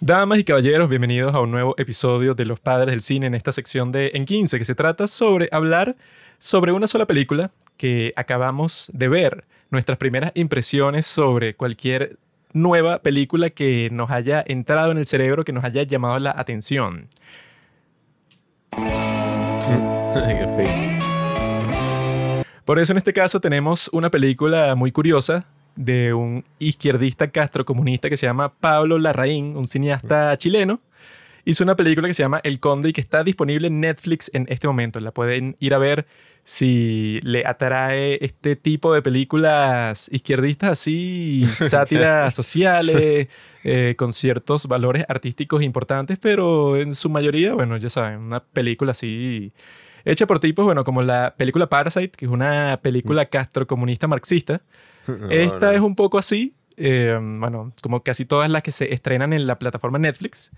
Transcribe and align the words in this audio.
Damas 0.00 0.38
y 0.38 0.44
caballeros, 0.44 0.90
bienvenidos 0.90 1.34
a 1.34 1.40
un 1.40 1.50
nuevo 1.50 1.74
episodio 1.78 2.34
de 2.34 2.44
Los 2.44 2.60
Padres 2.60 2.88
del 2.88 3.00
Cine 3.00 3.28
en 3.28 3.34
esta 3.34 3.50
sección 3.50 3.92
de 3.92 4.10
En 4.12 4.26
15, 4.26 4.58
que 4.58 4.64
se 4.66 4.74
trata 4.74 5.06
sobre 5.06 5.48
hablar 5.52 5.96
sobre 6.36 6.70
una 6.72 6.86
sola 6.86 7.06
película 7.06 7.50
que 7.78 8.12
acabamos 8.14 8.90
de 8.92 9.08
ver, 9.08 9.44
nuestras 9.70 9.96
primeras 9.96 10.32
impresiones 10.34 11.06
sobre 11.06 11.54
cualquier 11.54 12.18
nueva 12.52 12.98
película 12.98 13.48
que 13.48 13.88
nos 13.90 14.10
haya 14.10 14.44
entrado 14.46 14.92
en 14.92 14.98
el 14.98 15.06
cerebro, 15.06 15.44
que 15.44 15.52
nos 15.52 15.64
haya 15.64 15.82
llamado 15.82 16.18
la 16.18 16.34
atención. 16.36 17.08
Por 22.66 22.78
eso 22.78 22.92
en 22.92 22.98
este 22.98 23.14
caso 23.14 23.40
tenemos 23.40 23.88
una 23.94 24.10
película 24.10 24.74
muy 24.74 24.92
curiosa 24.92 25.46
de 25.76 26.14
un 26.14 26.44
izquierdista 26.58 27.28
castrocomunista 27.30 28.08
que 28.10 28.16
se 28.16 28.26
llama 28.26 28.54
Pablo 28.54 28.98
Larraín, 28.98 29.56
un 29.56 29.66
cineasta 29.66 30.36
chileno. 30.38 30.80
Hizo 31.44 31.62
una 31.62 31.76
película 31.76 32.08
que 32.08 32.14
se 32.14 32.24
llama 32.24 32.40
El 32.42 32.58
Conde 32.58 32.88
y 32.88 32.92
que 32.92 33.00
está 33.00 33.22
disponible 33.22 33.68
en 33.68 33.80
Netflix 33.80 34.30
en 34.34 34.46
este 34.48 34.66
momento. 34.66 34.98
La 34.98 35.12
pueden 35.12 35.56
ir 35.60 35.74
a 35.74 35.78
ver 35.78 36.06
si 36.42 37.20
le 37.22 37.46
atrae 37.46 38.18
este 38.24 38.56
tipo 38.56 38.92
de 38.92 39.02
películas 39.02 40.08
izquierdistas 40.12 40.70
así, 40.70 41.46
sátiras 41.54 42.34
sociales, 42.34 43.28
eh, 43.64 43.94
con 43.96 44.12
ciertos 44.12 44.66
valores 44.66 45.04
artísticos 45.08 45.62
importantes, 45.62 46.18
pero 46.18 46.76
en 46.76 46.94
su 46.94 47.10
mayoría, 47.10 47.52
bueno, 47.54 47.76
ya 47.76 47.90
saben, 47.90 48.20
una 48.20 48.40
película 48.42 48.92
así 48.92 49.52
hecha 50.04 50.26
por 50.26 50.38
tipos, 50.38 50.64
bueno, 50.64 50.84
como 50.84 51.02
la 51.02 51.34
película 51.36 51.68
Parasite, 51.68 52.10
que 52.10 52.26
es 52.26 52.30
una 52.30 52.78
película 52.82 53.24
Mm. 53.24 53.28
castrocomunista 53.28 54.06
marxista. 54.06 54.62
Esta 55.30 55.74
es 55.74 55.80
un 55.80 55.94
poco 55.94 56.18
así, 56.18 56.54
eh, 56.76 57.18
bueno, 57.20 57.72
como 57.82 58.02
casi 58.02 58.24
todas 58.24 58.50
las 58.50 58.62
que 58.62 58.70
se 58.70 58.92
estrenan 58.92 59.32
en 59.32 59.46
la 59.46 59.58
plataforma 59.58 59.98
Netflix. 59.98 60.52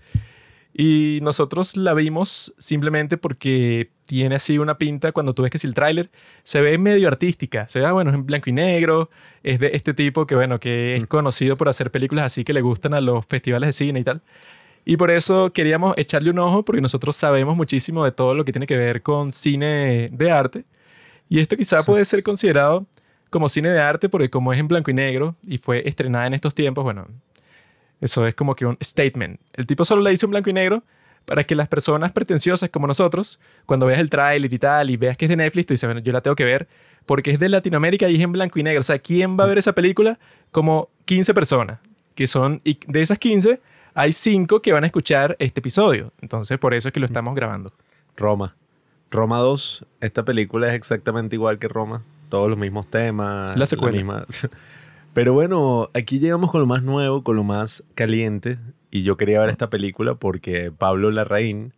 Y 0.73 1.19
nosotros 1.23 1.75
la 1.77 1.93
vimos 1.93 2.53
simplemente 2.57 3.17
porque 3.17 3.89
tiene 4.05 4.35
así 4.35 4.59
una 4.59 4.77
pinta, 4.77 5.11
cuando 5.11 5.33
tú 5.33 5.41
ves 5.41 5.51
que 5.51 5.57
si 5.57 5.67
el 5.67 5.73
tráiler 5.73 6.11
se 6.43 6.61
ve 6.61 6.77
medio 6.77 7.07
artística, 7.07 7.67
se 7.67 7.79
ve, 7.79 7.85
ah, 7.85 7.91
bueno, 7.91 8.11
es 8.11 8.15
en 8.15 8.25
blanco 8.25 8.49
y 8.49 8.53
negro, 8.53 9.09
es 9.43 9.59
de 9.59 9.71
este 9.73 9.93
tipo 9.93 10.27
que, 10.27 10.35
bueno, 10.35 10.59
que 10.59 10.95
es 10.95 11.07
conocido 11.07 11.57
por 11.57 11.69
hacer 11.69 11.91
películas 11.91 12.25
así 12.25 12.43
que 12.43 12.53
le 12.53 12.61
gustan 12.61 12.93
a 12.93 13.01
los 13.01 13.25
festivales 13.25 13.67
de 13.69 13.73
cine 13.73 13.99
y 13.99 14.03
tal. 14.03 14.21
Y 14.85 14.97
por 14.97 15.11
eso 15.11 15.51
queríamos 15.53 15.95
echarle 15.97 16.31
un 16.31 16.39
ojo, 16.39 16.63
porque 16.63 16.81
nosotros 16.81 17.15
sabemos 17.15 17.55
muchísimo 17.55 18.05
de 18.05 18.11
todo 18.11 18.33
lo 18.33 18.45
que 18.45 18.51
tiene 18.51 18.67
que 18.67 18.77
ver 18.77 19.01
con 19.01 19.31
cine 19.31 20.09
de 20.11 20.31
arte. 20.31 20.65
Y 21.27 21.39
esto 21.39 21.57
quizá 21.57 21.83
puede 21.83 22.05
ser 22.05 22.23
considerado 22.23 22.87
como 23.29 23.49
cine 23.49 23.69
de 23.69 23.79
arte, 23.79 24.09
porque 24.09 24.29
como 24.29 24.53
es 24.53 24.59
en 24.59 24.67
blanco 24.67 24.91
y 24.91 24.93
negro 24.93 25.35
y 25.45 25.57
fue 25.57 25.87
estrenada 25.87 26.27
en 26.27 26.33
estos 26.33 26.55
tiempos, 26.55 26.83
bueno, 26.83 27.07
eso 28.01 28.25
es 28.25 28.35
como 28.35 28.55
que 28.55 28.65
un 28.65 28.77
statement. 28.81 29.39
El 29.53 29.67
tipo 29.67 29.85
solo 29.85 30.01
la 30.01 30.11
hizo 30.11 30.25
en 30.25 30.31
blanco 30.31 30.49
y 30.49 30.53
negro 30.53 30.83
para 31.25 31.43
que 31.43 31.53
las 31.53 31.67
personas 31.67 32.11
pretenciosas 32.11 32.69
como 32.69 32.87
nosotros, 32.87 33.39
cuando 33.65 33.85
veas 33.85 33.99
el 33.99 34.09
tráiler 34.09 34.51
y 34.51 34.59
tal 34.59 34.89
y 34.89 34.97
veas 34.97 35.17
que 35.17 35.25
es 35.25 35.29
de 35.29 35.35
Netflix, 35.35 35.67
tú 35.67 35.73
dices, 35.73 35.87
bueno, 35.87 36.01
yo 36.01 36.11
la 36.11 36.21
tengo 36.21 36.35
que 36.35 36.45
ver 36.45 36.67
porque 37.05 37.31
es 37.31 37.39
de 37.39 37.49
Latinoamérica 37.49 38.09
y 38.09 38.15
es 38.15 38.21
en 38.21 38.31
blanco 38.31 38.59
y 38.59 38.63
negro. 38.63 38.81
O 38.81 38.83
sea, 38.83 38.99
¿quién 38.99 39.37
va 39.37 39.43
a 39.43 39.47
ver 39.47 39.57
esa 39.57 39.73
película? 39.73 40.19
Como 40.51 40.89
15 41.05 41.33
personas, 41.33 41.79
que 42.15 42.27
son, 42.27 42.61
y 42.63 42.79
de 42.87 43.01
esas 43.01 43.17
15, 43.19 43.59
hay 43.93 44.13
5 44.13 44.61
que 44.61 44.73
van 44.73 44.83
a 44.83 44.87
escuchar 44.87 45.35
este 45.39 45.59
episodio. 45.59 46.13
Entonces, 46.21 46.57
por 46.57 46.73
eso 46.73 46.87
es 46.87 46.93
que 46.93 46.99
lo 46.99 47.05
estamos 47.05 47.35
grabando. 47.35 47.73
Roma. 48.15 48.55
Roma 49.11 49.39
2, 49.39 49.85
esta 50.01 50.23
película 50.23 50.67
es 50.69 50.75
exactamente 50.75 51.35
igual 51.35 51.57
que 51.57 51.67
Roma. 51.67 52.03
Todos 52.29 52.49
los 52.49 52.57
mismos 52.57 52.87
temas. 52.89 53.57
La 53.57 53.65
secuela. 53.65 53.97
misma- 53.97 54.25
Pero 55.13 55.33
bueno, 55.33 55.89
aquí 55.93 56.19
llegamos 56.19 56.51
con 56.51 56.61
lo 56.61 56.67
más 56.67 56.83
nuevo, 56.83 57.23
con 57.23 57.35
lo 57.35 57.43
más 57.43 57.83
caliente. 57.95 58.59
Y 58.91 59.03
yo 59.03 59.17
quería 59.17 59.39
ver 59.41 59.49
esta 59.49 59.69
película 59.69 60.15
porque 60.15 60.71
Pablo 60.71 61.11
Larraín 61.11 61.73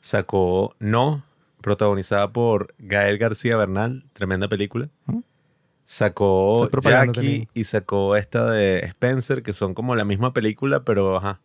sacó 0.00 0.74
No, 0.78 1.22
protagonizada 1.62 2.32
por 2.32 2.74
Gael 2.78 3.18
García 3.18 3.56
Bernal, 3.56 4.04
tremenda 4.12 4.48
película. 4.48 4.88
Sacó 5.84 6.64
es 6.72 6.84
Jackie 6.84 7.12
también. 7.12 7.48
y 7.52 7.64
sacó 7.64 8.14
esta 8.16 8.48
de 8.50 8.78
Spencer, 8.80 9.42
que 9.42 9.52
son 9.52 9.74
como 9.74 9.96
la 9.96 10.04
misma 10.04 10.32
película, 10.32 10.84
pero 10.84 11.16
ajá, 11.16 11.40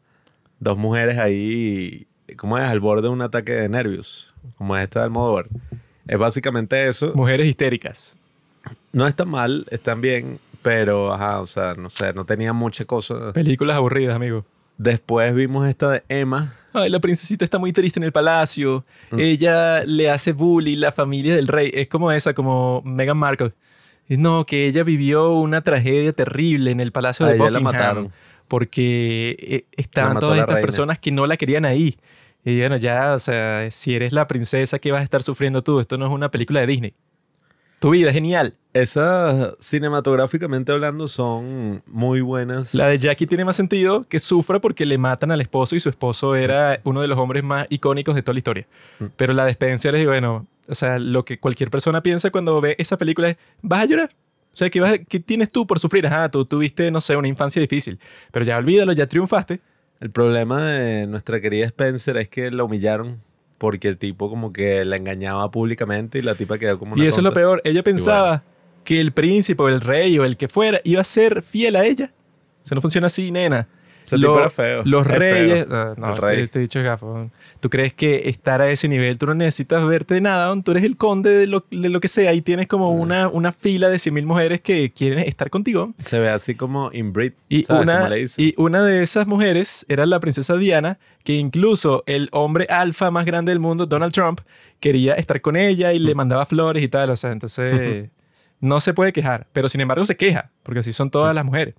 dos 0.59 0.77
mujeres 0.77 1.17
ahí, 1.17 2.07
como 2.37 2.57
es, 2.59 2.63
al 2.65 2.79
borde 2.79 3.03
de 3.03 3.09
un 3.09 3.21
ataque 3.23 3.53
de 3.53 3.67
nervios, 3.69 4.33
como 4.57 4.77
esta 4.77 4.99
de 4.99 5.05
Almodóvar. 5.05 5.47
Es 6.07 6.19
básicamente 6.19 6.87
eso. 6.87 7.11
Mujeres 7.15 7.47
histéricas. 7.47 8.15
No 8.91 9.07
está 9.07 9.25
mal, 9.25 9.65
están 9.71 10.01
bien, 10.01 10.39
pero 10.61 11.13
ajá, 11.13 11.41
o 11.41 11.45
sea, 11.47 11.73
no 11.75 11.89
sé, 11.89 12.13
no 12.13 12.25
tenía 12.25 12.53
mucha 12.53 12.85
cosa. 12.85 13.33
Películas 13.33 13.75
aburridas, 13.75 14.15
amigo. 14.15 14.45
Después 14.77 15.33
vimos 15.33 15.67
esta 15.67 15.89
de 15.91 16.03
Emma. 16.09 16.53
Ay, 16.73 16.89
la 16.89 16.99
princesita 16.99 17.45
está 17.45 17.57
muy 17.57 17.71
triste 17.71 17.99
en 17.99 18.03
el 18.03 18.11
palacio. 18.11 18.83
Mm. 19.11 19.19
Ella 19.19 19.83
le 19.85 20.09
hace 20.09 20.33
bullying, 20.33 20.77
la 20.79 20.91
familia 20.91 21.33
del 21.35 21.47
rey. 21.47 21.71
Es 21.73 21.87
como 21.87 22.11
esa, 22.11 22.33
como 22.33 22.81
Meghan 22.83 23.17
Markle. 23.17 23.53
No, 24.09 24.45
que 24.45 24.67
ella 24.67 24.83
vivió 24.83 25.31
una 25.33 25.61
tragedia 25.61 26.11
terrible 26.13 26.71
en 26.71 26.79
el 26.81 26.91
palacio 26.91 27.25
A 27.25 27.29
de 27.29 27.35
ella 27.35 27.45
la 27.45 27.59
Buckingham. 27.59 27.73
mataron. 27.73 28.11
Porque 28.49 29.35
eh, 29.39 29.65
estaban 29.77 30.19
todas 30.19 30.35
la 30.37 30.41
estas 30.43 30.55
reina. 30.55 30.65
personas 30.67 30.99
que 30.99 31.11
no 31.11 31.25
la 31.27 31.37
querían 31.37 31.65
ahí. 31.65 31.97
Y 32.43 32.59
bueno, 32.59 32.77
ya, 32.77 33.13
o 33.15 33.19
sea, 33.19 33.67
si 33.71 33.95
eres 33.95 34.11
la 34.13 34.27
princesa, 34.27 34.77
¿qué 34.77 34.91
vas 34.91 35.01
a 35.01 35.03
estar 35.03 35.23
sufriendo 35.23 35.63
tú? 35.63 35.79
Esto 35.79 35.97
no 35.97 36.05
es 36.05 36.11
una 36.11 36.29
película 36.29 36.59
de 36.59 36.67
Disney. 36.67 36.93
Tu 37.79 37.89
vida 37.91 38.09
es 38.09 38.13
genial. 38.13 38.55
Esas, 38.73 39.53
cinematográficamente 39.59 40.71
hablando, 40.71 41.07
son 41.07 41.81
muy 41.85 42.19
buenas. 42.21 42.73
La 42.75 42.87
de 42.87 42.99
Jackie 42.99 43.25
tiene 43.25 43.45
más 43.45 43.55
sentido 43.55 44.03
que 44.03 44.19
sufra 44.19 44.59
porque 44.59 44.85
le 44.85 44.97
matan 44.97 45.31
al 45.31 45.39
esposo 45.39 45.75
y 45.75 45.79
su 45.79 45.89
esposo 45.89 46.35
era 46.35 46.81
uno 46.83 47.01
de 47.01 47.07
los 47.07 47.17
hombres 47.17 47.43
más 47.43 47.67
icónicos 47.69 48.15
de 48.15 48.21
toda 48.21 48.33
la 48.33 48.39
historia. 48.39 48.67
Mm. 48.99 49.05
Pero 49.15 49.33
la 49.33 49.45
de 49.45 49.51
Spencer 49.51 49.95
es, 49.95 50.05
bueno, 50.05 50.45
o 50.67 50.75
sea, 50.75 50.99
lo 50.99 51.23
que 51.23 51.39
cualquier 51.39 51.69
persona 51.69 52.01
piensa 52.01 52.31
cuando 52.31 52.59
ve 52.59 52.75
esa 52.77 52.97
película 52.97 53.29
es, 53.29 53.37
vas 53.61 53.81
a 53.81 53.85
llorar. 53.85 54.09
O 54.51 54.57
sea, 54.57 54.69
¿qué, 54.69 54.79
vas 54.81 54.93
a- 54.93 54.97
qué 54.97 55.19
tienes 55.19 55.51
tú 55.51 55.65
por 55.67 55.79
sufrir? 55.79 56.05
Ajá, 56.07 56.29
tú 56.29 56.43
tuviste, 56.45 56.89
no 56.91 56.99
sé, 57.01 57.15
una 57.15 57.27
infancia 57.27 57.61
difícil. 57.61 57.99
Pero 58.31 58.43
ya 58.45 58.57
olvídalo, 58.57 58.91
ya 58.93 59.07
triunfaste. 59.07 59.61
El 60.01 60.11
problema 60.11 60.63
de 60.65 61.07
nuestra 61.07 61.39
querida 61.39 61.65
Spencer 61.65 62.17
es 62.17 62.27
que 62.27 62.51
la 62.51 62.63
humillaron 62.65 63.21
porque 63.57 63.88
el 63.88 63.97
tipo 63.97 64.29
como 64.29 64.51
que 64.51 64.83
la 64.85 64.95
engañaba 64.95 65.49
públicamente 65.51 66.19
y 66.19 66.21
la 66.21 66.35
tipa 66.35 66.57
quedó 66.57 66.77
como 66.77 66.93
una 66.93 67.03
y 67.03 67.07
eso 67.07 67.21
es 67.21 67.23
lo 67.23 67.33
peor. 67.33 67.61
Ella 67.63 67.83
pensaba 67.83 68.43
que 68.83 68.99
el 68.99 69.11
príncipe 69.11 69.63
o 69.63 69.69
el 69.69 69.81
rey 69.81 70.17
o 70.19 70.25
el 70.25 70.38
que 70.38 70.47
fuera 70.47 70.81
iba 70.83 71.01
a 71.01 71.05
ser 71.05 71.41
fiel 71.41 71.75
a 71.75 71.85
ella. 71.85 72.11
Eso 72.63 72.75
no 72.75 72.81
funciona 72.81 73.07
así, 73.07 73.31
nena. 73.31 73.67
Lo- 74.11 74.35
tipo 74.38 74.49
feo. 74.49 74.81
Los 74.85 75.05
Es 75.07 75.16
reyes. 75.16 75.67
No, 75.67 76.13
El 76.13 76.17
rey. 76.21 76.38
Te, 76.43 76.47
te 76.47 76.59
he 76.59 76.61
dicho 76.63 76.81
gafo. 76.83 77.29
¿Tú 77.59 77.69
crees 77.69 77.93
que 77.93 78.29
estar 78.29 78.61
a 78.61 78.69
ese 78.69 78.88
nivel 78.88 79.17
tú 79.17 79.25
no 79.25 79.33
necesitas 79.33 79.85
verte 79.85 80.13
de 80.16 80.21
nada? 80.21 80.53
Tú 80.61 80.71
eres 80.71 80.83
el 80.83 80.97
conde 80.97 81.31
de 81.31 81.47
lo, 81.47 81.66
de 81.71 81.89
lo 81.89 81.99
que 81.99 82.07
sea 82.07 82.33
y 82.33 82.41
tienes 82.41 82.67
como 82.67 82.93
Mm. 82.95 82.99
una, 82.99 83.27
una 83.27 83.51
fila 83.51 83.89
de 83.89 83.97
100.000 83.97 84.25
mujeres 84.25 84.61
que 84.61 84.91
quieren 84.91 85.19
estar 85.19 85.49
contigo. 85.49 85.93
Se 86.03 86.19
ve 86.19 86.29
así 86.29 86.55
como 86.55 86.89
inbreed. 86.93 87.33
Y 87.49 87.63
¿sabes 87.63 87.83
una, 87.83 88.09
y 88.38 88.53
una 88.57 88.83
de 88.83 89.01
esas 89.03 89.27
mujeres 89.27 89.85
era 89.89 90.05
la 90.05 90.19
princesa 90.19 90.55
Diana, 90.57 90.99
que 91.23 91.33
incluso 91.33 92.03
el 92.05 92.29
hombre 92.31 92.67
alfa 92.69 93.09
más 93.11 93.25
grande 93.25 93.51
del 93.51 93.59
mundo, 93.59 93.85
Donald 93.85 94.13
Trump, 94.13 94.41
quería 94.79 95.13
estar 95.13 95.41
con 95.41 95.55
ella 95.55 95.93
y 95.93 95.99
le 95.99 96.13
Mm. 96.13 96.17
mandaba 96.17 96.45
flores 96.45 96.83
y 96.83 96.87
tal. 96.87 97.09
O 97.09 97.16
sea, 97.17 97.31
entonces 97.31 98.09
no 98.59 98.79
se 98.79 98.93
puede 98.93 99.11
quejar. 99.13 99.47
Pero 99.53 99.67
sin 99.69 99.81
embargo 99.81 100.05
se 100.05 100.16
queja, 100.16 100.51
porque 100.63 100.79
así 100.81 100.93
son 100.93 101.09
todas 101.09 101.33
Mm. 101.33 101.35
las 101.35 101.45
mujeres. 101.45 101.73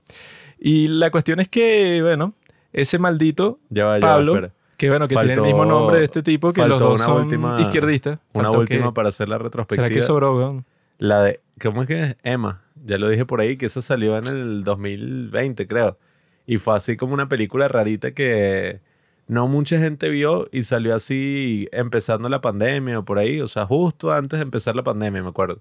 Y 0.58 0.88
la 0.88 1.10
cuestión 1.10 1.40
es 1.40 1.48
que, 1.48 2.00
bueno, 2.02 2.34
ese 2.72 2.98
maldito 2.98 3.58
Ya 3.70 3.84
va, 3.86 3.98
ya 3.98 4.06
va, 4.06 4.12
Pablo, 4.14 4.34
espera. 4.34 4.52
que 4.76 4.88
bueno, 4.90 5.08
que 5.08 5.14
tiene 5.14 5.32
el 5.32 5.38
Faltó- 5.38 5.44
mismo 5.46 5.64
nombre 5.66 5.98
de 5.98 6.04
este 6.04 6.22
tipo, 6.22 6.52
que 6.52 6.60
los 6.62 6.70
faltó 6.70 6.84
dos 6.90 6.94
una 7.00 7.04
son 7.04 7.22
última- 7.24 7.60
izquierdistas. 7.60 8.18
Una 8.32 8.44
Faltó 8.44 8.58
última 8.60 8.86
que- 8.86 8.92
para 8.92 9.08
hacer 9.10 9.28
la 9.28 9.36
¿Será 9.36 9.44
retrospectiva. 9.44 9.88
que 9.88 10.00
sobró, 10.02 10.36
weón? 10.36 10.64
La 10.98 11.22
de, 11.22 11.40
¿cómo 11.62 11.82
es 11.82 11.88
que 11.88 12.02
es? 12.02 12.16
Emma. 12.22 12.62
Ya 12.84 12.98
lo 12.98 13.08
dije 13.08 13.26
por 13.26 13.40
ahí, 13.40 13.56
que 13.56 13.66
esa 13.66 13.82
salió 13.82 14.16
en 14.16 14.26
el 14.28 14.64
2020, 14.64 15.66
creo. 15.66 15.98
Y 16.46 16.58
fue 16.58 16.76
así 16.76 16.96
como 16.96 17.14
una 17.14 17.28
película 17.28 17.68
rarita 17.68 18.12
que 18.12 18.80
no 19.26 19.48
mucha 19.48 19.78
gente 19.78 20.08
vio 20.08 20.46
y 20.52 20.62
salió 20.62 20.94
así 20.94 21.68
empezando 21.72 22.28
la 22.28 22.40
pandemia 22.40 23.00
o 23.00 23.04
por 23.04 23.18
ahí. 23.18 23.40
O 23.40 23.48
sea, 23.48 23.66
justo 23.66 24.12
antes 24.12 24.38
de 24.38 24.44
empezar 24.44 24.76
la 24.76 24.84
pandemia, 24.84 25.22
me 25.22 25.28
acuerdo. 25.28 25.60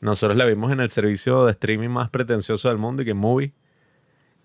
Nosotros 0.00 0.36
la 0.38 0.46
vimos 0.46 0.70
en 0.72 0.80
el 0.80 0.90
servicio 0.90 1.44
de 1.44 1.50
streaming 1.52 1.88
más 1.88 2.08
pretencioso 2.10 2.68
del 2.68 2.78
mundo, 2.78 3.02
y 3.02 3.04
que 3.06 3.14
Movie. 3.14 3.52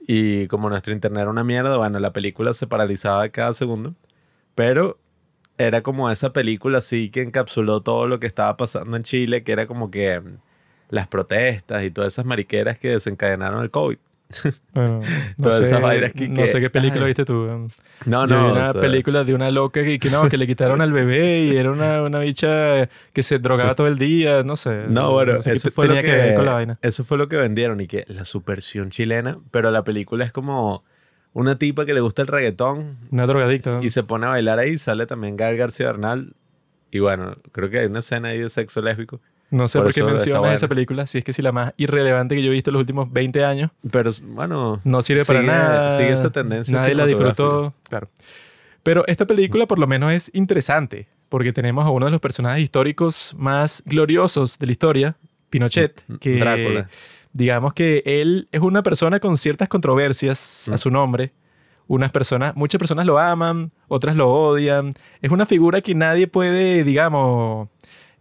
Y 0.08 0.48
como 0.48 0.70
nuestro 0.70 0.94
internet 0.94 1.24
era 1.24 1.30
una 1.30 1.44
mierda, 1.44 1.78
bueno, 1.78 2.00
la 2.00 2.14
película 2.14 2.54
se 2.54 2.66
paralizaba 2.66 3.28
cada 3.30 3.54
segundo. 3.54 3.94
Pero 4.56 5.00
era 5.58 5.84
como 5.84 6.10
esa 6.10 6.34
película 6.34 6.80
así 6.80 7.10
que 7.10 7.22
encapsuló 7.22 7.82
todo 7.82 8.08
lo 8.08 8.20
que 8.20 8.28
estaba 8.28 8.56
pasando 8.58 8.96
en 8.98 9.04
Chile, 9.04 9.44
que 9.44 9.52
era 9.52 9.68
como 9.68 9.92
que 9.92 10.20
mm, 10.20 10.38
las 10.90 11.08
protestas 11.08 11.84
y 11.84 11.92
todas 11.92 12.14
esas 12.14 12.26
mariqueras 12.26 12.80
que 12.80 12.90
desencadenaron 12.90 13.64
el 13.64 13.72
COVID. 13.72 13.98
Bueno, 14.74 15.02
no 15.38 15.52
sé, 15.52 15.64
que- 16.14 16.28
no 16.30 16.36
que- 16.36 16.48
sé 16.48 16.60
qué 16.60 16.70
película 16.70 17.02
ay. 17.04 17.08
viste 17.10 17.26
tú. 17.26 17.46
weón. 17.46 17.72
No, 18.06 18.28
Yo 18.28 18.36
no. 18.36 18.44
vi 18.44 18.50
o 18.50 18.54
una 18.54 18.66
sea, 18.74 18.82
película 18.82 19.24
de 19.24 19.34
una 19.34 19.50
loca 19.52 19.84
que, 19.84 19.98
que 20.00 20.10
no, 20.10 20.28
que 20.30 20.38
le 20.38 20.46
quitaron 20.48 20.82
al 20.82 20.92
bebé 20.92 21.42
y 21.44 21.56
era 21.58 21.72
una, 21.72 22.04
una 22.04 22.20
bicha 22.20 22.88
que 23.14 23.24
se 23.24 23.40
drogaba 23.40 23.76
todo 23.76 23.88
el 23.88 23.98
día, 23.98 24.44
no 24.44 24.56
sé. 24.56 24.86
No, 24.90 25.12
bueno, 25.12 25.42
sé 25.42 25.52
qué 25.52 25.56
eso 25.58 25.72
fue, 25.72 25.88
lo 25.88 25.96
tenía 25.96 26.10
que, 26.12 26.16
ver 26.18 26.36
con 26.36 26.46
la 26.46 26.54
vaina. 26.54 26.80
eso 26.82 27.04
fue 27.04 27.18
lo 27.18 27.28
que 27.28 27.38
vendieron 27.38 27.80
y 27.80 27.88
que 27.88 28.04
la 28.08 28.26
supersión 28.26 28.90
chilena, 28.92 29.40
pero 29.52 29.72
la 29.72 29.84
película 29.84 30.26
es 30.26 30.32
como 30.32 30.84
una 31.34 31.58
tipa 31.58 31.86
que 31.86 31.94
le 31.94 32.02
gusta 32.02 32.22
el 32.24 32.28
reggaetón 32.28 32.98
Una 33.12 33.26
drogadicta. 33.28 33.72
¿no? 33.72 33.84
y 33.84 33.90
se 33.90 34.04
pone 34.04 34.26
a 34.26 34.30
bailar 34.30 34.60
ahí. 34.60 34.78
Sale 34.78 35.06
también 35.06 35.38
Gael 35.38 35.58
García 35.58 35.88
Bernal. 35.88 36.34
Y 36.92 37.00
bueno, 37.00 37.36
creo 37.52 37.70
que 37.70 37.80
hay 37.80 37.86
una 37.88 38.00
escena 38.00 38.30
ahí 38.30 38.40
de 38.40 38.50
sexo 38.50 38.82
lésbico. 38.82 39.20
No 39.50 39.68
sé 39.68 39.80
por 39.80 39.86
por, 39.88 39.94
qué 39.94 40.04
mencionas 40.04 40.40
bueno. 40.42 40.56
esa 40.56 40.68
película, 40.68 41.08
si 41.08 41.20
es 41.20 41.24
que 41.24 41.32
si 41.34 41.42
la 41.42 41.52
más 41.54 41.74
irrelevante 41.78 42.36
que 42.36 42.44
yo 42.44 42.50
he 42.52 42.54
visto 42.54 42.70
en 42.70 42.74
los 42.74 42.82
últimos 42.82 43.12
20 43.12 43.46
años. 43.46 43.72
Pero 43.92 44.12
bueno, 44.30 44.82
No 44.84 45.02
sirve 45.02 45.24
para 45.26 45.40
Sigue- 45.40 45.48
nada. 45.52 45.92
sigue 45.98 46.10
esa 46.12 46.30
tendencia 46.32 46.78
Nadie 46.78 46.96
la 46.96 47.06
disfrutó. 47.06 47.74
Claro. 47.88 48.10
Pero 48.84 49.06
esta 49.08 49.26
película 49.26 49.66
por 49.66 49.80
lo 49.80 49.88
menos 49.88 50.12
es 50.12 50.32
interesante, 50.34 51.08
porque 51.30 51.54
tenemos 51.54 51.86
a 51.86 51.90
uno 51.90 52.06
de 52.06 52.12
los 52.12 52.20
personajes 52.22 52.62
históricos 52.64 53.36
más 53.38 53.84
gloriosos 53.86 54.60
de 54.60 54.66
la 54.66 54.72
historia, 54.74 55.16
Pinochet, 55.50 56.02
que 56.20 56.36
Mm, 56.36 56.40
Drácula. 56.40 56.90
digamos 57.32 57.74
que 57.74 58.04
él 58.06 58.50
es 58.52 58.60
una 58.62 58.84
persona 58.84 59.20
con 59.22 59.38
ciertas 59.38 59.70
controversias 59.70 60.66
Mm. 60.70 60.74
a 60.74 60.78
su 60.78 60.92
nombre. 60.92 61.32
Unas 61.88 62.12
personas, 62.12 62.54
muchas 62.58 62.80
personas 62.80 63.06
lo 63.06 63.18
aman, 63.18 63.72
otras 63.88 64.16
lo 64.18 64.30
odian. 64.30 64.94
Es 65.22 65.32
una 65.32 65.46
figura 65.46 65.80
que 65.80 65.96
nadie 65.96 66.28
puede, 66.28 66.84
digamos, 66.84 67.70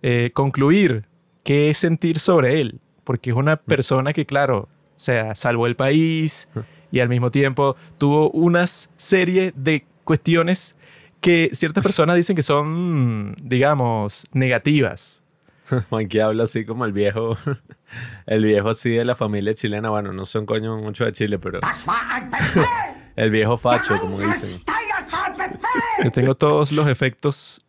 eh, 0.03 0.31
concluir 0.35 1.05
qué 1.47 1.73
sentir 1.75 2.19
sobre 2.19 2.61
él, 2.61 2.81
porque 3.05 3.31
es 3.31 3.37
Mm. 3.37 3.39
una 3.39 3.57
persona 3.57 4.13
que, 4.13 4.27
claro, 4.27 4.69
o 4.69 4.69
sea, 4.99 5.35
salvó 5.37 5.67
el 5.69 5.77
país 5.77 6.49
y 6.91 6.99
al 7.01 7.09
mismo 7.09 7.31
tiempo 7.31 7.77
tuvo 7.99 8.31
una 8.31 8.67
serie 8.67 9.53
de 9.55 9.87
cuestiones 10.05 10.77
que 11.21 11.51
ciertas 11.53 11.83
personas 11.85 12.17
dicen 12.17 12.35
que 12.35 12.43
son, 12.43 13.37
digamos, 13.43 14.27
negativas. 14.33 15.23
Aquí 15.93 16.19
habla 16.19 16.45
así 16.45 16.65
como 16.65 16.85
el 16.85 16.93
viejo, 16.93 17.37
el 18.27 18.45
viejo 18.45 18.69
así 18.71 18.91
de 18.91 19.05
la 19.05 19.15
familia 19.15 19.55
chilena. 19.55 19.89
Bueno, 19.91 20.13
no 20.13 20.25
son 20.25 20.47
coño 20.47 20.77
mucho 20.79 21.05
de 21.05 21.13
Chile, 21.13 21.39
pero 21.39 21.61
el 23.17 23.31
viejo 23.31 23.57
facho, 23.57 23.99
como 24.01 24.19
dicen. 24.21 24.51
Yo 26.03 26.11
tengo 26.11 26.35
todos 26.35 26.73
los 26.73 26.89
efectos 26.89 27.65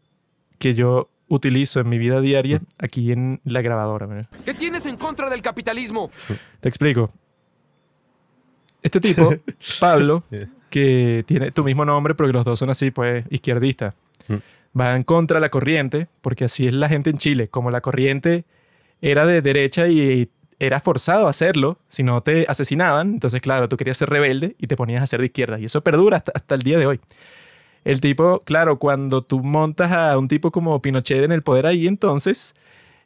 que 0.59 0.73
yo 0.73 1.09
utilizo 1.27 1.79
en 1.79 1.89
mi 1.89 1.97
vida 1.97 2.21
diaria 2.21 2.61
aquí 2.77 3.11
en 3.11 3.41
la 3.43 3.61
grabadora. 3.61 4.07
mira. 4.07 4.27
¿Qué 4.45 4.53
tienes 4.53 4.85
en 4.85 4.97
contra 4.97 5.29
del 5.29 5.41
capitalismo? 5.41 6.11
Te 6.59 6.69
explico. 6.69 7.11
Este 8.81 8.99
tipo, 8.99 9.33
Pablo, 9.79 10.23
que 10.69 11.23
tiene 11.27 11.51
tu 11.51 11.63
mismo 11.63 11.83
nombre, 11.83 12.15
pero 12.15 12.27
que 12.27 12.33
los 12.33 12.45
dos 12.45 12.59
son 12.59 12.69
así, 12.69 12.91
pues, 12.91 13.25
izquierdista, 13.29 13.95
va 14.79 14.95
en 14.95 15.03
contra 15.03 15.35
de 15.35 15.41
la 15.41 15.49
corriente, 15.49 16.07
porque 16.21 16.45
así 16.45 16.67
es 16.67 16.73
la 16.73 16.87
gente 16.87 17.09
en 17.09 17.17
Chile. 17.17 17.49
Como 17.49 17.71
la 17.71 17.81
corriente 17.81 18.45
era 19.01 19.25
de 19.25 19.41
derecha 19.41 19.87
y 19.87 20.29
era 20.59 20.79
forzado 20.79 21.27
a 21.27 21.29
hacerlo, 21.29 21.77
si 21.87 22.03
no 22.03 22.21
te 22.21 22.45
asesinaban, 22.47 23.13
entonces, 23.13 23.41
claro, 23.41 23.69
tú 23.69 23.77
querías 23.77 23.97
ser 23.97 24.09
rebelde 24.09 24.55
y 24.57 24.67
te 24.67 24.75
ponías 24.75 25.03
a 25.03 25.07
ser 25.07 25.19
de 25.19 25.27
izquierda. 25.27 25.59
Y 25.59 25.65
eso 25.65 25.81
perdura 25.81 26.17
hasta, 26.17 26.31
hasta 26.33 26.55
el 26.55 26.61
día 26.61 26.79
de 26.79 26.87
hoy. 26.87 26.99
El 27.87 28.01
tipo, 28.01 28.41
claro, 28.41 28.79
cuando 28.79 29.21
tú 29.21 29.41
montas 29.41 29.93
a 29.93 30.17
un 30.17 30.27
tipo 30.27 30.51
como 30.51 30.81
Pinochet 30.81 31.23
en 31.23 31.31
el 31.31 31.41
poder 31.41 31.65
ahí, 31.65 31.87
entonces 31.87 32.53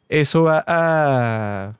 eso 0.08 0.42
va 0.42 0.64
a, 0.66 1.74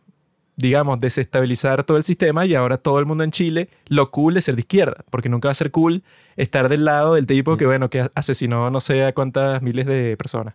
digamos, 0.55 1.01
desestabilizar 1.01 1.83
todo 1.83 1.97
el 1.97 2.05
sistema 2.05 2.47
y 2.47 2.55
ahora 2.55 2.79
todo 2.79 3.01
el 3.01 3.07
mundo 3.07 3.25
en 3.25 3.33
Chile, 3.33 3.71
lo 3.89 4.13
cool 4.13 4.37
es 4.37 4.45
ser 4.45 4.55
de 4.55 4.61
izquierda, 4.61 5.05
porque 5.11 5.29
nunca 5.29 5.49
va 5.49 5.51
a 5.51 5.55
ser 5.57 5.73
cool 5.73 6.05
estar 6.37 6.69
del 6.69 6.85
lado 6.85 7.15
del 7.15 7.27
tipo 7.27 7.57
que, 7.57 7.67
bueno, 7.67 7.91
que 7.91 8.09
asesinó 8.15 8.71
no 8.71 8.81
sé 8.81 9.05
a 9.05 9.13
cuántas 9.13 9.63
miles 9.63 9.87
de 9.87 10.17
personas. 10.17 10.55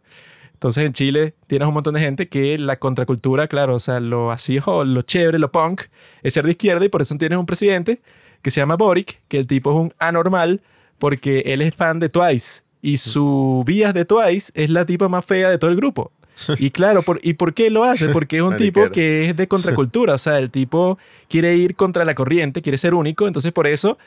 Entonces 0.54 0.86
en 0.86 0.94
Chile 0.94 1.36
tienes 1.48 1.68
un 1.68 1.74
montón 1.74 1.96
de 1.96 2.00
gente 2.00 2.30
que 2.30 2.58
la 2.58 2.80
contracultura, 2.80 3.50
claro, 3.50 3.76
o 3.76 3.80
sea, 3.80 4.00
lo 4.00 4.32
así 4.32 4.58
lo 4.66 5.02
chévere, 5.02 5.38
lo 5.38 5.52
punk, 5.52 5.82
es 6.24 6.34
ser 6.34 6.46
de 6.46 6.52
izquierda 6.52 6.86
y 6.86 6.88
por 6.88 7.02
eso 7.02 7.14
tienes 7.18 7.40
un 7.40 7.46
presidente 7.46 8.02
que 8.42 8.52
se 8.52 8.62
llama 8.62 8.78
Boric, 8.78 9.20
que 9.28 9.38
el 9.38 9.48
tipo 9.48 9.72
es 9.72 9.78
un 9.78 9.94
anormal 10.00 10.62
porque 11.00 11.44
él 11.46 11.62
es 11.62 11.76
fan 11.76 12.00
de 12.00 12.10
Twice 12.10 12.62
y 12.82 12.98
su 12.98 13.64
vías 13.66 13.94
de 13.94 14.06
Twice 14.06 14.52
es 14.56 14.70
la 14.70 14.86
tipa 14.86 15.10
más 15.10 15.26
fea 15.26 15.50
de 15.50 15.58
todo 15.58 15.70
el 15.70 15.78
grupo. 15.78 16.12
Y 16.60 16.70
claro, 16.70 17.02
por, 17.02 17.20
¿y 17.24 17.34
por 17.34 17.56
qué 17.56 17.72
lo 17.72 17.84
hace? 17.84 18.10
Porque 18.10 18.38
es 18.38 18.44
un 18.44 18.56
tipo 18.58 18.92
que 18.92 19.26
es 19.26 19.36
de 19.36 19.48
contracultura, 19.48 20.14
o 20.14 20.18
sea, 20.20 20.38
el 20.38 20.52
tipo 20.52 21.00
quiere 21.28 21.56
ir 21.56 21.76
contra 21.76 22.06
la 22.06 22.14
corriente, 22.14 22.62
quiere 22.62 22.78
ser 22.78 22.94
único, 22.94 23.26
entonces 23.26 23.52
por 23.52 23.66
eso 23.66 23.98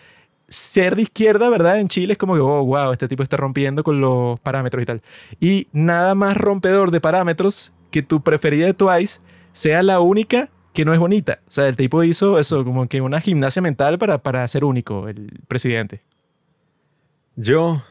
ser 0.48 0.96
de 0.96 1.02
izquierda, 1.02 1.48
¿verdad? 1.48 1.78
En 1.78 1.88
Chile 1.88 2.12
es 2.12 2.18
como 2.18 2.34
que, 2.34 2.40
oh, 2.40 2.64
wow, 2.64 2.92
este 2.92 3.08
tipo 3.08 3.22
está 3.22 3.36
rompiendo 3.36 3.84
con 3.84 4.00
los 4.00 4.38
parámetros 4.40 4.82
y 4.82 4.86
tal. 4.86 5.02
Y 5.40 5.68
nada 5.72 6.14
más 6.14 6.36
rompedor 6.36 6.90
de 6.90 7.00
parámetros 7.00 7.72
que 7.90 8.02
tu 8.02 8.22
preferida 8.22 8.66
de 8.66 8.74
Twice 8.74 9.20
sea 9.52 9.82
la 9.82 10.00
única 10.00 10.50
que 10.72 10.84
no 10.84 10.92
es 10.92 10.98
bonita. 10.98 11.40
O 11.46 11.50
sea, 11.50 11.68
el 11.68 11.76
tipo 11.76 12.02
hizo 12.02 12.38
eso, 12.38 12.64
como 12.64 12.88
que 12.88 13.00
una 13.00 13.20
gimnasia 13.20 13.62
mental 13.62 13.98
para, 13.98 14.18
para 14.18 14.46
ser 14.48 14.64
único, 14.64 15.08
el 15.08 15.40
presidente. 15.46 16.02
Yo 17.36 17.82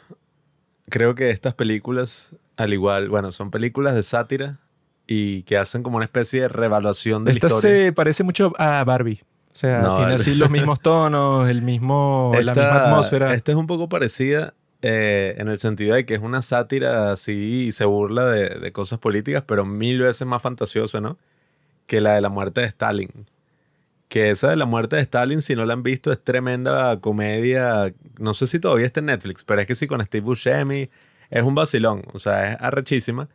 creo 0.90 1.16
que 1.16 1.30
estas 1.30 1.54
películas, 1.54 2.30
al 2.58 2.74
igual, 2.74 3.10
bueno, 3.10 3.32
son 3.32 3.52
películas 3.52 3.96
de 3.96 4.04
sátira 4.04 4.60
y 5.08 5.44
que 5.44 5.58
hacen 5.58 5.82
como 5.84 5.98
una 5.98 6.06
especie 6.06 6.42
de 6.42 6.48
revaluación 6.50 7.26
de 7.26 7.32
Esta 7.32 7.48
la 7.48 7.56
historia. 7.56 7.86
se 7.86 7.94
parece 7.94 8.24
mucho 8.24 8.54
a 8.58 8.84
Barbie. 8.84 9.22
O 9.52 9.56
sea, 9.56 9.82
No, 9.82 9.96
tiene 9.96 10.14
así 10.14 10.36
los 10.36 10.50
mismos 10.52 10.80
tonos, 10.80 11.50
el 11.50 11.62
mismo, 11.62 12.32
la 12.34 12.54
misma 12.54 12.86
atmósfera. 12.86 13.34
Esta 13.34 13.52
es 13.52 13.58
un 13.58 13.66
poco 13.66 13.90
parecida 13.90 14.54
eh, 14.82 15.36
en 15.38 15.48
el 15.48 15.58
sentido 15.58 15.96
de 15.96 16.06
que 16.06 16.14
es 16.14 16.22
una 16.22 16.42
sátira 16.42 17.12
así 17.12 17.66
y 17.68 17.72
se 17.72 17.86
burla 17.86 18.28
de, 18.28 18.50
de 18.60 18.72
cosas 18.72 19.00
políticas, 19.00 19.44
pero 19.46 19.66
mil 19.66 20.00
veces 20.00 20.28
más 20.28 20.42
fantasiosa, 20.42 21.02
¿no? 21.02 21.18
Que 21.88 22.00
la 22.02 22.14
de 22.14 22.22
la 22.22 22.30
muerte 22.30 22.62
de 22.62 22.68
Stalin. 22.68 23.26
Que 24.10 24.32
esa 24.32 24.50
de 24.50 24.58
la 24.58 24.66
muerte 24.66 24.98
de 24.98 25.04
Stalin, 25.04 25.40
si 25.40 25.56
no 25.56 25.66
la 25.66 25.74
han 25.74 25.84
visto, 25.84 26.12
es 26.12 26.22
tremenda 26.22 27.00
comedia. 27.00 27.94
No 28.18 28.34
sé 28.34 28.48
si 28.48 28.60
todavía 28.60 28.88
está 28.88 29.00
en 29.00 29.06
Netflix, 29.06 29.46
pero 29.46 29.62
es 29.62 29.68
que 29.68 29.76
sí, 29.76 29.88
con 29.88 30.04
Steve 30.04 30.26
Buscemi 30.26 30.90
es 31.30 31.44
un 31.44 31.56
vacilón, 31.56 32.04
o 32.12 32.20
sea, 32.20 32.52
es 32.52 32.58
arrechísima. 32.60 33.30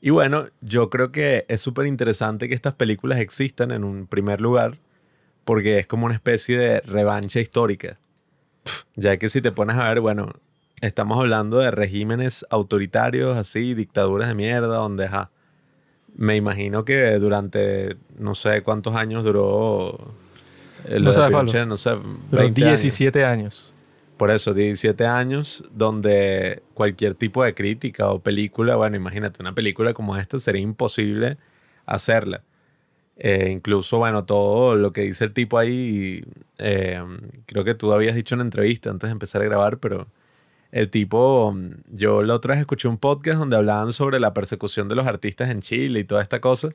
Y 0.00 0.10
bueno, 0.10 0.46
yo 0.60 0.90
creo 0.90 1.12
que 1.12 1.44
es 1.48 1.60
súper 1.60 1.86
interesante 1.86 2.48
que 2.48 2.54
estas 2.54 2.74
películas 2.74 3.18
existan 3.20 3.70
en 3.72 3.84
un 3.84 4.06
primer 4.06 4.40
lugar, 4.40 4.78
porque 5.44 5.78
es 5.78 5.86
como 5.86 6.06
una 6.06 6.14
especie 6.14 6.58
de 6.58 6.80
revancha 6.80 7.40
histórica. 7.40 7.98
Ya 8.94 9.16
que 9.16 9.28
si 9.28 9.40
te 9.40 9.52
pones 9.52 9.76
a 9.76 9.88
ver, 9.88 10.00
bueno, 10.00 10.32
estamos 10.80 11.18
hablando 11.18 11.58
de 11.58 11.70
regímenes 11.72 12.46
autoritarios, 12.50 13.36
así, 13.36 13.74
dictaduras 13.74 14.28
de 14.28 14.34
mierda, 14.34 14.76
donde, 14.76 15.06
ajá, 15.06 15.30
me 16.14 16.36
imagino 16.36 16.84
que 16.84 17.18
durante, 17.18 17.96
no 18.18 18.34
sé 18.34 18.62
cuántos 18.62 18.94
años 18.94 19.24
duró 19.24 20.14
eh, 20.84 21.00
No 21.00 21.12
sabes. 21.12 21.30
Pinochet, 21.30 21.66
no 21.66 21.76
sé, 21.76 21.90
Pero 22.30 22.42
20 22.42 22.64
años. 22.64 22.80
17 22.82 23.24
años. 23.24 23.72
Por 24.16 24.30
eso, 24.30 24.52
17 24.52 25.04
años, 25.06 25.64
donde 25.72 26.62
cualquier 26.74 27.14
tipo 27.14 27.42
de 27.42 27.54
crítica 27.54 28.10
o 28.10 28.20
película, 28.20 28.76
bueno, 28.76 28.96
imagínate, 28.96 29.42
una 29.42 29.54
película 29.54 29.94
como 29.94 30.16
esta 30.16 30.38
sería 30.38 30.62
imposible 30.62 31.38
hacerla. 31.86 32.42
Eh, 33.16 33.50
incluso, 33.50 33.98
bueno, 33.98 34.24
todo 34.24 34.76
lo 34.76 34.92
que 34.92 35.02
dice 35.02 35.24
el 35.24 35.32
tipo 35.32 35.58
ahí, 35.58 36.24
eh, 36.58 37.02
creo 37.46 37.64
que 37.64 37.74
tú 37.74 37.92
habías 37.92 38.14
dicho 38.14 38.34
en 38.34 38.42
entrevista 38.42 38.90
antes 38.90 39.08
de 39.08 39.12
empezar 39.12 39.42
a 39.42 39.46
grabar, 39.46 39.78
pero 39.78 40.06
el 40.72 40.90
tipo, 40.90 41.54
yo 41.90 42.22
la 42.22 42.34
otra 42.34 42.54
vez 42.54 42.60
escuché 42.60 42.88
un 42.88 42.98
podcast 42.98 43.38
donde 43.38 43.56
hablaban 43.56 43.92
sobre 43.92 44.18
la 44.18 44.34
persecución 44.34 44.88
de 44.88 44.96
los 44.96 45.06
artistas 45.06 45.50
en 45.50 45.60
Chile 45.60 46.00
y 46.00 46.04
toda 46.04 46.22
esta 46.22 46.40
cosa. 46.40 46.70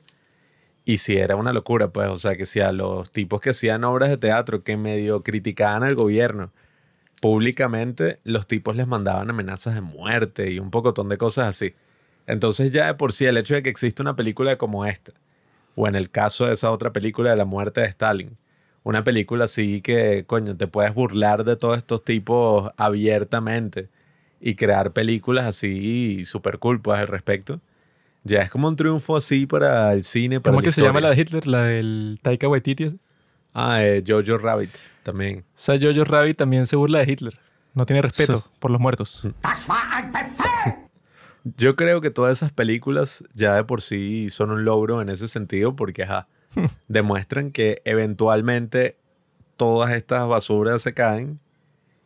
Y 0.84 0.98
sí, 0.98 1.16
era 1.16 1.36
una 1.36 1.52
locura, 1.52 1.92
pues, 1.92 2.08
o 2.08 2.18
sea, 2.18 2.36
que 2.36 2.46
si 2.46 2.60
a 2.60 2.72
los 2.72 3.10
tipos 3.10 3.40
que 3.40 3.50
hacían 3.50 3.84
obras 3.84 4.08
de 4.08 4.16
teatro 4.16 4.62
que 4.62 4.76
medio 4.76 5.22
criticaban 5.22 5.82
al 5.82 5.96
gobierno, 5.96 6.52
públicamente 7.20 8.20
los 8.24 8.46
tipos 8.46 8.76
les 8.76 8.86
mandaban 8.86 9.30
amenazas 9.30 9.74
de 9.74 9.80
muerte 9.80 10.50
y 10.52 10.60
un 10.60 10.70
pocotón 10.70 11.08
de 11.08 11.18
cosas 11.18 11.48
así. 11.48 11.74
Entonces 12.26 12.72
ya 12.72 12.86
de 12.86 12.94
por 12.94 13.12
sí 13.12 13.26
el 13.26 13.36
hecho 13.36 13.54
de 13.54 13.62
que 13.62 13.70
exista 13.70 14.02
una 14.02 14.16
película 14.16 14.56
como 14.58 14.86
esta, 14.86 15.12
o 15.74 15.88
en 15.88 15.96
el 15.96 16.10
caso 16.10 16.46
de 16.46 16.54
esa 16.54 16.70
otra 16.70 16.92
película 16.92 17.30
de 17.30 17.36
la 17.36 17.44
muerte 17.44 17.80
de 17.80 17.88
Stalin, 17.88 18.38
una 18.84 19.04
película 19.04 19.44
así 19.44 19.80
que, 19.82 20.24
coño, 20.26 20.56
te 20.56 20.66
puedes 20.66 20.94
burlar 20.94 21.44
de 21.44 21.56
todos 21.56 21.78
estos 21.78 22.04
tipos 22.04 22.70
abiertamente 22.76 23.88
y 24.40 24.54
crear 24.54 24.92
películas 24.92 25.46
así 25.46 26.24
super 26.24 26.58
cool 26.58 26.80
pues 26.80 26.98
al 27.00 27.08
respecto. 27.08 27.60
Ya 28.24 28.42
es 28.42 28.50
como 28.50 28.68
un 28.68 28.76
triunfo 28.76 29.16
así 29.16 29.46
para 29.46 29.92
el 29.92 30.04
cine. 30.04 30.40
Para 30.40 30.52
¿Cómo 30.52 30.60
es 30.60 30.64
que 30.64 30.72
se 30.72 30.82
llama 30.82 31.00
la 31.00 31.10
historia. 31.14 31.24
de 31.24 31.38
Hitler? 31.38 31.46
La 31.46 31.64
del 31.64 32.18
Taika 32.22 32.48
Waititi. 32.48 32.84
O 32.86 32.92
Ah, 33.54 33.82
eh, 33.82 34.04
Jojo 34.06 34.38
Rabbit 34.38 34.70
también. 35.02 35.44
sea, 35.54 35.78
Jojo 35.80 36.04
Rabbit 36.04 36.36
también 36.36 36.66
se 36.66 36.76
burla 36.76 37.00
de 37.04 37.10
Hitler. 37.12 37.38
No 37.74 37.86
tiene 37.86 38.02
respeto 38.02 38.44
por 38.58 38.70
los 38.70 38.80
muertos. 38.80 39.26
Yo 41.56 41.76
creo 41.76 42.00
que 42.00 42.10
todas 42.10 42.36
esas 42.36 42.52
películas 42.52 43.24
ya 43.32 43.54
de 43.54 43.64
por 43.64 43.80
sí 43.80 44.28
son 44.30 44.50
un 44.50 44.64
logro 44.64 45.00
en 45.00 45.08
ese 45.08 45.28
sentido 45.28 45.74
porque 45.76 46.02
ajá, 46.02 46.28
demuestran 46.88 47.50
que 47.50 47.82
eventualmente 47.84 48.96
todas 49.56 49.92
estas 49.92 50.26
basuras 50.28 50.82
se 50.82 50.94
caen 50.94 51.40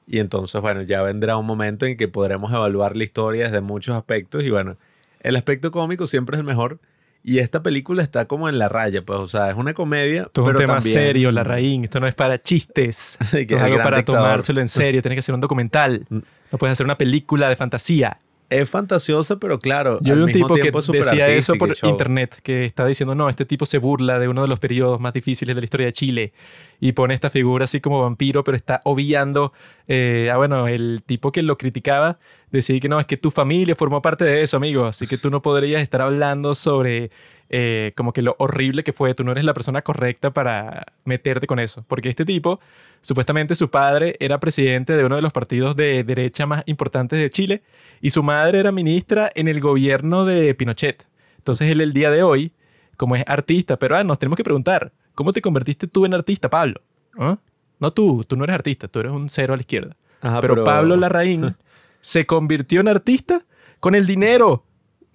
y 0.06 0.18
entonces 0.18 0.60
bueno, 0.60 0.82
ya 0.82 1.02
vendrá 1.02 1.36
un 1.36 1.46
momento 1.46 1.86
en 1.86 1.96
que 1.96 2.08
podremos 2.08 2.52
evaluar 2.52 2.96
la 2.96 3.04
historia 3.04 3.44
desde 3.44 3.60
muchos 3.60 3.94
aspectos 3.96 4.42
y 4.42 4.50
bueno, 4.50 4.76
el 5.20 5.36
aspecto 5.36 5.70
cómico 5.70 6.06
siempre 6.06 6.36
es 6.36 6.40
el 6.40 6.46
mejor 6.46 6.80
Y 7.24 7.38
esta 7.38 7.62
película 7.62 8.02
está 8.02 8.24
como 8.26 8.48
en 8.48 8.58
la 8.58 8.68
raya, 8.68 9.02
pues, 9.04 9.20
o 9.20 9.28
sea, 9.28 9.48
es 9.48 9.54
una 9.56 9.74
comedia. 9.74 10.22
Esto 10.22 10.40
es 10.42 10.46
pero 10.46 10.58
un 10.58 10.64
tema 10.64 10.74
también- 10.78 10.92
serio, 10.92 11.30
la 11.30 11.44
raíz. 11.44 11.84
Esto 11.84 12.00
no 12.00 12.08
es 12.08 12.16
para 12.16 12.42
chistes. 12.42 13.16
Que 13.30 13.42
Esto 13.42 13.56
es 13.58 13.62
algo 13.62 13.76
para 13.80 13.98
dictador. 13.98 14.22
tomárselo 14.22 14.60
en 14.60 14.68
serio. 14.68 15.00
Tienes 15.02 15.14
que 15.14 15.20
hacer 15.20 15.32
un 15.32 15.40
documental. 15.40 16.04
Mm. 16.08 16.18
No 16.50 16.58
puedes 16.58 16.72
hacer 16.72 16.84
una 16.84 16.98
película 16.98 17.48
de 17.48 17.54
fantasía. 17.54 18.18
Es 18.52 18.68
fantasiosa, 18.68 19.36
pero 19.36 19.58
claro. 19.58 19.98
Yo 20.02 20.14
vi 20.14 20.22
un 20.22 20.32
tipo 20.32 20.54
que 20.54 20.70
decía 20.70 21.28
eso 21.28 21.54
por 21.54 21.74
internet, 21.82 22.40
que 22.42 22.64
está 22.64 22.86
diciendo, 22.86 23.14
no, 23.14 23.28
este 23.28 23.44
tipo 23.44 23.66
se 23.66 23.78
burla 23.78 24.18
de 24.18 24.28
uno 24.28 24.42
de 24.42 24.48
los 24.48 24.60
periodos 24.60 25.00
más 25.00 25.12
difíciles 25.12 25.54
de 25.54 25.60
la 25.60 25.64
historia 25.64 25.86
de 25.86 25.92
Chile 25.92 26.32
y 26.80 26.92
pone 26.92 27.14
esta 27.14 27.30
figura 27.30 27.64
así 27.64 27.80
como 27.80 28.02
vampiro, 28.02 28.44
pero 28.44 28.56
está 28.56 28.80
obviando, 28.84 29.52
eh, 29.88 30.30
ah, 30.32 30.36
bueno, 30.36 30.68
el 30.68 31.02
tipo 31.04 31.32
que 31.32 31.42
lo 31.42 31.56
criticaba 31.56 32.18
decía 32.50 32.78
que 32.80 32.88
no, 32.88 33.00
es 33.00 33.06
que 33.06 33.16
tu 33.16 33.30
familia 33.30 33.74
formó 33.74 34.02
parte 34.02 34.24
de 34.24 34.42
eso, 34.42 34.56
amigo, 34.56 34.84
así 34.84 35.06
que 35.06 35.16
tú 35.16 35.30
no 35.30 35.40
podrías 35.42 35.82
estar 35.82 36.02
hablando 36.02 36.54
sobre 36.54 37.10
eh, 37.54 37.92
como 37.98 38.14
que 38.14 38.22
lo 38.22 38.34
horrible 38.38 38.82
que 38.82 38.94
fue, 38.94 39.12
tú 39.12 39.24
no 39.24 39.32
eres 39.32 39.44
la 39.44 39.52
persona 39.52 39.82
correcta 39.82 40.32
para 40.32 40.86
meterte 41.04 41.46
con 41.46 41.58
eso, 41.58 41.84
porque 41.86 42.08
este 42.08 42.24
tipo, 42.24 42.60
supuestamente 43.02 43.54
su 43.54 43.70
padre 43.70 44.16
era 44.20 44.40
presidente 44.40 44.96
de 44.96 45.04
uno 45.04 45.16
de 45.16 45.22
los 45.22 45.34
partidos 45.34 45.76
de 45.76 46.02
derecha 46.02 46.46
más 46.46 46.62
importantes 46.64 47.20
de 47.20 47.28
Chile 47.28 47.62
y 48.00 48.08
su 48.08 48.22
madre 48.22 48.58
era 48.58 48.72
ministra 48.72 49.30
en 49.34 49.48
el 49.48 49.60
gobierno 49.60 50.24
de 50.24 50.54
Pinochet. 50.54 51.06
Entonces 51.36 51.70
él 51.70 51.82
el 51.82 51.92
día 51.92 52.10
de 52.10 52.22
hoy, 52.22 52.52
como 52.96 53.16
es 53.16 53.24
artista, 53.26 53.78
pero 53.78 53.96
ah, 53.96 54.02
nos 54.02 54.18
tenemos 54.18 54.38
que 54.38 54.44
preguntar, 54.44 54.94
¿cómo 55.14 55.34
te 55.34 55.42
convertiste 55.42 55.86
tú 55.86 56.06
en 56.06 56.14
artista, 56.14 56.48
Pablo? 56.48 56.80
¿Ah? 57.18 57.36
No 57.78 57.92
tú, 57.92 58.24
tú 58.24 58.34
no 58.34 58.44
eres 58.44 58.54
artista, 58.54 58.88
tú 58.88 59.00
eres 59.00 59.12
un 59.12 59.28
cero 59.28 59.52
a 59.52 59.56
la 59.56 59.60
izquierda. 59.60 59.94
Ajá, 60.22 60.40
pero, 60.40 60.64
Pablo 60.64 60.96
Larraín 60.96 61.54
se 62.00 62.24
convirtió 62.24 62.80
en 62.80 62.88
artista 62.88 63.44
con 63.78 63.94
el 63.94 64.06
dinero 64.06 64.64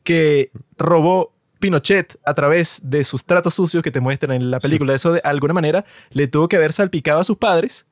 que 0.04 0.52
robó 0.78 1.34
Pinochet 1.60 2.18
a 2.26 2.34
través 2.34 2.82
de 2.84 3.04
sus 3.04 3.24
tratos 3.26 3.54
sucios 3.54 3.84
que 3.84 3.92
te 3.92 4.00
muestran 4.00 4.36
en 4.36 4.52
la 4.52 4.60
película. 4.60 4.94
Eso 4.94 5.14
de 5.14 5.22
alguna 5.24 5.54
manera 5.54 5.86
le 6.12 6.28
tuvo 6.28 6.48
que 6.48 6.56
haber 6.58 6.74
salpicado 6.74 7.20
a 7.20 7.24
sus 7.24 7.38
padres 7.38 7.86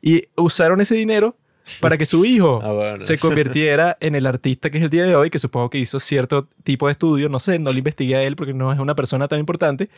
y 0.00 0.24
usaron 0.36 0.80
ese 0.80 0.94
dinero 0.94 1.36
para 1.80 1.96
que 1.96 2.04
su 2.04 2.24
hijo 2.24 2.60
Ah, 2.62 2.72
bueno. 2.72 3.00
se 3.00 3.18
convirtiera 3.18 3.96
en 4.00 4.14
el 4.16 4.26
artista 4.26 4.70
que 4.70 4.78
es 4.78 4.84
el 4.84 4.90
día 4.90 5.04
de 5.04 5.14
hoy, 5.14 5.30
que 5.30 5.38
supongo 5.38 5.70
que 5.70 5.78
hizo 5.78 6.00
cierto 6.00 6.48
tipo 6.64 6.86
de 6.86 6.92
estudio, 6.92 7.28
no 7.28 7.38
sé, 7.38 7.58
no 7.58 7.70
lo 7.72 7.78
investigué 7.78 8.16
a 8.16 8.22
él 8.24 8.34
porque 8.36 8.52
no 8.54 8.72
es 8.72 8.78
una 8.80 8.94
persona 8.96 9.28
tan 9.28 9.38
importante. 9.38 9.88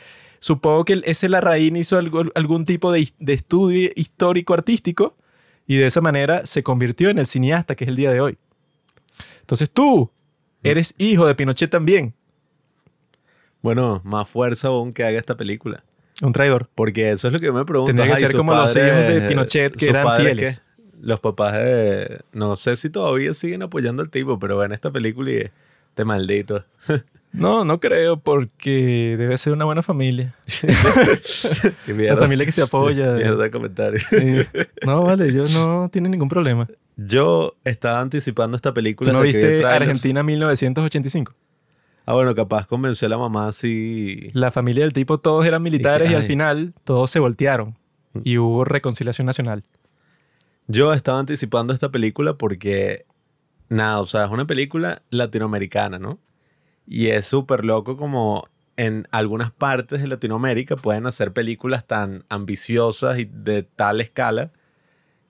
Supongo 0.41 0.85
que 0.85 1.01
ese 1.05 1.29
Larraín 1.31 1.77
hizo 1.77 1.97
algo- 1.99 2.31
algún 2.35 2.67
tipo 2.67 2.93
de, 2.93 3.09
de 3.19 3.33
estudio 3.33 3.91
histórico 3.97 4.53
artístico 4.53 5.17
y 5.67 5.77
de 5.77 5.87
esa 5.87 6.03
manera 6.03 6.45
se 6.45 6.63
convirtió 6.63 7.09
en 7.09 7.19
el 7.19 7.25
cineasta 7.27 7.75
que 7.75 7.85
es 7.85 7.89
el 7.89 7.97
día 7.97 8.11
de 8.13 8.21
hoy. 8.21 8.37
Entonces 9.41 9.71
tú 9.71 10.11
eres 10.63 10.95
hijo 10.99 11.27
de 11.27 11.35
Pinochet 11.35 11.71
también, 11.71 12.15
Bueno, 13.65 14.03
más 14.05 14.29
fuerza 14.29 14.69
aún 14.69 14.93
que 14.93 15.05
haga 15.05 15.19
esta 15.19 15.39
película. 15.39 15.83
un 16.21 16.35
traidor. 16.35 16.69
Porque 16.75 17.11
eso 17.11 17.29
es 17.29 17.33
lo 17.33 17.41
que 17.41 17.47
yo 17.47 17.55
me 17.55 17.65
pregunto. 17.65 17.87
Tendría 17.87 18.09
que 18.09 18.13
ajá, 18.13 18.25
¿y 18.25 18.27
ser 18.27 18.37
como 18.37 18.55
los 18.55 18.77
hijos 18.77 18.87
de 18.87 19.25
Pinochet, 19.27 19.75
que 19.75 19.89
eran 19.89 20.17
fieles. 20.19 20.67
Los 21.01 21.19
papás 21.19 21.55
de... 21.55 22.21
No 22.35 22.57
sé 22.57 22.77
si 22.77 22.91
todavía 22.91 23.33
siguen 23.33 23.63
apoyando 23.63 24.03
al 24.03 24.11
tipo, 24.11 24.39
pero 24.39 24.59
ven 24.59 24.73
esta 24.73 24.91
película 24.91 25.31
y... 25.31 25.51
Este 25.89 26.05
maldito. 26.05 26.63
No, 27.33 27.65
no 27.65 27.81
creo 27.81 28.17
porque 28.17 29.17
debe 29.19 29.37
ser 29.39 29.55
una 29.55 29.65
buena 29.65 29.83
familia. 29.83 30.37
Una 31.89 32.17
familia 32.17 32.47
que 32.47 32.53
se 32.53 32.63
apoya. 32.63 33.15
Mierda 33.15 33.51
comentario. 33.51 34.01
Eh, 34.13 34.47
no, 34.87 35.03
vale, 35.03 35.33
yo 35.33 35.45
no 35.47 35.89
tiene 35.93 36.09
ningún 36.09 36.29
problema. 36.29 36.69
Yo 36.97 37.57
estaba 37.65 38.01
anticipando 38.01 38.57
esta 38.57 38.73
película. 38.73 39.11
¿Tú 39.11 39.17
no 39.17 39.25
viste. 39.25 39.65
Argentina 39.65 40.23
1985? 40.23 41.35
Ah, 42.07 42.15
bueno, 42.15 42.35
capaz 42.35 42.67
convenció 42.67 43.07
a 43.07 43.09
la 43.09 43.19
mamá 43.19 43.49
así. 43.49 44.31
La 44.35 44.51
familia 44.51 44.85
del 44.85 44.93
tipo, 44.93 45.19
todos 45.19 45.47
eran 45.47 45.63
militares 45.63 46.11
y, 46.11 46.15
al 46.15 46.25
final 46.25 46.75
todos 46.85 47.11
se 47.11 47.19
voltearon 47.19 47.77
y 48.23 48.39
hubo 48.39 48.65
reconciliación 48.65 49.27
nacional. 49.27 49.65
Yo 50.67 50.93
estaba 50.93 51.19
anticipando 51.19 51.73
esta 51.73 51.91
película 51.91 52.35
porque, 52.39 53.07
nada, 53.69 54.01
o 54.01 54.07
sea, 54.07 54.25
es 54.25 54.31
una 54.31 54.47
película 54.47 55.03
latinoamericana, 55.11 55.99
¿no? 55.99 56.19
Y 56.87 57.09
es 57.09 57.27
súper 57.27 57.65
loco 57.65 57.97
como 57.97 58.49
en 58.77 59.07
algunas 59.11 59.51
partes 59.51 60.03
de 60.03 60.09
Latinoamérica 60.09 60.77
pueden 60.77 61.07
hacer 61.07 61.33
películas 61.33 61.87
tan 61.87 62.25
ambiciosas 62.29 63.19
y 63.19 63.25
de 63.25 63.63
tal 63.63 64.01
escala 64.01 64.51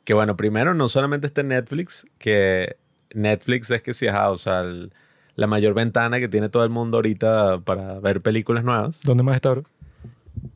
que, 0.04 0.14
bueno, 0.14 0.37
primero 0.37 0.75
no 0.75 0.88
solamente 0.88 1.26
está 1.26 1.40
en 1.43 1.49
Netflix, 1.49 2.07
que 2.19 2.76
Netflix 3.14 3.71
es 3.71 3.83
que 3.83 3.95
sí, 3.95 4.07
ajá, 4.07 4.31
o 4.31 4.38
sea, 4.38 4.61
el- 4.61 4.93
la 5.37 5.47
mayor 5.47 5.75
ventana 5.75 6.21
que 6.21 6.29
tiene 6.29 6.49
todo 6.49 6.64
el 6.64 6.71
mundo 6.71 6.99
ahorita 6.99 7.61
para 7.61 7.99
ver 8.00 8.21
películas 8.21 8.64
nuevas. 8.64 9.03
¿Dónde 9.03 9.23
más 9.23 9.37
está, 9.37 9.50
bro? 9.50 9.64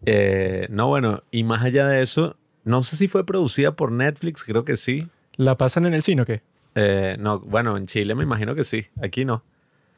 Eh, 0.06 0.66
no, 0.70 0.88
bueno, 0.88 1.22
y 1.30 1.44
más 1.44 1.62
allá 1.62 1.86
de 1.86 2.02
eso, 2.02 2.36
no 2.64 2.82
sé 2.82 2.96
si 2.96 3.08
fue 3.08 3.24
producida 3.24 3.72
por 3.72 3.92
Netflix, 3.92 4.44
creo 4.44 4.64
que 4.64 4.76
sí. 4.76 5.08
¿La 5.36 5.56
pasan 5.56 5.86
en 5.86 5.94
el 5.94 6.02
cine 6.02 6.22
o 6.22 6.26
qué? 6.26 6.42
Eh, 6.74 7.16
no, 7.18 7.40
bueno, 7.40 7.76
en 7.76 7.86
Chile 7.86 8.14
me 8.14 8.22
imagino 8.22 8.54
que 8.54 8.64
sí, 8.64 8.86
aquí 9.02 9.24
no. 9.24 9.42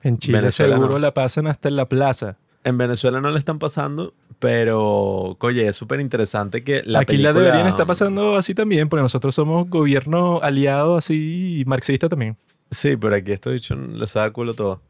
En 0.03 0.19
Chile 0.19 0.39
Venezuela 0.39 0.77
seguro 0.77 0.95
no. 0.95 0.99
la 0.99 1.13
pasan 1.13 1.47
hasta 1.47 1.69
en 1.69 1.77
la 1.77 1.89
plaza. 1.89 2.37
En 2.65 2.77
Venezuela 2.79 3.21
no 3.21 3.31
le 3.31 3.39
están 3.39 3.59
pasando, 3.59 4.15
pero, 4.39 5.37
oye, 5.41 5.67
es 5.67 5.77
súper 5.77 6.01
interesante 6.01 6.63
que 6.63 6.83
la 6.85 7.01
Aquí 7.01 7.17
la 7.17 7.33
deberían 7.33 7.67
estar 7.67 7.87
pasando 7.87 8.37
así 8.37 8.55
también, 8.55 8.89
porque 8.89 9.03
nosotros 9.03 9.35
somos 9.35 9.69
gobierno 9.69 10.41
aliado 10.43 10.97
así 10.97 11.65
marxista 11.67 12.09
también. 12.09 12.37
Sí, 12.71 12.97
pero 12.97 13.15
aquí 13.17 13.33
estoy 13.33 13.55
dicho, 13.55 13.75
le 13.77 14.07
saca 14.07 14.33
culo 14.33 14.55
todo. 14.55 14.83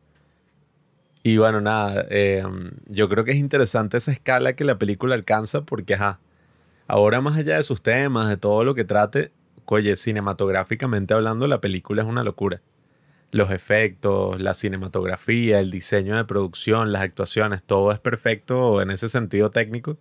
Y 1.22 1.37
bueno, 1.37 1.60
nada, 1.60 2.06
eh, 2.10 2.42
yo 2.87 3.08
creo 3.08 3.25
que 3.25 3.32
es 3.32 3.37
interesante 3.37 3.96
esa 3.99 4.10
escala 4.12 4.54
que 4.54 4.64
la 4.64 4.78
película 4.78 5.14
alcanza 5.14 5.62
porque, 5.66 5.94
ajá, 5.94 6.18
ahora 6.88 7.20
más 7.20 7.37
allá 7.38 7.56
de 7.56 7.62
sus 7.64 7.82
temas, 7.82 8.28
de 8.28 8.37
todo 8.38 8.64
lo 8.64 8.75
que 8.75 8.84
trate, 8.84 9.32
oye, 9.66 9.96
cinematográficamente 9.96 11.14
hablando, 11.14 11.49
la 11.49 11.60
película 11.60 12.02
es 12.02 12.08
una 12.08 12.25
locura. 12.25 12.62
Los 13.32 13.50
efectos, 13.52 14.42
la 14.42 14.54
cinematografía, 14.54 15.60
el 15.60 15.70
diseño 15.72 16.16
de 16.16 16.25
producción, 16.26 16.92
las 16.92 17.02
actuaciones, 17.02 17.62
todo 17.64 17.92
es 17.92 18.00
perfecto 18.00 18.82
en 18.82 18.90
ese 18.92 19.08
sentido 19.08 19.50
técnico. 19.50 19.99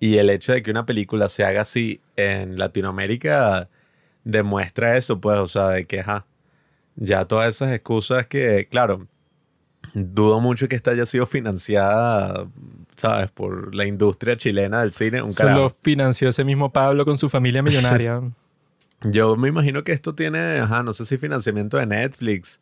Y 0.00 0.18
el 0.18 0.30
hecho 0.30 0.52
de 0.52 0.62
que 0.62 0.70
una 0.70 0.86
película 0.86 1.28
se 1.28 1.44
haga 1.44 1.62
así 1.62 2.00
en 2.16 2.58
Latinoamérica 2.58 3.68
demuestra 4.24 4.96
eso, 4.96 5.20
pues, 5.20 5.38
o 5.38 5.48
sea, 5.48 5.68
de 5.70 5.86
que, 5.86 6.00
ajá, 6.00 6.26
ya 6.96 7.24
todas 7.26 7.48
esas 7.48 7.72
excusas 7.72 8.26
que, 8.26 8.66
claro, 8.70 9.06
dudo 9.94 10.40
mucho 10.40 10.68
que 10.68 10.76
esta 10.76 10.90
haya 10.90 11.06
sido 11.06 11.26
financiada, 11.26 12.46
¿sabes? 12.96 13.30
Por 13.30 13.74
la 13.74 13.86
industria 13.86 14.36
chilena 14.36 14.80
del 14.80 14.92
cine, 14.92 15.22
un 15.22 15.30
Eso 15.30 15.42
lo 15.44 15.48
carajo. 15.48 15.70
financió 15.70 16.28
ese 16.28 16.44
mismo 16.44 16.72
Pablo 16.72 17.04
con 17.04 17.18
su 17.18 17.28
familia 17.28 17.62
millonaria. 17.62 18.22
Yo 19.02 19.36
me 19.36 19.48
imagino 19.48 19.84
que 19.84 19.92
esto 19.92 20.14
tiene, 20.14 20.58
ajá, 20.58 20.82
no 20.82 20.92
sé 20.94 21.04
si 21.04 21.18
financiamiento 21.18 21.76
de 21.76 21.86
Netflix 21.86 22.60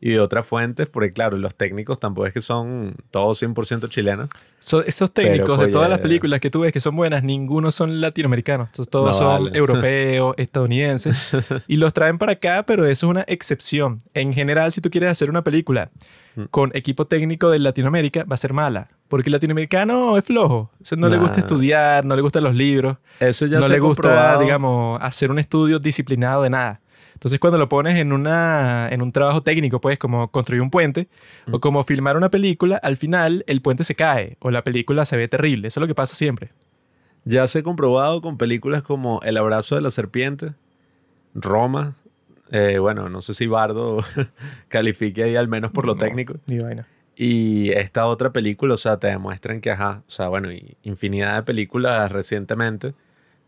y 0.00 0.10
de 0.10 0.20
otras 0.20 0.46
fuentes, 0.46 0.86
porque 0.88 1.12
claro, 1.12 1.36
los 1.38 1.54
técnicos 1.54 1.98
tampoco 1.98 2.26
es 2.26 2.32
que 2.34 2.42
son 2.42 2.94
todos 3.10 3.40
100% 3.42 3.88
chilenos. 3.88 4.28
So- 4.58 4.84
esos 4.84 5.10
técnicos 5.12 5.56
Pero, 5.56 5.66
de 5.66 5.72
todas 5.72 5.88
las 5.88 6.00
películas 6.00 6.40
que 6.40 6.50
tú 6.50 6.60
ves 6.60 6.72
que 6.72 6.80
son 6.80 6.94
buenas, 6.96 7.22
ninguno 7.22 7.70
son 7.70 8.00
latinoamericanos. 8.00 8.68
Entonces, 8.68 8.90
todos 8.90 9.08
No, 9.08 9.12
son 9.14 9.44
vale. 9.44 9.58
europeos, 9.58 10.34
estadounidenses. 10.38 11.30
y 11.66 11.76
los 11.76 11.92
traen 11.94 12.18
para 12.18 12.32
acá, 12.32 12.64
pero 12.66 12.84
eso 12.84 13.06
es 13.06 13.10
una 13.10 13.24
excepción. 13.26 14.02
En 14.14 14.32
general, 14.34 14.72
si 14.72 14.80
tú 14.80 14.90
quieres 14.90 15.10
hacer 15.10 15.30
una 15.30 15.42
película 15.42 15.90
Mm. 16.36 16.42
con 16.50 16.70
equipo 16.74 17.06
técnico 17.06 17.48
de 17.48 17.58
Latinoamérica, 17.58 18.24
va 18.24 18.34
a 18.34 18.36
ser 18.36 18.52
mala. 18.52 18.88
Porque 19.08 19.30
el 19.30 19.32
latinoamericano 19.32 20.18
es 20.18 20.24
flojo. 20.26 20.70
O 20.78 20.84
sea, 20.84 20.98
no 20.98 21.08
le 21.08 21.16
gusta 21.16 21.40
estudiar, 21.40 22.04
no 22.04 22.14
le 22.14 22.20
gustan 22.20 22.44
los 22.44 22.54
libros, 22.54 22.98
Eso 23.20 23.46
ya 23.46 23.58
no 23.58 23.66
se 23.66 23.72
le 23.72 23.78
gusta, 23.78 24.38
digamos, 24.38 24.98
hacer 25.02 25.30
un 25.30 25.38
estudio 25.38 25.78
disciplinado 25.78 26.42
de 26.42 26.50
nada. 26.50 26.80
Entonces, 27.16 27.40
cuando 27.40 27.56
lo 27.58 27.68
pones 27.68 27.96
en, 27.96 28.12
una, 28.12 28.88
en 28.90 29.00
un 29.02 29.10
trabajo 29.10 29.42
técnico, 29.42 29.80
pues, 29.80 29.98
como 29.98 30.30
construir 30.30 30.60
un 30.62 30.70
puente 30.70 31.08
Mm. 31.46 31.54
o 31.54 31.60
como 31.60 31.82
filmar 31.82 32.16
una 32.16 32.30
película, 32.30 32.76
al 32.76 32.96
final 32.96 33.42
el 33.46 33.62
puente 33.62 33.84
se 33.84 33.94
cae 33.94 34.36
o 34.40 34.50
la 34.50 34.62
película 34.62 35.04
se 35.06 35.16
ve 35.16 35.26
terrible. 35.28 35.68
Eso 35.68 35.80
es 35.80 35.82
lo 35.82 35.86
que 35.86 35.94
pasa 35.94 36.14
siempre. 36.14 36.50
Ya 37.24 37.46
se 37.48 37.60
ha 37.60 37.62
comprobado 37.62 38.20
con 38.20 38.36
películas 38.38 38.82
como 38.82 39.20
El 39.24 39.36
abrazo 39.38 39.74
de 39.76 39.80
la 39.80 39.90
serpiente, 39.90 40.52
Roma. 41.34 41.94
eh, 42.52 42.78
bueno, 42.78 43.08
no 43.08 43.22
sé 43.22 43.34
si 43.34 43.46
Bardo 43.46 44.04
califique 44.68 45.22
ahí 45.24 45.36
al 45.36 45.48
menos 45.48 45.72
por 45.72 45.86
lo 45.86 45.94
No, 45.94 46.00
técnico. 46.00 46.34
Ni 46.48 46.58
vaina. 46.58 46.86
Y 47.16 47.70
esta 47.70 48.06
otra 48.06 48.30
película, 48.30 48.74
o 48.74 48.76
sea, 48.76 48.98
te 48.98 49.06
demuestran 49.06 49.60
que, 49.62 49.70
ajá, 49.70 50.02
o 50.06 50.10
sea, 50.10 50.28
bueno, 50.28 50.48
infinidad 50.82 51.36
de 51.36 51.42
películas 51.44 52.12
recientemente 52.12 52.94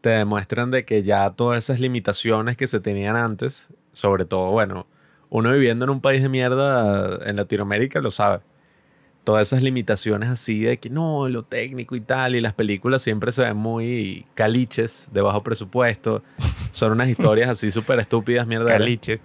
te 0.00 0.10
demuestran 0.10 0.70
de 0.70 0.84
que 0.84 1.02
ya 1.02 1.30
todas 1.30 1.58
esas 1.58 1.80
limitaciones 1.80 2.56
que 2.56 2.66
se 2.66 2.80
tenían 2.80 3.16
antes, 3.16 3.68
sobre 3.92 4.24
todo, 4.24 4.50
bueno, 4.50 4.86
uno 5.30 5.52
viviendo 5.52 5.84
en 5.84 5.90
un 5.90 6.00
país 6.00 6.22
de 6.22 6.28
mierda 6.28 7.18
en 7.28 7.36
Latinoamérica 7.36 8.00
lo 8.00 8.10
sabe. 8.10 8.40
Todas 9.24 9.48
esas 9.48 9.62
limitaciones 9.62 10.30
así 10.30 10.60
de 10.60 10.78
que 10.78 10.88
no, 10.88 11.28
lo 11.28 11.42
técnico 11.42 11.96
y 11.96 12.00
tal, 12.00 12.34
y 12.34 12.40
las 12.40 12.54
películas 12.54 13.02
siempre 13.02 13.30
se 13.32 13.42
ven 13.42 13.56
muy 13.56 14.24
caliches, 14.34 15.10
de 15.12 15.20
bajo 15.20 15.42
presupuesto, 15.42 16.22
son 16.70 16.92
unas 16.92 17.08
historias 17.08 17.50
así 17.50 17.70
súper 17.70 17.98
estúpidas, 17.98 18.46
mierda. 18.46 18.68
Caliches. 18.68 19.20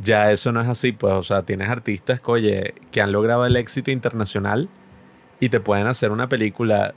Ya 0.00 0.32
eso 0.32 0.50
no 0.50 0.60
es 0.60 0.68
así, 0.68 0.92
pues, 0.92 1.12
o 1.12 1.22
sea, 1.22 1.42
tienes 1.42 1.68
artistas 1.68 2.20
oye, 2.24 2.74
que 2.90 3.00
han 3.00 3.12
logrado 3.12 3.46
el 3.46 3.56
éxito 3.56 3.90
internacional 3.90 4.68
y 5.40 5.50
te 5.50 5.60
pueden 5.60 5.86
hacer 5.86 6.10
una 6.10 6.28
película, 6.28 6.94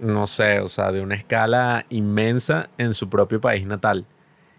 no 0.00 0.26
sé, 0.26 0.60
o 0.60 0.68
sea, 0.68 0.92
de 0.92 1.00
una 1.00 1.14
escala 1.14 1.86
inmensa 1.90 2.68
en 2.78 2.94
su 2.94 3.08
propio 3.08 3.40
país 3.40 3.66
natal. 3.66 4.06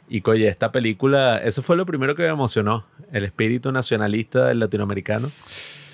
Y 0.10 0.22
oye, 0.28 0.48
esta 0.48 0.72
película, 0.72 1.38
eso 1.38 1.62
fue 1.62 1.78
lo 1.78 1.86
primero 1.86 2.16
que 2.16 2.24
me 2.24 2.30
emocionó, 2.30 2.86
el 3.12 3.24
espíritu 3.24 3.72
nacionalista 3.72 4.48
del 4.48 4.60
latinoamericano. 4.60 5.32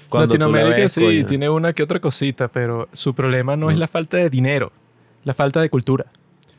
Cuando 0.10 0.34
Latinoamérica 0.34 0.90
sí, 0.90 1.24
tiene 1.26 1.50
una 1.50 1.74
que 1.74 1.84
otra 1.84 2.00
cosita, 2.00 2.48
pero 2.48 2.88
su 2.94 3.14
problema 3.14 3.56
no 3.56 3.70
es 3.70 3.78
mm. 3.78 3.80
la 3.80 3.88
falta 3.88 4.18
de 4.18 4.30
dinero, 4.30 4.72
la 5.24 5.34
falta 5.34 5.62
de 5.62 5.70
cultura. 5.70 6.06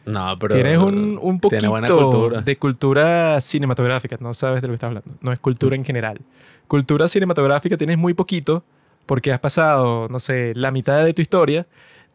No, 0.07 0.38
pero. 0.38 0.54
Tienes 0.54 0.78
un, 0.78 1.18
un 1.21 1.40
poquito 1.40 2.30
de 2.30 2.57
cultura 2.57 3.40
cinematográfica. 3.40 4.16
No 4.21 4.33
sabes 4.33 4.62
de 4.62 4.68
lo 4.68 4.73
que 4.73 4.76
estás 4.76 4.88
hablando. 4.88 5.11
No 5.21 5.33
es 5.33 5.38
cultura 5.38 5.76
en 5.76 5.85
general. 5.85 6.21
Cultura 6.66 7.09
cinematográfica 7.09 7.76
tienes 7.76 7.99
muy 7.99 8.14
poquito 8.14 8.64
porque 9.04 9.33
has 9.33 9.40
pasado, 9.40 10.09
no 10.09 10.18
sé, 10.18 10.52
la 10.54 10.71
mitad 10.71 11.04
de 11.04 11.12
tu 11.12 11.23
historia 11.23 11.66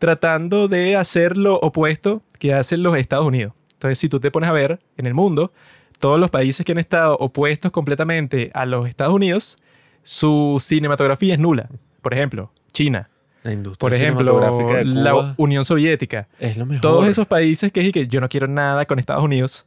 tratando 0.03 0.67
de 0.67 0.97
hacer 0.97 1.37
lo 1.37 1.55
opuesto 1.55 2.23
que 2.37 2.53
hacen 2.53 2.83
los 2.83 2.97
Estados 2.97 3.25
Unidos. 3.25 3.53
Entonces, 3.71 3.99
si 3.99 4.09
tú 4.09 4.19
te 4.19 4.31
pones 4.31 4.49
a 4.49 4.51
ver 4.51 4.81
en 4.97 5.05
el 5.05 5.13
mundo, 5.13 5.53
todos 5.97 6.19
los 6.19 6.29
países 6.29 6.65
que 6.65 6.73
han 6.73 6.77
estado 6.77 7.15
opuestos 7.15 7.71
completamente 7.71 8.51
a 8.53 8.65
los 8.65 8.89
Estados 8.89 9.13
Unidos, 9.13 9.55
su 10.01 10.61
cinematografía 10.61 11.35
es 11.35 11.39
nula. 11.39 11.69
Por 12.01 12.13
ejemplo, 12.13 12.51
China, 12.73 13.09
la 13.43 13.53
industria 13.53 13.79
Por 13.79 13.93
ejemplo, 13.93 14.83
la 14.83 15.35
Unión 15.37 15.63
Soviética. 15.63 16.27
Es 16.37 16.57
lo 16.57 16.65
mejor. 16.65 16.81
Todos 16.81 17.07
esos 17.07 17.25
países 17.25 17.71
que 17.71 17.79
es 17.79 17.93
que 17.93 18.05
yo 18.05 18.19
no 18.19 18.27
quiero 18.27 18.47
nada 18.49 18.85
con 18.85 18.99
Estados 18.99 19.23
Unidos. 19.23 19.65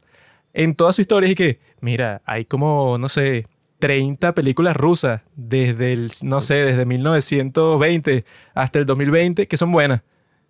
En 0.53 0.75
toda 0.75 0.93
su 0.93 1.01
historia 1.01 1.31
es 1.31 1.35
que, 1.35 1.59
mira, 1.81 2.21
hay 2.25 2.45
como, 2.45 2.99
no 2.99 3.09
sé, 3.09 3.47
30 3.79 4.35
películas 4.35 4.77
rusas 4.77 5.21
desde 5.35 5.93
el, 5.93 6.11
no 6.21 6.41
sé, 6.41 6.53
desde 6.53 6.85
1920 6.85 8.23
hasta 8.53 8.77
el 8.77 8.85
2020 8.85 9.47
que 9.47 9.57
son 9.57 9.71
buenas. 9.71 10.03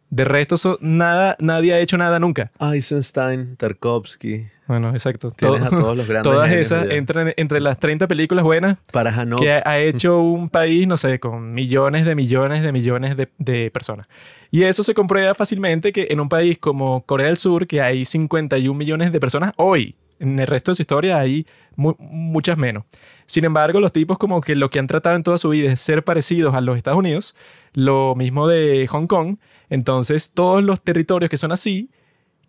De 0.09 0.23
resto, 0.23 0.77
nada, 0.81 1.35
nadie 1.39 1.73
ha 1.73 1.79
hecho 1.79 1.97
nada 1.97 2.19
nunca. 2.19 2.51
Eisenstein, 2.59 3.57
Tarkovsky. 3.57 4.47
Bueno, 4.67 4.91
exacto. 4.91 5.31
Tienes 5.31 5.61
a 5.61 5.69
todos 5.69 5.95
los 5.97 6.07
grandes 6.07 6.31
Todas 6.31 6.51
esas 6.51 6.89
entran 6.89 7.33
entre 7.37 7.61
las 7.61 7.79
30 7.79 8.07
películas 8.07 8.43
buenas 8.43 8.77
Para 8.91 9.13
que 9.39 9.51
ha 9.51 9.79
hecho 9.79 10.19
un 10.19 10.49
país, 10.49 10.87
no 10.87 10.97
sé, 10.97 11.19
con 11.19 11.53
millones 11.53 12.05
de 12.05 12.15
millones 12.15 12.63
de 12.63 12.71
millones 12.71 13.17
de, 13.17 13.29
de, 13.37 13.71
personas. 13.71 14.07
Y 14.51 14.63
eso 14.63 14.83
se 14.83 14.93
comprueba 14.93 15.33
fácilmente 15.33 15.91
que 15.91 16.07
en 16.09 16.19
un 16.19 16.29
país 16.29 16.57
como 16.57 17.03
Corea 17.05 17.27
del 17.27 17.37
Sur, 17.37 17.67
que 17.67 17.81
hay 17.81 18.05
51 18.05 18.77
millones 18.77 19.11
de 19.11 19.19
personas 19.19 19.53
hoy, 19.57 19.95
en 20.19 20.39
el 20.39 20.47
resto 20.47 20.71
de 20.71 20.75
su 20.75 20.81
historia 20.81 21.19
hay 21.19 21.45
muchas 21.75 22.57
menos. 22.57 22.83
Sin 23.25 23.45
embargo, 23.45 23.79
los 23.79 23.91
tipos 23.91 24.17
como 24.17 24.41
que 24.41 24.55
lo 24.55 24.69
que 24.69 24.79
han 24.79 24.87
tratado 24.87 25.15
en 25.15 25.23
toda 25.23 25.37
su 25.37 25.49
vida 25.49 25.71
es 25.71 25.81
ser 25.81 26.03
parecidos 26.03 26.55
a 26.55 26.61
los 26.61 26.77
Estados 26.77 26.99
Unidos, 26.99 27.35
lo 27.73 28.15
mismo 28.15 28.47
de 28.47 28.87
Hong 28.87 29.07
Kong, 29.07 29.37
entonces, 29.69 30.31
todos 30.31 30.63
los 30.63 30.81
territorios 30.81 31.29
que 31.29 31.38
son 31.38 31.51
así, 31.51 31.89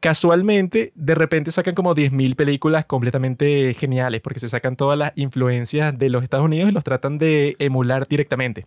casualmente, 0.01 0.93
de 0.95 1.15
repente 1.15 1.51
sacan 1.51 1.75
como 1.75 1.95
10.000 1.95 2.37
películas 2.37 2.87
completamente 2.87 3.75
geniales, 3.75 4.21
porque 4.21 4.41
se 4.41 4.49
sacan 4.49 4.77
todas 4.77 4.99
las 4.99 5.13
influencias 5.17 5.99
de 5.99 6.09
los 6.09 6.23
Estados 6.23 6.47
Unidos 6.47 6.71
y 6.71 6.73
los 6.73 6.85
tratan 6.85 7.19
de 7.19 7.57
emular 7.59 8.07
directamente. 8.07 8.67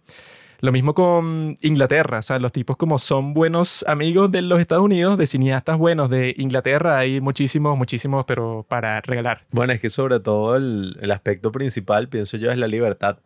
Lo 0.60 0.72
mismo 0.72 0.94
con 0.94 1.58
Inglaterra, 1.62 2.20
o 2.20 2.22
sea, 2.22 2.38
los 2.38 2.52
tipos 2.52 2.78
como 2.78 3.00
son 3.00 3.34
buenos 3.34 3.84
amigos 3.88 4.30
de 4.30 4.44
los 4.44 4.60
Estados 4.60 4.84
Unidos, 4.84 5.18
de 5.18 5.26
cineastas 5.26 5.76
buenos 5.76 6.12
de 6.12 6.36
Inglaterra, 6.38 7.00
hay 7.00 7.20
muchísimos, 7.20 7.76
muchísimos, 7.76 8.26
pero 8.28 8.64
para 8.70 9.02
regalar. 9.02 9.44
Bueno, 9.50 9.74
es 9.74 9.82
que 9.82 9.90
sobre 9.90 10.20
todo 10.20 10.56
el, 10.58 10.98
el 11.02 11.10
aspecto 11.10 11.52
principal, 11.52 12.10
pienso 12.10 12.38
yo, 12.38 12.52
es 12.52 12.60
la 12.60 12.68
libertad 12.68 13.18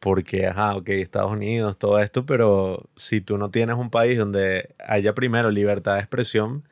porque, 0.00 0.46
ajá, 0.46 0.76
ok, 0.76 0.88
Estados 0.90 1.32
Unidos, 1.32 1.78
todo 1.78 1.98
esto, 2.00 2.24
pero 2.26 2.88
si 2.96 3.20
tú 3.20 3.38
no 3.38 3.50
tienes 3.50 3.76
un 3.76 3.90
país 3.90 4.18
donde 4.18 4.74
haya 4.86 5.14
primero 5.14 5.50
libertad 5.50 5.94
de 5.94 6.00
expresión, 6.00 6.64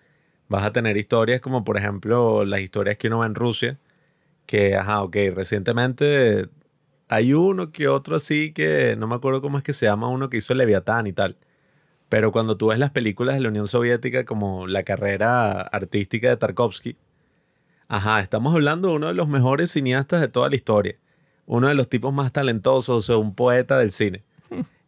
vas 0.49 0.65
a 0.65 0.73
tener 0.73 0.97
historias 0.97 1.41
como, 1.41 1.65
por 1.65 1.77
ejemplo, 1.77 2.45
las 2.45 2.61
historias 2.61 2.97
que 2.99 3.09
uno 3.09 3.21
ve 3.21 3.27
en 3.27 3.35
Rusia, 3.35 3.79
que, 4.47 4.77
ajá, 4.77 5.03
ok, 5.03 5.17
recientemente 5.35 6.49
hay 7.09 7.35
uno 7.35 7.73
que 7.73 7.89
otro 7.89 8.17
así 8.17 8.53
que 8.53 8.97
no 8.99 9.07
me 9.09 9.17
acuerdo 9.17 9.43
cómo 9.43 9.59
es 9.59 9.65
que 9.65 9.73
se 9.73 9.87
llama, 9.87 10.09
uno 10.09 10.31
que 10.31 10.39
hizo 10.39 10.55
Leviatán 10.55 11.07
y 11.07 11.13
tal. 11.13 11.37
Pero 12.09 12.33
cuando 12.33 12.57
tú 12.57 12.69
ves 12.69 12.79
las 12.79 12.91
películas 12.93 13.37
de 13.37 13.43
la 13.43 13.49
Unión 13.51 13.69
Soviética 13.69 14.25
como 14.25 14.67
la 14.69 14.85
carrera 14.85 15.63
artística 15.63 16.29
de 16.31 16.37
Tarkovsky, 16.37 16.97
ajá, 17.89 18.21
estamos 18.21 18.55
hablando 18.55 18.89
de 18.91 18.95
uno 18.97 19.09
de 19.09 19.15
los 19.15 19.29
mejores 19.29 19.73
cineastas 19.73 20.21
de 20.21 20.29
toda 20.29 20.49
la 20.51 20.57
historia 20.57 20.97
uno 21.47 21.69
de 21.69 21.75
los 21.75 21.89
tipos 21.89 22.13
más 22.13 22.33
talentosos, 22.33 22.97
o 22.97 23.03
sea, 23.03 23.17
un 23.17 23.35
poeta 23.35 23.79
del 23.79 23.93
cine. 23.93 24.25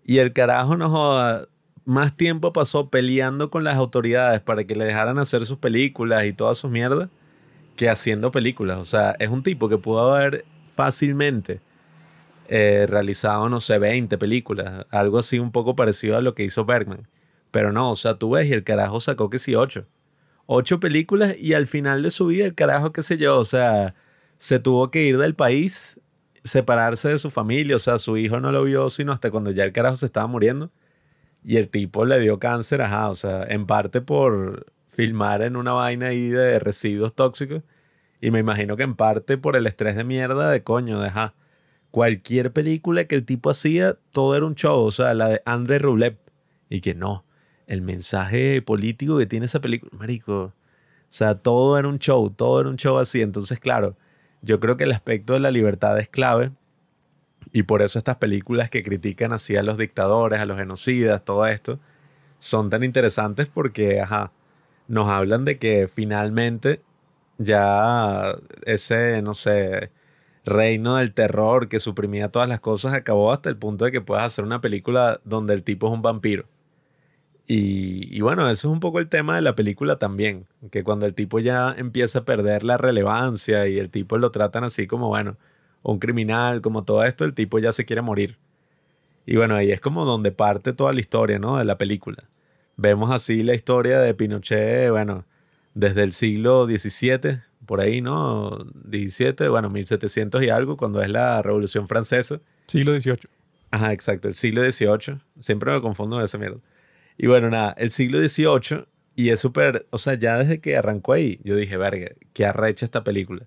Y 0.04 0.18
el 0.18 0.32
carajo 0.32 0.76
no 0.76 0.90
joda, 0.90 1.46
más 1.84 2.16
tiempo 2.16 2.52
pasó 2.52 2.90
peleando 2.90 3.50
con 3.50 3.64
las 3.64 3.76
autoridades 3.76 4.40
para 4.40 4.64
que 4.64 4.76
le 4.76 4.84
dejaran 4.84 5.18
hacer 5.18 5.46
sus 5.46 5.58
películas 5.58 6.26
y 6.26 6.32
todas 6.32 6.58
sus 6.58 6.70
mierdas 6.70 7.08
que 7.76 7.88
haciendo 7.88 8.30
películas. 8.30 8.78
O 8.78 8.84
sea, 8.84 9.16
es 9.18 9.30
un 9.30 9.42
tipo 9.42 9.68
que 9.68 9.78
pudo 9.78 10.14
haber 10.14 10.44
fácilmente 10.72 11.60
eh, 12.48 12.86
realizado, 12.88 13.48
no 13.48 13.60
sé, 13.60 13.78
20 13.78 14.18
películas, 14.18 14.86
algo 14.90 15.18
así 15.18 15.38
un 15.38 15.52
poco 15.52 15.76
parecido 15.76 16.16
a 16.16 16.20
lo 16.20 16.34
que 16.34 16.44
hizo 16.44 16.64
Bergman. 16.64 17.08
Pero 17.50 17.72
no, 17.72 17.90
o 17.90 17.96
sea, 17.96 18.14
tú 18.14 18.30
ves 18.30 18.46
y 18.46 18.52
el 18.52 18.64
carajo 18.64 19.00
sacó 19.00 19.30
que 19.30 19.38
sí, 19.38 19.54
8. 19.54 19.86
8 20.46 20.80
películas 20.80 21.36
y 21.38 21.54
al 21.54 21.66
final 21.66 22.02
de 22.02 22.10
su 22.10 22.26
vida 22.26 22.46
el 22.46 22.54
carajo, 22.54 22.92
qué 22.92 23.02
sé 23.02 23.18
yo, 23.18 23.38
o 23.38 23.44
sea, 23.44 23.94
se 24.38 24.58
tuvo 24.58 24.90
que 24.90 25.04
ir 25.04 25.18
del 25.18 25.34
país 25.34 26.00
separarse 26.48 27.10
de 27.10 27.18
su 27.18 27.30
familia, 27.30 27.76
o 27.76 27.78
sea, 27.78 27.98
su 27.98 28.16
hijo 28.16 28.40
no 28.40 28.52
lo 28.52 28.64
vio 28.64 28.90
sino 28.90 29.12
hasta 29.12 29.30
cuando 29.30 29.50
ya 29.52 29.64
el 29.64 29.72
carajo 29.72 29.96
se 29.96 30.06
estaba 30.06 30.26
muriendo. 30.26 30.70
Y 31.44 31.56
el 31.56 31.68
tipo 31.68 32.04
le 32.04 32.18
dio 32.20 32.38
cáncer, 32.38 32.82
ajá, 32.82 33.08
o 33.10 33.14
sea, 33.14 33.44
en 33.44 33.66
parte 33.66 34.00
por 34.00 34.66
filmar 34.86 35.42
en 35.42 35.56
una 35.56 35.72
vaina 35.72 36.08
ahí 36.08 36.28
de 36.28 36.58
residuos 36.58 37.14
tóxicos. 37.14 37.62
Y 38.20 38.30
me 38.30 38.40
imagino 38.40 38.76
que 38.76 38.82
en 38.82 38.96
parte 38.96 39.38
por 39.38 39.56
el 39.56 39.66
estrés 39.66 39.96
de 39.96 40.04
mierda 40.04 40.50
de 40.50 40.62
coño, 40.64 41.00
de 41.00 41.08
ajá. 41.08 41.34
Cualquier 41.90 42.52
película 42.52 43.04
que 43.04 43.14
el 43.14 43.24
tipo 43.24 43.50
hacía, 43.50 43.96
todo 44.12 44.36
era 44.36 44.44
un 44.44 44.54
show, 44.56 44.84
o 44.84 44.90
sea, 44.90 45.14
la 45.14 45.28
de 45.28 45.42
André 45.46 45.78
Rublev. 45.78 46.18
Y 46.68 46.80
que 46.80 46.94
no, 46.94 47.24
el 47.66 47.82
mensaje 47.82 48.60
político 48.62 49.18
que 49.18 49.26
tiene 49.26 49.46
esa 49.46 49.60
película, 49.60 49.92
marico. 49.96 50.34
O 50.42 50.52
sea, 51.10 51.36
todo 51.36 51.78
era 51.78 51.88
un 51.88 51.98
show, 51.98 52.28
todo 52.30 52.60
era 52.60 52.68
un 52.68 52.76
show 52.76 52.98
así. 52.98 53.22
Entonces, 53.22 53.60
claro, 53.60 53.96
yo 54.42 54.60
creo 54.60 54.76
que 54.76 54.84
el 54.84 54.92
aspecto 54.92 55.34
de 55.34 55.40
la 55.40 55.50
libertad 55.50 55.98
es 55.98 56.08
clave 56.08 56.52
y 57.52 57.64
por 57.64 57.82
eso 57.82 57.98
estas 57.98 58.16
películas 58.16 58.70
que 58.70 58.82
critican 58.82 59.32
así 59.32 59.56
a 59.56 59.62
los 59.62 59.78
dictadores, 59.78 60.40
a 60.40 60.46
los 60.46 60.58
genocidas, 60.58 61.24
todo 61.24 61.46
esto, 61.46 61.78
son 62.38 62.70
tan 62.70 62.84
interesantes 62.84 63.48
porque, 63.48 64.00
ajá, 64.00 64.32
nos 64.86 65.08
hablan 65.10 65.44
de 65.44 65.58
que 65.58 65.88
finalmente 65.88 66.82
ya 67.38 68.34
ese, 68.64 69.22
no 69.22 69.34
sé, 69.34 69.90
reino 70.44 70.96
del 70.96 71.12
terror 71.14 71.68
que 71.68 71.80
suprimía 71.80 72.30
todas 72.30 72.48
las 72.48 72.60
cosas 72.60 72.94
acabó 72.94 73.32
hasta 73.32 73.48
el 73.48 73.56
punto 73.56 73.84
de 73.84 73.92
que 73.92 74.00
puedas 74.00 74.24
hacer 74.24 74.44
una 74.44 74.60
película 74.60 75.20
donde 75.24 75.54
el 75.54 75.62
tipo 75.62 75.88
es 75.88 75.92
un 75.92 76.02
vampiro. 76.02 76.46
Y, 77.50 78.20
bueno, 78.20 78.42
eso 78.50 78.68
es 78.68 78.72
un 78.72 78.78
poco 78.78 78.98
el 78.98 79.08
tema 79.08 79.34
de 79.34 79.40
la 79.40 79.54
película 79.54 79.98
también, 79.98 80.44
que 80.70 80.84
cuando 80.84 81.06
el 81.06 81.14
tipo 81.14 81.38
ya 81.38 81.74
empieza 81.78 82.18
a 82.18 82.24
perder 82.26 82.62
la 82.62 82.76
relevancia 82.76 83.66
y 83.66 83.78
el 83.78 83.88
tipo 83.88 84.18
lo 84.18 84.30
tratan 84.30 84.64
así 84.64 84.86
como, 84.86 85.08
bueno, 85.08 85.38
un 85.82 85.98
criminal, 85.98 86.60
como 86.60 86.84
todo 86.84 87.04
esto, 87.04 87.24
el 87.24 87.32
tipo 87.32 87.58
ya 87.58 87.72
se 87.72 87.86
quiere 87.86 88.02
morir. 88.02 88.36
Y 89.24 89.36
bueno, 89.36 89.54
ahí 89.54 89.70
es 89.70 89.80
como 89.80 90.04
donde 90.04 90.30
parte 90.30 90.74
toda 90.74 90.92
la 90.92 91.00
historia, 91.00 91.38
¿no? 91.38 91.56
De 91.56 91.64
la 91.64 91.78
película. 91.78 92.24
Vemos 92.76 93.10
así 93.10 93.42
la 93.42 93.54
historia 93.54 93.98
de 93.98 94.12
Pinochet, 94.12 94.90
bueno, 94.90 95.24
desde 95.72 96.02
el 96.02 96.12
siglo 96.12 96.66
XVII, 96.66 97.40
por 97.64 97.80
ahí, 97.80 98.02
¿no? 98.02 98.58
XVII, 98.90 99.48
bueno, 99.48 99.70
1700 99.70 100.42
y 100.42 100.50
algo, 100.50 100.76
cuando 100.76 101.00
es 101.00 101.08
la 101.08 101.40
Revolución 101.40 101.88
Francesa. 101.88 102.40
Siglo 102.66 102.98
XVIII. 102.98 103.20
Ajá, 103.70 103.94
exacto, 103.94 104.28
el 104.28 104.34
siglo 104.34 104.60
XVIII. 104.70 105.20
Siempre 105.40 105.72
me 105.72 105.80
confundo 105.80 106.18
de 106.18 106.26
esa 106.26 106.36
mierda. 106.36 106.58
Y 107.18 107.26
bueno, 107.26 107.50
nada, 107.50 107.74
el 107.76 107.90
siglo 107.90 108.18
XVIII, 108.26 108.86
y 109.16 109.30
es 109.30 109.40
súper, 109.40 109.88
o 109.90 109.98
sea, 109.98 110.14
ya 110.14 110.38
desde 110.38 110.60
que 110.60 110.76
arrancó 110.76 111.12
ahí, 111.14 111.40
yo 111.42 111.56
dije, 111.56 111.76
verga, 111.76 112.12
qué 112.32 112.46
arrecha 112.46 112.86
esta 112.86 113.02
película. 113.02 113.46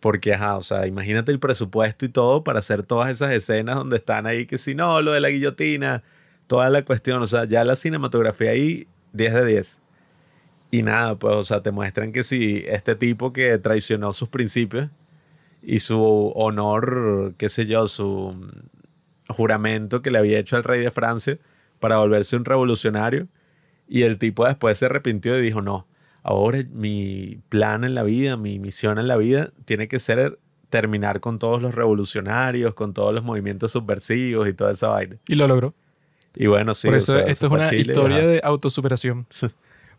Porque, 0.00 0.32
ajá, 0.34 0.56
o 0.56 0.62
sea, 0.62 0.86
imagínate 0.86 1.30
el 1.30 1.38
presupuesto 1.38 2.06
y 2.06 2.08
todo 2.08 2.42
para 2.42 2.60
hacer 2.60 2.82
todas 2.82 3.10
esas 3.10 3.30
escenas 3.32 3.76
donde 3.76 3.98
están 3.98 4.26
ahí, 4.26 4.46
que 4.46 4.56
si 4.56 4.74
no, 4.74 5.02
lo 5.02 5.12
de 5.12 5.20
la 5.20 5.28
guillotina, 5.28 6.02
toda 6.46 6.70
la 6.70 6.84
cuestión, 6.84 7.20
o 7.22 7.26
sea, 7.26 7.44
ya 7.44 7.64
la 7.64 7.76
cinematografía 7.76 8.50
ahí, 8.52 8.88
10 9.12 9.34
de 9.34 9.44
10. 9.44 9.80
Y 10.70 10.82
nada, 10.82 11.18
pues, 11.18 11.36
o 11.36 11.42
sea, 11.42 11.62
te 11.62 11.70
muestran 11.70 12.12
que 12.12 12.22
si 12.24 12.64
este 12.66 12.96
tipo 12.96 13.34
que 13.34 13.58
traicionó 13.58 14.14
sus 14.14 14.30
principios 14.30 14.88
y 15.62 15.80
su 15.80 16.32
honor, 16.34 17.34
qué 17.36 17.50
sé 17.50 17.66
yo, 17.66 17.86
su 17.88 18.50
juramento 19.28 20.00
que 20.00 20.10
le 20.10 20.18
había 20.18 20.38
hecho 20.38 20.56
al 20.56 20.64
rey 20.64 20.80
de 20.80 20.90
Francia, 20.90 21.38
para 21.82 21.98
volverse 21.98 22.36
un 22.36 22.44
revolucionario. 22.44 23.26
Y 23.88 24.02
el 24.02 24.16
tipo 24.18 24.46
después 24.46 24.78
se 24.78 24.86
arrepintió 24.86 25.36
y 25.36 25.42
dijo, 25.42 25.60
no, 25.60 25.88
ahora 26.22 26.60
mi 26.72 27.40
plan 27.48 27.82
en 27.82 27.96
la 27.96 28.04
vida, 28.04 28.36
mi 28.36 28.60
misión 28.60 28.98
en 29.00 29.08
la 29.08 29.16
vida 29.16 29.50
tiene 29.64 29.88
que 29.88 29.98
ser 29.98 30.38
terminar 30.70 31.18
con 31.18 31.40
todos 31.40 31.60
los 31.60 31.74
revolucionarios, 31.74 32.72
con 32.74 32.94
todos 32.94 33.12
los 33.12 33.24
movimientos 33.24 33.72
subversivos 33.72 34.48
y 34.48 34.54
toda 34.54 34.70
esa 34.70 34.88
vaina. 34.88 35.16
Y 35.26 35.34
lo 35.34 35.48
logró. 35.48 35.74
Y 36.36 36.46
bueno, 36.46 36.72
sí. 36.72 36.86
Por 36.86 36.94
o 36.94 36.98
eso 36.98 37.12
sea, 37.12 37.22
esto 37.22 37.46
es 37.46 37.52
una 37.52 37.68
Chile, 37.68 37.82
historia 37.82 38.18
ajá. 38.18 38.26
de 38.26 38.40
autosuperación. 38.42 39.26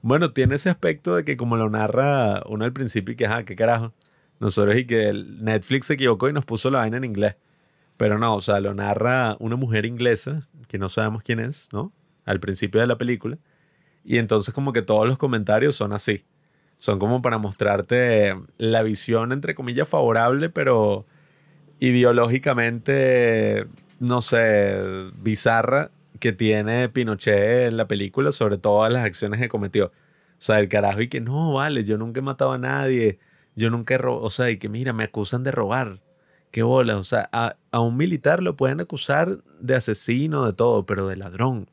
Bueno, 0.06 0.34
tiene 0.34 0.56
ese 0.56 0.70
aspecto 0.70 1.16
de 1.16 1.24
que 1.24 1.38
como 1.38 1.56
lo 1.56 1.70
narra 1.70 2.44
uno 2.50 2.66
al 2.66 2.74
principio 2.74 3.14
y 3.14 3.16
que, 3.16 3.26
ajá, 3.26 3.46
qué 3.46 3.56
carajo. 3.56 3.94
Nosotros 4.42 4.76
y 4.76 4.86
que 4.86 5.14
Netflix 5.14 5.88
se 5.88 5.94
equivocó 5.94 6.28
y 6.28 6.34
nos 6.34 6.44
puso 6.44 6.70
la 6.70 6.80
vaina 6.80 6.98
en 6.98 7.06
inglés. 7.06 7.38
Pero 7.96 8.20
no, 8.20 8.36
o 8.36 8.42
sea, 8.42 8.60
lo 8.60 8.74
narra 8.74 9.38
una 9.40 9.56
mujer 9.56 9.86
inglesa, 9.86 10.46
que 10.74 10.80
no 10.80 10.90
sabemos 10.90 11.22
quién 11.22 11.40
es, 11.40 11.70
¿no? 11.72 11.94
Al 12.26 12.40
principio 12.40 12.82
de 12.82 12.88
la 12.88 12.98
película. 12.98 13.38
Y 14.04 14.18
entonces 14.18 14.56
como 14.56 14.74
que 14.74 14.82
todos 14.82 15.08
los 15.08 15.20
comentarios 15.20 15.76
son 15.76 15.94
así. 15.94 16.26
Son 16.80 16.98
como 16.98 17.22
para 17.22 17.38
mostrarte 17.38 18.36
la 18.58 18.82
visión, 18.82 19.32
entre 19.34 19.54
comillas, 19.54 19.88
favorable, 19.88 20.50
pero 20.50 21.06
ideológicamente, 21.80 23.68
no 24.00 24.24
sé, 24.24 25.12
bizarra 25.22 25.92
que 26.20 26.32
tiene 26.32 26.90
Pinochet 26.90 27.68
en 27.68 27.78
la 27.78 27.88
película 27.88 28.32
sobre 28.32 28.58
todas 28.58 28.92
las 28.92 29.06
acciones 29.06 29.40
que 29.40 29.50
cometió. 29.50 29.86
O 29.86 29.92
sea, 30.40 30.58
el 30.58 30.70
carajo 30.70 31.02
y 31.02 31.08
que 31.08 31.22
no, 31.22 31.54
vale, 31.54 31.84
yo 31.84 32.00
nunca 32.00 32.20
he 32.20 32.24
matado 32.24 32.54
a 32.54 32.58
nadie, 32.58 33.20
yo 33.56 33.70
nunca 33.70 33.94
he 33.94 34.00
robado, 34.00 34.24
o 34.24 34.32
sea, 34.32 34.50
y 34.50 34.58
que 34.58 34.70
mira, 34.70 34.92
me 34.92 35.04
acusan 35.04 35.44
de 35.44 35.52
robar. 35.52 36.02
Qué 36.54 36.62
bolas, 36.62 36.98
o 36.98 37.04
sea, 37.04 37.28
a, 37.32 37.56
a 37.72 37.80
un 37.80 37.98
militar 37.98 38.44
lo 38.44 38.56
pueden 38.56 38.80
acusar 38.80 39.40
de 39.60 39.74
asesino, 39.74 40.46
de 40.46 40.54
todo, 40.54 40.86
pero 40.86 41.08
de 41.08 41.16
ladrón. 41.16 41.68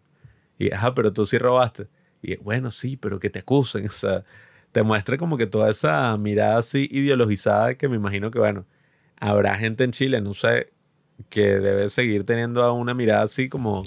Y, 0.58 0.72
ajá, 0.72 0.94
pero 0.94 1.12
tú 1.12 1.26
sí 1.26 1.36
robaste. 1.36 1.86
Y 2.22 2.36
bueno, 2.36 2.70
sí, 2.70 2.96
pero 2.96 3.20
que 3.20 3.28
te 3.28 3.40
acusen, 3.40 3.84
o 3.88 3.92
sea, 3.92 4.24
te 4.72 4.82
muestra 4.82 5.18
como 5.18 5.36
que 5.36 5.46
toda 5.46 5.68
esa 5.68 6.16
mirada 6.16 6.56
así 6.56 6.88
ideologizada 6.90 7.74
que 7.74 7.90
me 7.90 7.96
imagino 7.96 8.30
que, 8.30 8.38
bueno, 8.38 8.64
habrá 9.18 9.54
gente 9.56 9.84
en 9.84 9.90
Chile, 9.90 10.22
no 10.22 10.32
sé, 10.32 10.72
que 11.28 11.58
debe 11.58 11.90
seguir 11.90 12.24
teniendo 12.24 12.72
una 12.72 12.94
mirada 12.94 13.24
así 13.24 13.50
como 13.50 13.84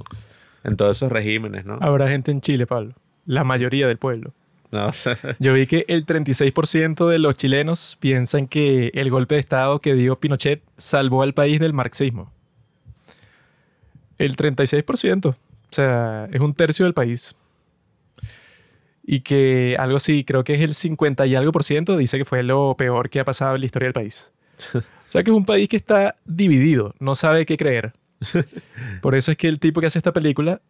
en 0.64 0.78
todos 0.78 0.98
esos 0.98 1.12
regímenes, 1.12 1.66
¿no? 1.66 1.80
Habrá 1.82 2.08
gente 2.08 2.30
en 2.30 2.40
Chile, 2.40 2.68
Pablo. 2.68 2.94
La 3.26 3.44
mayoría 3.44 3.88
del 3.88 3.98
pueblo. 3.98 4.36
No, 4.74 4.90
Yo 5.38 5.54
vi 5.54 5.68
que 5.68 5.86
el 5.88 6.04
36% 6.04 7.08
de 7.08 7.20
los 7.20 7.38
chilenos 7.38 7.96
piensan 8.00 8.48
que 8.48 8.90
el 8.96 9.12
golpe 9.12 9.36
de 9.36 9.42
Estado 9.42 9.80
que 9.80 9.94
dio 9.94 10.20
Pinochet 10.20 10.64
salvó 10.78 11.22
al 11.22 11.36
país 11.36 11.60
del 11.60 11.74
marxismo. 11.74 12.34
El 14.18 14.36
36%. 14.36 15.28
O 15.28 15.36
sea, 15.70 16.28
es 16.32 16.42
un 16.42 16.56
tercio 16.56 16.86
del 16.86 16.96
país. 16.96 17.36
Y 19.04 19.20
que 19.20 19.76
algo 19.78 19.98
así, 19.98 20.24
creo 20.24 20.44
que 20.44 20.56
es 20.56 20.62
el 20.62 20.74
50 20.74 21.28
y 21.28 21.36
algo 21.36 21.52
por 21.52 21.64
ciento, 21.64 21.96
dice 21.96 22.18
que 22.18 22.26
fue 22.26 22.42
lo 22.42 22.76
peor 22.76 23.12
que 23.12 23.20
ha 23.20 23.26
pasado 23.26 23.54
en 23.54 23.62
la 23.62 23.68
historia 23.68 23.88
del 23.88 23.94
país. 23.94 24.32
O 24.74 24.82
sea 25.08 25.24
que 25.24 25.30
es 25.30 25.38
un 25.38 25.46
país 25.46 25.70
que 25.70 25.78
está 25.78 26.16
dividido, 26.26 26.96
no 26.98 27.14
sabe 27.14 27.46
qué 27.46 27.58
creer. 27.58 27.94
Por 29.02 29.14
eso 29.14 29.30
es 29.30 29.38
que 29.38 29.48
el 29.48 29.60
tipo 29.60 29.82
que 29.82 29.88
hace 29.88 30.00
esta 30.00 30.14
película 30.14 30.62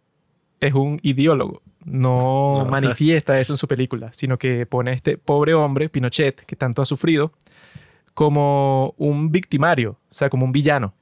es 0.67 0.73
un 0.73 0.99
ideólogo. 1.03 1.61
No 1.85 2.63
No. 2.63 2.65
manifiesta 2.69 3.39
eso 3.39 3.53
en 3.53 3.57
su 3.57 3.67
película, 3.67 4.11
sino 4.13 4.37
que 4.37 4.65
pone 4.65 4.91
a 4.91 4.93
este 4.93 5.17
pobre 5.17 5.53
hombre, 5.53 5.89
Pinochet, 5.89 6.45
que 6.45 6.55
tanto 6.55 6.81
ha 6.81 6.85
sufrido, 6.85 7.33
como 8.13 8.93
un 8.97 9.31
victimario, 9.31 9.99
o 10.09 10.13
sea, 10.13 10.29
como 10.29 10.45
un 10.45 10.51
villano. 10.51 10.93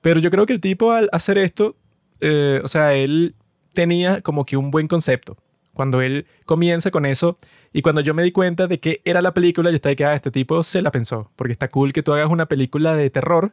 Pero 0.00 0.20
yo 0.20 0.30
creo 0.30 0.46
que 0.46 0.52
el 0.52 0.60
tipo 0.60 0.92
al 0.92 1.08
hacer 1.12 1.38
esto, 1.38 1.76
eh, 2.20 2.60
o 2.62 2.68
sea, 2.68 2.94
él 2.94 3.34
tenía 3.72 4.20
como 4.20 4.44
que 4.44 4.56
un 4.56 4.70
buen 4.70 4.88
concepto. 4.88 5.36
Cuando 5.72 6.00
él 6.02 6.26
comienza 6.46 6.90
con 6.90 7.04
eso 7.04 7.36
y 7.72 7.82
cuando 7.82 8.00
yo 8.00 8.14
me 8.14 8.22
di 8.22 8.30
cuenta 8.30 8.66
de 8.66 8.78
que 8.78 9.00
era 9.04 9.20
la 9.22 9.34
película, 9.34 9.70
yo 9.70 9.76
estaba 9.76 9.90
de 9.90 9.96
que 9.96 10.04
ah, 10.04 10.14
este 10.14 10.30
tipo 10.30 10.62
se 10.62 10.82
la 10.82 10.92
pensó, 10.92 11.30
porque 11.36 11.52
está 11.52 11.68
cool 11.68 11.92
que 11.92 12.02
tú 12.02 12.12
hagas 12.12 12.30
una 12.30 12.46
película 12.46 12.96
de 12.96 13.10
terror, 13.10 13.52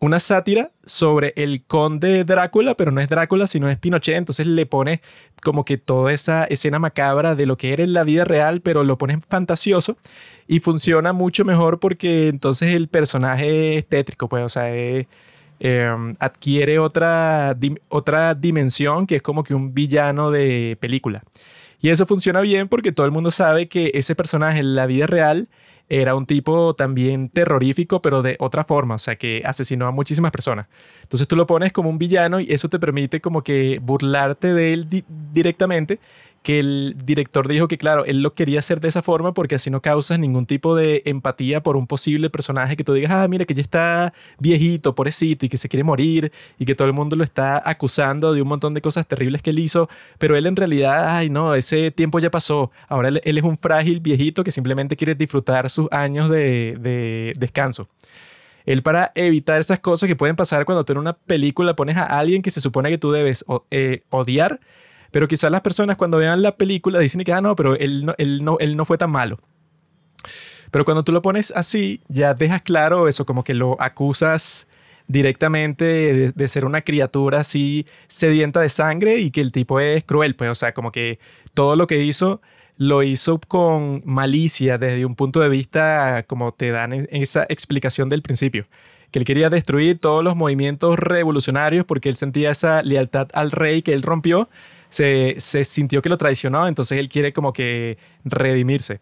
una 0.00 0.20
sátira 0.20 0.70
sobre 0.84 1.32
el 1.36 1.64
conde 1.64 2.24
Drácula, 2.24 2.74
pero 2.74 2.90
no 2.90 3.00
es 3.00 3.08
Drácula, 3.08 3.46
sino 3.46 3.68
es 3.68 3.78
Pinochet, 3.78 4.16
entonces 4.16 4.46
le 4.46 4.66
pone 4.66 5.00
como 5.42 5.64
que 5.64 5.78
toda 5.78 6.12
esa 6.12 6.44
escena 6.44 6.78
macabra 6.78 7.34
de 7.34 7.46
lo 7.46 7.56
que 7.56 7.72
era 7.72 7.82
en 7.82 7.92
la 7.92 8.04
vida 8.04 8.24
real, 8.24 8.60
pero 8.60 8.84
lo 8.84 8.98
pones 8.98 9.18
fantasioso 9.28 9.96
y 10.46 10.60
funciona 10.60 11.12
mucho 11.12 11.44
mejor 11.44 11.80
porque 11.80 12.28
entonces 12.28 12.74
el 12.74 12.88
personaje 12.88 13.78
es 13.78 13.86
tétrico, 13.86 14.28
pues, 14.28 14.44
o 14.44 14.48
sea, 14.48 14.68
eh, 14.74 15.06
adquiere 16.18 16.78
otra, 16.78 17.56
otra 17.88 18.34
dimensión 18.34 19.06
que 19.06 19.16
es 19.16 19.22
como 19.22 19.44
que 19.44 19.54
un 19.54 19.72
villano 19.74 20.30
de 20.30 20.76
película. 20.80 21.22
Y 21.80 21.90
eso 21.90 22.06
funciona 22.06 22.40
bien 22.40 22.68
porque 22.68 22.92
todo 22.92 23.06
el 23.06 23.12
mundo 23.12 23.30
sabe 23.30 23.68
que 23.68 23.90
ese 23.94 24.14
personaje 24.14 24.60
en 24.60 24.74
la 24.74 24.86
vida 24.86 25.06
real 25.06 25.48
era 25.88 26.14
un 26.14 26.26
tipo 26.26 26.74
también 26.74 27.28
terrorífico, 27.28 28.02
pero 28.02 28.22
de 28.22 28.36
otra 28.40 28.64
forma, 28.64 28.96
o 28.96 28.98
sea, 28.98 29.16
que 29.16 29.42
asesinó 29.44 29.86
a 29.86 29.92
muchísimas 29.92 30.32
personas. 30.32 30.66
Entonces 31.02 31.28
tú 31.28 31.36
lo 31.36 31.46
pones 31.46 31.72
como 31.72 31.88
un 31.90 31.98
villano 31.98 32.40
y 32.40 32.50
eso 32.52 32.68
te 32.68 32.78
permite 32.78 33.20
como 33.20 33.42
que 33.42 33.78
burlarte 33.80 34.52
de 34.52 34.72
él 34.72 34.88
di- 34.88 35.04
directamente, 35.32 36.00
que 36.46 36.60
el 36.60 36.94
director 37.04 37.48
dijo 37.48 37.66
que 37.66 37.76
claro, 37.76 38.04
él 38.04 38.22
lo 38.22 38.32
quería 38.34 38.60
hacer 38.60 38.80
de 38.80 38.86
esa 38.86 39.02
forma 39.02 39.34
porque 39.34 39.56
así 39.56 39.68
no 39.68 39.82
causas 39.82 40.20
ningún 40.20 40.46
tipo 40.46 40.76
de 40.76 41.02
empatía 41.04 41.60
por 41.60 41.76
un 41.76 41.88
posible 41.88 42.30
personaje 42.30 42.76
que 42.76 42.84
tú 42.84 42.92
digas, 42.92 43.10
ah, 43.10 43.26
mira 43.26 43.44
que 43.44 43.52
ya 43.52 43.62
está 43.62 44.14
viejito, 44.38 44.94
pobrecito 44.94 45.44
y 45.44 45.48
que 45.48 45.56
se 45.56 45.68
quiere 45.68 45.82
morir 45.82 46.30
y 46.56 46.64
que 46.64 46.76
todo 46.76 46.86
el 46.86 46.94
mundo 46.94 47.16
lo 47.16 47.24
está 47.24 47.60
acusando 47.68 48.32
de 48.32 48.42
un 48.42 48.46
montón 48.46 48.74
de 48.74 48.80
cosas 48.80 49.08
terribles 49.08 49.42
que 49.42 49.50
él 49.50 49.58
hizo, 49.58 49.88
pero 50.18 50.36
él 50.36 50.46
en 50.46 50.54
realidad, 50.54 51.16
ay 51.16 51.30
no, 51.30 51.52
ese 51.56 51.90
tiempo 51.90 52.20
ya 52.20 52.30
pasó, 52.30 52.70
ahora 52.88 53.08
él, 53.08 53.20
es 53.24 53.42
un 53.42 53.58
frágil 53.58 53.98
viejito 53.98 54.44
que 54.44 54.52
simplemente 54.52 54.94
quiere 54.94 55.16
disfrutar 55.16 55.68
sus 55.68 55.88
años 55.90 56.30
de, 56.30 56.76
de 56.78 57.32
descanso. 57.36 57.88
Él 58.66 58.84
para 58.84 59.10
evitar 59.16 59.60
esas 59.60 59.80
cosas 59.80 60.06
que 60.06 60.14
pueden 60.14 60.36
pasar 60.36 60.64
cuando 60.64 60.84
tú 60.84 60.92
en 60.92 60.98
una 60.98 61.14
película 61.14 61.74
pones 61.74 61.96
a 61.96 62.04
alguien 62.04 62.40
que 62.40 62.52
se 62.52 62.60
supone 62.60 62.88
que 62.88 62.98
tú 62.98 63.10
debes 63.10 63.44
eh, 63.72 64.04
odiar, 64.10 64.60
pero 65.10 65.28
quizás 65.28 65.50
las 65.50 65.60
personas 65.60 65.96
cuando 65.96 66.18
vean 66.18 66.42
la 66.42 66.56
película 66.56 66.98
dicen 66.98 67.22
que, 67.24 67.32
ah, 67.32 67.40
no, 67.40 67.56
pero 67.56 67.76
él 67.76 68.04
no, 68.04 68.14
él 68.18 68.44
no, 68.44 68.56
él 68.60 68.76
no 68.76 68.84
fue 68.84 68.98
tan 68.98 69.10
malo. 69.10 69.38
Pero 70.70 70.84
cuando 70.84 71.04
tú 71.04 71.12
lo 71.12 71.22
pones 71.22 71.52
así, 71.54 72.02
ya 72.08 72.34
dejas 72.34 72.62
claro 72.62 73.08
eso, 73.08 73.24
como 73.24 73.44
que 73.44 73.54
lo 73.54 73.80
acusas 73.80 74.66
directamente 75.08 76.32
de, 76.34 76.48
ser 76.48 76.64
una 76.64 76.82
criatura 76.82 77.40
así 77.40 77.86
sedienta 78.08 78.60
de 78.60 78.68
sangre 78.68 79.18
y 79.18 79.30
que 79.30 79.40
el 79.40 79.52
tipo 79.52 79.78
es 79.80 80.04
cruel, 80.04 80.34
pues, 80.34 80.50
o 80.50 80.54
sea, 80.54 80.74
como 80.74 80.90
que 80.90 81.18
todo 81.54 81.76
lo 81.76 81.86
que 81.86 82.02
hizo 82.02 82.40
lo 82.76 83.02
hizo 83.02 83.40
con 83.40 84.02
malicia 84.04 84.76
desde 84.78 85.06
un 85.06 85.14
punto 85.14 85.40
de 85.40 85.48
vista 85.48 86.24
como 86.26 86.52
te 86.52 86.70
dan 86.72 86.92
en 86.92 87.08
esa 87.10 87.46
explicación 87.48 88.08
del 88.08 88.20
principio, 88.20 88.66
que 89.10 89.18
él 89.18 89.24
quería 89.24 89.48
destruir 89.48 89.98
todos 89.98 90.22
los 90.22 90.36
movimientos 90.36 90.98
revolucionarios 90.98 91.86
porque 91.86 92.08
él 92.08 92.16
sentía 92.16 92.50
esa 92.50 92.82
lealtad 92.82 93.28
al 93.32 93.50
rey 93.50 93.82
que 93.82 93.94
él 93.94 94.02
rompió, 94.02 94.50
se, 94.88 95.36
sintió 95.64 96.02
que 96.02 96.08
lo 96.08 96.18
traicionó, 96.18 96.68
entonces 96.68 96.98
él 96.98 97.08
quiere 97.08 97.32
como 97.32 97.52
que 97.52 97.98
redimirse. 98.24 99.00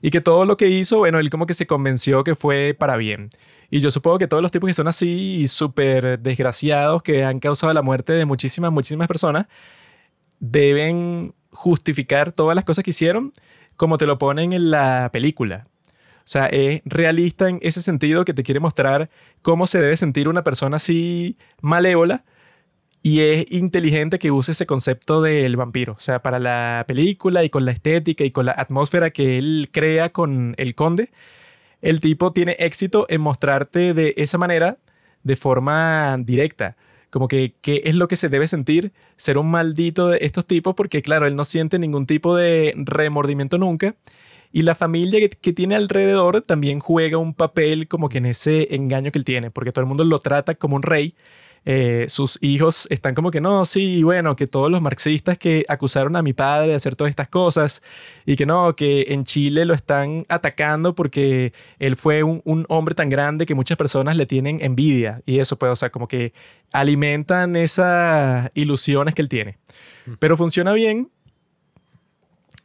Y 0.00 0.10
que 0.10 0.20
todo 0.20 0.44
lo 0.44 0.56
que 0.56 0.68
hizo, 0.68 0.98
bueno, 0.98 1.18
él 1.18 1.30
como 1.30 1.46
que 1.46 1.54
se 1.54 1.66
convenció 1.66 2.24
que 2.24 2.34
fue 2.34 2.76
para 2.78 2.96
bien. 2.96 3.30
Y 3.70 3.80
yo 3.80 3.90
supongo 3.90 4.18
que 4.18 4.28
todos 4.28 4.42
los 4.42 4.52
tipos 4.52 4.68
que 4.68 4.74
son 4.74 4.88
así 4.88 5.40
y 5.40 5.48
súper 5.48 6.18
desgraciados, 6.18 7.02
que 7.02 7.24
han 7.24 7.40
causado 7.40 7.72
la 7.72 7.82
muerte 7.82 8.12
de 8.12 8.24
muchísimas, 8.26 8.70
muchísimas 8.70 9.08
personas, 9.08 9.46
deben 10.40 11.34
justificar 11.50 12.32
todas 12.32 12.54
las 12.54 12.64
cosas 12.64 12.84
que 12.84 12.90
hicieron 12.90 13.32
como 13.76 13.98
te 13.98 14.06
lo 14.06 14.18
ponen 14.18 14.52
en 14.52 14.70
la 14.70 15.10
película. 15.12 15.66
O 16.18 16.26
sea, 16.26 16.46
es 16.46 16.80
realista 16.84 17.48
en 17.48 17.58
ese 17.62 17.82
sentido 17.82 18.24
que 18.24 18.34
te 18.34 18.42
quiere 18.42 18.60
mostrar 18.60 19.10
cómo 19.42 19.66
se 19.66 19.80
debe 19.80 19.96
sentir 19.96 20.28
una 20.28 20.42
persona 20.42 20.76
así 20.76 21.36
malévola 21.60 22.24
y 23.04 23.20
es 23.20 23.44
inteligente 23.50 24.18
que 24.18 24.30
use 24.30 24.52
ese 24.52 24.64
concepto 24.64 25.20
del 25.20 25.56
vampiro. 25.56 25.92
O 25.92 25.98
sea, 25.98 26.22
para 26.22 26.38
la 26.38 26.86
película 26.88 27.44
y 27.44 27.50
con 27.50 27.66
la 27.66 27.72
estética 27.72 28.24
y 28.24 28.30
con 28.30 28.46
la 28.46 28.52
atmósfera 28.52 29.10
que 29.10 29.36
él 29.36 29.68
crea 29.70 30.10
con 30.10 30.54
el 30.56 30.74
conde, 30.74 31.10
el 31.82 32.00
tipo 32.00 32.32
tiene 32.32 32.56
éxito 32.58 33.04
en 33.10 33.20
mostrarte 33.20 33.92
de 33.92 34.14
esa 34.16 34.38
manera, 34.38 34.78
de 35.22 35.36
forma 35.36 36.16
directa. 36.18 36.78
Como 37.10 37.28
que 37.28 37.54
qué 37.60 37.82
es 37.84 37.94
lo 37.94 38.08
que 38.08 38.16
se 38.16 38.30
debe 38.30 38.48
sentir 38.48 38.92
ser 39.18 39.36
un 39.36 39.50
maldito 39.50 40.08
de 40.08 40.20
estos 40.22 40.46
tipos, 40.46 40.74
porque 40.74 41.02
claro, 41.02 41.26
él 41.26 41.36
no 41.36 41.44
siente 41.44 41.78
ningún 41.78 42.06
tipo 42.06 42.34
de 42.34 42.72
remordimiento 42.74 43.58
nunca. 43.58 43.96
Y 44.50 44.62
la 44.62 44.74
familia 44.74 45.20
que, 45.28 45.52
tiene 45.52 45.74
alrededor 45.74 46.40
también 46.40 46.80
juega 46.80 47.18
un 47.18 47.34
papel 47.34 47.86
como 47.86 48.08
que 48.08 48.16
en 48.16 48.24
ese 48.24 48.74
engaño 48.74 49.12
que 49.12 49.18
él 49.18 49.26
tiene, 49.26 49.50
porque 49.50 49.72
todo 49.72 49.82
el 49.82 49.88
mundo 49.88 50.04
lo 50.04 50.20
trata 50.20 50.54
como 50.54 50.76
un 50.76 50.82
rey. 50.82 51.14
Eh, 51.66 52.04
sus 52.08 52.38
hijos 52.42 52.86
están 52.90 53.14
como 53.14 53.30
que 53.30 53.40
no, 53.40 53.64
sí, 53.64 54.02
bueno, 54.02 54.36
que 54.36 54.46
todos 54.46 54.70
los 54.70 54.82
marxistas 54.82 55.38
que 55.38 55.64
acusaron 55.68 56.14
a 56.14 56.22
mi 56.22 56.34
padre 56.34 56.68
de 56.68 56.74
hacer 56.74 56.94
todas 56.94 57.10
estas 57.10 57.28
cosas 57.28 57.82
y 58.26 58.36
que 58.36 58.44
no, 58.44 58.76
que 58.76 59.06
en 59.08 59.24
Chile 59.24 59.64
lo 59.64 59.72
están 59.72 60.26
atacando 60.28 60.94
porque 60.94 61.52
él 61.78 61.96
fue 61.96 62.22
un, 62.22 62.42
un 62.44 62.66
hombre 62.68 62.94
tan 62.94 63.08
grande 63.08 63.46
que 63.46 63.54
muchas 63.54 63.78
personas 63.78 64.16
le 64.16 64.26
tienen 64.26 64.60
envidia 64.62 65.22
y 65.24 65.38
eso 65.38 65.58
pues, 65.58 65.72
o 65.72 65.76
sea, 65.76 65.90
como 65.90 66.06
que 66.06 66.34
alimentan 66.72 67.56
esas 67.56 68.50
ilusiones 68.54 69.14
que 69.14 69.22
él 69.22 69.28
tiene. 69.28 69.58
Pero 70.18 70.36
funciona 70.36 70.72
bien 70.72 71.10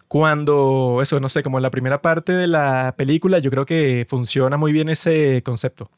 cuando, 0.09 0.99
eso, 1.03 1.19
no 1.19 1.29
sé, 1.29 1.43
como 1.43 1.59
en 1.59 1.63
la 1.63 1.69
primera 1.69 2.01
parte 2.01 2.33
de 2.33 2.47
la 2.47 2.95
película, 2.97 3.37
yo 3.37 3.51
creo 3.51 3.65
que 3.65 4.05
funciona 4.09 4.57
muy 4.57 4.71
bien 4.71 4.89
ese 4.89 5.43
concepto. 5.45 5.91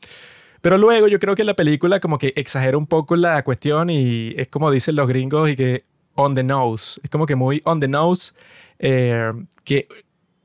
Pero 0.62 0.78
luego 0.78 1.08
yo 1.08 1.20
creo 1.20 1.36
que 1.36 1.44
la 1.44 1.56
película 1.56 2.00
como 2.00 2.18
que 2.18 2.34
exagera 2.36 2.78
un 2.78 2.88
poco 2.88 3.16
la 3.16 3.44
cuestión 3.44 3.90
y 3.90 4.34
es 4.38 4.48
como 4.48 4.72
dicen 4.72 4.96
los 4.96 5.08
gringos 5.08 5.50
y 5.50 5.56
que 5.56 5.84
on 6.16 6.36
the 6.36 6.44
nose. 6.44 7.00
Es 7.04 7.10
como 7.10 7.26
que 7.26 7.36
muy 7.36 7.62
on 7.66 7.80
the 7.80 7.88
nose. 7.88 8.34
eh, 8.80 9.32
que 9.64 9.88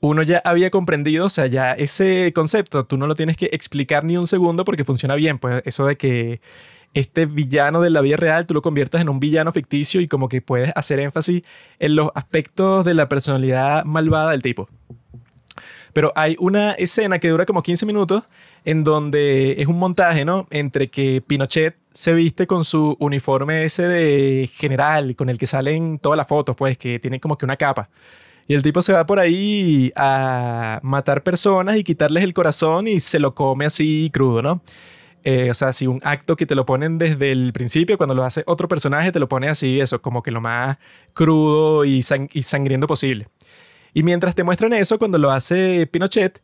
uno 0.00 0.22
ya 0.22 0.40
había 0.44 0.70
comprendido, 0.70 1.26
o 1.26 1.30
sea, 1.30 1.46
ya 1.46 1.72
ese 1.72 2.32
concepto 2.34 2.84
tú 2.84 2.96
no 2.96 3.06
lo 3.06 3.14
tienes 3.14 3.36
que 3.36 3.46
explicar 3.52 4.04
ni 4.04 4.16
un 4.16 4.26
segundo 4.26 4.64
porque 4.64 4.84
funciona 4.84 5.14
bien. 5.16 5.38
Pues 5.38 5.62
eso 5.64 5.86
de 5.86 5.96
que 5.96 6.40
este 6.94 7.26
villano 7.26 7.80
de 7.80 7.90
la 7.90 8.00
vida 8.00 8.16
real 8.16 8.46
tú 8.46 8.54
lo 8.54 8.62
conviertas 8.62 9.00
en 9.00 9.08
un 9.08 9.20
villano 9.20 9.52
ficticio 9.52 10.00
y 10.00 10.08
como 10.08 10.28
que 10.28 10.40
puedes 10.42 10.72
hacer 10.76 11.00
énfasis 11.00 11.42
en 11.78 11.96
los 11.96 12.10
aspectos 12.14 12.84
de 12.84 12.94
la 12.94 13.08
personalidad 13.08 13.84
malvada 13.84 14.30
del 14.32 14.42
tipo. 14.42 14.68
Pero 15.96 16.12
hay 16.14 16.36
una 16.38 16.72
escena 16.72 17.18
que 17.18 17.30
dura 17.30 17.46
como 17.46 17.62
15 17.62 17.86
minutos 17.86 18.22
en 18.66 18.84
donde 18.84 19.52
es 19.52 19.66
un 19.66 19.78
montaje, 19.78 20.26
¿no? 20.26 20.46
Entre 20.50 20.90
que 20.90 21.22
Pinochet 21.26 21.74
se 21.94 22.12
viste 22.12 22.46
con 22.46 22.64
su 22.64 22.98
uniforme 23.00 23.64
ese 23.64 23.88
de 23.88 24.50
general, 24.52 25.16
con 25.16 25.30
el 25.30 25.38
que 25.38 25.46
salen 25.46 25.98
todas 25.98 26.18
las 26.18 26.28
fotos, 26.28 26.54
pues, 26.54 26.76
que 26.76 26.98
tiene 26.98 27.18
como 27.18 27.38
que 27.38 27.46
una 27.46 27.56
capa. 27.56 27.88
Y 28.46 28.52
el 28.52 28.62
tipo 28.62 28.82
se 28.82 28.92
va 28.92 29.06
por 29.06 29.18
ahí 29.18 29.90
a 29.96 30.80
matar 30.82 31.22
personas 31.22 31.78
y 31.78 31.82
quitarles 31.82 32.24
el 32.24 32.34
corazón 32.34 32.88
y 32.88 33.00
se 33.00 33.18
lo 33.18 33.34
come 33.34 33.64
así 33.64 34.10
crudo, 34.12 34.42
¿no? 34.42 34.60
Eh, 35.24 35.50
o 35.50 35.54
sea, 35.54 35.72
si 35.72 35.86
un 35.86 36.00
acto 36.04 36.36
que 36.36 36.44
te 36.44 36.54
lo 36.54 36.66
ponen 36.66 36.98
desde 36.98 37.32
el 37.32 37.54
principio, 37.54 37.96
cuando 37.96 38.14
lo 38.14 38.22
hace 38.22 38.42
otro 38.46 38.68
personaje, 38.68 39.12
te 39.12 39.18
lo 39.18 39.30
pone 39.30 39.48
así, 39.48 39.80
eso, 39.80 40.02
como 40.02 40.22
que 40.22 40.30
lo 40.30 40.42
más 40.42 40.76
crudo 41.14 41.86
y, 41.86 42.04
y 42.34 42.42
sangriento 42.42 42.86
posible. 42.86 43.28
Y 43.96 44.02
mientras 44.02 44.34
te 44.34 44.44
muestran 44.44 44.74
eso, 44.74 44.98
cuando 44.98 45.16
lo 45.16 45.30
hace 45.30 45.86
Pinochet, 45.86 46.42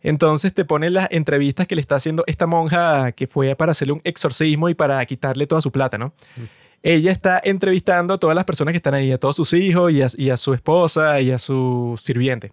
entonces 0.00 0.54
te 0.54 0.64
ponen 0.64 0.94
las 0.94 1.08
entrevistas 1.10 1.66
que 1.66 1.74
le 1.74 1.82
está 1.82 1.96
haciendo 1.96 2.24
esta 2.26 2.46
monja 2.46 3.12
que 3.12 3.26
fue 3.26 3.54
para 3.56 3.72
hacerle 3.72 3.92
un 3.92 4.00
exorcismo 4.04 4.70
y 4.70 4.74
para 4.74 5.04
quitarle 5.04 5.46
toda 5.46 5.60
su 5.60 5.70
plata, 5.70 5.98
¿no? 5.98 6.14
Ella 6.82 7.12
está 7.12 7.42
entrevistando 7.44 8.14
a 8.14 8.18
todas 8.18 8.34
las 8.34 8.46
personas 8.46 8.72
que 8.72 8.78
están 8.78 8.94
ahí, 8.94 9.12
a 9.12 9.18
todos 9.18 9.36
sus 9.36 9.52
hijos 9.52 9.92
y 9.92 10.00
a, 10.00 10.06
y 10.16 10.30
a 10.30 10.38
su 10.38 10.54
esposa 10.54 11.20
y 11.20 11.30
a 11.30 11.36
su 11.36 11.94
sirviente. 11.98 12.52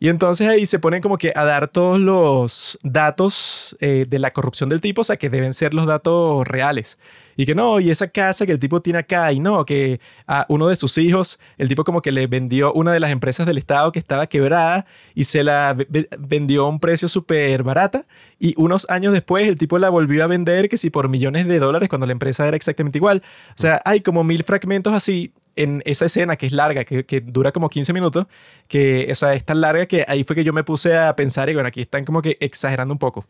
Y 0.00 0.08
entonces 0.08 0.46
ahí 0.48 0.64
se 0.66 0.78
ponen 0.78 1.02
como 1.02 1.18
que 1.18 1.32
a 1.34 1.44
dar 1.44 1.68
todos 1.68 1.98
los 1.98 2.78
datos 2.84 3.76
eh, 3.80 4.06
de 4.08 4.18
la 4.18 4.30
corrupción 4.30 4.68
del 4.68 4.80
tipo, 4.80 5.00
o 5.00 5.04
sea, 5.04 5.16
que 5.16 5.28
deben 5.28 5.52
ser 5.52 5.74
los 5.74 5.86
datos 5.86 6.46
reales. 6.46 6.98
Y 7.36 7.46
que 7.46 7.54
no, 7.54 7.78
y 7.78 7.90
esa 7.90 8.08
casa 8.08 8.46
que 8.46 8.52
el 8.52 8.58
tipo 8.58 8.80
tiene 8.80 8.98
acá, 9.00 9.32
y 9.32 9.38
no, 9.40 9.64
que 9.64 10.00
a 10.26 10.44
uno 10.48 10.66
de 10.68 10.76
sus 10.76 10.98
hijos, 10.98 11.38
el 11.56 11.68
tipo 11.68 11.84
como 11.84 12.02
que 12.02 12.10
le 12.12 12.26
vendió 12.26 12.72
una 12.72 12.92
de 12.92 13.00
las 13.00 13.10
empresas 13.12 13.46
del 13.46 13.58
Estado 13.58 13.92
que 13.92 13.98
estaba 14.00 14.26
quebrada 14.26 14.86
y 15.14 15.24
se 15.24 15.44
la 15.44 15.72
ve- 15.74 15.86
ve- 15.88 16.08
vendió 16.18 16.64
a 16.66 16.68
un 16.68 16.80
precio 16.80 17.08
súper 17.08 17.62
barata. 17.62 18.06
Y 18.40 18.54
unos 18.56 18.88
años 18.90 19.12
después 19.12 19.46
el 19.48 19.56
tipo 19.56 19.78
la 19.78 19.88
volvió 19.88 20.24
a 20.24 20.26
vender, 20.26 20.68
que 20.68 20.76
si 20.76 20.90
por 20.90 21.08
millones 21.08 21.46
de 21.46 21.58
dólares, 21.58 21.88
cuando 21.88 22.06
la 22.06 22.12
empresa 22.12 22.46
era 22.46 22.56
exactamente 22.56 22.98
igual. 22.98 23.22
O 23.50 23.54
sea, 23.60 23.80
hay 23.84 24.00
como 24.00 24.24
mil 24.24 24.42
fragmentos 24.44 24.92
así 24.92 25.32
en 25.58 25.82
esa 25.84 26.06
escena 26.06 26.36
que 26.36 26.46
es 26.46 26.52
larga, 26.52 26.84
que, 26.84 27.04
que 27.04 27.20
dura 27.20 27.50
como 27.50 27.68
15 27.68 27.92
minutos, 27.92 28.26
que 28.68 29.08
o 29.10 29.14
sea, 29.14 29.34
es 29.34 29.44
tan 29.44 29.60
larga 29.60 29.86
que 29.86 30.04
ahí 30.06 30.22
fue 30.22 30.36
que 30.36 30.44
yo 30.44 30.52
me 30.52 30.62
puse 30.62 30.96
a 30.96 31.14
pensar 31.16 31.50
y 31.50 31.54
bueno, 31.54 31.68
aquí 31.68 31.80
están 31.80 32.04
como 32.04 32.22
que 32.22 32.36
exagerando 32.40 32.94
un 32.94 32.98
poco, 32.98 33.26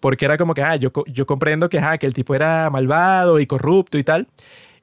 porque 0.00 0.24
era 0.24 0.38
como 0.38 0.54
que, 0.54 0.62
ah, 0.62 0.76
yo, 0.76 0.92
yo 1.08 1.26
comprendo 1.26 1.68
que, 1.68 1.78
ah, 1.80 1.98
que 1.98 2.06
el 2.06 2.14
tipo 2.14 2.34
era 2.34 2.70
malvado 2.70 3.40
y 3.40 3.46
corrupto 3.46 3.98
y 3.98 4.04
tal, 4.04 4.28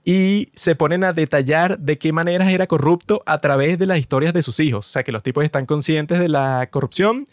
y 0.04 0.50
se 0.56 0.76
ponen 0.76 1.06
a 1.06 1.14
detallar 1.14 1.80
de 1.80 1.98
qué 1.98 2.12
maneras 2.12 2.50
era 2.50 2.68
corrupto 2.68 3.24
a 3.26 3.40
través 3.40 3.80
de 3.80 3.86
las 3.86 3.98
historias 3.98 4.34
de 4.34 4.42
sus 4.42 4.60
hijos, 4.60 4.88
o 4.88 4.92
sea, 4.92 5.04
que 5.04 5.14
los 5.14 5.24
tipos 5.24 5.46
están 5.46 5.66
conscientes 5.66 6.20
de 6.20 6.28
la 6.28 6.68
corrupción 6.70 7.28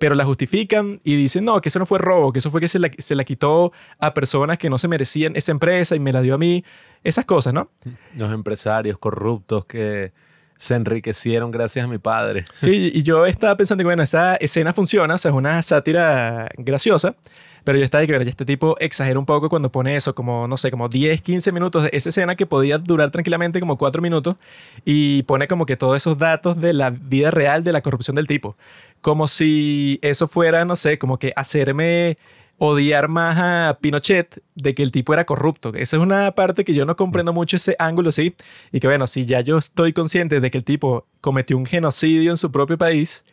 pero 0.00 0.14
la 0.14 0.24
justifican 0.24 0.98
y 1.04 1.14
dicen, 1.14 1.44
no, 1.44 1.60
que 1.60 1.68
eso 1.68 1.78
no 1.78 1.84
fue 1.84 1.98
robo, 1.98 2.32
que 2.32 2.38
eso 2.38 2.50
fue 2.50 2.58
que 2.58 2.68
se 2.68 2.78
la, 2.78 2.90
se 2.96 3.14
la 3.14 3.22
quitó 3.22 3.70
a 3.98 4.14
personas 4.14 4.56
que 4.56 4.70
no 4.70 4.78
se 4.78 4.88
merecían 4.88 5.36
esa 5.36 5.52
empresa 5.52 5.94
y 5.94 6.00
me 6.00 6.10
la 6.10 6.22
dio 6.22 6.34
a 6.34 6.38
mí. 6.38 6.64
Esas 7.02 7.24
cosas, 7.24 7.54
¿no? 7.54 7.70
Los 8.16 8.32
empresarios 8.32 8.98
corruptos 8.98 9.64
que 9.64 10.12
se 10.56 10.74
enriquecieron 10.74 11.50
gracias 11.50 11.86
a 11.86 11.88
mi 11.88 11.96
padre. 11.96 12.44
Sí, 12.60 12.90
y 12.92 13.02
yo 13.02 13.24
estaba 13.24 13.56
pensando 13.56 13.80
que, 13.80 13.86
bueno, 13.86 14.02
esa 14.02 14.36
escena 14.36 14.74
funciona, 14.74 15.14
o 15.14 15.18
sea, 15.18 15.30
es 15.30 15.36
una 15.36 15.62
sátira 15.62 16.50
graciosa, 16.58 17.16
pero 17.64 17.78
yo 17.78 17.84
estaba 17.84 18.02
de 18.02 18.06
que, 18.06 18.12
bueno, 18.12 18.28
este 18.28 18.44
tipo 18.44 18.76
exagera 18.78 19.18
un 19.18 19.24
poco 19.24 19.48
cuando 19.48 19.72
pone 19.72 19.96
eso, 19.96 20.14
como, 20.14 20.46
no 20.46 20.58
sé, 20.58 20.70
como 20.70 20.90
10, 20.90 21.22
15 21.22 21.52
minutos 21.52 21.84
de 21.84 21.90
esa 21.94 22.10
escena 22.10 22.36
que 22.36 22.44
podía 22.44 22.76
durar 22.76 23.10
tranquilamente 23.10 23.58
como 23.58 23.78
4 23.78 24.02
minutos 24.02 24.36
y 24.84 25.22
pone 25.22 25.48
como 25.48 25.64
que 25.64 25.78
todos 25.78 25.96
esos 25.96 26.18
datos 26.18 26.60
de 26.60 26.74
la 26.74 26.90
vida 26.90 27.30
real 27.30 27.64
de 27.64 27.72
la 27.72 27.80
corrupción 27.80 28.14
del 28.16 28.26
tipo. 28.26 28.54
Como 29.00 29.28
si 29.28 29.98
eso 30.02 30.28
fuera, 30.28 30.66
no 30.66 30.76
sé, 30.76 30.98
como 30.98 31.18
que 31.18 31.32
hacerme 31.36 32.18
odiar 32.62 33.08
más 33.08 33.38
a 33.38 33.78
Pinochet 33.80 34.42
de 34.54 34.74
que 34.74 34.82
el 34.82 34.92
tipo 34.92 35.14
era 35.14 35.24
corrupto. 35.24 35.72
Esa 35.74 35.96
es 35.96 36.02
una 36.02 36.30
parte 36.32 36.62
que 36.62 36.74
yo 36.74 36.84
no 36.84 36.94
comprendo 36.94 37.32
mucho 37.32 37.56
ese 37.56 37.74
ángulo, 37.78 38.12
sí. 38.12 38.34
Y 38.70 38.80
que 38.80 38.86
bueno, 38.86 39.06
si 39.06 39.24
ya 39.24 39.40
yo 39.40 39.56
estoy 39.56 39.94
consciente 39.94 40.40
de 40.40 40.50
que 40.50 40.58
el 40.58 40.64
tipo 40.64 41.06
cometió 41.22 41.56
un 41.56 41.64
genocidio 41.64 42.30
en 42.30 42.36
su 42.36 42.52
propio 42.52 42.76
país, 42.76 43.24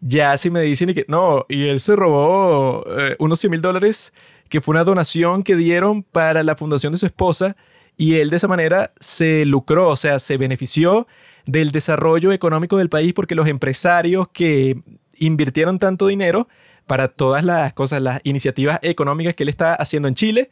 ya 0.00 0.34
si 0.38 0.48
me 0.48 0.62
dicen 0.62 0.94
que 0.94 1.04
no, 1.08 1.44
y 1.50 1.68
él 1.68 1.78
se 1.78 1.94
robó 1.94 2.82
eh, 2.98 3.16
unos 3.18 3.38
100 3.40 3.50
mil 3.50 3.60
dólares, 3.60 4.14
que 4.48 4.62
fue 4.62 4.72
una 4.72 4.84
donación 4.84 5.42
que 5.42 5.56
dieron 5.56 6.02
para 6.02 6.42
la 6.42 6.56
fundación 6.56 6.94
de 6.94 6.98
su 6.98 7.04
esposa, 7.04 7.56
y 7.98 8.14
él 8.14 8.30
de 8.30 8.36
esa 8.36 8.48
manera 8.48 8.94
se 8.98 9.44
lucró, 9.44 9.90
o 9.90 9.96
sea, 9.96 10.18
se 10.18 10.38
benefició 10.38 11.06
del 11.44 11.70
desarrollo 11.70 12.32
económico 12.32 12.78
del 12.78 12.88
país 12.88 13.12
porque 13.12 13.34
los 13.34 13.46
empresarios 13.46 14.28
que 14.32 14.80
invirtieron 15.18 15.78
tanto 15.78 16.06
dinero 16.06 16.48
para 16.90 17.06
todas 17.06 17.44
las 17.44 17.72
cosas, 17.72 18.02
las 18.02 18.20
iniciativas 18.24 18.80
económicas 18.82 19.36
que 19.36 19.44
él 19.44 19.48
está 19.48 19.76
haciendo 19.76 20.08
en 20.08 20.16
Chile, 20.16 20.50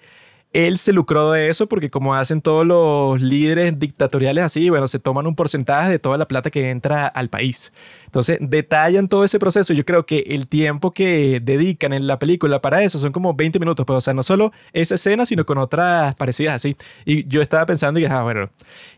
él 0.52 0.78
se 0.78 0.92
lucró 0.92 1.32
de 1.32 1.50
eso 1.50 1.68
porque 1.68 1.90
como 1.90 2.14
hacen 2.14 2.40
todos 2.40 2.66
los 2.66 3.20
líderes 3.20 3.78
dictatoriales 3.78 4.44
así, 4.44 4.70
bueno, 4.70 4.88
se 4.88 4.98
toman 4.98 5.26
un 5.26 5.34
porcentaje 5.34 5.90
de 5.90 5.98
toda 5.98 6.16
la 6.16 6.26
plata 6.26 6.50
que 6.50 6.70
entra 6.70 7.06
al 7.06 7.28
país. 7.28 7.72
Entonces, 8.06 8.38
detallan 8.40 9.08
todo 9.08 9.24
ese 9.24 9.38
proceso. 9.38 9.74
Yo 9.74 9.84
creo 9.84 10.06
que 10.06 10.20
el 10.28 10.48
tiempo 10.48 10.92
que 10.92 11.40
dedican 11.42 11.92
en 11.92 12.06
la 12.06 12.18
película 12.18 12.62
para 12.62 12.82
eso 12.82 12.98
son 12.98 13.12
como 13.12 13.34
20 13.34 13.58
minutos, 13.58 13.84
pero 13.86 13.98
o 13.98 14.00
sea, 14.00 14.14
no 14.14 14.22
solo 14.22 14.52
esa 14.72 14.94
escena, 14.94 15.26
sino 15.26 15.44
con 15.44 15.58
otras 15.58 16.14
parecidas 16.14 16.54
así. 16.54 16.76
Y 17.04 17.26
yo 17.28 17.42
estaba 17.42 17.66
pensando 17.66 18.00
y 18.00 18.04
dije, 18.04 18.14
ah, 18.14 18.22
bueno, 18.22 18.48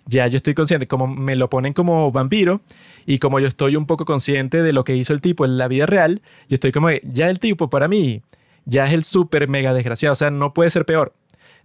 ya 0.07 0.29
yo 0.29 0.37
estoy 0.37 0.55
consciente, 0.55 0.87
como 0.87 1.09
me 1.09 1.35
lo 1.35 1.51
ponen 1.51 1.73
como 1.73 2.13
vampiro 2.13 2.61
y 3.07 3.19
como 3.19 3.41
yo 3.41 3.49
estoy 3.49 3.75
un 3.75 3.87
poco 3.87 4.05
consciente 4.05 4.63
de 4.63 4.73
lo 4.73 4.85
que 4.85 4.95
hizo 4.95 5.13
el 5.13 5.21
tipo 5.21 5.45
en 5.45 5.59
la 5.59 5.67
vida 5.67 5.87
real, 5.87 6.23
yo 6.49 6.55
estoy 6.55 6.71
como, 6.71 6.91
ya 7.03 7.29
el 7.29 7.41
tipo 7.41 7.69
para 7.71 7.89
mí 7.89 8.23
ya 8.67 8.87
es 8.87 8.93
el 8.93 9.03
súper 9.03 9.49
mega 9.49 9.75
desgraciado, 9.75 10.13
o 10.13 10.17
sea, 10.17 10.31
no 10.31 10.55
puede 10.55 10.71
ser 10.71 10.85
peor. 10.85 11.13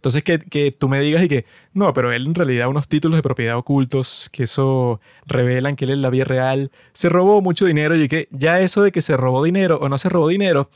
Entonces, 0.05 0.21
que, 0.21 0.37
que 0.37 0.71
tú 0.71 0.87
me 0.87 0.99
digas 0.99 1.23
y 1.23 1.27
que, 1.27 1.45
no, 1.73 1.91
pero 1.95 2.11
él 2.11 2.27
en 2.27 2.35
realidad 2.35 2.67
unos 2.67 2.87
títulos 2.87 3.17
de 3.17 3.23
propiedad 3.23 3.57
ocultos, 3.57 4.29
que 4.31 4.43
eso 4.43 5.01
revelan 5.25 5.75
que 5.75 5.85
él 5.85 5.91
en 5.91 6.03
la 6.03 6.11
vida 6.11 6.25
real 6.25 6.69
se 6.93 7.09
robó 7.09 7.41
mucho 7.41 7.65
dinero 7.65 7.95
y 7.95 8.07
que 8.07 8.27
ya 8.29 8.59
eso 8.59 8.83
de 8.83 8.91
que 8.91 9.01
se 9.01 9.17
robó 9.17 9.43
dinero 9.43 9.79
o 9.81 9.89
no 9.89 9.97
se 9.97 10.09
robó 10.09 10.27
dinero, 10.27 10.69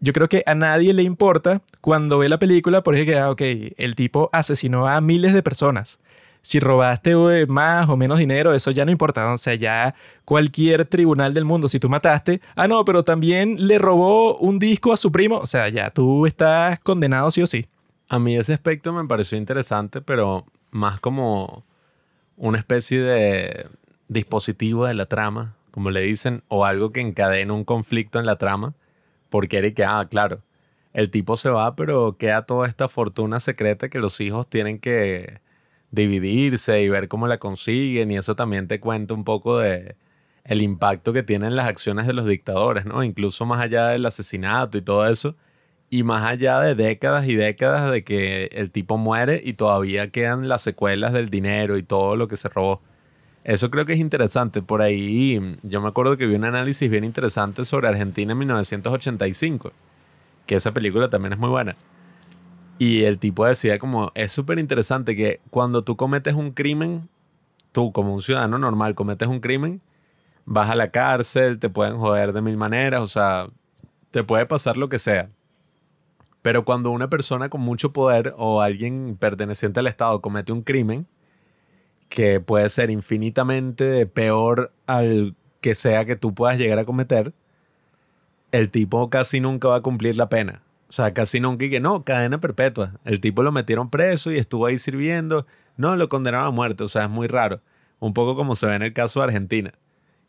yo 0.00 0.12
creo 0.12 0.28
que 0.28 0.42
a 0.44 0.56
nadie 0.56 0.92
le 0.92 1.04
importa 1.04 1.62
cuando 1.80 2.18
ve 2.18 2.28
la 2.28 2.40
película 2.40 2.82
porque 2.82 3.06
que, 3.06 3.16
ah, 3.16 3.30
ok, 3.30 3.42
el 3.76 3.94
tipo 3.94 4.28
asesinó 4.32 4.88
a 4.88 5.00
miles 5.00 5.34
de 5.34 5.44
personas. 5.44 6.00
Si 6.42 6.58
robaste 6.58 7.12
eh, 7.12 7.46
más 7.46 7.88
o 7.88 7.96
menos 7.96 8.18
dinero, 8.18 8.54
eso 8.54 8.72
ya 8.72 8.84
no 8.84 8.90
importa. 8.90 9.32
O 9.32 9.38
sea, 9.38 9.54
ya 9.54 9.94
cualquier 10.24 10.84
tribunal 10.84 11.32
del 11.32 11.44
mundo, 11.44 11.68
si 11.68 11.78
tú 11.78 11.88
mataste, 11.88 12.40
ah, 12.56 12.66
no, 12.66 12.84
pero 12.84 13.04
también 13.04 13.68
le 13.68 13.78
robó 13.78 14.36
un 14.38 14.58
disco 14.58 14.92
a 14.92 14.96
su 14.96 15.12
primo, 15.12 15.38
o 15.38 15.46
sea, 15.46 15.68
ya 15.68 15.90
tú 15.90 16.26
estás 16.26 16.80
condenado 16.80 17.30
sí 17.30 17.40
o 17.42 17.46
sí. 17.46 17.64
A 18.08 18.18
mí 18.18 18.36
ese 18.36 18.54
aspecto 18.54 18.92
me 18.92 19.06
pareció 19.06 19.36
interesante, 19.36 20.00
pero 20.00 20.46
más 20.70 20.98
como 20.98 21.64
una 22.36 22.58
especie 22.58 23.00
de 23.00 23.66
dispositivo 24.08 24.86
de 24.86 24.94
la 24.94 25.06
trama, 25.06 25.56
como 25.70 25.90
le 25.90 26.00
dicen, 26.02 26.42
o 26.48 26.64
algo 26.64 26.90
que 26.92 27.00
encadena 27.00 27.52
un 27.52 27.64
conflicto 27.64 28.18
en 28.18 28.26
la 28.26 28.36
trama, 28.36 28.74
porque 29.28 29.58
era 29.58 29.70
que, 29.72 29.84
ah, 29.84 30.06
claro, 30.10 30.42
el 30.94 31.10
tipo 31.10 31.36
se 31.36 31.50
va, 31.50 31.76
pero 31.76 32.16
queda 32.18 32.46
toda 32.46 32.66
esta 32.66 32.88
fortuna 32.88 33.40
secreta 33.40 33.90
que 33.90 33.98
los 33.98 34.20
hijos 34.20 34.48
tienen 34.48 34.78
que 34.78 35.40
dividirse 35.90 36.82
y 36.82 36.88
ver 36.88 37.08
cómo 37.08 37.26
la 37.28 37.38
consiguen, 37.38 38.10
y 38.10 38.16
eso 38.16 38.34
también 38.36 38.68
te 38.68 38.80
cuenta 38.80 39.14
un 39.14 39.24
poco 39.24 39.58
de 39.58 39.96
el 40.44 40.62
impacto 40.62 41.12
que 41.12 41.22
tienen 41.22 41.56
las 41.56 41.68
acciones 41.68 42.06
de 42.06 42.14
los 42.14 42.26
dictadores, 42.26 42.86
¿no? 42.86 43.04
Incluso 43.04 43.44
más 43.44 43.60
allá 43.60 43.88
del 43.88 44.06
asesinato 44.06 44.78
y 44.78 44.82
todo 44.82 45.06
eso, 45.06 45.36
y 45.90 46.02
más 46.02 46.24
allá 46.24 46.60
de 46.60 46.74
décadas 46.74 47.26
y 47.26 47.34
décadas 47.34 47.90
de 47.90 48.04
que 48.04 48.50
el 48.52 48.70
tipo 48.70 48.98
muere 48.98 49.40
y 49.42 49.54
todavía 49.54 50.10
quedan 50.10 50.48
las 50.48 50.62
secuelas 50.62 51.12
del 51.12 51.30
dinero 51.30 51.78
y 51.78 51.82
todo 51.82 52.16
lo 52.16 52.28
que 52.28 52.36
se 52.36 52.48
robó. 52.48 52.82
Eso 53.44 53.70
creo 53.70 53.86
que 53.86 53.94
es 53.94 53.98
interesante. 53.98 54.60
Por 54.60 54.82
ahí 54.82 55.40
yo 55.62 55.80
me 55.80 55.88
acuerdo 55.88 56.16
que 56.18 56.26
vi 56.26 56.34
un 56.34 56.44
análisis 56.44 56.90
bien 56.90 57.04
interesante 57.04 57.64
sobre 57.64 57.88
Argentina 57.88 58.32
en 58.32 58.38
1985, 58.38 59.72
que 60.46 60.56
esa 60.56 60.72
película 60.72 61.08
también 61.08 61.32
es 61.32 61.38
muy 61.38 61.48
buena. 61.48 61.76
Y 62.78 63.04
el 63.04 63.18
tipo 63.18 63.46
decía 63.46 63.78
como, 63.78 64.12
es 64.14 64.30
súper 64.32 64.58
interesante 64.58 65.16
que 65.16 65.40
cuando 65.50 65.82
tú 65.82 65.96
cometes 65.96 66.34
un 66.34 66.52
crimen, 66.52 67.08
tú 67.72 67.92
como 67.92 68.14
un 68.14 68.20
ciudadano 68.20 68.58
normal 68.58 68.94
cometes 68.94 69.28
un 69.28 69.40
crimen, 69.40 69.80
vas 70.44 70.68
a 70.68 70.76
la 70.76 70.90
cárcel, 70.90 71.58
te 71.58 71.70
pueden 71.70 71.96
joder 71.96 72.32
de 72.34 72.42
mil 72.42 72.56
maneras, 72.56 73.00
o 73.00 73.08
sea, 73.08 73.48
te 74.10 74.22
puede 74.22 74.46
pasar 74.46 74.76
lo 74.76 74.88
que 74.88 74.98
sea 74.98 75.30
Pero 76.48 76.64
cuando 76.64 76.90
una 76.90 77.10
persona 77.10 77.50
con 77.50 77.60
mucho 77.60 77.92
poder 77.92 78.32
o 78.38 78.62
alguien 78.62 79.18
perteneciente 79.20 79.80
al 79.80 79.86
Estado 79.86 80.22
comete 80.22 80.50
un 80.50 80.62
crimen 80.62 81.06
que 82.08 82.40
puede 82.40 82.70
ser 82.70 82.88
infinitamente 82.88 84.06
peor 84.06 84.72
al 84.86 85.34
que 85.60 85.74
sea 85.74 86.06
que 86.06 86.16
tú 86.16 86.32
puedas 86.32 86.56
llegar 86.56 86.78
a 86.78 86.86
cometer, 86.86 87.34
el 88.50 88.70
tipo 88.70 89.10
casi 89.10 89.40
nunca 89.40 89.68
va 89.68 89.76
a 89.76 89.80
cumplir 89.82 90.16
la 90.16 90.30
pena. 90.30 90.62
O 90.88 90.92
sea, 90.92 91.12
casi 91.12 91.38
nunca 91.38 91.66
y 91.66 91.68
que 91.68 91.80
no, 91.80 92.02
cadena 92.02 92.40
perpetua. 92.40 92.94
El 93.04 93.20
tipo 93.20 93.42
lo 93.42 93.52
metieron 93.52 93.90
preso 93.90 94.32
y 94.32 94.38
estuvo 94.38 94.64
ahí 94.64 94.78
sirviendo. 94.78 95.46
No, 95.76 95.96
lo 95.96 96.08
condenaron 96.08 96.46
a 96.46 96.50
muerte. 96.50 96.82
O 96.82 96.88
sea, 96.88 97.02
es 97.02 97.10
muy 97.10 97.26
raro. 97.26 97.60
Un 97.98 98.14
poco 98.14 98.36
como 98.36 98.54
se 98.54 98.68
ve 98.68 98.74
en 98.74 98.82
el 98.84 98.94
caso 98.94 99.20
de 99.20 99.26
Argentina. 99.26 99.74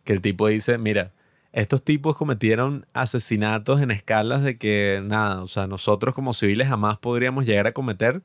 Que 0.03 0.11
el 0.11 0.19
tipo 0.19 0.49
dice, 0.49 0.77
mira, 0.77 1.13
estos 1.51 1.83
tipos 1.83 2.15
cometieron 2.15 2.85
asesinatos 2.93 3.81
en 3.81 3.91
escalas 3.91 4.43
de 4.43 4.57
que 4.57 5.01
nada, 5.03 5.41
o 5.41 5.47
sea, 5.47 5.67
nosotros 5.67 6.13
como 6.13 6.33
civiles 6.33 6.67
jamás 6.67 6.97
podríamos 6.97 7.45
llegar 7.45 7.67
a 7.67 7.71
cometer 7.71 8.21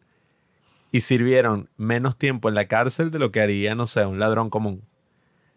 y 0.92 1.00
sirvieron 1.00 1.68
menos 1.76 2.16
tiempo 2.16 2.48
en 2.48 2.54
la 2.54 2.68
cárcel 2.68 3.10
de 3.10 3.18
lo 3.18 3.32
que 3.32 3.40
haría, 3.40 3.74
no 3.74 3.87
sé, 3.87 4.04
un 4.06 4.18
ladrón 4.18 4.50
común. 4.50 4.82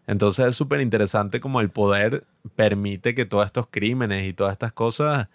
Entonces 0.06 0.46
es 0.46 0.56
súper 0.56 0.80
interesante 0.80 1.40
como 1.40 1.60
el 1.60 1.70
poder 1.70 2.24
permite 2.56 3.14
que 3.14 3.26
todos 3.26 3.44
estos 3.46 3.66
crímenes 3.70 4.26
y 4.26 4.32
todas 4.32 4.52
estas 4.52 4.72
cosas 4.72 5.28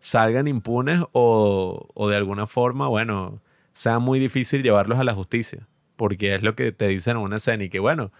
salgan 0.00 0.48
impunes 0.48 1.02
o, 1.12 1.88
o 1.94 2.08
de 2.08 2.16
alguna 2.16 2.46
forma, 2.46 2.88
bueno, 2.88 3.40
sea 3.72 3.98
muy 4.00 4.18
difícil 4.18 4.62
llevarlos 4.62 4.98
a 4.98 5.04
la 5.04 5.14
justicia. 5.14 5.68
Porque 5.96 6.34
es 6.34 6.42
lo 6.42 6.56
que 6.56 6.72
te 6.72 6.88
dicen 6.88 7.16
en 7.16 7.22
una 7.22 7.36
escena 7.36 7.64
y 7.64 7.70
que, 7.70 7.78
bueno, 7.78 8.12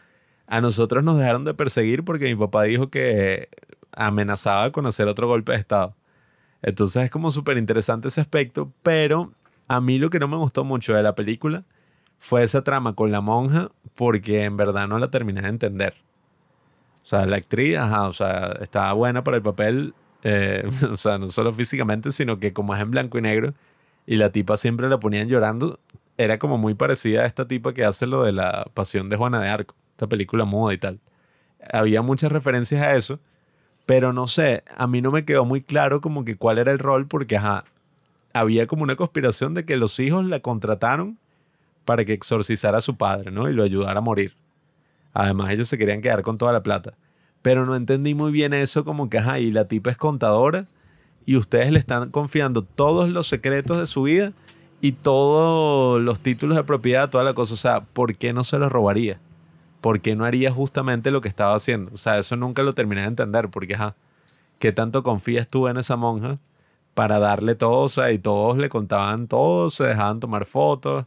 a 0.47 0.61
nosotros 0.61 1.03
nos 1.05 1.19
dejaron 1.19 1.45
de 1.45 1.55
perseguir 1.55 2.05
porque 2.05 2.27
mi 2.27 2.37
papá 2.37 2.65
dijo 2.65 2.91
que 2.91 3.49
amenazaba 3.93 4.71
con 4.73 4.87
hacer 4.87 5.09
otro 5.09 5.27
golpe 5.27 5.53
de 5.53 5.59
Estado. 5.59 5.95
Entonces 6.63 7.05
es 7.05 7.11
como 7.11 7.31
súper 7.31 7.59
interesante 7.59 8.09
ese 8.09 8.21
aspecto, 8.21 8.73
pero 8.83 9.33
a 9.69 9.81
mí 9.81 9.99
lo 9.99 10.11
que 10.11 10.19
no 10.19 10.29
me 10.29 10.37
gustó 10.37 10.65
mucho 10.65 10.95
de 10.95 11.03
la 11.03 11.15
película 11.15 11.65
fue 12.19 12.43
esa 12.43 12.63
trama 12.63 12.95
con 12.95 13.13
la 13.13 13.21
monja 13.21 13.71
porque 13.95 14.45
en 14.45 14.57
verdad 14.57 14.89
no 14.89 14.99
la 14.99 15.11
terminé 15.11 15.43
de 15.43 15.49
entender. 15.49 15.95
O 17.03 17.09
sea, 17.09 17.27
la 17.27 17.37
actriz, 17.37 17.77
ajá, 17.77 18.09
o 18.09 18.13
sea, 18.13 18.57
estaba 18.61 18.93
buena 18.95 19.23
para 19.23 19.37
el 19.37 19.43
papel, 19.43 19.95
eh, 20.25 20.69
o 20.91 20.97
sea, 20.97 21.19
no 21.19 21.29
solo 21.29 21.53
físicamente, 21.53 22.11
sino 22.13 22.39
que 22.39 22.53
como 22.53 22.75
es 22.75 22.81
en 22.81 22.91
blanco 22.91 23.19
y 23.19 23.23
negro 23.23 23.55
y 24.07 24.17
la 24.17 24.31
tipa 24.31 24.57
siempre 24.57 24.89
la 24.89 24.99
ponían 24.99 25.29
llorando, 25.29 25.79
era 26.19 26.39
como 26.39 26.59
muy 26.59 26.75
parecida 26.75 27.23
a 27.23 27.27
esta 27.27 27.47
tipa 27.47 27.75
que 27.75 27.85
hace 27.85 28.07
lo 28.07 28.23
de 28.23 28.33
la 28.33 28.67
pasión 28.75 29.09
de 29.09 29.17
Juana 29.17 29.41
de 29.41 29.49
Arco, 29.49 29.75
esta 29.97 30.07
película 30.07 30.45
muda 30.45 30.75
y 30.75 30.79
tal. 30.79 31.01
Había 31.73 32.03
muchas 32.03 32.31
referencias 32.31 32.83
a 32.83 32.95
eso, 32.95 33.19
pero 33.87 34.13
no 34.13 34.27
sé, 34.27 34.63
a 34.77 34.87
mí 34.87 35.01
no 35.01 35.11
me 35.11 35.25
quedó 35.25 35.47
muy 35.47 35.63
claro 35.63 36.03
como 36.03 36.25
que 36.25 36.37
cuál 36.37 36.59
era 36.59 36.71
el 36.71 36.79
rol 36.79 37.07
porque, 37.09 37.39
ajá, 37.39 37.65
había 38.35 38.67
como 38.67 38.83
una 38.83 38.97
conspiración 38.97 39.55
de 39.55 39.65
que 39.65 39.77
los 39.77 39.99
hijos 39.99 40.27
la 40.27 40.41
contrataron 40.41 41.19
para 41.87 42.05
que 42.05 42.13
exorcizara 42.13 42.79
a 42.79 42.83
su 42.83 42.97
padre, 42.97 43.31
¿no? 43.31 43.49
Y 43.49 43.55
lo 43.55 43.63
ayudara 43.63 43.99
a 44.01 44.03
morir. 44.03 44.37
Además, 45.15 45.51
ellos 45.53 45.69
se 45.69 45.79
querían 45.79 46.03
quedar 46.03 46.23
con 46.23 46.37
toda 46.37 46.53
la 46.53 46.63
plata. 46.63 46.93
Pero 47.41 47.65
no 47.65 47.75
entendí 47.75 48.15
muy 48.15 48.33
bien 48.33 48.53
eso, 48.53 48.85
como 48.85 49.09
que, 49.09 49.19
ajá, 49.19 49.39
y 49.39 49.51
la 49.51 49.67
tipa 49.67 49.91
es 49.91 49.97
contadora 49.97 50.67
y 51.25 51.37
ustedes 51.37 51.71
le 51.73 51.79
están 51.79 52.11
confiando 52.11 52.63
todos 52.63 53.09
los 53.09 53.29
secretos 53.29 53.79
de 53.79 53.87
su 53.87 54.03
vida 54.03 54.35
y 54.83 54.93
todos 54.93 56.03
los 56.03 56.21
títulos 56.21 56.57
de 56.57 56.65
propiedad, 56.65 57.09
toda 57.09 57.25
la 57.25 57.33
cosa. 57.33 57.55
O 57.55 57.57
sea, 57.57 57.81
¿por 57.81 58.17
qué 58.17 58.35
no 58.35 58.45
se 58.45 58.59
los 58.59 58.71
robaría? 58.71 59.21
¿Por 59.87 60.01
qué 60.01 60.17
no 60.17 60.25
haría 60.25 60.51
justamente 60.51 61.13
lo 61.13 61.21
que 61.21 61.29
estaba 61.29 61.55
haciendo? 61.55 61.93
O 61.95 61.97
sea, 61.97 62.19
eso 62.19 62.35
nunca 62.35 62.65
lo 62.65 62.73
terminé 62.73 63.03
de 63.03 63.07
entender, 63.07 63.49
porque, 63.51 63.75
ajá, 63.77 63.95
¿qué 64.59 64.73
tanto 64.73 65.05
confías 65.05 65.47
tú 65.47 65.69
en 65.69 65.77
esa 65.77 65.95
monja 65.95 66.39
para 66.95 67.21
darle 67.21 67.55
todo? 67.55 67.83
O 67.85 67.89
sea, 67.89 68.11
y 68.11 68.19
todos 68.19 68.59
le 68.59 68.69
contaban 68.69 69.29
todo, 69.29 69.71
se 69.71 69.85
dejaban 69.85 70.19
tomar 70.19 70.45
fotos. 70.45 71.05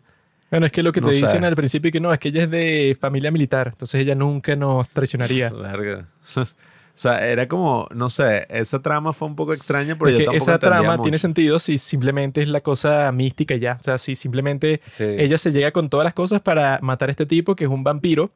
Bueno, 0.50 0.66
es 0.66 0.72
que 0.72 0.82
lo 0.82 0.94
que 0.94 1.02
No 1.02 1.10
te 1.10 1.16
dicen 1.16 1.42
sé. 1.42 1.46
al 1.46 1.56
principio 1.58 1.92
que 1.92 2.00
no, 2.00 2.14
es 2.14 2.20
que 2.20 2.30
ella 2.30 2.44
es 2.44 2.52
de 2.52 2.98
familia 3.00 3.32
militar, 3.32 3.68
entonces 3.68 4.00
ella 4.00 4.16
nunca 4.16 4.56
nos 4.56 4.88
traicionaría. 4.88 5.50
Larga. 5.54 6.08
o 6.38 6.46
sea, 6.94 7.28
era 7.28 7.48
como, 7.50 7.86
no 7.94 8.10
sé, 8.10 8.48
esa 8.50 8.82
trama 8.82 9.12
fue 9.12 9.28
un 9.28 9.36
poco 9.36 9.54
extraña, 9.54 9.98
pero 9.98 10.10
Es 10.10 10.20
yo 10.26 10.32
que 10.32 10.38
esa 10.38 10.58
trama 10.58 10.92
mucho. 10.92 11.02
tiene 11.04 11.20
sentido 11.20 11.60
si 11.60 11.78
simplemente 11.78 12.42
es 12.42 12.48
la 12.48 12.62
cosa 12.62 13.12
mística 13.12 13.56
ya. 13.58 13.78
O 13.80 13.84
sea, 13.84 13.98
si 13.98 14.16
simplemente 14.16 14.80
Sí. 14.90 15.04
ella 15.04 15.38
se 15.38 15.52
llega 15.52 15.72
con 15.72 15.90
todas 15.90 16.06
las 16.06 16.14
cosas 16.14 16.42
para 16.42 16.80
matar 16.82 17.10
a 17.10 17.12
este 17.12 17.26
tipo 17.26 17.56
que 17.58 17.66
es 17.66 17.70
un 17.70 17.84
vampiro, 17.84 18.32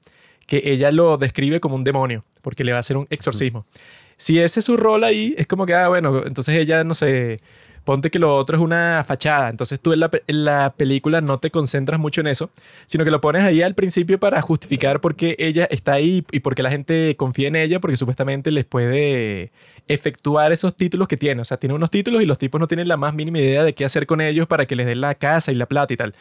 que 0.45 0.61
ella 0.65 0.91
lo 0.91 1.17
describe 1.17 1.59
como 1.59 1.75
un 1.75 1.83
demonio, 1.83 2.23
porque 2.41 2.63
le 2.63 2.71
va 2.71 2.77
a 2.77 2.81
hacer 2.81 2.97
un 2.97 3.07
exorcismo. 3.09 3.65
Si 4.17 4.39
ese 4.39 4.59
es 4.59 4.65
su 4.65 4.77
rol 4.77 5.03
ahí, 5.03 5.33
es 5.37 5.47
como 5.47 5.65
que, 5.65 5.73
ah, 5.73 5.89
bueno, 5.89 6.23
entonces 6.25 6.55
ella, 6.55 6.83
no 6.83 6.93
sé, 6.93 7.39
ponte 7.83 8.09
que 8.09 8.19
lo 8.19 8.35
otro 8.35 8.57
es 8.57 8.63
una 8.63 9.03
fachada. 9.05 9.49
Entonces 9.49 9.79
tú 9.79 9.93
en 9.93 9.99
la, 9.99 10.11
en 10.27 10.45
la 10.45 10.73
película 10.75 11.21
no 11.21 11.39
te 11.39 11.51
concentras 11.51 11.99
mucho 11.99 12.21
en 12.21 12.27
eso, 12.27 12.49
sino 12.85 13.03
que 13.03 13.11
lo 13.11 13.21
pones 13.21 13.43
ahí 13.43 13.61
al 13.61 13.75
principio 13.75 14.19
para 14.19 14.41
justificar 14.41 15.01
por 15.01 15.15
qué 15.15 15.35
ella 15.39 15.65
está 15.69 15.93
ahí 15.93 16.25
y 16.31 16.39
por 16.39 16.55
qué 16.55 16.63
la 16.63 16.71
gente 16.71 17.15
confía 17.17 17.47
en 17.47 17.55
ella, 17.55 17.79
porque 17.79 17.97
supuestamente 17.97 18.51
les 18.51 18.65
puede 18.65 19.51
efectuar 19.87 20.51
esos 20.51 20.75
títulos 20.75 21.07
que 21.07 21.17
tiene. 21.17 21.41
O 21.41 21.45
sea, 21.45 21.57
tiene 21.57 21.75
unos 21.75 21.91
títulos 21.91 22.21
y 22.21 22.25
los 22.25 22.37
tipos 22.37 22.59
no 22.59 22.67
tienen 22.67 22.87
la 22.87 22.97
más 22.97 23.13
mínima 23.13 23.39
idea 23.39 23.63
de 23.63 23.73
qué 23.73 23.85
hacer 23.85 24.05
con 24.05 24.21
ellos 24.21 24.47
para 24.47 24.65
que 24.65 24.75
les 24.75 24.85
den 24.85 25.01
la 25.01 25.15
casa 25.15 25.51
y 25.51 25.55
la 25.55 25.65
plata 25.65 25.93
y 25.93 25.97
tal. 25.97 26.13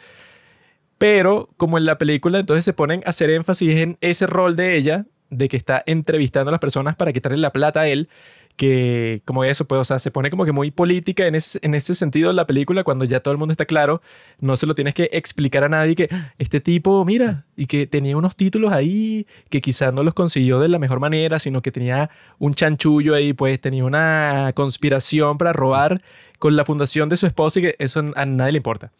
Pero 1.03 1.49
como 1.57 1.77
en 1.77 1.83
la 1.83 1.97
película, 1.97 2.39
entonces 2.39 2.63
se 2.63 2.71
ponen 2.71 3.01
a 3.05 3.09
hacer 3.09 3.29
énfasis 3.29 3.75
en 3.75 3.97
ese 3.99 4.25
rol 4.25 4.55
de 4.55 4.77
ella, 4.77 5.05
de 5.29 5.49
que 5.49 5.57
está 5.57 5.83
entrevistando 5.85 6.47
a 6.47 6.53
las 6.53 6.61
personas 6.61 6.95
para 6.95 7.11
quitarle 7.11 7.39
la 7.39 7.51
plata 7.51 7.81
a 7.81 7.89
él, 7.89 8.07
que 8.55 9.21
como 9.25 9.43
eso, 9.43 9.65
pues, 9.65 9.81
o 9.81 9.83
sea, 9.83 9.99
se 9.99 10.11
pone 10.11 10.29
como 10.29 10.45
que 10.45 10.53
muy 10.53 10.71
política 10.71 11.27
en 11.27 11.35
ese, 11.35 11.59
en 11.61 11.75
ese 11.75 11.93
la 12.31 12.47
película, 12.47 12.85
cuando 12.85 13.03
ya 13.03 13.19
todo 13.19 13.33
el 13.33 13.37
mundo 13.37 13.51
está 13.51 13.65
claro, 13.65 14.01
no 14.39 14.55
se 14.55 14.65
lo 14.65 14.75
tienes 14.75 14.93
que 14.93 15.09
explicar 15.11 15.65
a 15.65 15.67
nadie 15.67 15.95
que 15.95 16.07
"Ah, 16.09 16.33
este 16.37 16.61
tipo, 16.61 17.03
mira, 17.03 17.47
y 17.57 17.65
que 17.65 17.85
tenía 17.85 18.15
unos 18.15 18.37
títulos 18.37 18.71
ahí 18.71 19.27
que 19.49 19.59
quizás 19.59 19.91
no 19.93 20.03
los 20.03 20.13
consiguió 20.13 20.61
de 20.61 20.69
la 20.69 20.79
mejor 20.79 21.01
manera, 21.01 21.37
sino 21.37 21.61
que 21.61 21.73
tenía 21.73 22.11
un 22.39 22.53
chanchullo 22.53 23.13
ahí, 23.13 23.33
pues 23.33 23.59
tenía 23.59 23.83
una 23.83 24.51
conspiración 24.55 25.37
para 25.37 25.51
robar 25.51 26.01
con 26.39 26.55
la 26.55 26.63
fundación 26.63 27.09
de 27.09 27.17
su 27.17 27.25
esposa 27.27 27.59
y 27.59 27.63
que 27.63 27.75
eso 27.79 28.05
a 28.15 28.25
nadie 28.25 28.53
le 28.53 28.57
importa. 28.59 28.93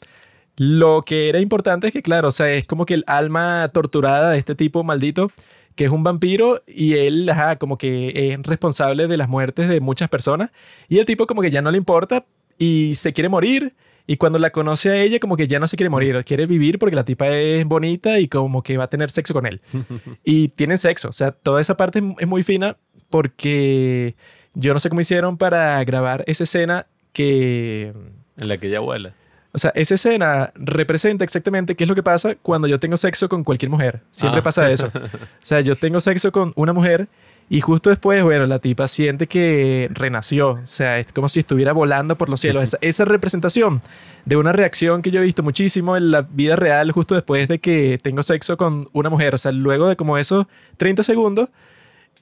Lo 0.58 1.02
que 1.02 1.30
era 1.30 1.40
importante 1.40 1.88
es 1.88 1.94
que, 1.94 2.02
claro, 2.02 2.28
o 2.28 2.32
sea, 2.32 2.52
es 2.54 2.66
como 2.68 2.86
que 2.86 2.94
el 2.94 3.04
alma 3.08 3.70
torturada 3.74 4.32
de 4.32 4.38
este 4.38 4.56
tipo 4.56 4.84
maldito, 4.84 5.32
que 5.76 5.86
es 5.86 5.90
un 5.92 6.04
vampiro, 6.04 6.62
y 6.68 6.94
él, 6.94 7.28
ajá, 7.30 7.56
como 7.58 7.78
que 7.78 8.12
es 8.34 8.44
responsable 8.46 9.08
de 9.08 9.18
las 9.18 9.28
muertes 9.30 9.68
de 9.70 9.80
muchas 9.80 10.10
personas, 10.10 10.52
y 10.90 11.00
el 11.00 11.06
tipo 11.06 11.26
como 11.26 11.42
que 11.42 11.50
ya 11.50 11.62
no 11.64 11.72
le 11.72 11.78
importa 11.80 12.26
y 12.60 12.94
se 12.96 13.14
quiere 13.14 13.30
morir, 13.30 13.74
y 14.06 14.18
cuando 14.18 14.38
la 14.38 14.52
conoce 14.52 14.90
a 14.92 15.02
ella, 15.02 15.20
como 15.20 15.38
que 15.38 15.48
ya 15.48 15.60
no 15.60 15.66
se 15.66 15.78
quiere 15.78 15.90
morir, 15.90 16.24
quiere 16.26 16.46
vivir 16.46 16.78
porque 16.78 16.96
la 16.96 17.06
tipa 17.06 17.30
es 17.30 17.66
bonita 17.66 18.20
y 18.20 18.28
como 18.28 18.62
que 18.62 18.78
va 18.78 18.84
a 18.84 18.90
tener 18.90 19.10
sexo 19.10 19.34
con 19.34 19.46
él. 19.48 19.62
y 20.26 20.50
tienen 20.50 20.78
sexo, 20.78 21.10
o 21.10 21.14
sea, 21.14 21.32
toda 21.32 21.62
esa 21.62 21.78
parte 21.78 22.04
es- 22.20 22.28
muy 22.28 22.44
fina 22.44 22.78
porque 23.10 24.16
yo 24.54 24.74
no 24.74 24.80
sé 24.80 24.90
cómo 24.90 25.02
hicieron 25.02 25.38
para 25.38 25.84
grabar 25.86 26.24
esa 26.28 26.44
escena 26.44 26.86
que... 27.14 27.94
En 28.42 28.48
la 28.50 28.58
que 28.58 28.68
ella 28.68 28.82
vuela. 28.82 29.16
O 29.56 29.60
sea, 29.60 29.72
esa 29.76 29.96
escena 29.96 30.52
representa 30.56 31.24
exactamente 31.24 31.76
qué 31.76 31.84
es 31.84 31.88
lo 31.88 31.94
que 31.96 32.02
pasa 32.04 32.36
cuando 32.42 32.68
yo 32.68 32.80
tengo 32.80 32.98
sexo 32.98 33.30
con 33.30 33.44
cualquier 33.44 33.70
mujer. 33.70 34.02
Siempre 34.12 34.40
Ah. 34.40 34.44
pasa 34.44 34.72
eso. 34.72 34.88
O 34.94 35.00
sea, 35.40 35.62
yo 35.62 35.76
tengo 35.76 36.02
sexo 36.02 36.32
con 36.32 36.54
una 36.56 36.74
mujer 36.74 37.08
y 37.50 37.62
justo 37.62 37.90
después, 37.92 38.24
bueno, 38.24 38.48
la 38.48 38.58
tipa 38.58 38.88
siente 38.88 39.28
que 39.28 39.90
renació. 39.92 40.52
O 40.54 40.66
sea, 40.66 40.98
es 40.98 41.12
como 41.14 41.30
si 41.30 41.40
estuviera 41.42 41.72
volando 41.72 42.18
por 42.18 42.30
los 42.30 42.40
cielos. 42.42 42.64
Esa, 42.64 42.78
esa 42.82 43.06
representación 43.06 43.82
de 44.26 44.38
una 44.38 44.54
reacción 44.54 45.02
que 45.04 45.12
yo 45.12 45.22
he 45.22 45.24
visto 45.24 45.44
muchísimo 45.44 45.98
en 45.98 46.10
la 46.10 46.22
vida 46.24 46.56
real 46.56 46.92
justo 46.92 47.14
después 47.14 47.48
de 47.48 47.60
que 47.60 48.00
tengo 48.02 48.24
sexo 48.24 48.58
con 48.58 48.90
una 48.92 49.10
mujer. 49.12 49.36
O 49.36 49.38
sea, 49.38 49.52
luego 49.52 49.88
de 49.88 49.96
como 49.96 50.18
esos 50.18 50.48
30 50.78 51.04
segundos, 51.04 51.50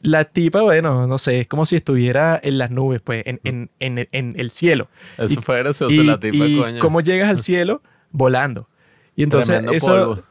la 0.04 0.26
tipa, 0.26 0.62
bueno, 0.62 1.08
no 1.08 1.18
sé, 1.18 1.42
es 1.42 1.48
como 1.48 1.66
si 1.66 1.76
estuviera 1.76 2.40
en 2.42 2.58
las 2.58 2.72
nubes, 2.72 3.02
pues, 3.02 3.24
en, 3.26 3.40
en, 3.44 3.70
en, 3.80 4.08
en 4.12 4.34
el 4.40 4.50
cielo. 4.50 4.90
Eso 5.18 5.40
Y- 5.40 5.44
fue 5.44 5.60
gracioso, 5.60 6.02
Y, 6.02 6.04
la 6.06 6.20
tipa, 6.20 6.46
y 6.46 6.58
coño. 6.58 6.80
cómo 6.80 7.02
llegas 7.02 7.30
al 7.30 7.40
cielo 7.40 7.82
volando. 8.12 8.68
Y 9.16 9.24
entonces 9.24 9.48
Tremendo 9.58 9.72
eso... 9.74 9.86
polvo. 10.16 10.24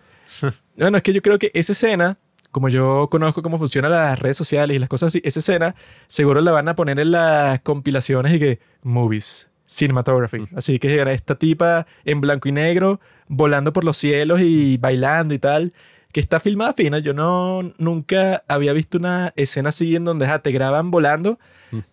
Bueno, 0.77 0.97
es 0.97 1.03
que 1.03 1.13
yo 1.13 1.21
creo 1.21 1.39
que 1.39 1.51
esa 1.53 1.73
escena, 1.73 2.17
como 2.51 2.71
yo 2.71 3.09
conozco 3.11 3.43
cómo 3.43 3.59
funcionan 3.59 3.91
las 3.91 4.19
redes 4.19 4.39
sociales 4.39 4.75
y 4.75 4.79
las 4.79 4.89
cosas 4.89 5.09
así, 5.09 5.21
esa 5.25 5.41
escena 5.41 5.75
seguro 6.07 6.41
la 6.41 6.53
van 6.53 6.69
a 6.69 6.75
poner 6.75 6.99
en 6.99 7.11
las 7.11 7.61
compilaciones 7.61 8.33
y 8.35 8.39
que 8.39 8.59
movies, 8.83 9.51
cinematography. 9.67 10.45
Así 10.57 10.79
que 10.79 10.89
llegará 10.89 11.13
esta 11.13 11.35
tipa 11.35 11.87
en 12.07 12.21
blanco 12.23 12.49
y 12.49 12.53
negro 12.53 12.99
volando 13.29 13.73
por 13.75 13.85
los 13.85 13.99
cielos 13.99 14.41
y 14.41 14.79
bailando 14.79 15.35
y 15.35 15.39
tal, 15.39 15.75
que 16.13 16.21
está 16.21 16.41
filmada 16.41 16.73
fina. 16.73 16.99
Yo 16.99 17.15
no 17.15 17.63
nunca 17.79 18.43
había 18.49 18.73
visto 18.73 18.99
una 18.99 19.33
escena 19.37 19.69
así 19.69 19.95
en 19.97 20.05
donde 20.05 20.27
ajá, 20.27 20.41
te 20.41 20.51
graban 20.53 20.91
volando, 20.91 21.39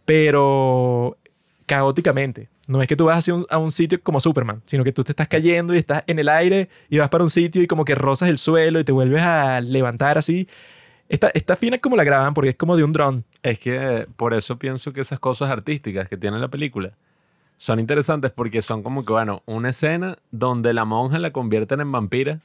pero 0.05 1.17
caóticamente. 1.65 2.49
No 2.67 2.81
es 2.81 2.87
que 2.87 2.95
tú 2.97 3.05
vas 3.05 3.19
hacia 3.19 3.33
un- 3.35 3.45
a 3.49 3.57
un 3.57 3.71
sitio 3.71 4.01
como 4.01 4.19
Superman, 4.19 4.61
sino 4.65 4.83
que 4.83 4.91
tú 4.91 5.03
te 5.03 5.11
estás 5.11 5.27
cayendo 5.27 5.73
y 5.73 5.77
estás 5.77 6.03
en 6.07 6.19
el 6.19 6.27
aire 6.29 6.69
y 6.89 6.97
vas 6.97 7.09
para 7.09 7.23
un 7.23 7.29
sitio 7.29 7.61
y 7.61 7.67
como 7.67 7.85
que 7.85 7.95
rozas 7.95 8.27
el 8.29 8.37
suelo 8.37 8.79
y 8.79 8.83
te 8.83 8.91
vuelves 8.91 9.21
a 9.21 9.61
levantar 9.61 10.17
así. 10.17 10.47
Está, 11.07 11.29
está 11.33 11.55
fina 11.55 11.77
como 11.77 11.95
la 11.95 12.03
graban 12.03 12.33
porque 12.33 12.49
es 12.51 12.55
como 12.57 12.75
de 12.75 12.83
un 12.83 12.91
dron. 12.91 13.23
Es 13.43 13.59
que 13.59 14.05
por 14.17 14.33
eso 14.33 14.57
pienso 14.59 14.91
que 14.91 14.99
esas 15.01 15.19
cosas 15.19 15.49
artísticas 15.49 16.09
que 16.09 16.17
tiene 16.17 16.39
la 16.39 16.49
película 16.49 16.91
son 17.55 17.79
interesantes 17.79 18.31
porque 18.31 18.61
son 18.61 18.83
como 18.83 19.05
que, 19.05 19.13
bueno, 19.13 19.41
una 19.45 19.69
escena 19.69 20.17
donde 20.31 20.73
la 20.73 20.83
monja 20.85 21.19
la 21.19 21.31
convierten 21.31 21.79
en 21.79 21.91
vampira 21.91 22.41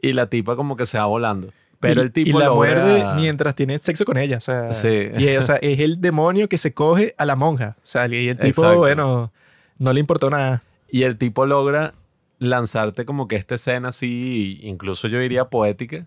y 0.00 0.12
la 0.12 0.28
tipa 0.28 0.56
como 0.56 0.76
que 0.76 0.86
se 0.86 0.98
va 0.98 1.06
volando. 1.06 1.48
Pero 1.80 2.00
y, 2.00 2.04
el 2.06 2.12
tipo 2.12 2.30
y 2.30 2.32
la 2.40 2.46
logra- 2.48 2.54
muerde 2.56 3.04
mientras 3.16 3.54
tiene 3.54 3.78
sexo 3.78 4.04
con 4.04 4.16
ella. 4.16 4.38
O 4.38 4.40
sea, 4.40 4.72
Sí. 4.72 5.10
y, 5.16 5.36
o 5.36 5.42
sea, 5.42 5.56
es 5.56 5.78
el 5.80 6.00
demonio 6.00 6.48
que 6.48 6.58
se 6.58 6.74
coge 6.74 7.14
a 7.18 7.24
la 7.24 7.36
monja. 7.36 7.76
O 7.78 7.86
sea, 7.86 8.08
y 8.08 8.28
el 8.28 8.36
tipo, 8.36 8.48
Exacto. 8.62 8.78
bueno, 8.78 9.32
no 9.78 9.92
le 9.92 10.00
importó 10.00 10.28
nada. 10.28 10.62
Y 10.90 11.04
el 11.04 11.16
tipo 11.18 11.46
logra 11.46 11.92
lanzarte 12.40 13.04
como 13.04 13.28
que 13.28 13.36
esta 13.36 13.54
escena 13.56 13.90
así, 13.90 14.58
incluso 14.62 15.06
yo 15.08 15.18
diría 15.20 15.44
poética, 15.46 16.06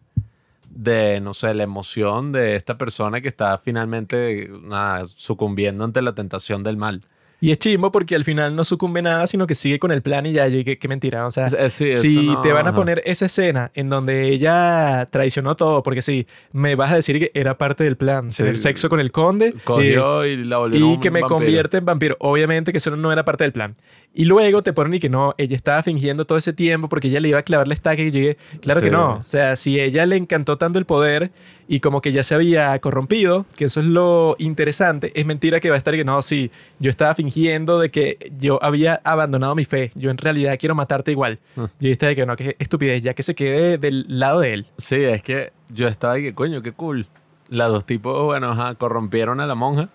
de, 0.70 1.20
no 1.22 1.34
sé, 1.34 1.54
la 1.54 1.64
emoción 1.64 2.32
de 2.32 2.56
esta 2.56 2.78
persona 2.78 3.20
que 3.22 3.28
está 3.28 3.58
finalmente 3.58 4.50
nada, 4.64 5.06
sucumbiendo 5.08 5.84
ante 5.84 6.02
la 6.02 6.14
tentación 6.16 6.64
del 6.64 6.78
mal. 6.78 7.02
Y 7.44 7.50
es 7.52 7.58
chimbo 7.58 7.92
porque 7.92 8.14
al 8.16 8.24
final 8.24 8.56
no 8.56 8.64
sucumbe 8.64 9.02
nada, 9.02 9.26
sino 9.26 9.48
que 9.48 9.56
sigue 9.56 9.80
con 9.80 9.92
el 9.92 10.04
plan 10.04 10.26
y 10.28 10.32
ya, 10.34 10.48
y 10.48 10.64
qué, 10.64 10.78
qué 10.78 10.88
mentira. 10.88 11.26
O 11.26 11.32
sea, 11.32 11.48
Eh, 11.48 11.72
sí, 11.72 11.90
si 11.92 12.28
no, 12.28 12.40
te 12.42 12.54
van 12.54 12.68
a 12.68 12.70
ajá. 12.70 12.78
poner 12.78 13.02
esa 13.04 13.26
escena 13.26 13.72
en 13.74 13.90
donde 13.90 14.30
ella 14.30 15.08
traicionó 15.12 15.56
todo, 15.56 15.82
porque 15.82 16.04
sí, 16.04 16.28
me 16.52 16.76
vas 16.76 16.92
a 16.92 16.96
decir 16.98 17.18
que 17.18 17.32
era 17.34 17.58
parte 17.58 17.84
del 17.84 17.98
plan, 17.98 18.32
Sí. 18.32 18.44
tener 18.44 18.58
sexo 18.58 18.90
con 18.90 19.00
el 19.00 19.12
conde 19.12 19.48
eh, 19.48 19.56
Cogió 19.64 20.24
y 20.26 20.38
la 20.46 20.60
volvió 20.60 20.80
y 20.80 20.84
un 20.84 21.00
que 21.00 21.10
me 21.10 21.22
vampiro. 21.22 21.38
convierte 21.40 21.78
en 21.78 21.86
vampiro. 21.86 22.16
Obviamente 22.20 22.72
que 22.72 22.78
eso 22.78 22.96
no 22.96 23.12
era 23.12 23.26
parte 23.26 23.44
del 23.44 23.54
plan. 23.54 23.76
Y 24.14 24.26
luego 24.26 24.62
te 24.62 24.74
ponen 24.74 24.96
y 24.96 25.00
que 25.00 25.10
no, 25.10 25.34
ella 25.38 25.56
estaba 25.56 25.82
fingiendo 25.84 26.26
todo 26.26 26.38
ese 26.38 26.52
tiempo 26.52 26.90
porque 26.90 27.08
ella 27.08 27.22
le 27.22 27.30
iba 27.30 27.40
a 27.40 27.44
clavar 27.44 27.70
la 27.70 27.74
estaca 27.74 28.02
y 28.02 28.12
yo 28.12 28.20
dije, 28.20 28.38
claro 28.60 28.82
que 28.82 28.92
no. 28.92 29.14
O 29.14 29.24
sea, 29.24 29.56
si 29.56 29.80
ella 29.80 30.06
le 30.06 30.18
encantó 30.18 30.58
tanto 30.58 30.80
el 30.80 30.86
poder 30.86 31.32
y 31.70 31.80
como 31.80 32.02
que 32.02 32.12
ya 32.12 32.22
se 32.24 32.36
había 32.36 32.78
corrompido, 32.80 33.46
que 33.56 33.66
eso 33.66 33.80
es 33.80 33.86
lo 33.86 34.36
interesante, 34.38 35.14
es 35.16 35.26
mentira 35.26 35.62
que 35.62 35.70
va 35.70 35.76
a 35.76 35.78
estar 35.78 35.94
y 35.94 35.98
que 35.98 36.04
no, 36.04 36.22
sí, 36.22 36.52
yo 36.80 36.90
estaba 36.90 37.16
fingiendo 37.16 37.80
de 37.80 37.90
que 37.90 38.34
yo 38.38 38.62
había 38.62 39.00
abandonado 39.06 39.56
mi 39.56 39.64
fe, 39.64 39.92
yo 39.96 40.10
en 40.10 40.18
realidad 40.18 40.58
quiero 40.60 40.76
matarte 40.76 41.12
igual. 41.12 41.40
Ah. 41.56 41.70
Yo 41.80 41.88
dije 41.88 42.06
de 42.06 42.16
que 42.18 42.26
no, 42.26 42.36
que 42.36 42.58
estupidez, 42.60 43.02
ya 43.02 43.14
que 43.14 43.24
se 43.24 43.34
quede 43.34 43.78
del 43.78 44.06
lado 44.10 44.42
de 44.42 44.54
él. 44.54 44.68
Sí, 44.76 44.98
es 44.98 45.24
que 45.24 45.54
yo 45.70 45.88
estaba 45.88 46.16
ahí 46.16 46.24
que, 46.24 46.36
coño, 46.36 46.62
qué 46.62 46.74
cool. 46.74 47.08
Las 47.48 47.70
dos 47.70 47.86
tipos, 47.86 48.26
bueno, 48.26 48.52
ajá, 48.52 48.76
corrompieron 48.76 49.40
a 49.40 49.48
la 49.48 49.56
monja. 49.56 49.88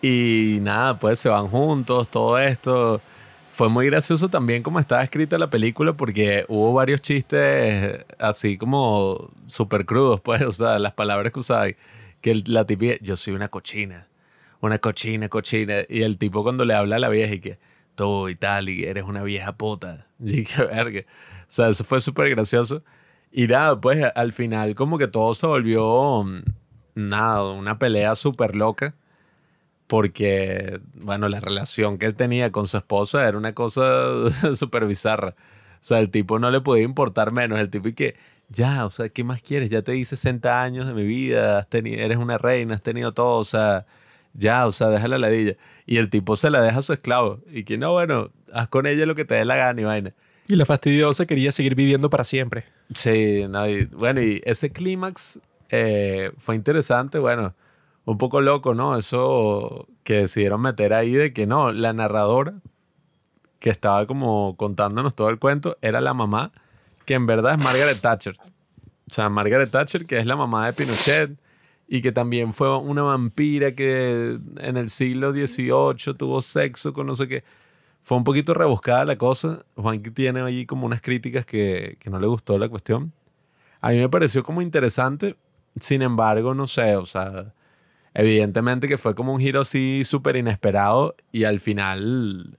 Y 0.00 0.58
nada, 0.62 0.98
pues 0.98 1.18
se 1.18 1.28
van 1.28 1.48
juntos, 1.48 2.08
todo 2.08 2.38
esto. 2.38 3.02
Fue 3.58 3.68
muy 3.68 3.86
gracioso 3.86 4.28
también 4.28 4.62
como 4.62 4.78
estaba 4.78 5.02
escrita 5.02 5.36
la 5.36 5.50
película 5.50 5.92
porque 5.92 6.44
hubo 6.46 6.72
varios 6.72 7.00
chistes 7.00 8.04
así 8.16 8.56
como 8.56 9.32
súper 9.48 9.84
crudos, 9.84 10.20
pues, 10.20 10.42
o 10.42 10.52
sea, 10.52 10.78
las 10.78 10.92
palabras 10.92 11.32
que 11.32 11.40
usaba. 11.40 11.66
Que 12.20 12.40
la 12.46 12.64
tipa, 12.66 13.00
yo 13.00 13.16
soy 13.16 13.34
una 13.34 13.48
cochina, 13.48 14.06
una 14.60 14.78
cochina, 14.78 15.28
cochina. 15.28 15.78
Y 15.88 16.02
el 16.02 16.18
tipo 16.18 16.44
cuando 16.44 16.64
le 16.64 16.72
habla 16.72 16.94
a 16.94 16.98
la 17.00 17.08
vieja 17.08 17.34
y 17.34 17.40
que 17.40 17.58
tú 17.96 18.28
y 18.28 18.36
tal, 18.36 18.68
y 18.68 18.84
eres 18.84 19.02
una 19.02 19.24
vieja 19.24 19.50
puta. 19.56 20.06
Y 20.20 20.44
que 20.44 20.62
verga. 20.62 21.00
O 21.00 21.44
sea, 21.48 21.68
eso 21.68 21.82
fue 21.82 22.00
súper 22.00 22.30
gracioso. 22.30 22.84
Y 23.32 23.48
nada, 23.48 23.80
pues 23.80 24.06
al 24.14 24.32
final 24.32 24.76
como 24.76 24.98
que 24.98 25.08
todo 25.08 25.34
se 25.34 25.48
volvió, 25.48 26.22
mm, 26.22 26.42
nada, 26.94 27.50
una 27.50 27.76
pelea 27.76 28.14
súper 28.14 28.54
loca. 28.54 28.94
Porque, 29.88 30.80
bueno, 30.94 31.28
la 31.28 31.40
relación 31.40 31.98
que 31.98 32.06
él 32.06 32.14
tenía 32.14 32.52
con 32.52 32.66
su 32.68 32.76
esposa 32.76 33.26
era 33.26 33.36
una 33.36 33.54
cosa 33.54 33.82
súper 34.54 34.86
bizarra. 34.86 35.34
O 35.74 35.80
sea, 35.80 35.98
el 35.98 36.10
tipo 36.10 36.38
no 36.38 36.50
le 36.50 36.60
podía 36.60 36.84
importar 36.84 37.32
menos. 37.32 37.58
El 37.58 37.70
tipo 37.70 37.88
y 37.88 37.94
que, 37.94 38.14
ya, 38.50 38.84
o 38.86 38.90
sea, 38.90 39.08
¿qué 39.08 39.24
más 39.24 39.42
quieres? 39.42 39.70
Ya 39.70 39.82
te 39.82 39.92
di 39.92 40.04
60 40.04 40.62
años 40.62 40.86
de 40.86 40.92
mi 40.94 41.04
vida, 41.04 41.58
has 41.58 41.68
tenido, 41.68 42.00
eres 42.00 42.18
una 42.18 42.36
reina, 42.38 42.74
has 42.74 42.82
tenido 42.82 43.12
todo, 43.12 43.38
o 43.38 43.44
sea, 43.44 43.86
ya, 44.34 44.66
o 44.66 44.72
sea, 44.72 44.88
deja 44.88 45.08
la 45.08 45.18
ladilla. 45.18 45.54
Y 45.86 45.96
el 45.96 46.10
tipo 46.10 46.36
se 46.36 46.50
la 46.50 46.60
deja 46.60 46.80
a 46.80 46.82
su 46.82 46.92
esclavo. 46.92 47.40
Y 47.50 47.64
que, 47.64 47.78
no, 47.78 47.92
bueno, 47.92 48.30
haz 48.52 48.68
con 48.68 48.86
ella 48.86 49.06
lo 49.06 49.14
que 49.14 49.24
te 49.24 49.34
dé 49.36 49.44
la 49.46 49.56
gana 49.56 49.80
y 49.80 49.84
vaina. 49.84 50.12
Y 50.48 50.56
la 50.56 50.66
fastidiosa 50.66 51.24
quería 51.26 51.50
seguir 51.50 51.74
viviendo 51.74 52.10
para 52.10 52.24
siempre. 52.24 52.64
Sí, 52.94 53.46
no, 53.48 53.66
y- 53.68 53.86
bueno, 53.86 54.20
y 54.22 54.42
ese 54.44 54.70
clímax 54.70 55.40
eh, 55.70 56.30
fue 56.36 56.56
interesante, 56.56 57.18
bueno, 57.18 57.54
un 58.08 58.16
poco 58.16 58.40
loco, 58.40 58.72
¿no? 58.74 58.96
Eso 58.96 59.86
que 60.02 60.20
decidieron 60.20 60.62
meter 60.62 60.94
ahí 60.94 61.12
de 61.12 61.34
que 61.34 61.46
no, 61.46 61.72
la 61.72 61.92
narradora 61.92 62.54
que 63.58 63.68
estaba 63.68 64.06
como 64.06 64.56
contándonos 64.56 65.14
todo 65.14 65.28
el 65.28 65.38
cuento 65.38 65.76
era 65.82 66.00
la 66.00 66.14
mamá, 66.14 66.50
que 67.04 67.12
en 67.12 67.26
verdad 67.26 67.56
es 67.56 67.62
Margaret 67.62 68.00
Thatcher. 68.00 68.38
O 68.40 69.12
sea, 69.12 69.28
Margaret 69.28 69.70
Thatcher, 69.70 70.06
que 70.06 70.18
es 70.18 70.24
la 70.24 70.36
mamá 70.36 70.64
de 70.64 70.72
Pinochet 70.72 71.38
y 71.86 72.00
que 72.00 72.10
también 72.10 72.54
fue 72.54 72.74
una 72.78 73.02
vampira 73.02 73.72
que 73.72 74.38
en 74.56 74.76
el 74.78 74.88
siglo 74.88 75.32
XVIII 75.32 76.14
tuvo 76.16 76.40
sexo 76.40 76.94
con 76.94 77.06
no 77.06 77.14
sé 77.14 77.28
qué. 77.28 77.44
Fue 78.00 78.16
un 78.16 78.24
poquito 78.24 78.54
rebuscada 78.54 79.04
la 79.04 79.16
cosa. 79.16 79.66
Juan 79.76 80.00
tiene 80.00 80.40
allí 80.40 80.64
como 80.64 80.86
unas 80.86 81.02
críticas 81.02 81.44
que, 81.44 81.98
que 82.00 82.08
no 82.08 82.18
le 82.18 82.26
gustó 82.26 82.56
la 82.56 82.70
cuestión. 82.70 83.12
A 83.82 83.90
mí 83.90 83.98
me 83.98 84.08
pareció 84.08 84.42
como 84.42 84.62
interesante. 84.62 85.36
Sin 85.78 86.00
embargo, 86.00 86.54
no 86.54 86.66
sé, 86.66 86.96
o 86.96 87.04
sea, 87.04 87.52
evidentemente 88.18 88.88
que 88.88 88.98
fue 88.98 89.14
como 89.14 89.32
un 89.32 89.38
giro 89.38 89.60
así 89.60 90.02
súper 90.04 90.34
inesperado 90.34 91.14
y 91.30 91.44
al 91.44 91.60
final, 91.60 92.58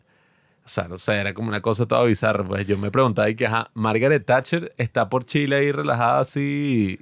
o 0.64 0.68
sea, 0.70 0.88
no 0.88 0.98
sé, 0.98 1.16
era 1.16 1.34
como 1.34 1.50
una 1.50 1.62
cosa 1.62 1.86
toda 1.86 2.06
bizarra. 2.06 2.48
Pues 2.48 2.66
yo 2.66 2.78
me 2.78 2.92
preguntaba 2.92 3.30
y 3.30 3.36
que, 3.36 3.46
ajá, 3.46 3.70
Margaret 3.74 4.26
Thatcher 4.26 4.74
está 4.78 5.10
por 5.10 5.26
Chile 5.26 5.58
ahí 5.58 5.74
relajada 5.74 6.22
así 6.22 6.98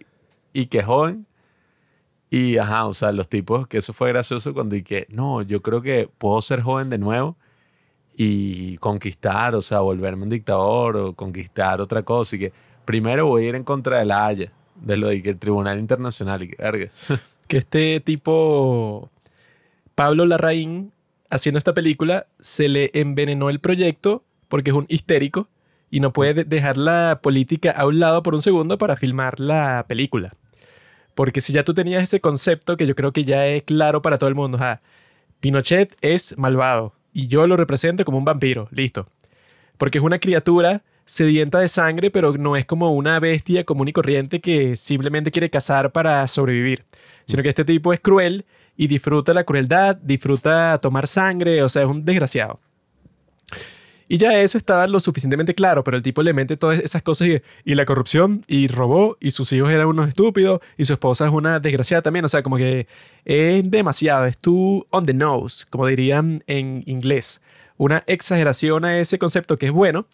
y 0.54 0.66
que 0.66 0.82
joven. 0.82 1.28
Y 2.32 2.58
ajá, 2.58 2.88
o 2.88 2.94
sea, 2.96 3.12
los 3.12 3.30
tipos, 3.30 3.68
que 3.68 3.78
eso 3.78 3.94
fue 3.94 4.10
gracioso 4.10 4.56
cuando 4.56 4.76
y 4.76 4.82
que, 4.82 5.06
no, 5.12 5.44
yo 5.44 5.62
creo 5.62 5.84
que 5.84 6.10
puedo 6.18 6.42
ser 6.42 6.62
joven 6.62 6.90
de 6.90 6.98
nuevo 6.98 7.38
y 8.16 8.78
conquistar, 8.78 9.54
o 9.54 9.62
sea, 9.62 9.82
volverme 9.82 10.24
un 10.24 10.30
dictador 10.30 10.98
o 10.98 11.14
conquistar 11.14 11.80
otra 11.80 12.02
cosa. 12.02 12.36
Y 12.36 12.40
que 12.40 12.54
primero 12.86 13.28
voy 13.28 13.46
a 13.46 13.50
ir 13.50 13.56
en 13.56 13.64
contra 13.64 14.00
de 14.00 14.06
la 14.06 14.26
Haya, 14.26 14.52
de 14.76 14.98
lo 14.98 15.10
de 15.10 15.22
que 15.22 15.30
el 15.30 15.38
Tribunal 15.38 15.78
Internacional 15.80 16.42
y 16.42 16.50
que, 16.50 16.56
verga. 16.56 16.90
que 17.48 17.58
este 17.58 18.00
tipo, 18.00 19.10
Pablo 19.96 20.26
Larraín, 20.26 20.92
haciendo 21.30 21.58
esta 21.58 21.74
película, 21.74 22.28
se 22.40 22.70
le 22.70 22.92
envenenó 22.94 23.50
el 23.50 23.60
proyecto 23.60 24.24
porque 24.48 24.72
es 24.72 24.76
un 24.76 24.86
histérico 24.90 25.50
y 25.90 26.00
no 26.00 26.14
puede 26.14 26.34
de- 26.34 26.44
dejar 26.44 26.78
la 26.78 27.20
política 27.22 27.72
a 27.72 27.86
un 27.86 28.00
lado 28.00 28.24
por 28.24 28.36
un 28.36 28.42
segundo 28.42 28.78
para 28.78 28.96
filmar 28.96 29.40
la 29.40 29.86
película. 29.88 30.34
Porque 31.16 31.42
si 31.42 31.52
ya 31.54 31.64
tú 31.64 31.74
tenías 31.74 32.04
ese 32.04 32.20
concepto 32.20 32.78
que 32.78 32.86
yo 32.86 32.96
creo 32.96 33.12
que 33.12 33.24
ya 33.24 33.48
es 33.48 33.64
claro 33.64 34.02
para 34.02 34.18
todo 34.18 34.30
el 34.30 34.36
mundo, 34.36 34.58
sea, 34.58 34.82
Pinochet 35.40 35.96
es 36.02 36.38
malvado 36.38 36.94
y 37.14 37.28
yo 37.28 37.48
lo 37.48 37.58
represento 37.58 38.06
como 38.06 38.18
un 38.18 38.26
vampiro, 38.26 38.68
listo. 38.72 39.08
Porque 39.78 39.98
es 39.98 40.04
una 40.04 40.20
criatura 40.20 40.84
sedienta 41.08 41.60
de 41.60 41.70
sangre, 41.70 42.12
pero 42.12 42.34
no 42.34 42.58
es 42.58 42.66
como 42.66 42.94
una 42.94 43.20
bestia 43.20 43.64
común 43.64 43.88
y 43.88 43.94
corriente 43.94 44.42
que 44.42 44.76
simplemente 44.76 45.32
quiere 45.32 45.50
cazar 45.50 45.92
para 45.92 46.28
sobrevivir, 46.28 46.84
sino 47.26 47.42
que 47.42 47.50
este 47.50 47.66
tipo 47.66 47.94
es 47.94 48.02
cruel 48.02 48.46
y 48.76 48.88
disfruta 48.88 49.34
la 49.34 49.46
crueldad, 49.46 49.96
disfruta 49.96 50.78
tomar 50.80 51.08
sangre, 51.08 51.64
o 51.64 51.70
sea, 51.70 51.84
es 51.84 51.88
un 51.88 52.04
desgraciado. 52.04 52.60
Y 54.10 54.18
ya 54.18 54.40
eso 54.40 54.58
estaba 54.58 54.86
lo 54.88 55.00
suficientemente 55.00 55.56
claro, 55.56 55.84
pero 55.84 55.98
el 55.98 56.04
tipo 56.04 56.24
le 56.24 56.34
mete 56.34 56.56
todas 56.58 56.80
esas 56.80 57.02
cosas 57.02 57.28
y, 57.28 57.42
y 57.66 57.76
la 57.76 57.86
corrupción, 57.86 58.44
y 58.48 58.68
robó, 58.68 59.18
y 59.20 59.32
sus 59.32 59.52
hijos 59.54 59.70
eran 59.70 59.88
unos 59.88 60.10
estúpidos, 60.10 60.60
y 60.78 60.86
su 60.86 60.94
esposa 60.94 61.26
es 61.26 61.32
una 61.32 61.60
desgraciada 61.60 62.02
también. 62.02 62.24
O 62.24 62.30
sea, 62.30 62.44
como 62.44 62.58
que 62.58 62.88
es 63.26 63.70
demasiado, 63.70 64.26
es 64.26 64.38
too 64.38 64.86
on 64.92 65.06
the 65.06 65.14
nose, 65.14 65.66
como 65.70 65.88
dirían 65.88 66.42
en 66.48 66.84
inglés. 66.86 67.42
Una 67.78 68.04
exageración 68.08 68.86
a 68.86 68.98
ese 68.98 69.20
concepto 69.20 69.58
que 69.58 69.68
es 69.68 69.72
bueno 69.74 70.08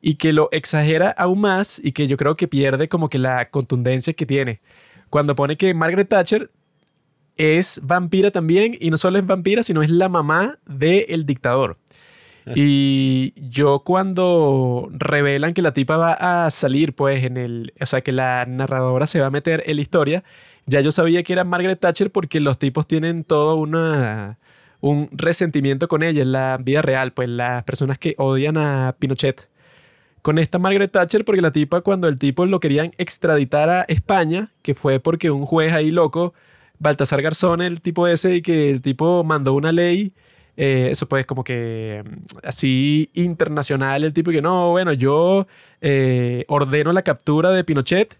y 0.00 0.14
que 0.16 0.32
lo 0.32 0.48
exagera 0.52 1.10
aún 1.10 1.40
más 1.40 1.80
y 1.82 1.92
que 1.92 2.06
yo 2.06 2.16
creo 2.16 2.36
que 2.36 2.48
pierde 2.48 2.88
como 2.88 3.08
que 3.08 3.18
la 3.18 3.50
contundencia 3.50 4.12
que 4.12 4.26
tiene. 4.26 4.60
Cuando 5.10 5.34
pone 5.34 5.56
que 5.56 5.72
Margaret 5.74 6.08
Thatcher 6.08 6.50
es 7.36 7.80
vampira 7.82 8.30
también, 8.30 8.76
y 8.80 8.90
no 8.90 8.96
solo 8.96 9.18
es 9.18 9.26
vampira, 9.26 9.62
sino 9.62 9.82
es 9.82 9.90
la 9.90 10.08
mamá 10.08 10.58
del 10.66 11.26
dictador. 11.26 11.78
Y 12.54 13.34
yo 13.50 13.80
cuando 13.80 14.88
revelan 14.92 15.52
que 15.52 15.62
la 15.62 15.74
tipa 15.74 15.96
va 15.96 16.44
a 16.44 16.50
salir, 16.50 16.94
pues 16.94 17.24
en 17.24 17.36
el, 17.36 17.72
o 17.80 17.86
sea, 17.86 18.02
que 18.02 18.12
la 18.12 18.46
narradora 18.46 19.08
se 19.08 19.18
va 19.18 19.26
a 19.26 19.30
meter 19.30 19.64
en 19.66 19.74
la 19.74 19.82
historia, 19.82 20.22
ya 20.64 20.80
yo 20.80 20.92
sabía 20.92 21.24
que 21.24 21.32
era 21.32 21.42
Margaret 21.42 21.80
Thatcher 21.80 22.12
porque 22.12 22.38
los 22.38 22.56
tipos 22.58 22.86
tienen 22.86 23.24
todo 23.24 23.56
una, 23.56 24.38
un 24.80 25.08
resentimiento 25.10 25.88
con 25.88 26.04
ella 26.04 26.22
en 26.22 26.30
la 26.30 26.56
vida 26.62 26.82
real, 26.82 27.12
pues 27.12 27.28
las 27.28 27.64
personas 27.64 27.98
que 27.98 28.14
odian 28.16 28.56
a 28.58 28.94
Pinochet. 28.96 29.48
Con 30.26 30.40
esta 30.40 30.58
Margaret 30.58 30.90
Thatcher 30.90 31.24
porque 31.24 31.40
la 31.40 31.52
tipa 31.52 31.82
cuando 31.82 32.08
el 32.08 32.18
tipo 32.18 32.44
lo 32.46 32.58
querían 32.58 32.90
extraditar 32.98 33.70
a 33.70 33.82
España, 33.82 34.52
que 34.62 34.74
fue 34.74 34.98
porque 34.98 35.30
un 35.30 35.46
juez 35.46 35.72
ahí 35.72 35.92
loco, 35.92 36.34
Baltasar 36.80 37.22
Garzón, 37.22 37.62
el 37.62 37.80
tipo 37.80 38.08
ese, 38.08 38.34
y 38.34 38.42
que 38.42 38.70
el 38.70 38.82
tipo 38.82 39.22
mandó 39.22 39.54
una 39.54 39.70
ley 39.70 40.12
eh, 40.56 40.88
eso 40.90 41.06
pues 41.06 41.26
como 41.26 41.44
que 41.44 42.02
mm, 42.04 42.38
así 42.42 43.08
internacional, 43.14 44.02
el 44.02 44.12
tipo 44.12 44.32
que 44.32 44.42
no, 44.42 44.72
bueno, 44.72 44.92
yo 44.92 45.46
eh, 45.80 46.42
ordeno 46.48 46.92
la 46.92 47.02
captura 47.02 47.52
de 47.52 47.62
Pinochet 47.62 48.18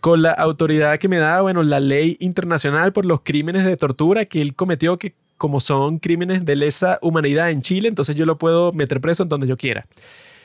con 0.00 0.22
la 0.22 0.32
autoridad 0.32 0.98
que 0.98 1.08
me 1.08 1.18
da, 1.18 1.42
bueno, 1.42 1.62
la 1.62 1.80
ley 1.80 2.16
internacional 2.18 2.94
por 2.94 3.04
los 3.04 3.20
crímenes 3.20 3.66
de 3.66 3.76
tortura 3.76 4.24
que 4.24 4.40
él 4.40 4.54
cometió, 4.54 4.98
que 4.98 5.16
como 5.36 5.60
son 5.60 5.98
crímenes 5.98 6.46
de 6.46 6.56
lesa 6.56 6.98
humanidad 7.02 7.50
en 7.50 7.60
Chile, 7.60 7.88
entonces 7.88 8.16
yo 8.16 8.24
lo 8.24 8.38
puedo 8.38 8.72
meter 8.72 9.02
preso 9.02 9.24
en 9.24 9.28
donde 9.28 9.46
yo 9.46 9.58
quiera. 9.58 9.86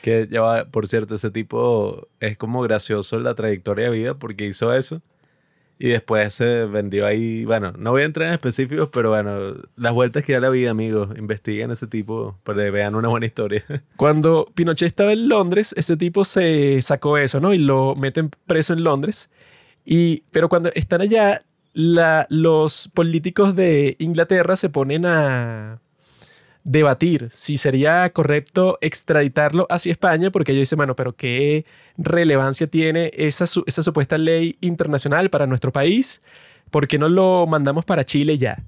Que 0.02 0.28
ya 0.30 0.40
va, 0.40 0.64
por 0.66 0.86
cierto, 0.86 1.14
ese 1.14 1.30
tipo 1.30 2.08
es 2.20 2.36
como 2.38 2.62
gracioso 2.62 3.18
la 3.18 3.34
trayectoria 3.34 3.90
de 3.90 3.96
vida 3.96 4.14
porque 4.14 4.46
hizo 4.46 4.72
eso 4.74 5.02
y 5.78 5.88
después 5.88 6.34
se 6.34 6.66
vendió 6.66 7.06
ahí. 7.06 7.44
Bueno, 7.44 7.72
no 7.78 7.92
voy 7.92 8.02
a 8.02 8.06
entrar 8.06 8.28
en 8.28 8.34
específicos, 8.34 8.88
pero 8.92 9.10
bueno, 9.10 9.54
las 9.76 9.92
vueltas 9.92 10.24
que 10.24 10.32
da 10.32 10.40
la 10.40 10.50
vida, 10.50 10.70
amigos. 10.70 11.10
Investiguen 11.16 11.70
ese 11.70 11.86
tipo 11.86 12.36
para 12.42 12.64
que 12.64 12.70
vean 12.70 12.96
una 12.96 13.08
buena 13.08 13.26
historia. 13.26 13.64
Cuando 13.96 14.50
Pinochet 14.54 14.88
estaba 14.88 15.12
en 15.12 15.28
Londres, 15.28 15.74
ese 15.76 15.96
tipo 15.96 16.24
se 16.24 16.80
sacó 16.82 17.16
eso, 17.16 17.38
¿no? 17.38 17.54
Y 17.54 17.58
lo 17.58 17.94
meten 17.94 18.30
preso 18.46 18.72
en 18.72 18.82
Londres. 18.82 19.30
Y, 19.84 20.24
pero 20.32 20.48
cuando 20.48 20.70
están 20.74 21.00
allá, 21.00 21.44
la, 21.72 22.26
los 22.28 22.90
políticos 22.92 23.54
de 23.54 23.96
Inglaterra 24.00 24.56
se 24.56 24.68
ponen 24.68 25.06
a 25.06 25.80
debatir 26.68 27.30
si 27.32 27.56
sería 27.56 28.10
correcto 28.10 28.76
extraditarlo 28.82 29.66
hacia 29.70 29.90
España, 29.90 30.30
porque 30.30 30.52
ellos 30.52 30.62
dicen, 30.62 30.76
bueno, 30.76 30.94
pero 30.94 31.16
¿qué 31.16 31.64
relevancia 31.96 32.66
tiene 32.66 33.10
esa, 33.14 33.46
supuesta 33.46 34.18
ley 34.18 34.58
internacional 34.60 35.30
para 35.30 35.46
nuestro 35.46 35.72
país? 35.72 36.20
¿Por 36.70 36.86
qué 36.86 36.98
no 36.98 37.08
lo 37.08 37.46
mandamos 37.46 37.86
para 37.86 38.04
Chile 38.04 38.36
ya? 38.36 38.62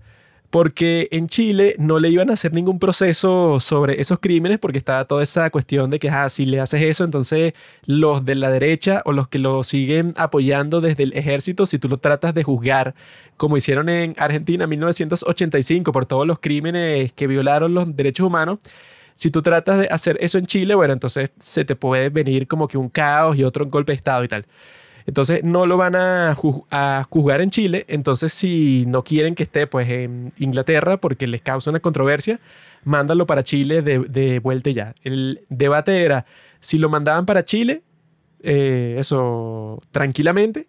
Porque 0.51 1.09
en 1.13 1.29
Chile 1.29 1.77
no 1.79 2.01
le 2.01 2.11
iban 2.11 2.29
a 2.29 2.33
hacer 2.33 2.53
ningún 2.53 2.81
proceso 2.81 3.61
sobre 3.61 4.01
esos 4.01 4.19
crímenes 4.19 4.59
porque 4.59 4.79
estaba 4.79 5.05
toda 5.05 5.23
esa 5.23 5.49
cuestión 5.51 5.91
de 5.91 6.01
que 6.01 6.11
ah, 6.11 6.29
si 6.29 6.45
le 6.45 6.61
haces 6.61 6.83
eso, 6.83 7.05
entonces 7.05 7.55
los 7.87 8.25
de 8.25 8.35
la 8.35 8.51
derecha 8.51 9.03
o 9.05 9.13
los 9.13 9.29
que 9.29 9.39
lo 9.39 9.63
siguen 9.63 10.13
apoyando 10.17 10.81
desde 10.81 11.05
el 11.05 11.13
ejército, 11.17 11.67
si 11.67 11.79
tú 11.79 11.89
lo 11.89 11.99
tratas 11.99 12.35
de 12.35 12.43
juzgar, 12.43 12.95
como 13.37 13.57
hicieron 13.57 13.89
en 13.89 14.15
Argentina 14.19 14.65
en 14.65 14.71
1985 14.71 15.93
por 15.93 16.07
todos 16.07 16.27
los 16.27 16.41
crímenes 16.41 17.13
que 17.13 17.29
violaron 17.29 17.73
los 17.73 17.95
derechos 17.97 18.27
humanos, 18.27 18.59
si 19.15 19.31
tú 19.31 19.43
tratas 19.43 19.81
de 19.81 19.87
hacer 19.89 20.17
eso 20.21 20.39
en 20.39 20.47
Chile, 20.47 20.75
bueno, 20.75 20.93
entonces 20.95 21.31
se 21.39 21.65
te 21.65 21.77
puede 21.77 22.09
venir 22.09 22.49
como 22.49 22.67
que 22.67 22.79
un 22.79 22.89
caos 22.89 23.39
y 23.39 23.45
otro 23.45 23.67
golpe 23.67 23.93
de 23.93 23.97
Estado 23.97 24.25
y 24.25 24.29
tal. 24.29 24.47
Entonces 25.11 25.43
no 25.43 25.67
lo 25.67 25.77
van 25.77 25.97
a, 25.97 26.37
juzgar 27.11 27.41
en 27.41 27.51
Chile. 27.51 27.85
Entonces 27.89 28.33
si 28.33 28.85
no 28.87 29.03
quieren 29.03 29.35
que 29.35 29.43
esté 29.43 29.67
pues 29.67 29.89
en 29.89 30.33
Inglaterra 30.39 30.99
porque 30.99 31.27
les 31.27 31.43
causa 31.43 31.71
una 31.71 31.81
controversia, 31.81 32.39
mándalo 32.85 33.27
para 33.27 33.43
Chile 33.43 33.83
de, 33.83 34.39
vuelta 34.39 34.71
ya. 34.71 34.95
El 35.03 35.41
debate 35.49 36.05
era 36.05 36.27
si 36.61 36.79
lo 36.79 36.89
mandaban 36.89 37.27
para 37.27 37.45
Chile, 37.45 37.83
eh, 38.45 38.95
eso 39.01 39.81
tranquilamente, 39.91 40.69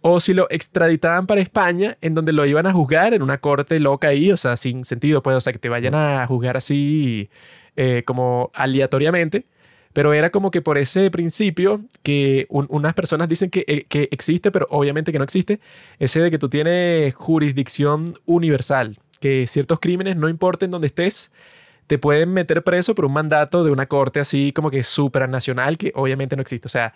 o 0.00 0.18
si 0.18 0.32
lo 0.32 0.46
extraditaban 0.48 1.26
para 1.26 1.42
España, 1.42 1.98
en 2.00 2.14
donde 2.14 2.32
lo 2.32 2.46
iban 2.46 2.66
a 2.66 2.72
juzgar 2.72 3.12
en 3.12 3.20
una 3.20 3.36
corte 3.36 3.78
loca 3.80 4.08
ahí, 4.08 4.32
o 4.32 4.38
sea, 4.38 4.56
sin 4.56 4.86
sentido, 4.86 5.22
pues, 5.22 5.36
o 5.36 5.42
sea, 5.42 5.52
que 5.52 5.58
te 5.58 5.68
vayan 5.68 5.94
a 5.94 6.26
juzgar 6.26 6.56
así 6.56 7.28
eh, 7.76 8.02
como 8.06 8.50
aleatoriamente. 8.54 9.44
Pero 9.94 10.12
era 10.12 10.30
como 10.30 10.50
que 10.50 10.60
por 10.60 10.76
ese 10.76 11.10
principio 11.10 11.80
que 12.02 12.46
unas 12.50 12.94
personas 12.94 13.28
dicen 13.28 13.48
que, 13.48 13.64
eh, 13.66 13.86
que, 13.88 14.08
existe, 14.10 14.50
pero 14.50 14.66
obviamente 14.70 15.12
que 15.12 15.18
no 15.18 15.24
existe, 15.24 15.60
ese 15.98 16.20
de 16.20 16.30
que 16.30 16.38
tú 16.38 16.50
tienes 16.50 17.14
jurisdicción 17.14 18.18
universal, 18.26 18.98
que 19.20 19.46
ciertos 19.46 19.78
crímenes, 19.80 20.16
no 20.16 20.28
importen 20.28 20.72
dónde 20.72 20.88
estés, 20.88 21.30
te 21.86 21.98
pueden 21.98 22.32
meter 22.32 22.64
preso 22.64 22.94
por 22.94 23.04
un 23.04 23.12
mandato 23.12 23.64
de 23.64 23.70
una 23.70 23.86
corte 23.86 24.18
así 24.18 24.52
como 24.52 24.70
que 24.70 24.82
supranacional, 24.82 25.78
que 25.78 25.92
obviamente 25.94 26.34
no 26.34 26.42
existe. 26.42 26.66
O 26.66 26.70
sea, 26.70 26.92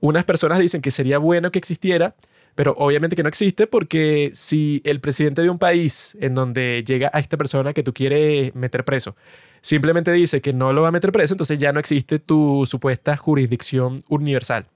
unas 0.00 0.24
personas 0.24 0.58
dicen 0.58 0.82
que 0.82 0.90
sería 0.90 1.16
bueno 1.16 1.50
que 1.50 1.58
existiera, 1.58 2.14
pero 2.54 2.74
obviamente 2.76 3.16
que 3.16 3.22
no 3.22 3.30
existe 3.30 3.66
porque 3.66 4.30
si 4.34 4.82
el 4.84 5.00
presidente 5.00 5.40
de 5.40 5.48
un 5.48 5.58
país 5.58 6.18
en 6.20 6.34
donde 6.34 6.84
llega 6.86 7.10
a 7.14 7.18
esta 7.18 7.38
persona 7.38 7.72
que 7.72 7.82
tú 7.82 7.94
quieres 7.94 8.54
meter 8.54 8.84
preso, 8.84 9.16
simplemente 9.62 10.12
dice 10.12 10.42
que 10.42 10.52
no 10.52 10.74
lo 10.74 10.82
va 10.82 10.88
a 10.88 10.92
meter 10.92 11.12
preso, 11.12 11.32
entonces 11.32 11.58
ya 11.58 11.72
no 11.72 11.80
existe 11.80 12.18
tu 12.18 12.66
supuesta 12.66 13.16
jurisdicción 13.16 14.00
universal. 14.08 14.66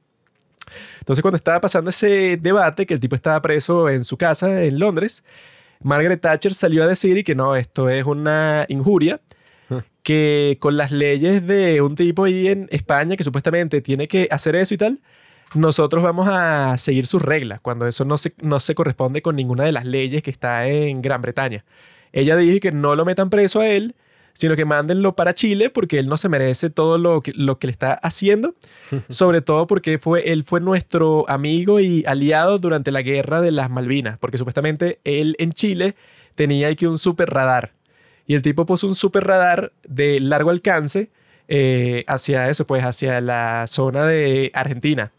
Entonces 1.00 1.22
cuando 1.22 1.36
estaba 1.36 1.60
pasando 1.60 1.90
ese 1.90 2.38
debate, 2.40 2.86
que 2.86 2.94
el 2.94 3.00
tipo 3.00 3.14
estaba 3.14 3.42
preso 3.42 3.88
en 3.90 4.04
su 4.04 4.16
casa 4.16 4.64
en 4.64 4.78
Londres, 4.78 5.24
Margaret 5.82 6.20
Thatcher 6.20 6.54
salió 6.54 6.84
a 6.84 6.86
decir 6.86 7.18
y 7.18 7.24
que 7.24 7.34
no, 7.34 7.54
esto 7.54 7.90
es 7.90 8.04
una 8.04 8.64
injuria, 8.68 9.20
que 10.02 10.56
con 10.60 10.76
las 10.76 10.92
leyes 10.92 11.44
de 11.46 11.80
un 11.80 11.96
tipo 11.96 12.24
ahí 12.24 12.46
en 12.46 12.68
España 12.70 13.16
que 13.16 13.24
supuestamente 13.24 13.80
tiene 13.80 14.06
que 14.06 14.28
hacer 14.30 14.54
eso 14.54 14.72
y 14.74 14.78
tal, 14.78 15.00
nosotros 15.54 16.02
vamos 16.02 16.28
a 16.30 16.78
seguir 16.78 17.06
sus 17.06 17.22
reglas, 17.22 17.60
cuando 17.60 17.86
eso 17.86 18.04
no 18.04 18.16
se, 18.16 18.32
no 18.40 18.60
se 18.60 18.74
corresponde 18.74 19.22
con 19.22 19.34
ninguna 19.34 19.64
de 19.64 19.72
las 19.72 19.84
leyes 19.84 20.22
que 20.22 20.30
está 20.30 20.66
en 20.68 21.02
Gran 21.02 21.22
Bretaña. 21.22 21.64
Ella 22.12 22.36
dijo 22.36 22.60
que 22.60 22.72
no 22.72 22.94
lo 22.94 23.04
metan 23.04 23.30
preso 23.30 23.60
a 23.60 23.68
él, 23.68 23.94
sino 24.36 24.54
que 24.54 24.66
mándenlo 24.66 25.16
para 25.16 25.34
Chile 25.34 25.70
porque 25.70 25.98
él 25.98 26.08
no 26.08 26.18
se 26.18 26.28
merece 26.28 26.68
todo 26.68 26.98
lo 26.98 27.22
que, 27.22 27.32
lo 27.34 27.58
que 27.58 27.68
le 27.68 27.70
está 27.70 27.94
haciendo, 27.94 28.54
sobre 29.08 29.40
todo 29.40 29.66
porque 29.66 29.98
fue, 29.98 30.30
él 30.30 30.44
fue 30.44 30.60
nuestro 30.60 31.24
amigo 31.26 31.80
y 31.80 32.04
aliado 32.06 32.58
durante 32.58 32.92
la 32.92 33.00
guerra 33.00 33.40
de 33.40 33.50
las 33.50 33.70
Malvinas, 33.70 34.18
porque 34.18 34.36
supuestamente 34.36 35.00
él 35.04 35.36
en 35.38 35.52
Chile 35.52 35.94
tenía 36.34 36.68
aquí 36.68 36.84
un 36.84 36.98
super 36.98 37.30
radar 37.30 37.72
y 38.26 38.34
el 38.34 38.42
tipo 38.42 38.66
puso 38.66 38.86
un 38.86 38.94
super 38.94 39.26
radar 39.26 39.72
de 39.88 40.20
largo 40.20 40.50
alcance 40.50 41.08
eh, 41.48 42.04
hacia 42.06 42.50
eso, 42.50 42.66
pues 42.66 42.84
hacia 42.84 43.22
la 43.22 43.64
zona 43.68 44.06
de 44.06 44.50
Argentina, 44.52 45.12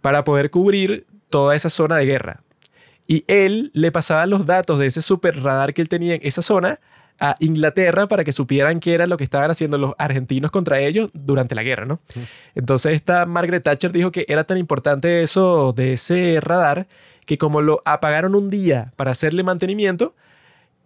para 0.00 0.24
poder 0.24 0.50
cubrir 0.50 1.04
toda 1.28 1.54
esa 1.54 1.68
zona 1.68 1.96
de 1.96 2.06
guerra. 2.06 2.42
Y 3.06 3.24
él 3.26 3.70
le 3.74 3.92
pasaba 3.92 4.24
los 4.24 4.46
datos 4.46 4.78
de 4.78 4.86
ese 4.86 5.02
super 5.02 5.42
radar 5.42 5.74
que 5.74 5.82
él 5.82 5.90
tenía 5.90 6.14
en 6.14 6.20
esa 6.22 6.40
zona 6.40 6.80
a 7.18 7.34
Inglaterra 7.40 8.06
para 8.06 8.24
que 8.24 8.32
supieran 8.32 8.80
qué 8.80 8.94
era 8.94 9.06
lo 9.06 9.16
que 9.16 9.24
estaban 9.24 9.50
haciendo 9.50 9.78
los 9.78 9.94
argentinos 9.98 10.50
contra 10.50 10.80
ellos 10.80 11.10
durante 11.14 11.54
la 11.54 11.62
guerra, 11.62 11.86
¿no? 11.86 12.00
Entonces 12.54 12.92
esta 12.92 13.26
Margaret 13.26 13.62
Thatcher 13.62 13.92
dijo 13.92 14.12
que 14.12 14.26
era 14.28 14.44
tan 14.44 14.58
importante 14.58 15.22
eso 15.22 15.72
de 15.72 15.94
ese 15.94 16.38
radar 16.40 16.86
que 17.24 17.38
como 17.38 17.60
lo 17.60 17.82
apagaron 17.84 18.34
un 18.34 18.50
día 18.50 18.92
para 18.96 19.10
hacerle 19.10 19.42
mantenimiento, 19.42 20.14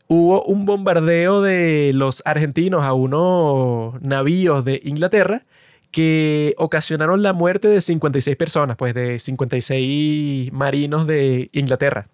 hubo 0.09 0.43
un 0.45 0.65
bombardeo 0.65 1.43
de 1.43 1.93
los 1.95 2.23
argentinos 2.25 2.85
a 2.85 2.95
unos 2.95 4.01
navíos 4.03 4.65
de 4.65 4.81
Inglaterra 4.85 5.45
que 5.91 6.55
ocasionaron 6.57 7.23
la 7.23 7.33
muerte 7.33 7.69
de 7.69 7.81
56 7.81 8.37
personas, 8.37 8.77
pues 8.77 8.95
de 8.95 9.19
56 9.19 10.53
marinos 10.53 11.07
de 11.07 11.51
Inglaterra. 11.53 12.09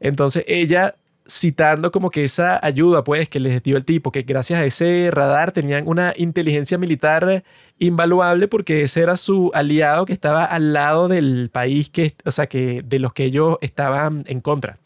Entonces 0.00 0.44
ella 0.46 0.96
citando 1.30 1.92
como 1.92 2.10
que 2.10 2.24
esa 2.24 2.58
ayuda 2.64 3.04
pues 3.04 3.28
que 3.28 3.38
les 3.40 3.62
dio 3.62 3.76
el 3.76 3.84
tipo, 3.84 4.10
que 4.10 4.22
gracias 4.22 4.60
a 4.60 4.64
ese 4.64 5.10
radar 5.12 5.52
tenían 5.52 5.86
una 5.86 6.14
inteligencia 6.16 6.78
militar 6.78 7.44
invaluable 7.78 8.48
porque 8.48 8.82
ese 8.82 9.02
era 9.02 9.16
su 9.16 9.50
aliado 9.54 10.06
que 10.06 10.12
estaba 10.12 10.44
al 10.44 10.72
lado 10.72 11.08
del 11.08 11.50
país 11.52 11.90
que, 11.90 12.14
o 12.24 12.30
sea, 12.30 12.46
que 12.48 12.82
de 12.84 12.98
los 12.98 13.12
que 13.12 13.24
ellos 13.24 13.58
estaban 13.60 14.24
en 14.26 14.40
contra. 14.40 14.78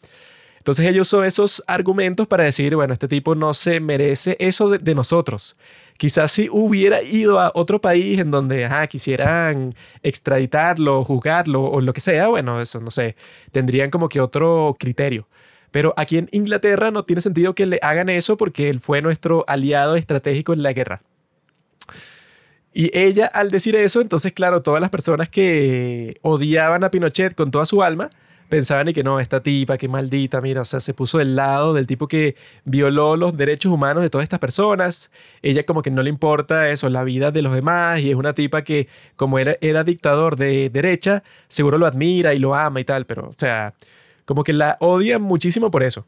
Entonces 0.57 0.85
ellos 0.85 1.09
usó 1.09 1.25
esos 1.25 1.63
argumentos 1.67 2.25
para 2.27 2.45
decir, 2.45 2.75
bueno, 2.75 2.93
este 2.93 3.09
tipo 3.09 3.35
no 3.35 3.53
se 3.53 3.81
merece 3.81 4.37
eso 4.39 4.69
de, 4.69 4.95
nosotros. 4.95 5.57
Quizás 5.97 6.31
si 6.31 6.47
hubiera 6.49 7.01
ido 7.03 7.39
a 7.39 7.51
otro 7.53 7.81
país 7.81 8.17
en 8.19 8.31
donde 8.31 8.69
quisieran 8.89 9.75
extraditarlo, 10.03 11.03
juzgarlo 11.03 11.63
o 11.65 11.81
lo 11.81 11.91
que 11.93 11.99
sea, 11.99 12.29
bueno, 12.29 12.61
eso 12.61 12.79
no 12.79 12.91
sé, 12.91 13.17
tendrían 13.51 13.91
como 13.91 14.07
que 14.07 14.21
otro 14.21 14.75
criterio. 14.79 15.27
Pero 15.73 15.95
aquí 15.97 16.19
en 16.19 16.29
Inglaterra 16.31 16.91
no 16.91 17.03
tiene 17.03 17.19
sentido 17.19 17.55
que 17.55 17.65
le 17.65 17.79
hagan 17.81 18.07
eso 18.07 18.37
porque 18.37 18.69
él 18.69 18.79
fue 18.79 19.01
nuestro 19.01 19.43
aliado 19.47 19.95
estratégico 19.95 20.53
en 20.53 20.61
la 20.61 20.71
guerra. 20.71 21.01
Y 22.75 22.95
ella 22.95 23.25
al 23.25 23.49
decir 23.49 23.75
eso, 23.75 23.99
entonces 23.99 24.33
claro, 24.33 24.61
todas 24.61 24.81
las 24.81 24.91
personas 24.91 25.29
que 25.29 26.19
odiaban 26.21 26.83
a 26.83 26.91
Pinochet 26.91 27.33
con 27.33 27.49
toda 27.49 27.65
su 27.65 27.81
alma, 27.81 28.11
pensaban 28.49 28.87
y 28.87 28.93
que 28.93 29.03
no, 29.03 29.19
esta 29.19 29.41
tipa, 29.41 29.79
qué 29.79 29.87
maldita, 29.87 30.41
mira, 30.41 30.61
o 30.61 30.65
sea, 30.65 30.79
se 30.79 30.93
puso 30.93 31.17
del 31.17 31.35
lado 31.35 31.73
del 31.73 31.87
tipo 31.87 32.07
que 32.07 32.35
violó 32.65 33.17
los 33.17 33.35
derechos 33.35 33.71
humanos 33.71 34.03
de 34.03 34.11
todas 34.11 34.23
estas 34.23 34.37
personas. 34.37 35.09
Ella 35.41 35.65
como 35.65 35.81
que 35.81 35.89
no 35.89 36.03
le 36.03 36.11
importa 36.11 36.69
eso, 36.69 36.87
la 36.87 37.03
vida 37.03 37.31
de 37.31 37.41
los 37.41 37.51
demás, 37.55 37.99
y 38.01 38.11
es 38.11 38.15
una 38.15 38.33
tipa 38.33 38.63
que 38.63 38.87
como 39.15 39.39
era, 39.39 39.57
era 39.59 39.83
dictador 39.83 40.35
de 40.35 40.69
derecha, 40.69 41.23
seguro 41.47 41.79
lo 41.79 41.87
admira 41.87 42.35
y 42.35 42.39
lo 42.39 42.53
ama 42.53 42.79
y 42.79 42.83
tal, 42.83 43.07
pero, 43.07 43.29
o 43.29 43.35
sea, 43.35 43.73
como 44.25 44.43
que 44.43 44.53
la 44.53 44.77
odian 44.79 45.21
muchísimo 45.21 45.71
por 45.71 45.83
eso. 45.83 46.05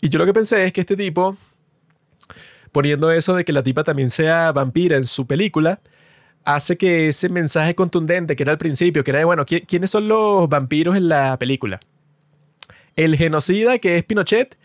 Y 0.00 0.08
yo 0.08 0.18
lo 0.18 0.26
que 0.26 0.32
pensé 0.32 0.66
es 0.66 0.72
que 0.72 0.80
este 0.80 0.96
tipo, 0.96 1.36
poniendo 2.72 3.10
eso 3.12 3.34
de 3.34 3.44
que 3.44 3.52
la 3.52 3.62
tipa 3.62 3.84
también 3.84 4.10
sea 4.10 4.52
vampira 4.52 4.96
en 4.96 5.04
su 5.04 5.26
película, 5.26 5.80
hace 6.44 6.76
que 6.76 7.08
ese 7.08 7.28
mensaje 7.28 7.74
contundente 7.74 8.36
que 8.36 8.42
era 8.42 8.52
al 8.52 8.58
principio, 8.58 9.04
que 9.04 9.10
era 9.10 9.20
de, 9.20 9.24
bueno, 9.24 9.44
¿quiénes 9.44 9.90
son 9.90 10.08
los 10.08 10.48
vampiros 10.48 10.96
en 10.96 11.08
la 11.08 11.38
película? 11.38 11.80
El 12.96 13.16
genocida, 13.16 13.78
que 13.78 13.96
es 13.96 14.04
Pinochet, 14.04 14.58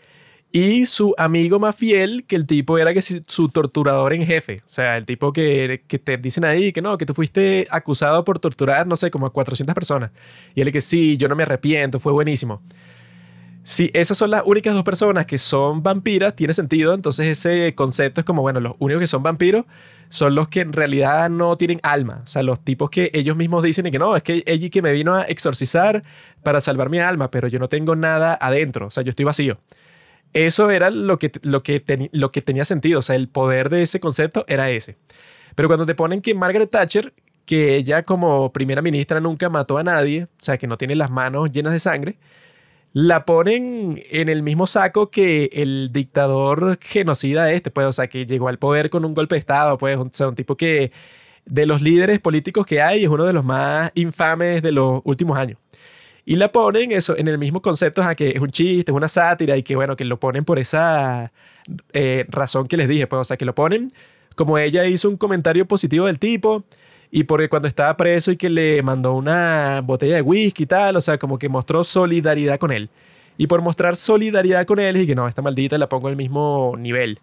y 0.51 0.85
su 0.85 1.13
amigo 1.17 1.59
más 1.59 1.75
fiel, 1.75 2.25
que 2.25 2.35
el 2.35 2.45
tipo 2.45 2.77
era 2.77 2.93
que 2.93 3.01
su 3.01 3.49
torturador 3.49 4.13
en 4.13 4.25
jefe. 4.25 4.61
O 4.65 4.69
sea, 4.69 4.97
el 4.97 5.05
tipo 5.05 5.33
que, 5.33 5.83
que, 5.87 5.99
te 5.99 6.17
dicen 6.17 6.45
ahí 6.45 6.71
que 6.71 6.81
no, 6.81 6.97
que 6.97 7.05
tú 7.05 7.13
fuiste 7.13 7.67
acusado 7.69 8.23
por 8.23 8.39
torturar, 8.39 8.87
no 8.87 8.95
sé, 8.95 9.11
como 9.11 9.25
a 9.25 9.33
400 9.33 9.73
personas. 9.75 10.11
Y 10.55 10.61
él 10.61 10.71
que 10.71 10.81
sí, 10.81 11.17
yo 11.17 11.27
no 11.27 11.35
me 11.35 11.43
arrepiento, 11.43 11.99
fue 11.99 12.13
buenísimo. 12.13 12.61
Si 13.67 13.91
esas 13.93 14.17
son 14.17 14.31
las 14.31 14.43
únicas 14.45 14.73
dos 14.73 14.85
personas 14.85 15.25
que 15.25 15.37
son 15.37 15.83
vampiras, 15.83 16.33
tiene 16.37 16.53
sentido. 16.53 16.93
Entonces 16.93 17.27
ese 17.27 17.75
concepto 17.75 18.21
es 18.21 18.25
como, 18.25 18.41
bueno, 18.41 18.61
los 18.61 18.75
únicos 18.79 19.01
que 19.01 19.07
son 19.07 19.23
vampiros 19.23 19.65
son 20.07 20.35
los 20.35 20.47
que 20.47 20.61
en 20.61 20.71
realidad 20.71 21.29
no 21.29 21.57
tienen 21.57 21.81
alma. 21.83 22.21
O 22.23 22.27
sea, 22.27 22.43
los 22.43 22.61
tipos 22.61 22.89
que 22.89 23.11
ellos 23.13 23.35
mismos 23.35 23.63
dicen 23.63 23.85
y 23.85 23.91
que 23.91 23.99
no, 23.99 24.15
es 24.15 24.23
que 24.23 24.41
ella 24.45 24.69
que 24.69 24.81
me 24.81 24.93
vino 24.93 25.15
a 25.15 25.23
exorcizar 25.23 26.01
para 26.43 26.61
salvar 26.61 26.89
mi 26.89 26.99
alma, 26.99 27.29
pero 27.29 27.49
yo 27.49 27.59
no 27.59 27.67
tengo 27.67 27.97
nada 27.97 28.37
adentro. 28.39 28.87
O 28.87 28.89
sea, 28.89 29.03
yo 29.03 29.09
estoy 29.09 29.25
vacío. 29.25 29.59
Eso 30.37 30.69
era 30.69 30.91
lo 30.91 31.17
que, 31.17 31.31
lo 31.41 31.63
que, 31.63 32.09
lo 32.11 32.29
que 32.29 32.41
tenía 32.43 32.63
sentido. 32.63 32.99
O 32.99 33.01
sea, 33.01 33.15
el 33.15 33.27
poder 33.27 33.71
de 33.71 33.81
ese 33.81 33.99
concepto 33.99 34.45
era 34.47 34.69
ese. 34.69 34.95
Pero 35.55 35.67
cuando 35.67 35.87
te 35.87 35.95
ponen 35.95 36.21
que 36.21 36.35
Margaret 36.35 36.69
Thatcher, 36.69 37.11
que 37.45 37.75
ella 37.75 38.03
como 38.03 38.53
primera 38.53 38.83
ministra 38.83 39.19
nunca 39.19 39.49
mató 39.49 39.79
a 39.79 39.83
nadie, 39.83 40.25
o 40.25 40.29
sea, 40.37 40.59
que 40.59 40.67
no 40.67 40.77
tiene 40.77 40.95
las 40.95 41.09
manos 41.09 41.51
llenas 41.51 41.73
de 41.73 41.79
sangre, 41.79 42.19
la 42.93 43.25
ponen 43.25 43.99
en 44.11 44.29
el 44.29 44.43
mismo 44.43 44.67
saco 44.67 45.09
que 45.09 45.49
el 45.53 45.89
dictador 45.91 46.77
genocida 46.81 47.51
este, 47.51 47.71
pues, 47.71 47.87
o 47.87 47.93
sea, 47.93 48.07
que 48.07 48.27
llegó 48.27 48.47
al 48.47 48.59
poder 48.59 48.91
con 48.91 49.05
un 49.05 49.15
golpe 49.15 49.35
de 49.35 49.39
Estado, 49.39 49.79
pues, 49.79 49.97
o 49.97 50.07
sea, 50.11 50.27
un 50.27 50.35
tipo 50.35 50.55
que 50.55 50.91
de 51.45 51.65
los 51.65 51.81
líderes 51.81 52.19
políticos 52.19 52.65
que 52.67 52.81
hay 52.81 53.03
es 53.03 53.09
uno 53.09 53.25
de 53.25 53.33
los 53.33 53.43
más 53.43 53.91
infames 53.95 54.61
de 54.61 54.71
los 54.71 55.01
últimos 55.03 55.37
años. 55.37 55.57
Y 56.29 56.35
la 56.35 56.51
ponen 56.51 56.91
eso 56.91 57.17
en 57.17 57.29
el 57.29 57.37
mismo 57.37 57.61
concepto, 57.61 58.03
a 58.03 58.13
que 58.13 58.31
es 58.31 58.41
un 58.41 58.51
chiste, 58.51 58.91
es 58.91 58.95
una 58.95 59.07
sátira 59.07 59.55
y 59.55 59.63
que 59.63 59.77
bueno, 59.77 59.95
que 59.95 60.03
lo 60.03 60.19
ponen 60.19 60.43
por 60.43 60.59
esa 60.59 61.31
eh, 61.93 62.25
razón 62.27 62.67
que 62.67 62.75
les 62.75 62.89
dije, 62.89 63.07
pues, 63.07 63.21
o 63.21 63.23
sea, 63.23 63.37
que 63.37 63.45
lo 63.45 63.55
ponen 63.55 63.89
como 64.37 64.57
ella 64.59 64.85
hizo 64.85 65.09
un 65.09 65.17
comentario 65.17 65.67
positivo 65.67 66.05
del 66.05 66.19
tipo, 66.19 66.63
y 67.09 67.23
porque 67.23 67.49
cuando 67.49 67.67
estaba 67.67 67.97
preso 67.97 68.31
y 68.31 68.37
que 68.37 68.49
le 68.49 68.83
mandó 68.83 69.13
una 69.13 69.81
botella 69.83 70.15
de 70.15 70.21
whisky 70.21 70.63
y 70.63 70.65
tal, 70.67 70.95
o 70.95 71.01
sea, 71.01 71.17
como 71.17 71.39
que 71.39 71.49
mostró 71.49 71.83
solidaridad 71.83 72.59
con 72.59 72.71
él. 72.71 72.89
Y 73.37 73.47
por 73.47 73.61
mostrar 73.61 73.95
solidaridad 73.95 74.65
con 74.65 74.79
él, 74.79 74.97
y 74.97 75.07
que 75.07 75.15
no, 75.15 75.27
esta 75.27 75.41
maldita 75.41 75.77
la 75.77 75.89
pongo 75.89 76.07
al 76.07 76.15
mismo 76.15 76.75
nivel. 76.77 77.19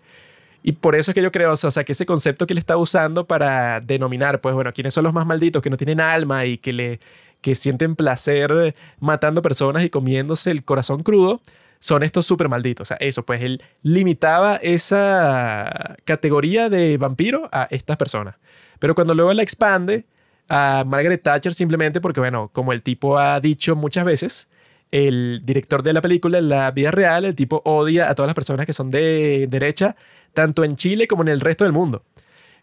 Y 0.64 0.72
por 0.72 0.96
eso 0.96 1.10
es 1.10 1.14
que 1.14 1.22
yo 1.22 1.30
creo, 1.30 1.52
o 1.52 1.56
sea, 1.56 1.84
que 1.84 1.92
ese 1.92 2.06
concepto 2.06 2.46
que 2.46 2.54
le 2.54 2.60
está 2.60 2.76
usando 2.76 3.26
para 3.26 3.80
denominar, 3.80 4.40
pues 4.40 4.54
bueno, 4.54 4.72
quiénes 4.72 4.94
son 4.94 5.04
los 5.04 5.12
más 5.12 5.26
malditos, 5.26 5.62
que 5.62 5.70
no 5.70 5.76
tienen 5.76 6.00
alma 6.00 6.46
y 6.46 6.58
que 6.58 6.72
le 6.72 7.00
que 7.44 7.54
sienten 7.54 7.94
placer 7.94 8.74
matando 9.00 9.42
personas 9.42 9.84
y 9.84 9.90
comiéndose 9.90 10.50
el 10.50 10.64
corazón 10.64 11.02
crudo, 11.02 11.42
son 11.78 12.02
estos 12.02 12.24
súper 12.24 12.48
malditos. 12.48 12.86
O 12.86 12.88
sea, 12.88 12.96
eso, 13.00 13.26
pues 13.26 13.42
él 13.42 13.62
limitaba 13.82 14.56
esa 14.56 15.94
categoría 16.06 16.70
de 16.70 16.96
vampiro 16.96 17.50
a 17.52 17.68
estas 17.70 17.98
personas. 17.98 18.36
Pero 18.78 18.94
cuando 18.94 19.12
luego 19.12 19.30
la 19.34 19.42
expande 19.42 20.06
a 20.48 20.84
Margaret 20.86 21.22
Thatcher 21.22 21.52
simplemente 21.52 22.00
porque, 22.00 22.18
bueno, 22.18 22.48
como 22.50 22.72
el 22.72 22.80
tipo 22.80 23.18
ha 23.18 23.38
dicho 23.40 23.76
muchas 23.76 24.06
veces, 24.06 24.48
el 24.90 25.42
director 25.44 25.82
de 25.82 25.92
la 25.92 26.00
película 26.00 26.38
en 26.38 26.48
la 26.48 26.70
vida 26.70 26.92
real, 26.92 27.26
el 27.26 27.34
tipo 27.34 27.60
odia 27.66 28.08
a 28.08 28.14
todas 28.14 28.28
las 28.28 28.34
personas 28.34 28.64
que 28.64 28.72
son 28.72 28.90
de 28.90 29.48
derecha, 29.50 29.96
tanto 30.32 30.64
en 30.64 30.76
Chile 30.76 31.06
como 31.06 31.20
en 31.20 31.28
el 31.28 31.40
resto 31.40 31.64
del 31.64 31.74
mundo. 31.74 32.04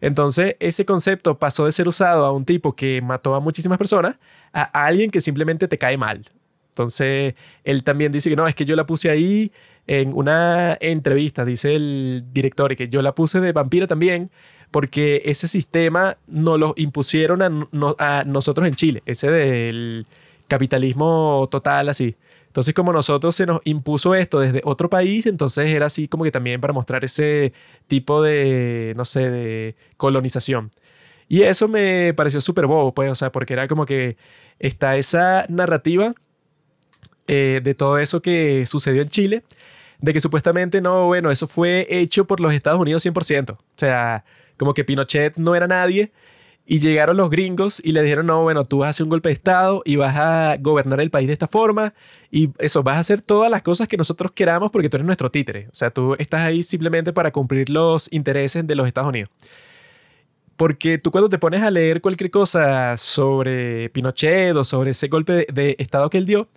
Entonces, 0.01 0.55
ese 0.59 0.85
concepto 0.85 1.37
pasó 1.37 1.65
de 1.65 1.71
ser 1.71 1.87
usado 1.87 2.25
a 2.25 2.31
un 2.31 2.43
tipo 2.43 2.75
que 2.75 3.01
mató 3.01 3.35
a 3.35 3.39
muchísimas 3.39 3.77
personas 3.77 4.17
a 4.51 4.63
alguien 4.85 5.11
que 5.11 5.21
simplemente 5.21 5.67
te 5.67 5.77
cae 5.77 5.97
mal. 5.97 6.25
Entonces, 6.69 7.35
él 7.63 7.83
también 7.83 8.11
dice 8.11 8.29
que 8.29 8.35
no, 8.35 8.47
es 8.47 8.55
que 8.55 8.65
yo 8.65 8.75
la 8.75 8.85
puse 8.85 9.09
ahí 9.09 9.51
en 9.87 10.13
una 10.13 10.77
entrevista, 10.79 11.45
dice 11.45 11.75
el 11.75 12.23
director, 12.31 12.71
y 12.71 12.75
que 12.75 12.87
yo 12.87 13.01
la 13.01 13.13
puse 13.13 13.39
de 13.39 13.51
vampira 13.51 13.87
también 13.87 14.31
porque 14.71 15.21
ese 15.25 15.49
sistema 15.49 16.17
nos 16.27 16.57
lo 16.57 16.73
impusieron 16.77 17.41
a, 17.41 18.23
nosotros 18.25 18.67
en 18.67 18.73
Chile, 18.73 19.03
ese 19.05 19.29
del 19.29 20.07
capitalismo 20.47 21.47
total 21.51 21.89
así. 21.89 22.15
Entonces, 22.51 22.73
como 22.73 22.91
nosotros 22.91 23.33
se 23.33 23.45
nos 23.45 23.61
impuso 23.63 24.13
esto 24.13 24.41
desde 24.41 24.59
otro 24.65 24.89
país, 24.89 25.25
entonces 25.25 25.67
era 25.67 25.85
así 25.85 26.09
como 26.09 26.25
que 26.25 26.31
también 26.31 26.59
para 26.59 26.73
mostrar 26.73 27.05
ese 27.05 27.53
tipo 27.87 28.21
de, 28.21 28.91
no 28.97 29.05
sé, 29.05 29.29
de 29.29 29.77
colonización. 29.95 30.69
Y 31.29 31.43
eso 31.43 31.69
me 31.69 32.13
pareció 32.13 32.41
súper 32.41 32.67
bobo, 32.67 32.93
pues, 32.93 33.09
o 33.09 33.15
sea, 33.15 33.31
porque 33.31 33.53
era 33.53 33.69
como 33.69 33.85
que 33.85 34.17
está 34.59 34.97
esa 34.97 35.45
narrativa 35.47 36.13
eh, 37.25 37.61
de 37.63 37.73
todo 37.73 37.99
eso 37.99 38.21
que 38.21 38.65
sucedió 38.65 39.01
en 39.01 39.07
Chile, 39.07 39.43
de 39.99 40.11
que 40.11 40.19
supuestamente 40.19 40.81
no, 40.81 41.05
bueno, 41.05 41.31
eso 41.31 41.47
fue 41.47 41.87
hecho 41.89 42.27
por 42.27 42.41
los 42.41 42.53
Estados 42.53 42.81
Unidos 42.81 43.05
100%. 43.05 43.51
O 43.53 43.57
sea, 43.77 44.25
como 44.57 44.73
que 44.73 44.83
Pinochet 44.83 45.37
no 45.37 45.55
era 45.55 45.67
nadie. 45.67 46.11
Y 46.71 46.79
llegaron 46.79 47.17
los 47.17 47.29
gringos 47.29 47.81
y 47.83 47.91
le 47.91 48.01
dijeron, 48.01 48.27
no, 48.27 48.43
bueno, 48.43 48.63
tú 48.63 48.77
vas 48.77 48.87
a 48.87 48.89
hacer 48.91 49.03
un 49.03 49.09
golpe 49.09 49.27
de 49.27 49.33
Estado 49.33 49.81
y 49.83 49.97
vas 49.97 50.15
a 50.15 50.55
gobernar 50.57 51.01
el 51.01 51.11
país 51.11 51.27
de 51.27 51.33
esta 51.33 51.49
forma 51.49 51.93
y 52.31 52.51
eso, 52.59 52.81
vas 52.81 52.95
a 52.95 52.99
hacer 52.99 53.21
todas 53.21 53.51
las 53.51 53.61
cosas 53.61 53.89
que 53.89 53.97
nosotros 53.97 54.31
queramos 54.31 54.71
porque 54.71 54.87
tú 54.87 54.95
eres 54.95 55.05
nuestro 55.05 55.29
títere. 55.29 55.67
O 55.69 55.75
sea, 55.75 55.91
tú 55.91 56.15
estás 56.17 56.45
ahí 56.45 56.63
simplemente 56.63 57.11
para 57.11 57.31
cumplir 57.31 57.69
los 57.69 58.07
intereses 58.13 58.65
de 58.65 58.75
los 58.75 58.87
Estados 58.87 59.09
Unidos. 59.09 59.29
Porque 60.55 60.97
tú 60.97 61.11
cuando 61.11 61.27
te 61.27 61.37
pones 61.37 61.61
a 61.61 61.69
leer 61.69 61.99
cualquier 61.99 62.31
cosa 62.31 62.95
sobre 62.95 63.89
Pinochet 63.89 64.55
o 64.55 64.63
sobre 64.63 64.91
ese 64.91 65.09
golpe 65.09 65.45
de, 65.51 65.75
Estado 65.77 66.09
que 66.09 66.19
él 66.19 66.25
dio, 66.25 66.47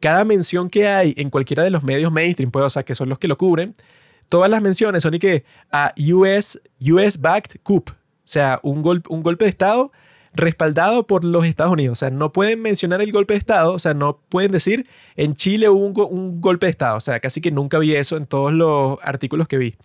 cada 0.00 0.24
mención 0.24 0.70
que 0.70 0.88
hay 0.88 1.12
en 1.18 1.28
cualquiera 1.28 1.62
de 1.62 1.68
los 1.68 1.82
medios 1.82 2.10
mainstream, 2.10 2.50
pues, 2.50 2.64
o 2.64 2.70
sea, 2.70 2.84
que 2.84 2.94
son 2.94 3.10
los 3.10 3.18
que 3.18 3.28
lo 3.28 3.36
cubren, 3.36 3.74
todas 4.30 4.50
las 4.50 4.62
menciones 4.62 5.02
son 5.02 5.12
y 5.12 5.18
que 5.18 5.44
a 5.70 5.92
US, 5.98 6.58
US 6.80 7.20
backed 7.20 7.60
coup, 7.62 7.90
sea, 8.24 8.60
un, 8.62 9.02
un 9.08 9.22
golpe 9.22 9.44
de 9.44 9.50
Estado 9.50 9.92
respaldado 10.34 11.06
por 11.06 11.24
los 11.24 11.44
Estados 11.44 11.72
Unidos. 11.72 11.98
O 11.98 12.00
sea, 12.00 12.10
no 12.10 12.32
pueden 12.32 12.60
mencionar 12.62 13.02
el 13.02 13.12
golpe 13.12 13.34
de 13.34 13.38
Estado, 13.38 13.74
o 13.74 13.78
sea, 13.78 13.94
no 13.94 14.18
pueden 14.28 14.52
decir 14.52 14.88
en 15.16 15.34
Chile 15.34 15.68
hubo 15.68 15.84
un, 15.84 15.94
un 16.18 16.40
golpe 16.40 16.66
de 16.66 16.70
Estado. 16.70 16.96
O 16.96 17.00
sea, 17.00 17.20
casi 17.20 17.40
que 17.40 17.50
nunca 17.50 17.78
vi 17.78 17.94
eso 17.94 18.16
en 18.16 18.26
todos 18.26 18.52
los 18.52 18.98
artículos 19.02 19.48
que 19.48 19.58
vi. 19.58 19.76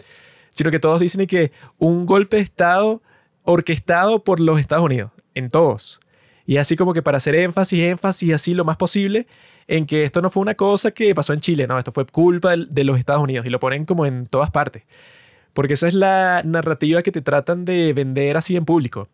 Sino 0.50 0.72
que 0.72 0.80
todos 0.80 1.00
dicen 1.00 1.28
que 1.28 1.52
un 1.78 2.06
golpe 2.06 2.38
de 2.38 2.44
Estado 2.44 3.02
orquestado 3.44 4.24
por 4.24 4.40
los 4.40 4.60
Estados 4.60 4.86
Unidos, 4.86 5.12
en 5.34 5.50
todos. 5.50 6.00
Y 6.46 6.58
así 6.58 6.76
como 6.76 6.94
que 6.94 7.02
para 7.02 7.18
hacer 7.18 7.36
énfasis, 7.36 7.80
énfasis 7.80 8.34
así 8.34 8.54
lo 8.54 8.66
más 8.66 8.78
posible 8.78 9.28
en 9.68 9.86
que 9.86 10.06
esto 10.06 10.22
no 10.22 10.30
fue 10.30 10.42
una 10.42 10.56
cosa 10.56 10.92
que 10.92 11.14
pasó 11.14 11.34
en 11.34 11.42
Chile, 11.42 11.68
no, 11.68 11.78
esto 11.78 11.92
fue 11.92 12.06
culpa 12.06 12.56
de 12.56 12.84
los 12.86 12.98
Estados 12.98 13.22
Unidos 13.22 13.46
y 13.46 13.50
lo 13.50 13.60
ponen 13.60 13.86
como 13.86 14.06
en 14.06 14.26
todas 14.26 14.50
partes. 14.50 14.84
Porque 15.58 15.74
esa 15.74 15.88
es 15.88 15.96
la 15.96 16.44
narrativa 16.46 17.02
que 17.02 17.12
te 17.12 17.24
tratan 17.24 17.66
de 17.66 17.92
vender 17.92 18.38
así 18.38 18.56
en 18.56 18.64
público. 18.64 19.10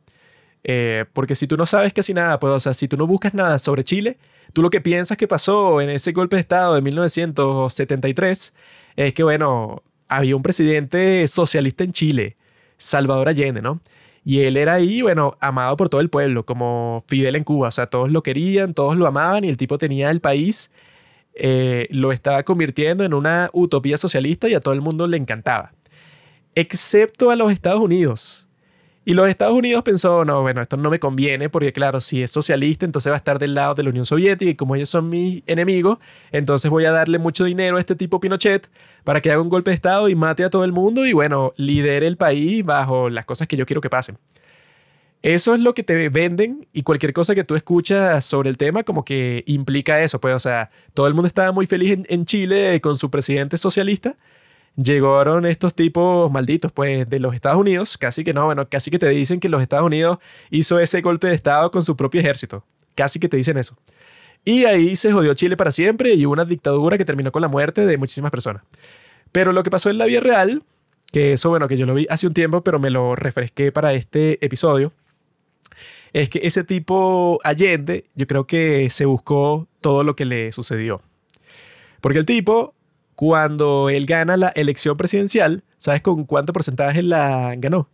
Eh, 0.65 1.05
porque 1.13 1.35
si 1.35 1.47
tú 1.47 1.55
no 1.55 1.65
sabes 1.65 1.93
casi 1.93 2.13
nada, 2.13 2.37
pues, 2.37 2.51
o 2.51 2.59
sea, 2.59 2.73
si 2.73 2.89
tú 2.89 2.97
no 2.97 3.07
buscas 3.07 3.33
nada 3.33 3.57
sobre 3.59 3.85
Chile, 3.85 4.17
tú 4.51 4.61
lo 4.61 4.69
que 4.69 4.81
piensas 4.81 5.17
que 5.17 5.25
pasó 5.25 5.79
en 5.79 5.89
ese 5.89 6.11
golpe 6.11 6.35
de 6.35 6.41
Estado 6.41 6.75
de 6.75 6.81
1973 6.81 8.53
es 8.97 9.13
que, 9.13 9.23
bueno, 9.23 9.83
había 10.09 10.35
un 10.35 10.41
presidente 10.41 11.25
socialista 11.29 11.85
en 11.85 11.93
Chile, 11.93 12.35
Salvador 12.75 13.29
Allende, 13.29 13.61
¿no? 13.61 13.79
Y 14.25 14.41
él 14.41 14.57
era 14.57 14.73
ahí, 14.73 15.01
bueno, 15.01 15.37
amado 15.39 15.77
por 15.77 15.87
todo 15.87 16.01
el 16.01 16.09
pueblo, 16.09 16.45
como 16.45 17.01
Fidel 17.07 17.37
en 17.37 17.45
Cuba. 17.45 17.69
O 17.69 17.71
sea, 17.71 17.85
todos 17.87 18.11
lo 18.11 18.21
querían, 18.21 18.73
todos 18.73 18.97
lo 18.97 19.07
amaban 19.07 19.45
y 19.45 19.47
el 19.47 19.55
tipo 19.55 19.77
tenía 19.77 20.11
el 20.11 20.19
país, 20.19 20.73
eh, 21.35 21.87
lo 21.91 22.11
estaba 22.11 22.43
convirtiendo 22.43 23.05
en 23.05 23.13
una 23.13 23.49
utopía 23.53 23.97
socialista 23.97 24.49
y 24.49 24.55
a 24.55 24.59
todo 24.59 24.73
el 24.73 24.81
mundo 24.81 25.07
le 25.07 25.15
encantaba. 25.15 25.71
Excepto 26.55 27.31
a 27.31 27.35
los 27.35 27.51
Estados 27.51 27.81
Unidos. 27.81 28.47
Y 29.05 29.15
los 29.15 29.27
Estados 29.27 29.53
Unidos 29.53 29.83
pensó, 29.83 30.23
no, 30.23 30.41
bueno, 30.43 30.61
esto 30.61 30.77
no 30.77 30.89
me 30.89 30.97
conviene 30.97 31.49
porque 31.49 31.73
claro, 31.73 31.99
si 31.99 32.23
es 32.23 32.31
socialista, 32.31 32.85
entonces 32.85 33.11
va 33.11 33.15
a 33.15 33.17
estar 33.17 33.37
del 33.37 33.53
lado 33.53 33.75
de 33.75 33.83
la 33.83 33.89
Unión 33.89 34.05
Soviética 34.05 34.51
y 34.51 34.55
como 34.55 34.77
ellos 34.77 34.89
son 34.89 35.09
mis 35.09 35.43
enemigos, 35.45 35.97
entonces 36.31 36.71
voy 36.71 36.85
a 36.85 36.91
darle 36.93 37.19
mucho 37.19 37.43
dinero 37.43 37.75
a 37.75 37.79
este 37.81 37.97
tipo 37.97 38.21
Pinochet 38.21 38.69
para 39.03 39.19
que 39.21 39.29
haga 39.29 39.41
un 39.41 39.49
golpe 39.49 39.71
de 39.71 39.75
Estado 39.75 40.07
y 40.07 40.15
mate 40.15 40.45
a 40.45 40.49
todo 40.49 40.63
el 40.63 40.71
mundo 40.71 41.05
y 41.05 41.11
bueno, 41.11 41.53
lidere 41.57 42.07
el 42.07 42.15
país 42.15 42.63
bajo 42.63 43.09
las 43.09 43.25
cosas 43.25 43.49
que 43.49 43.57
yo 43.57 43.65
quiero 43.65 43.81
que 43.81 43.89
pasen. 43.89 44.17
Eso 45.21 45.53
es 45.53 45.59
lo 45.59 45.73
que 45.73 45.83
te 45.83 46.07
venden 46.07 46.67
y 46.71 46.83
cualquier 46.83 47.11
cosa 47.11 47.35
que 47.35 47.43
tú 47.43 47.55
escuchas 47.55 48.23
sobre 48.23 48.49
el 48.49 48.57
tema 48.57 48.83
como 48.83 49.03
que 49.03 49.43
implica 49.47 50.01
eso, 50.01 50.21
pues 50.21 50.33
o 50.33 50.39
sea, 50.39 50.69
todo 50.93 51.07
el 51.07 51.13
mundo 51.13 51.27
estaba 51.27 51.51
muy 51.51 51.65
feliz 51.65 51.91
en, 51.91 52.05
en 52.07 52.25
Chile 52.25 52.79
con 52.79 52.95
su 52.95 53.11
presidente 53.11 53.57
socialista 53.57 54.15
llegaron 54.75 55.45
estos 55.45 55.75
tipos 55.75 56.31
malditos, 56.31 56.71
pues, 56.71 57.09
de 57.09 57.19
los 57.19 57.33
Estados 57.35 57.59
Unidos, 57.59 57.97
casi 57.97 58.23
que 58.23 58.33
no, 58.33 58.45
bueno, 58.45 58.67
casi 58.67 58.91
que 58.91 58.99
te 58.99 59.07
dicen 59.09 59.39
que 59.39 59.49
los 59.49 59.61
Estados 59.61 59.85
Unidos 59.85 60.17
hizo 60.49 60.79
ese 60.79 61.01
golpe 61.01 61.27
de 61.27 61.35
Estado 61.35 61.71
con 61.71 61.83
su 61.83 61.95
propio 61.95 62.21
ejército. 62.21 62.63
Casi 62.95 63.19
que 63.19 63.29
te 63.29 63.37
dicen 63.37 63.57
eso. 63.57 63.77
Y 64.45 64.65
ahí 64.65 64.95
se 64.95 65.13
jodió 65.13 65.33
Chile 65.33 65.55
para 65.55 65.71
siempre 65.71 66.13
y 66.13 66.25
hubo 66.25 66.33
una 66.33 66.45
dictadura 66.45 66.97
que 66.97 67.05
terminó 67.05 67.31
con 67.31 67.41
la 67.41 67.47
muerte 67.47 67.85
de 67.85 67.97
muchísimas 67.97 68.31
personas. 68.31 68.63
Pero 69.31 69.53
lo 69.53 69.63
que 69.63 69.69
pasó 69.69 69.89
en 69.89 69.97
la 69.97 70.05
vida 70.05 70.19
real, 70.19 70.63
que 71.11 71.33
eso, 71.33 71.49
bueno, 71.49 71.67
que 71.67 71.77
yo 71.77 71.85
lo 71.85 71.93
vi 71.93 72.07
hace 72.09 72.27
un 72.27 72.33
tiempo, 72.33 72.61
pero 72.61 72.79
me 72.79 72.89
lo 72.89 73.15
refresqué 73.15 73.71
para 73.71 73.93
este 73.93 74.43
episodio, 74.45 74.91
es 76.11 76.29
que 76.29 76.41
ese 76.43 76.63
tipo 76.63 77.39
Allende, 77.43 78.05
yo 78.15 78.27
creo 78.27 78.45
que 78.45 78.89
se 78.89 79.05
buscó 79.05 79.67
todo 79.81 80.03
lo 80.03 80.15
que 80.15 80.25
le 80.25 80.51
sucedió. 80.51 81.01
Porque 82.01 82.19
el 82.19 82.25
tipo 82.25 82.75
cuando 83.25 83.89
él 83.89 84.05
gana 84.05 84.35
la 84.35 84.49
elección 84.49 84.97
presidencial, 84.97 85.63
¿sabes 85.77 86.01
con 86.01 86.25
cuánto 86.25 86.51
porcentaje 86.51 87.01
la 87.01 87.53
ganó? 87.57 87.87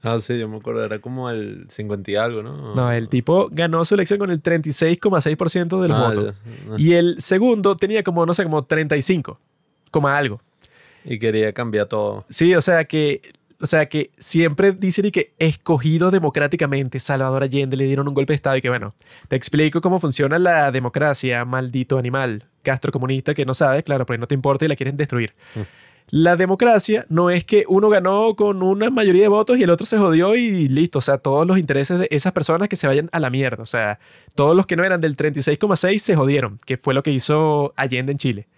Ah, 0.00 0.20
sí, 0.20 0.38
yo 0.38 0.48
me 0.48 0.58
acuerdo, 0.58 0.84
era 0.84 1.00
como 1.00 1.28
el 1.28 1.64
50 1.68 2.08
y 2.12 2.14
algo, 2.14 2.44
¿no? 2.44 2.72
No, 2.76 2.92
el 2.92 3.08
tipo 3.08 3.48
ganó 3.50 3.84
su 3.84 3.96
elección 3.96 4.20
con 4.20 4.30
el 4.30 4.40
36,6% 4.40 5.80
del 5.82 5.90
Ah, 5.90 5.98
voto. 6.08 6.26
ya. 6.26 6.34
Y 6.78 6.92
el 6.92 7.20
segundo 7.20 7.76
tenía 7.76 8.04
como, 8.04 8.24
no 8.26 8.32
sé, 8.32 8.44
como 8.44 8.64
35, 8.64 9.40
como 9.90 10.06
algo. 10.06 10.40
Y 11.04 11.18
quería 11.18 11.52
cambiar 11.52 11.86
todo. 11.86 12.24
Sí, 12.28 12.54
o 12.54 12.60
sea 12.60 12.84
que, 12.84 13.20
o 13.60 13.66
sea 13.66 13.88
que 13.88 14.10
siempre 14.18 14.72
dicen 14.72 15.06
y 15.06 15.10
que 15.10 15.34
escogido 15.38 16.10
democráticamente 16.10 16.98
Salvador 16.98 17.42
Allende 17.42 17.76
le 17.76 17.84
dieron 17.84 18.08
un 18.08 18.14
golpe 18.14 18.32
de 18.32 18.36
estado 18.36 18.56
y 18.56 18.62
que 18.62 18.68
bueno, 18.68 18.94
te 19.28 19.36
explico 19.36 19.80
cómo 19.80 20.00
funciona 20.00 20.38
la 20.38 20.70
democracia, 20.70 21.44
maldito 21.44 21.98
animal, 21.98 22.44
Castro 22.62 22.92
comunista 22.92 23.34
que 23.34 23.44
no 23.44 23.54
sabes, 23.54 23.82
claro, 23.82 24.06
porque 24.06 24.18
no 24.18 24.26
te 24.26 24.34
importa 24.34 24.64
y 24.64 24.68
la 24.68 24.76
quieren 24.76 24.96
destruir. 24.96 25.34
La 26.10 26.36
democracia 26.36 27.04
no 27.10 27.28
es 27.28 27.44
que 27.44 27.66
uno 27.68 27.90
ganó 27.90 28.34
con 28.34 28.62
una 28.62 28.88
mayoría 28.88 29.22
de 29.22 29.28
votos 29.28 29.58
y 29.58 29.62
el 29.64 29.68
otro 29.68 29.86
se 29.86 29.98
jodió 29.98 30.34
y 30.36 30.66
listo. 30.68 31.00
O 31.00 31.02
sea, 31.02 31.18
todos 31.18 31.46
los 31.46 31.58
intereses 31.58 31.98
de 31.98 32.08
esas 32.10 32.32
personas 32.32 32.70
que 32.70 32.76
se 32.76 32.86
vayan 32.86 33.10
a 33.12 33.20
la 33.20 33.28
mierda. 33.28 33.62
O 33.62 33.66
sea, 33.66 33.98
todos 34.34 34.56
los 34.56 34.64
que 34.66 34.74
no 34.74 34.84
eran 34.84 35.02
del 35.02 35.16
36,6 35.16 35.98
se 35.98 36.16
jodieron, 36.16 36.58
que 36.64 36.78
fue 36.78 36.94
lo 36.94 37.02
que 37.02 37.10
hizo 37.10 37.74
Allende 37.76 38.12
en 38.12 38.18
Chile. 38.18 38.48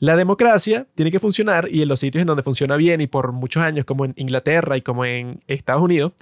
La 0.00 0.16
democracia 0.16 0.86
tiene 0.94 1.10
que 1.10 1.20
funcionar 1.20 1.68
y 1.70 1.82
en 1.82 1.88
los 1.88 2.00
sitios 2.00 2.22
en 2.22 2.26
donde 2.26 2.42
funciona 2.42 2.76
bien 2.76 3.02
y 3.02 3.06
por 3.06 3.32
muchos 3.32 3.62
años, 3.62 3.84
como 3.84 4.06
en 4.06 4.14
Inglaterra 4.16 4.78
y 4.78 4.80
como 4.80 5.04
en 5.04 5.40
Estados 5.46 5.82
Unidos, 5.82 6.12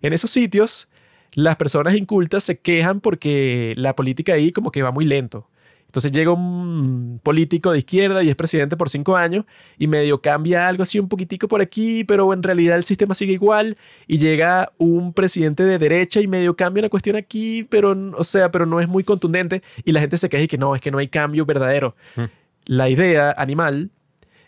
en 0.00 0.14
esos 0.14 0.30
sitios 0.30 0.88
las 1.34 1.56
personas 1.56 1.94
incultas 1.94 2.44
se 2.44 2.58
quejan 2.58 3.00
porque 3.00 3.74
la 3.76 3.94
política 3.94 4.32
ahí 4.32 4.52
como 4.52 4.70
que 4.70 4.82
va 4.82 4.90
muy 4.90 5.04
lento. 5.04 5.50
Entonces 5.84 6.12
llega 6.12 6.30
un 6.32 7.20
político 7.22 7.72
de 7.72 7.78
izquierda 7.78 8.22
y 8.22 8.30
es 8.30 8.36
presidente 8.36 8.74
por 8.76 8.88
cinco 8.88 9.16
años 9.16 9.44
y 9.78 9.86
medio 9.86 10.22
cambia 10.22 10.66
algo 10.66 10.82
así 10.82 10.98
un 10.98 11.08
poquitico 11.08 11.46
por 11.46 11.60
aquí, 11.60 12.04
pero 12.04 12.32
en 12.32 12.42
realidad 12.42 12.76
el 12.76 12.84
sistema 12.84 13.14
sigue 13.14 13.34
igual. 13.34 13.76
Y 14.06 14.16
llega 14.16 14.72
un 14.78 15.12
presidente 15.12 15.62
de 15.64 15.78
derecha 15.78 16.22
y 16.22 16.26
medio 16.26 16.56
cambia 16.56 16.80
una 16.80 16.88
cuestión 16.88 17.16
aquí, 17.16 17.64
pero, 17.64 17.94
o 18.16 18.24
sea, 18.24 18.50
pero 18.50 18.64
no 18.64 18.80
es 18.80 18.88
muy 18.88 19.04
contundente 19.04 19.62
y 19.84 19.92
la 19.92 20.00
gente 20.00 20.16
se 20.16 20.30
queja 20.30 20.44
y 20.44 20.48
que 20.48 20.58
no, 20.58 20.74
es 20.74 20.80
que 20.80 20.90
no 20.90 20.98
hay 20.98 21.08
cambio 21.08 21.44
verdadero. 21.44 21.94
La 22.66 22.88
idea 22.88 23.32
animal 23.36 23.90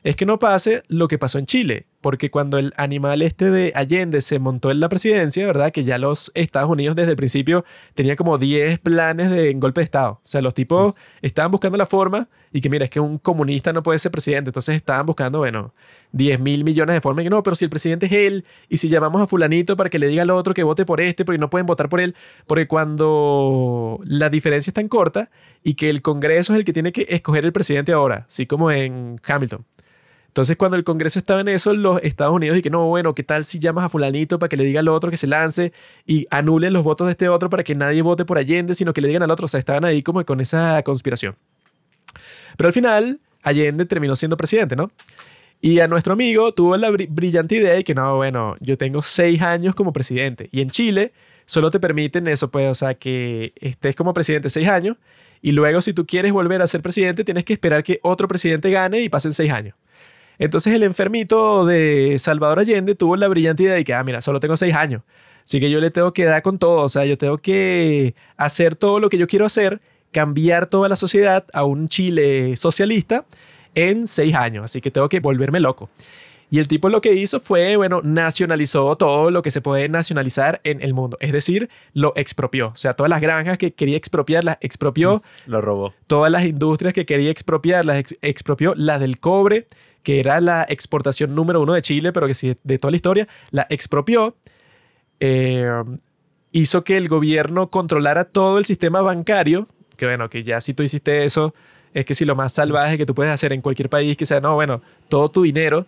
es 0.02 0.16
que 0.16 0.26
no 0.26 0.38
pase 0.38 0.82
lo 0.88 1.08
que 1.08 1.18
pasó 1.18 1.38
en 1.38 1.46
Chile, 1.46 1.87
porque 2.00 2.30
cuando 2.30 2.58
el 2.58 2.72
animal 2.76 3.22
este 3.22 3.50
de 3.50 3.72
Allende 3.74 4.20
se 4.20 4.38
montó 4.38 4.70
en 4.70 4.80
la 4.80 4.88
presidencia, 4.88 5.46
¿verdad? 5.46 5.72
Que 5.72 5.84
ya 5.84 5.98
los 5.98 6.30
Estados 6.34 6.70
Unidos 6.70 6.94
desde 6.94 7.10
el 7.10 7.16
principio 7.16 7.64
tenían 7.94 8.16
como 8.16 8.38
10 8.38 8.78
planes 8.78 9.30
de 9.30 9.52
golpe 9.54 9.80
de 9.80 9.84
Estado. 9.84 10.12
O 10.12 10.20
sea, 10.22 10.40
los 10.40 10.54
tipos 10.54 10.94
estaban 11.22 11.50
buscando 11.50 11.76
la 11.76 11.86
forma 11.86 12.28
y 12.52 12.60
que 12.60 12.70
mira, 12.70 12.84
es 12.84 12.90
que 12.90 13.00
un 13.00 13.18
comunista 13.18 13.72
no 13.72 13.82
puede 13.82 13.98
ser 13.98 14.12
presidente, 14.12 14.50
entonces 14.50 14.76
estaban 14.76 15.06
buscando, 15.06 15.38
bueno, 15.38 15.74
10 16.12 16.40
mil 16.40 16.64
millones 16.64 16.94
de 16.94 17.00
formas 17.00 17.22
y 17.22 17.24
que 17.24 17.30
no, 17.30 17.42
pero 17.42 17.56
si 17.56 17.64
el 17.64 17.70
presidente 17.70 18.06
es 18.06 18.12
él 18.12 18.44
y 18.68 18.78
si 18.78 18.88
llamamos 18.88 19.20
a 19.20 19.26
fulanito 19.26 19.76
para 19.76 19.90
que 19.90 19.98
le 19.98 20.06
diga 20.06 20.22
al 20.22 20.30
otro 20.30 20.54
que 20.54 20.62
vote 20.62 20.86
por 20.86 21.00
este, 21.00 21.24
porque 21.24 21.38
no 21.38 21.50
pueden 21.50 21.66
votar 21.66 21.88
por 21.88 22.00
él, 22.00 22.14
porque 22.46 22.66
cuando 22.68 24.00
la 24.04 24.30
diferencia 24.30 24.70
es 24.70 24.74
tan 24.74 24.88
corta 24.88 25.30
y 25.62 25.74
que 25.74 25.90
el 25.90 26.00
Congreso 26.02 26.52
es 26.52 26.60
el 26.60 26.64
que 26.64 26.72
tiene 26.72 26.92
que 26.92 27.06
escoger 27.08 27.44
el 27.44 27.52
presidente 27.52 27.92
ahora, 27.92 28.24
así 28.28 28.46
como 28.46 28.70
en 28.70 29.20
Hamilton. 29.26 29.64
Entonces, 30.38 30.56
cuando 30.56 30.76
el 30.76 30.84
Congreso 30.84 31.18
estaba 31.18 31.40
en 31.40 31.48
eso, 31.48 31.74
los 31.74 32.00
Estados 32.00 32.32
Unidos 32.32 32.56
y 32.56 32.62
que 32.62 32.70
no, 32.70 32.86
bueno, 32.86 33.12
¿qué 33.12 33.24
tal 33.24 33.44
si 33.44 33.58
llamas 33.58 33.86
a 33.86 33.88
fulanito 33.88 34.38
para 34.38 34.48
que 34.48 34.56
le 34.56 34.62
diga 34.62 34.78
al 34.78 34.86
otro 34.86 35.10
que 35.10 35.16
se 35.16 35.26
lance 35.26 35.72
y 36.06 36.28
anulen 36.30 36.72
los 36.72 36.84
votos 36.84 37.08
de 37.08 37.10
este 37.10 37.28
otro 37.28 37.50
para 37.50 37.64
que 37.64 37.74
nadie 37.74 38.02
vote 38.02 38.24
por 38.24 38.38
Allende, 38.38 38.76
sino 38.76 38.92
que 38.92 39.00
le 39.00 39.08
digan 39.08 39.24
al 39.24 39.32
otro? 39.32 39.46
O 39.46 39.48
sea, 39.48 39.58
estaban 39.58 39.84
ahí 39.84 40.00
como 40.00 40.24
con 40.24 40.40
esa 40.40 40.80
conspiración. 40.84 41.34
Pero 42.56 42.68
al 42.68 42.72
final, 42.72 43.18
Allende 43.42 43.84
terminó 43.84 44.14
siendo 44.14 44.36
presidente, 44.36 44.76
¿no? 44.76 44.92
Y 45.60 45.80
a 45.80 45.88
nuestro 45.88 46.12
amigo 46.12 46.52
tuvo 46.54 46.76
la 46.76 46.88
bri- 46.88 47.08
brillante 47.10 47.56
idea 47.56 47.72
de 47.72 47.82
que 47.82 47.96
no, 47.96 48.14
bueno, 48.14 48.54
yo 48.60 48.78
tengo 48.78 49.02
seis 49.02 49.42
años 49.42 49.74
como 49.74 49.92
presidente. 49.92 50.48
Y 50.52 50.60
en 50.60 50.70
Chile 50.70 51.10
solo 51.46 51.72
te 51.72 51.80
permiten 51.80 52.28
eso, 52.28 52.48
pues, 52.48 52.70
o 52.70 52.76
sea, 52.76 52.94
que 52.94 53.54
estés 53.56 53.96
como 53.96 54.14
presidente 54.14 54.50
seis 54.50 54.68
años. 54.68 54.98
Y 55.42 55.50
luego, 55.50 55.82
si 55.82 55.92
tú 55.92 56.06
quieres 56.06 56.32
volver 56.32 56.62
a 56.62 56.68
ser 56.68 56.80
presidente, 56.80 57.24
tienes 57.24 57.44
que 57.44 57.54
esperar 57.54 57.82
que 57.82 57.98
otro 58.04 58.28
presidente 58.28 58.70
gane 58.70 59.00
y 59.00 59.08
pasen 59.08 59.32
seis 59.32 59.50
años. 59.50 59.74
Entonces 60.38 60.72
el 60.74 60.82
enfermito 60.82 61.66
de 61.66 62.16
Salvador 62.18 62.60
Allende 62.60 62.94
tuvo 62.94 63.16
la 63.16 63.28
brillante 63.28 63.64
idea 63.64 63.74
de 63.74 63.84
que, 63.84 63.94
ah, 63.94 64.04
mira, 64.04 64.20
solo 64.20 64.40
tengo 64.40 64.56
seis 64.56 64.74
años. 64.74 65.02
Así 65.44 65.60
que 65.60 65.70
yo 65.70 65.80
le 65.80 65.90
tengo 65.90 66.12
que 66.12 66.24
dar 66.24 66.42
con 66.42 66.58
todo. 66.58 66.82
O 66.82 66.88
sea, 66.88 67.04
yo 67.04 67.16
tengo 67.18 67.38
que 67.38 68.14
hacer 68.36 68.76
todo 68.76 69.00
lo 69.00 69.08
que 69.08 69.18
yo 69.18 69.26
quiero 69.26 69.46
hacer, 69.46 69.80
cambiar 70.12 70.66
toda 70.66 70.88
la 70.88 70.96
sociedad 70.96 71.44
a 71.52 71.64
un 71.64 71.88
Chile 71.88 72.56
socialista 72.56 73.24
en 73.74 74.06
seis 74.06 74.34
años. 74.34 74.64
Así 74.64 74.80
que 74.80 74.90
tengo 74.90 75.08
que 75.08 75.20
volverme 75.20 75.58
loco. 75.60 75.88
Y 76.50 76.60
el 76.60 76.68
tipo 76.68 76.88
lo 76.88 77.02
que 77.02 77.12
hizo 77.12 77.40
fue, 77.40 77.76
bueno, 77.76 78.00
nacionalizó 78.02 78.96
todo 78.96 79.30
lo 79.30 79.42
que 79.42 79.50
se 79.50 79.60
puede 79.60 79.88
nacionalizar 79.90 80.60
en 80.64 80.80
el 80.80 80.94
mundo. 80.94 81.18
Es 81.20 81.32
decir, 81.32 81.68
lo 81.92 82.12
expropió. 82.16 82.68
O 82.68 82.74
sea, 82.76 82.94
todas 82.94 83.10
las 83.10 83.20
granjas 83.20 83.58
que 83.58 83.72
quería 83.72 83.98
expropiar, 83.98 84.44
las 84.44 84.56
expropió 84.62 85.22
Lo 85.46 85.60
robó. 85.60 85.92
todas 86.06 86.32
las 86.32 86.44
industrias 86.44 86.94
que 86.94 87.04
quería 87.04 87.30
expropiar, 87.30 87.84
las 87.84 87.98
ex- 87.98 88.14
expropió, 88.22 88.74
la 88.76 88.98
del 88.98 89.18
cobre, 89.18 89.66
que 90.02 90.20
era 90.20 90.40
la 90.40 90.64
exportación 90.68 91.34
número 91.34 91.60
uno 91.60 91.74
de 91.74 91.82
Chile, 91.82 92.12
pero 92.12 92.26
que 92.26 92.34
sí, 92.34 92.56
de 92.62 92.78
toda 92.78 92.90
la 92.90 92.96
historia, 92.96 93.28
la 93.50 93.66
expropió, 93.70 94.36
eh, 95.20 95.68
hizo 96.52 96.84
que 96.84 96.96
el 96.96 97.08
gobierno 97.08 97.70
controlara 97.70 98.24
todo 98.24 98.58
el 98.58 98.64
sistema 98.64 99.00
bancario, 99.00 99.66
que 99.96 100.06
bueno, 100.06 100.30
que 100.30 100.42
ya 100.42 100.60
si 100.60 100.74
tú 100.74 100.82
hiciste 100.82 101.24
eso, 101.24 101.54
es 101.94 102.04
que 102.04 102.14
si 102.14 102.24
lo 102.24 102.36
más 102.36 102.52
salvaje 102.52 102.98
que 102.98 103.06
tú 103.06 103.14
puedes 103.14 103.32
hacer 103.32 103.52
en 103.52 103.60
cualquier 103.60 103.88
país, 103.88 104.16
que 104.16 104.26
sea, 104.26 104.40
no, 104.40 104.54
bueno, 104.54 104.82
todo 105.08 105.28
tu 105.28 105.42
dinero 105.42 105.86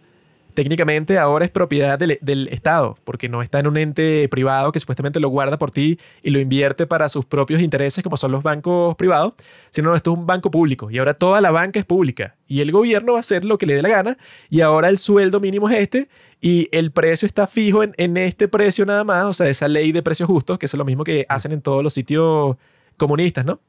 técnicamente 0.61 1.17
ahora 1.17 1.47
es 1.47 1.51
propiedad 1.51 1.99
del, 1.99 2.19
del 2.21 2.47
Estado, 2.49 2.99
porque 3.05 3.31
no 3.31 3.41
está 3.41 3.61
en 3.61 3.67
un 3.67 3.79
ente 3.79 4.29
privado 4.29 4.73
que 4.73 4.79
supuestamente 4.79 5.19
lo 5.19 5.31
guarda 5.31 5.57
por 5.57 5.71
ti 5.71 5.99
y 6.23 6.29
lo 6.29 6.39
invierte 6.39 6.87
para 6.87 7.09
sus 7.09 7.25
propios 7.25 7.63
intereses, 7.63 8.05
como 8.05 8.19
son 8.19 8.31
los 8.31 8.43
bancos 8.43 8.95
privados, 8.97 9.33
sino 9.71 9.97
esto 9.97 10.13
es 10.13 10.19
un 10.19 10.27
banco 10.27 10.51
público 10.51 10.91
y 10.91 10.99
ahora 10.99 11.15
toda 11.15 11.41
la 11.41 11.51
banca 11.51 11.81
es 11.81 11.87
pública 11.87 12.37
y 12.47 12.61
el 12.61 12.73
gobierno 12.73 13.15
va 13.15 13.21
a 13.21 13.21
hacer 13.21 13.43
lo 13.43 13.57
que 13.57 13.65
le 13.65 13.73
dé 13.73 13.81
la 13.81 13.89
gana 13.89 14.19
y 14.51 14.61
ahora 14.61 14.91
el 14.91 14.99
sueldo 14.99 15.41
mínimo 15.41 15.67
es 15.71 15.79
este 15.79 16.11
y 16.43 16.69
el 16.73 16.93
precio 16.93 17.25
está 17.25 17.47
fijo 17.47 17.83
en, 17.83 17.95
en 17.97 18.19
este 18.19 18.47
precio 18.47 18.85
nada 18.85 19.03
más, 19.03 19.25
o 19.25 19.33
sea, 19.33 19.49
esa 19.49 19.67
ley 19.67 19.93
de 19.93 20.03
precios 20.03 20.27
justos, 20.27 20.59
que 20.59 20.67
es 20.67 20.75
lo 20.75 20.85
mismo 20.85 21.05
que 21.05 21.25
hacen 21.31 21.53
en 21.53 21.63
todos 21.63 21.83
los 21.83 21.95
sitios 21.95 22.59
comunistas, 22.99 23.47
¿no? 23.47 23.61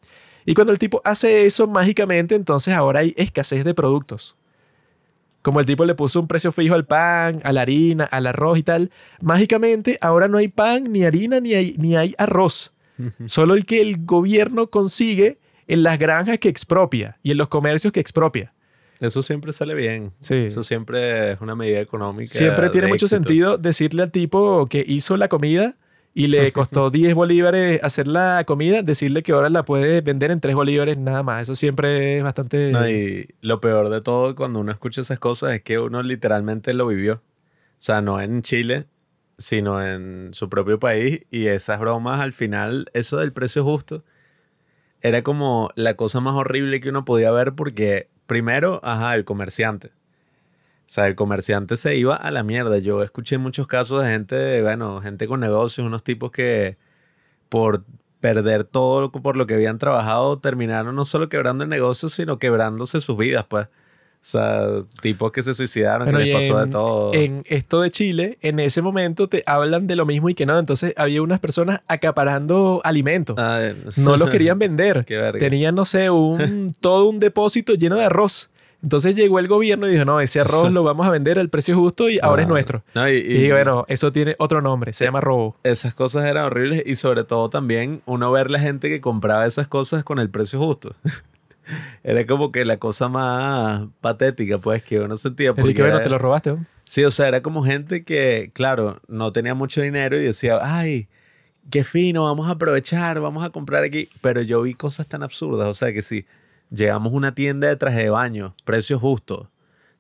Y 0.46 0.56
cuando 0.56 0.74
el 0.74 0.80
tipo 0.80 1.02
hace 1.06 1.46
eso 1.46 1.68
mágicamente, 1.68 2.36
entonces 2.36 2.74
ahora 2.74 3.00
hay 3.00 3.14
escasez 3.16 3.64
de 3.64 3.74
productos. 3.74 4.36
Como 5.42 5.60
el 5.60 5.66
tipo 5.66 5.86
le 5.86 5.96
puso 5.96 6.20
un 6.20 6.28
precio 6.28 6.52
fijo 6.52 6.76
al 6.76 6.86
pan, 6.86 7.42
a 7.44 7.52
la 7.52 7.62
harina, 7.62 8.06
al 8.06 8.28
arroz 8.28 8.60
y 8.60 8.64
tal, 8.64 8.92
mágicamente 9.22 9.98
ahora 10.02 10.28
no 10.28 10.38
hay 10.38 10.48
pan, 10.48 10.92
ni 10.92 11.04
harina, 11.04 11.40
ni 11.40 11.54
hay, 11.54 11.76
ni 11.78 11.96
hay 11.96 12.14
arroz. 12.18 12.74
Solo 13.26 13.56
el 13.56 13.66
que 13.66 13.82
el 13.82 14.06
gobierno 14.06 14.68
consigue 14.68 15.40
en 15.68 15.82
las 15.82 15.98
granjas 15.98 16.38
que 16.38 16.50
expropia 16.50 17.18
y 17.24 17.32
en 17.32 17.38
los 17.38 17.48
comercios 17.48 17.92
que 17.92 18.00
expropia. 18.00 18.54
Eso 19.00 19.24
siempre 19.24 19.52
sale 19.52 19.74
bien. 19.74 20.12
Sí. 20.20 20.36
Eso 20.36 20.64
siempre 20.64 21.32
es 21.32 21.42
una 21.42 21.56
medida 21.56 21.80
económica. 21.80 22.30
Siempre 22.30 22.70
tiene 22.70 22.88
mucho 22.88 23.08
éxito. 23.08 23.24
sentido 23.24 23.58
decirle 23.58 24.04
al 24.04 24.12
tipo 24.12 24.68
que 24.68 24.86
hizo 24.88 25.18
la 25.18 25.28
comida 25.28 25.76
y 26.14 26.28
le 26.28 26.52
costó 26.54 26.90
10 26.90 27.16
bolívares 27.16 27.82
hacer 27.84 28.08
la 28.08 28.44
comida, 28.46 28.82
decirle 28.82 29.24
que 29.24 29.32
ahora 29.32 29.50
la 29.50 29.64
puede 29.64 30.02
vender 30.02 30.32
en 30.32 30.40
3 30.40 30.56
bolívares 30.56 31.00
nada 31.00 31.24
más. 31.24 31.44
Eso 31.44 31.56
siempre 31.56 32.18
es 32.18 32.24
bastante... 32.24 32.72
No, 32.72 32.88
y 32.88 33.34
lo 33.42 33.62
peor 33.62 33.90
de 33.90 34.02
todo 34.02 34.36
cuando 34.36 34.60
uno 34.60 34.72
escucha 34.72 35.02
esas 35.02 35.20
cosas 35.20 35.54
es 35.54 35.62
que 35.62 35.80
uno 35.80 36.04
literalmente 36.04 36.74
lo 36.74 36.88
vivió. 36.88 37.16
O 37.16 37.84
sea, 37.84 38.02
no 38.02 38.20
en 38.20 38.42
Chile, 38.42 38.86
sino 39.38 39.82
en 39.82 40.34
su 40.34 40.50
propio 40.50 40.80
país. 40.80 41.22
Y 41.32 41.48
esas 41.48 41.80
bromas 41.80 42.20
al 42.20 42.34
final, 42.34 42.88
eso 42.94 43.18
del 43.18 43.32
precio 43.32 43.64
justo, 43.64 44.04
era 45.02 45.24
como 45.24 45.72
la 45.76 45.96
cosa 45.96 46.20
más 46.20 46.36
horrible 46.36 46.80
que 46.80 46.90
uno 46.90 47.06
podía 47.06 47.32
ver 47.32 47.54
porque 47.54 48.08
primero, 48.28 48.80
ajá, 48.84 49.16
el 49.16 49.26
comerciante. 49.26 49.92
O 50.92 50.94
sea, 50.94 51.08
el 51.08 51.16
comerciante 51.16 51.78
se 51.78 51.96
iba 51.96 52.18
a 52.18 52.32
la 52.32 52.44
mierda. 52.44 52.78
Yo 52.78 53.02
escuché 53.02 53.38
muchos 53.38 53.66
casos 53.66 54.04
de 54.04 54.10
gente, 54.10 54.62
bueno, 54.62 55.00
gente 55.00 55.26
con 55.26 55.40
negocios, 55.40 55.88
unos 55.88 56.04
tipos 56.04 56.32
que 56.32 56.76
por 57.48 57.86
perder 58.20 58.66
todo 58.66 59.00
lo- 59.00 59.12
por 59.14 59.38
lo 59.38 59.48
que 59.48 59.54
habían 59.54 59.78
trabajado 59.78 60.38
terminaron 60.40 60.94
no 60.94 61.06
solo 61.06 61.30
quebrando 61.30 61.64
el 61.64 61.70
negocio, 61.70 62.10
sino 62.10 62.40
quebrándose 62.40 63.00
sus 63.00 63.16
vidas, 63.16 63.46
pues. 63.48 63.68
O 63.68 63.70
sea, 64.24 64.66
tipos 65.02 65.32
que 65.32 65.42
se 65.42 65.54
suicidaron, 65.56 66.08
que 66.10 66.14
les 66.26 66.36
pasó 66.36 66.60
en, 66.60 66.66
de 66.66 66.72
todo. 66.72 67.14
en 67.14 67.44
esto 67.48 67.82
de 67.82 67.90
Chile, 67.90 68.38
en 68.42 68.60
ese 68.60 68.82
momento 68.84 69.28
te 69.30 69.44
hablan 69.48 69.88
de 69.88 69.96
lo 69.96 70.06
mismo 70.06 70.30
y 70.30 70.36
que 70.36 70.46
no. 70.46 70.60
Entonces 70.60 70.94
había 70.98 71.22
unas 71.24 71.40
personas 71.40 71.80
acaparando 71.88 72.82
alimentos. 72.84 73.36
Ay, 73.40 73.82
No 73.96 74.18
los 74.18 74.30
querían 74.38 74.60
vender. 74.60 75.06
Tenían, 75.40 75.74
no 75.74 75.86
sé, 75.86 76.10
un, 76.12 76.70
todo 76.82 77.08
un 77.10 77.18
depósito 77.18 77.74
lleno 77.76 77.96
de 77.96 78.04
arroz. 78.04 78.51
Entonces 78.84 79.14
llegó 79.16 79.38
el 79.40 79.48
gobierno 79.48 79.88
y 79.88 79.92
dijo, 79.92 80.06
no, 80.06 80.20
ese 80.22 80.40
arroz 80.40 80.72
lo 80.74 80.84
vamos 80.84 81.06
a 81.06 81.10
vender 81.12 81.38
al 81.40 81.50
precio 81.50 81.76
justo 81.76 82.10
y 82.10 82.20
ahora 82.22 82.42
es 82.44 82.48
nuestro. 82.48 82.84
No, 82.96 83.08
y, 83.10 83.18
Y, 83.18 83.52
bueno, 83.52 83.86
eso 83.88 84.12
tiene 84.12 84.36
otro 84.40 84.62
nombre, 84.62 84.94
se 84.94 85.06
llama 85.06 85.22
robo. 85.22 85.56
esas 85.64 85.94
cosas 85.94 86.26
eran 86.26 86.46
horribles 86.46 86.84
y 86.86 86.96
sobre 86.96 87.24
todo 87.24 87.50
también 87.50 88.02
uno 88.06 88.32
ver 88.32 88.50
la 88.50 88.60
gente 88.60 88.90
que 88.90 89.00
compraba 89.02 89.46
esas 89.46 89.68
cosas 89.68 90.04
con 90.04 90.18
el 90.20 90.30
precio 90.30 90.60
justo. 90.60 90.96
Era 92.04 92.26
como 92.26 92.52
que 92.52 92.66
la 92.66 92.78
cosa 92.78 93.08
más 93.08 93.84
patética, 94.02 94.58
pues, 94.58 94.84
que 94.84 95.00
uno 95.00 95.16
sentía. 95.16 95.54
Pero 95.54 95.68
y 95.68 95.70
Porque 95.70 95.76
que 95.76 95.82
bueno, 95.84 95.98
era- 95.98 96.04
te 96.04 96.10
lo 96.10 96.18
robaste. 96.18 96.50
¿no? 96.52 96.66
Sí, 96.84 97.04
o 97.06 97.12
sea, 97.12 97.28
era 97.30 97.42
como 97.42 97.64
gente 97.64 98.04
que, 98.04 98.52
claro, 98.54 99.00
no 99.08 99.32
tenía 99.32 99.54
mucho 99.54 99.82
dinero 99.82 100.18
y 100.20 100.24
decía, 100.24 100.60
ay, 100.62 101.08
qué 101.70 101.86
fino, 101.86 102.26
vamos 102.26 102.50
a 102.50 102.54
aprovechar, 102.54 103.22
vamos 103.22 103.46
a 103.46 103.52
comprar 103.52 103.84
aquí. 103.84 104.10
Pero 104.20 104.42
yo 104.42 104.62
vi 104.64 104.74
cosas 104.74 105.08
tan 105.08 105.24
absurdas, 105.24 105.68
o 105.70 105.74
sea, 105.74 105.94
que 105.94 106.02
si 106.02 106.26
llegamos 106.72 107.14
a 107.14 107.16
una 107.16 107.36
tienda 107.36 107.68
de 107.68 107.76
traje 107.76 108.04
de 108.04 108.10
baño, 108.10 108.56
precio 108.64 108.98
justo, 108.98 109.52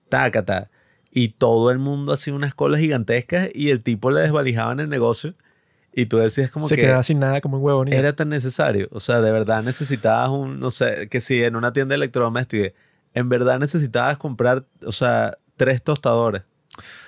tácata, 0.10 0.70
y 1.12 1.30
todo 1.30 1.72
el 1.72 1.78
mundo 1.78 2.14
hacía 2.14 2.34
unas 2.34 2.56
colas 2.56 2.80
gigantescas 2.80 3.50
y 3.54 3.70
el 3.70 3.82
tipo 3.82 4.12
le 4.12 4.22
desvalijaban 4.22 4.80
el 4.80 4.90
negocio 4.90 5.34
y 5.94 6.06
tú 6.06 6.18
decías 6.18 6.50
como 6.50 6.68
Se 6.68 6.76
que 6.76 6.84
quedaba 6.84 7.04
sin 7.04 7.20
nada 7.20 7.42
como 7.42 7.58
un 7.58 7.64
huevo. 7.64 7.84
ni 7.84 7.94
era 7.94 8.16
tan 8.16 8.30
necesario. 8.30 8.88
O 8.92 9.02
sea, 9.02 9.22
de 9.22 9.32
verdad 9.32 9.62
necesitabas 9.62 10.30
un, 10.30 10.60
no 10.60 10.72
sé, 10.72 11.10
que 11.10 11.20
si 11.20 11.44
en 11.44 11.56
una 11.56 11.74
tienda 11.74 11.94
de 11.94 11.98
electrodomésticos, 11.98 12.72
en 13.14 13.30
verdad 13.30 13.60
necesitabas 13.60 14.18
comprar, 14.18 14.64
o 14.86 14.92
sea, 14.94 15.38
tres 15.58 15.84
tostadoras. 15.84 16.44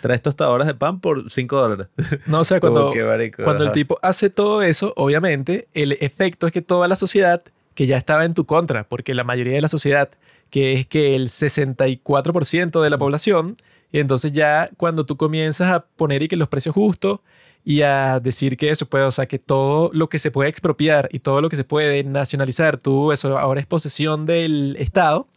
Tres 0.01 0.21
tostadoras 0.21 0.67
de 0.67 0.75
pan 0.75 0.99
por 0.99 1.29
cinco 1.29 1.55
dólares. 1.55 1.87
No, 2.25 2.41
o 2.41 2.43
sea, 2.43 2.59
cuando, 2.59 2.91
que, 2.91 3.05
marico, 3.05 3.43
cuando 3.43 3.63
el 3.63 3.71
tipo 3.71 3.97
hace 4.01 4.29
todo 4.29 4.61
eso, 4.61 4.93
obviamente, 4.97 5.69
el 5.73 5.93
efecto 5.93 6.47
es 6.47 6.53
que 6.53 6.61
toda 6.61 6.89
la 6.89 6.97
sociedad, 6.97 7.41
que 7.73 7.87
ya 7.87 7.97
estaba 7.97 8.25
en 8.25 8.33
tu 8.33 8.45
contra, 8.45 8.87
porque 8.87 9.13
la 9.13 9.23
mayoría 9.23 9.53
de 9.53 9.61
la 9.61 9.67
sociedad, 9.67 10.09
que 10.49 10.73
es 10.73 10.87
que 10.87 11.15
el 11.15 11.29
64% 11.29 12.81
de 12.81 12.89
la 12.89 12.97
población, 12.97 13.57
y 13.91 13.99
entonces 13.99 14.31
ya 14.31 14.69
cuando 14.77 15.05
tú 15.05 15.17
comienzas 15.17 15.71
a 15.71 15.85
poner 15.85 16.23
y 16.23 16.27
que 16.27 16.35
los 16.35 16.49
precios 16.49 16.73
justos 16.73 17.19
y 17.63 17.81
a 17.83 18.19
decir 18.19 18.57
que 18.57 18.69
eso 18.69 18.87
puede, 18.87 19.05
o 19.05 19.11
sea, 19.11 19.27
que 19.27 19.39
todo 19.39 19.89
lo 19.93 20.09
que 20.09 20.19
se 20.19 20.31
puede 20.31 20.49
expropiar 20.49 21.09
y 21.11 21.19
todo 21.19 21.41
lo 21.41 21.49
que 21.49 21.55
se 21.55 21.63
puede 21.63 22.03
nacionalizar, 22.03 22.77
tú, 22.77 23.11
eso 23.11 23.37
ahora 23.37 23.61
es 23.61 23.67
posesión 23.67 24.25
del 24.25 24.75
Estado. 24.79 25.27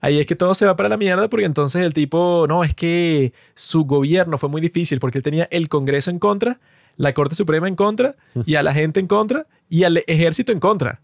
Ahí 0.00 0.20
es 0.20 0.26
que 0.26 0.36
todo 0.36 0.54
se 0.54 0.66
va 0.66 0.76
para 0.76 0.88
la 0.88 0.96
mierda 0.96 1.28
porque 1.28 1.46
entonces 1.46 1.82
el 1.82 1.94
tipo, 1.94 2.46
no, 2.48 2.64
es 2.64 2.74
que 2.74 3.32
su 3.54 3.84
gobierno 3.84 4.36
fue 4.36 4.48
muy 4.48 4.60
difícil 4.60 5.00
porque 5.00 5.18
él 5.18 5.24
tenía 5.24 5.48
el 5.50 5.68
Congreso 5.68 6.10
en 6.10 6.18
contra, 6.18 6.60
la 6.96 7.12
Corte 7.12 7.34
Suprema 7.34 7.68
en 7.68 7.76
contra 7.76 8.16
y 8.46 8.56
a 8.56 8.62
la 8.62 8.74
gente 8.74 9.00
en 9.00 9.06
contra 9.06 9.46
y 9.70 9.84
al 9.84 10.02
ejército 10.06 10.52
en 10.52 10.60
contra. 10.60 11.00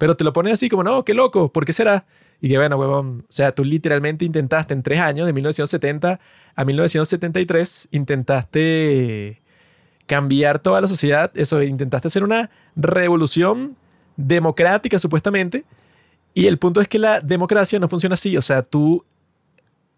Pero 0.00 0.16
te 0.16 0.24
lo 0.24 0.32
ponen 0.32 0.54
así 0.54 0.70
como, 0.70 0.82
no, 0.82 1.04
qué 1.04 1.12
loco, 1.12 1.52
¿por 1.52 1.66
qué 1.66 1.74
será? 1.74 2.06
Y 2.40 2.48
que 2.48 2.56
bueno, 2.56 2.78
huevón, 2.78 3.26
o 3.28 3.30
sea, 3.32 3.52
tú 3.54 3.64
literalmente 3.64 4.24
intentaste 4.24 4.72
en 4.72 4.82
tres 4.82 4.98
años, 4.98 5.26
de 5.26 5.34
1970 5.34 6.18
a 6.54 6.64
1973, 6.64 7.88
intentaste 7.90 9.42
cambiar 10.06 10.58
toda 10.58 10.80
la 10.80 10.88
sociedad, 10.88 11.30
eso, 11.34 11.62
intentaste 11.62 12.08
hacer 12.08 12.24
una 12.24 12.48
revolución 12.76 13.76
democrática 14.16 14.98
supuestamente, 14.98 15.66
y 16.32 16.46
el 16.46 16.56
punto 16.56 16.80
es 16.80 16.88
que 16.88 16.98
la 16.98 17.20
democracia 17.20 17.78
no 17.78 17.86
funciona 17.86 18.14
así, 18.14 18.38
o 18.38 18.42
sea, 18.42 18.62
tú 18.62 19.04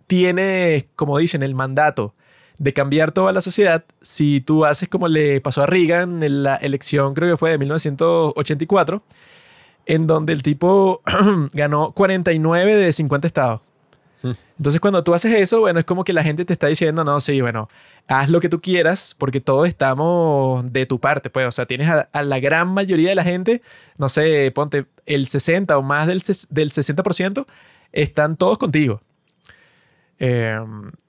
tienes, 0.09 0.86
como 0.96 1.16
dicen, 1.16 1.44
el 1.44 1.55
mandato 1.55 2.12
de 2.59 2.72
cambiar 2.72 3.12
toda 3.12 3.32
la 3.32 3.40
sociedad 3.40 3.84
si 4.00 4.40
tú 4.40 4.64
haces 4.64 4.88
como 4.88 5.07
le 5.07 5.40
pasó 5.40 5.62
a 5.62 5.66
Reagan 5.66 6.24
en 6.24 6.42
la 6.42 6.57
elección, 6.57 7.14
creo 7.14 7.30
que 7.30 7.36
fue 7.36 7.50
de 7.50 7.59
1984, 7.59 9.05
en 9.87 10.07
donde 10.07 10.33
el 10.33 10.43
tipo 10.43 11.03
ganó 11.53 11.93
49 11.93 12.76
de 12.76 12.93
50 12.93 13.26
estados. 13.26 13.61
Entonces, 14.57 14.80
cuando 14.80 15.03
tú 15.03 15.14
haces 15.14 15.35
eso, 15.35 15.61
bueno, 15.61 15.80
es 15.80 15.85
como 15.85 16.05
que 16.05 16.12
la 16.12 16.22
gente 16.22 16.45
te 16.45 16.53
está 16.53 16.68
diciendo, 16.68 17.03
no, 17.03 17.18
sí, 17.18 17.41
bueno, 17.41 17.68
haz 18.07 18.28
lo 18.28 18.41
que 18.41 18.49
tú 18.49 18.61
quieras, 18.61 19.16
porque 19.18 19.41
todos 19.41 19.66
estamos 19.66 20.70
de 20.72 20.87
tu 20.87 21.01
parte, 21.01 21.28
pues, 21.28 21.47
o 21.47 21.51
sea, 21.51 21.66
tienes 21.66 21.89
a, 21.89 22.09
a 22.12 22.22
la 22.22 22.39
gran 22.39 22.68
mayoría 22.68 23.09
de 23.09 23.14
la 23.16 23.24
gente, 23.24 23.62
no 23.99 24.09
sé, 24.09 24.53
ponte 24.55 24.87
el 25.07 25.26
60 25.26 25.76
o 25.76 25.83
más 25.83 26.07
del, 26.07 26.22
del 26.51 26.70
60%, 26.70 27.47
están 27.93 28.37
todos 28.37 28.59
contigo. 28.59 29.01
Eh, 30.25 30.57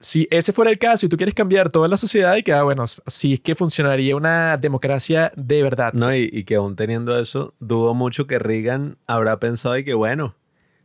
si 0.00 0.26
ese 0.32 0.52
fuera 0.52 0.72
el 0.72 0.78
caso 0.78 1.06
y 1.06 1.08
tú 1.08 1.16
quieres 1.16 1.36
cambiar 1.36 1.70
toda 1.70 1.86
la 1.86 1.96
sociedad, 1.96 2.34
y 2.34 2.42
que, 2.42 2.52
ah, 2.52 2.64
bueno, 2.64 2.84
si 3.06 3.34
es 3.34 3.40
que 3.40 3.54
funcionaría 3.54 4.16
una 4.16 4.56
democracia 4.56 5.32
de 5.36 5.62
verdad. 5.62 5.92
No, 5.92 6.12
y, 6.12 6.28
y 6.32 6.42
que 6.42 6.56
aún 6.56 6.74
teniendo 6.74 7.16
eso, 7.16 7.54
dudo 7.60 7.94
mucho 7.94 8.26
que 8.26 8.40
Reagan 8.40 8.98
habrá 9.06 9.38
pensado 9.38 9.78
y 9.78 9.84
que 9.84 9.94
bueno, 9.94 10.34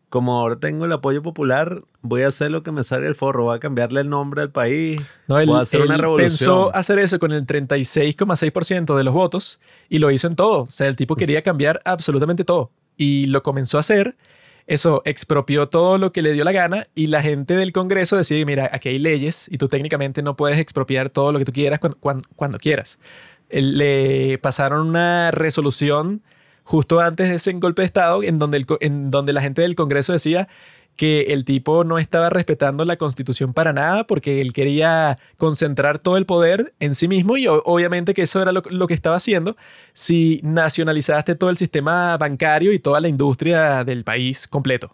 como 0.10 0.38
ahora 0.40 0.60
tengo 0.60 0.86
el 0.86 0.92
apoyo 0.92 1.24
popular, 1.24 1.84
voy 2.02 2.22
a 2.22 2.28
hacer 2.28 2.52
lo 2.52 2.62
que 2.62 2.72
me 2.72 2.84
salga 2.84 3.08
el 3.08 3.16
forro, 3.16 3.46
voy 3.46 3.56
a 3.56 3.60
cambiarle 3.60 4.02
el 4.02 4.10
nombre 4.10 4.44
al 4.44 4.52
país, 4.52 4.98
No, 5.28 5.40
él, 5.40 5.48
voy 5.48 5.58
a 5.58 5.62
hacer 5.62 5.82
una 5.82 5.96
él 5.96 6.02
revolución. 6.02 6.30
pensó 6.30 6.76
hacer 6.76 7.00
eso 7.00 7.18
con 7.18 7.32
el 7.32 7.48
36,6% 7.48 8.96
de 8.96 9.04
los 9.04 9.14
votos 9.14 9.60
y 9.90 10.00
lo 10.00 10.12
hizo 10.12 10.28
en 10.28 10.36
todo. 10.36 10.64
O 10.64 10.70
sea, 10.70 10.88
el 10.88 10.96
tipo 10.96 11.16
quería 11.16 11.42
cambiar 11.42 11.82
absolutamente 11.86 12.44
todo. 12.44 12.72
Y 12.96 13.28
lo 13.28 13.44
comenzó 13.44 13.78
a 13.78 13.80
hacer. 13.80 14.18
Eso 14.70 15.02
expropió 15.04 15.68
todo 15.68 15.98
lo 15.98 16.12
que 16.12 16.22
le 16.22 16.32
dio 16.32 16.44
la 16.44 16.52
gana 16.52 16.86
y 16.94 17.08
la 17.08 17.24
gente 17.24 17.56
del 17.56 17.72
Congreso 17.72 18.16
decide, 18.18 18.46
mira, 18.46 18.70
aquí 18.72 18.90
hay 18.90 19.00
leyes 19.00 19.48
y 19.52 19.58
tú 19.58 19.68
técnicamente 19.68 20.22
no 20.22 20.36
puedes 20.36 20.60
expropiar 20.60 21.10
todo 21.10 21.32
lo 21.32 21.40
que 21.40 21.46
tú 21.46 21.52
quieras 21.52 21.80
cuando, 21.80 22.60
quieras. 22.60 23.00
Él- 23.50 23.80
le 23.80 24.38
pasaron 24.38 24.88
una 24.88 25.32
resolución 25.32 26.22
justo 26.64 27.00
antes 27.00 27.30
de 27.30 27.36
ese 27.36 27.52
golpe 27.54 27.82
de 27.82 27.88
Estado 27.88 28.22
en 28.22 28.38
donde, 28.38 28.58
el 28.58 28.68
en 28.82 29.10
donde 29.10 29.34
la 29.34 29.42
gente 29.42 29.64
del 29.64 29.74
Congreso 29.74 30.14
decía 30.14 30.48
que 31.00 31.28
el 31.30 31.46
tipo 31.46 31.86
no 31.86 31.98
estaba 31.98 32.30
respetando 32.30 32.84
la 32.84 32.98
constitución 32.98 33.54
para 33.54 33.72
nada 33.72 34.06
porque 34.06 34.42
él 34.42 34.52
quería 34.52 35.18
concentrar 35.38 35.98
todo 35.98 36.18
el 36.18 36.26
poder 36.26 36.74
en 36.82 36.94
sí 36.94 37.08
mismo 37.08 37.38
y 37.38 37.48
obviamente 37.48 38.14
que 38.14 38.24
eso 38.24 38.42
era 38.42 38.52
lo, 38.52 38.62
que 38.62 38.94
estaba 38.94 39.16
haciendo 39.16 39.56
si 39.94 40.42
nacionalizaste 40.44 41.36
todo 41.36 41.52
el 41.52 41.56
sistema 41.56 42.18
bancario 42.18 42.74
y 42.74 42.80
toda 42.80 43.00
la 43.00 43.08
industria 43.08 43.86
del 43.86 44.04
país 44.04 44.46
completo. 44.46 44.94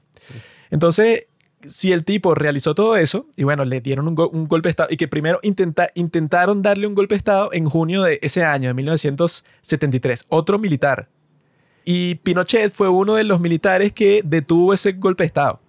Entonces, 0.69 1.25
si 1.65 1.91
el 1.91 2.03
tipo 2.03 2.35
realizó 2.35 2.75
todo 2.75 2.97
eso, 2.97 3.25
y 3.35 3.43
bueno, 3.43 3.65
le 3.65 3.81
dieron 3.81 4.07
un 4.07 4.13
golpe 4.47 4.67
de 4.67 4.69
Estado, 4.69 4.89
y 4.91 4.97
que 4.97 5.07
primero 5.07 5.39
intenta- 5.41 5.89
intentaron 5.95 6.61
darle 6.61 6.85
un 6.85 6.93
golpe 6.93 7.15
de 7.15 7.17
Estado 7.17 7.49
en 7.51 7.65
junio 7.67 8.03
de 8.03 8.19
ese 8.21 8.43
año, 8.43 8.67
de 8.67 8.75
1973, 8.75 10.27
otro 10.29 10.59
militar. 10.59 11.09
Y 11.83 12.15
Pinochet 12.15 12.71
fue 12.71 12.89
uno 12.89 13.15
de 13.15 13.23
los 13.23 13.41
militares 13.41 13.91
que 13.91 14.21
detuvo 14.23 14.71
ese 14.71 14.91
golpe 14.91 15.23
de 15.23 15.27
Estado. 15.29 15.64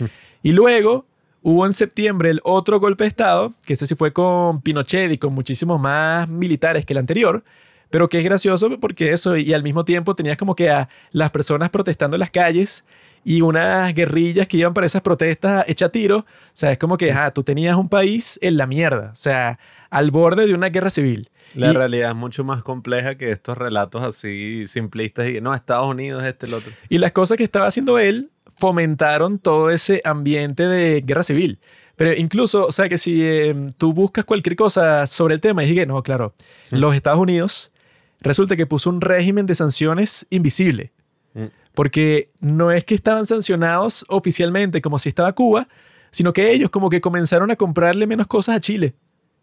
Y 0.42 0.52
luego 0.52 1.06
hubo 1.42 1.66
en 1.66 1.72
septiembre 1.72 2.30
el 2.30 2.40
otro 2.44 2.80
golpe 2.80 3.04
de 3.04 3.08
Estado, 3.08 3.52
que 3.64 3.74
ese 3.74 3.86
sí 3.86 3.94
fue 3.94 4.12
con 4.12 4.60
Pinochet 4.60 5.12
y 5.12 5.18
con 5.18 5.32
muchísimos 5.32 5.80
más 5.80 6.28
militares 6.28 6.84
que 6.84 6.92
el 6.94 6.98
anterior, 6.98 7.44
pero 7.90 8.08
que 8.08 8.18
es 8.18 8.24
gracioso 8.24 8.68
porque 8.80 9.12
eso, 9.12 9.36
y 9.36 9.52
al 9.54 9.62
mismo 9.62 9.84
tiempo 9.84 10.14
tenías 10.16 10.36
como 10.36 10.56
que 10.56 10.68
a 10.70 10.88
las 11.12 11.30
personas 11.30 11.70
protestando 11.70 12.16
en 12.16 12.20
las 12.20 12.30
calles 12.32 12.84
y 13.24 13.40
unas 13.40 13.94
guerrillas 13.94 14.48
que 14.48 14.56
iban 14.56 14.74
para 14.74 14.84
esas 14.86 15.02
protestas 15.02 15.64
hecha 15.68 15.88
tiro. 15.90 16.18
O 16.18 16.24
sea, 16.54 16.72
es 16.72 16.78
como 16.78 16.96
que 16.96 17.12
ah, 17.12 17.30
tú 17.32 17.44
tenías 17.44 17.76
un 17.76 17.88
país 17.88 18.36
en 18.42 18.56
la 18.56 18.66
mierda, 18.66 19.10
o 19.12 19.16
sea, 19.16 19.60
al 19.90 20.10
borde 20.10 20.46
de 20.48 20.54
una 20.54 20.70
guerra 20.70 20.90
civil. 20.90 21.28
La 21.54 21.70
Y- 21.70 21.72
realidad 21.74 22.10
es 22.10 22.16
mucho 22.16 22.42
más 22.42 22.64
compleja 22.64 23.14
que 23.16 23.30
estos 23.30 23.56
relatos 23.56 24.02
así 24.02 24.66
simplistas 24.66 25.28
y 25.28 25.40
no, 25.40 25.54
Estados 25.54 25.88
Unidos, 25.88 26.24
este, 26.24 26.46
el 26.46 26.54
otro. 26.54 26.72
Y 26.88 26.98
las 26.98 27.12
cosas 27.12 27.36
que 27.36 27.44
estaba 27.44 27.66
haciendo 27.68 28.00
él 28.00 28.30
fomentaron 28.56 29.38
todo 29.38 29.70
ese 29.70 30.00
ambiente 30.04 30.66
de 30.66 31.00
guerra 31.00 31.22
civil. 31.22 31.58
Pero 31.96 32.14
incluso, 32.14 32.66
o 32.66 32.72
sea, 32.72 32.88
que 32.88 32.98
si 32.98 33.22
eh, 33.22 33.54
tú 33.76 33.92
buscas 33.92 34.24
cualquier 34.24 34.56
cosa 34.56 35.06
sobre 35.06 35.34
el 35.34 35.40
tema, 35.40 35.62
y 35.62 35.68
dije, 35.68 35.86
no, 35.86 36.02
claro, 36.02 36.34
los 36.70 36.94
Estados 36.94 37.20
Unidos 37.20 37.72
resulta 38.20 38.56
que 38.56 38.66
puso 38.66 38.90
un 38.90 39.00
régimen 39.00 39.46
de 39.46 39.54
sanciones 39.54 40.26
invisible. 40.30 40.92
Mm. 41.34 41.46
Porque 41.74 42.30
no 42.40 42.70
es 42.70 42.84
que 42.84 42.94
estaban 42.94 43.26
sancionados 43.26 44.04
oficialmente 44.08 44.80
como 44.80 44.98
si 44.98 45.08
estaba 45.08 45.32
Cuba, 45.32 45.68
sino 46.10 46.32
que 46.32 46.52
ellos 46.52 46.70
como 46.70 46.90
que 46.90 47.00
comenzaron 47.00 47.50
a 47.50 47.56
comprarle 47.56 48.06
menos 48.06 48.26
cosas 48.26 48.56
a 48.56 48.60
Chile. 48.60 48.94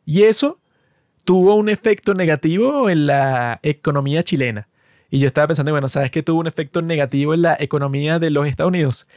Y 0.05 0.24
eso 0.24 0.60
tuvo 1.24 1.55
un 1.55 1.70
efecto 1.70 2.14
negativo 2.14 2.89
en 2.89 3.07
la 3.07 3.60
economía 3.64 4.24
chilena. 4.24 4.68
Y 5.10 5.20
yo 5.20 5.28
estaba 5.28 5.47
pensando, 5.47 5.72
bueno, 5.72 5.88
¿sabes 5.88 6.12
qué 6.12 6.22
tuvo 6.24 6.39
un 6.39 6.47
efecto 6.47 6.82
negativo 6.82 7.34
en 7.34 7.41
la 7.41 7.57
economía 7.60 8.20
de 8.20 8.30
los 8.30 8.47
Estados 8.47 8.70
Unidos? 8.70 9.07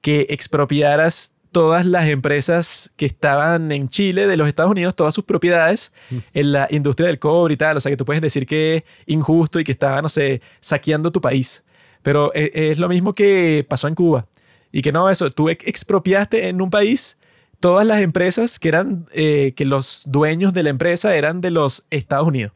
Que 0.00 0.26
expropiaras 0.30 1.34
todas 1.52 1.86
las 1.86 2.08
empresas 2.08 2.90
que 2.96 3.06
estaban 3.06 3.70
en 3.70 3.88
Chile 3.88 4.26
de 4.26 4.36
los 4.36 4.48
Estados 4.48 4.70
Unidos, 4.72 4.96
todas 4.96 5.14
sus 5.14 5.24
propiedades 5.24 5.92
en 6.32 6.50
la 6.52 6.66
industria 6.70 7.06
del 7.06 7.18
cobre 7.18 7.54
y 7.54 7.56
tal. 7.56 7.76
O 7.76 7.80
sea, 7.80 7.90
que 7.90 7.96
tú 7.96 8.04
puedes 8.04 8.20
decir 8.22 8.46
que 8.46 8.76
es 8.76 8.82
injusto 9.06 9.60
y 9.60 9.64
que 9.64 9.72
estaba, 9.72 10.02
no 10.02 10.08
sé, 10.08 10.40
saqueando 10.60 11.12
tu 11.12 11.20
país. 11.20 11.62
Pero 12.02 12.32
e- 12.34 12.50
es 12.70 12.78
lo 12.78 12.88
mismo 12.88 13.14
que 13.14 13.64
pasó 13.68 13.86
en 13.86 13.94
Cuba. 13.94 14.26
Y 14.72 14.82
que 14.82 14.90
no, 14.90 15.08
eso, 15.08 15.30
tú 15.30 15.48
ex- 15.48 15.64
expropiaste 15.66 16.48
en 16.48 16.60
un 16.60 16.70
país 16.70 17.16
todas 17.60 17.86
las 17.86 18.00
empresas 18.00 18.58
que 18.58 18.68
eran, 18.68 19.06
eh, 19.12 19.52
que 19.56 19.64
los 19.64 20.02
dueños 20.06 20.52
de 20.54 20.64
la 20.64 20.70
empresa 20.70 21.14
eran 21.14 21.40
de 21.40 21.50
los 21.52 21.86
Estados 21.90 22.26
Unidos. 22.26 22.52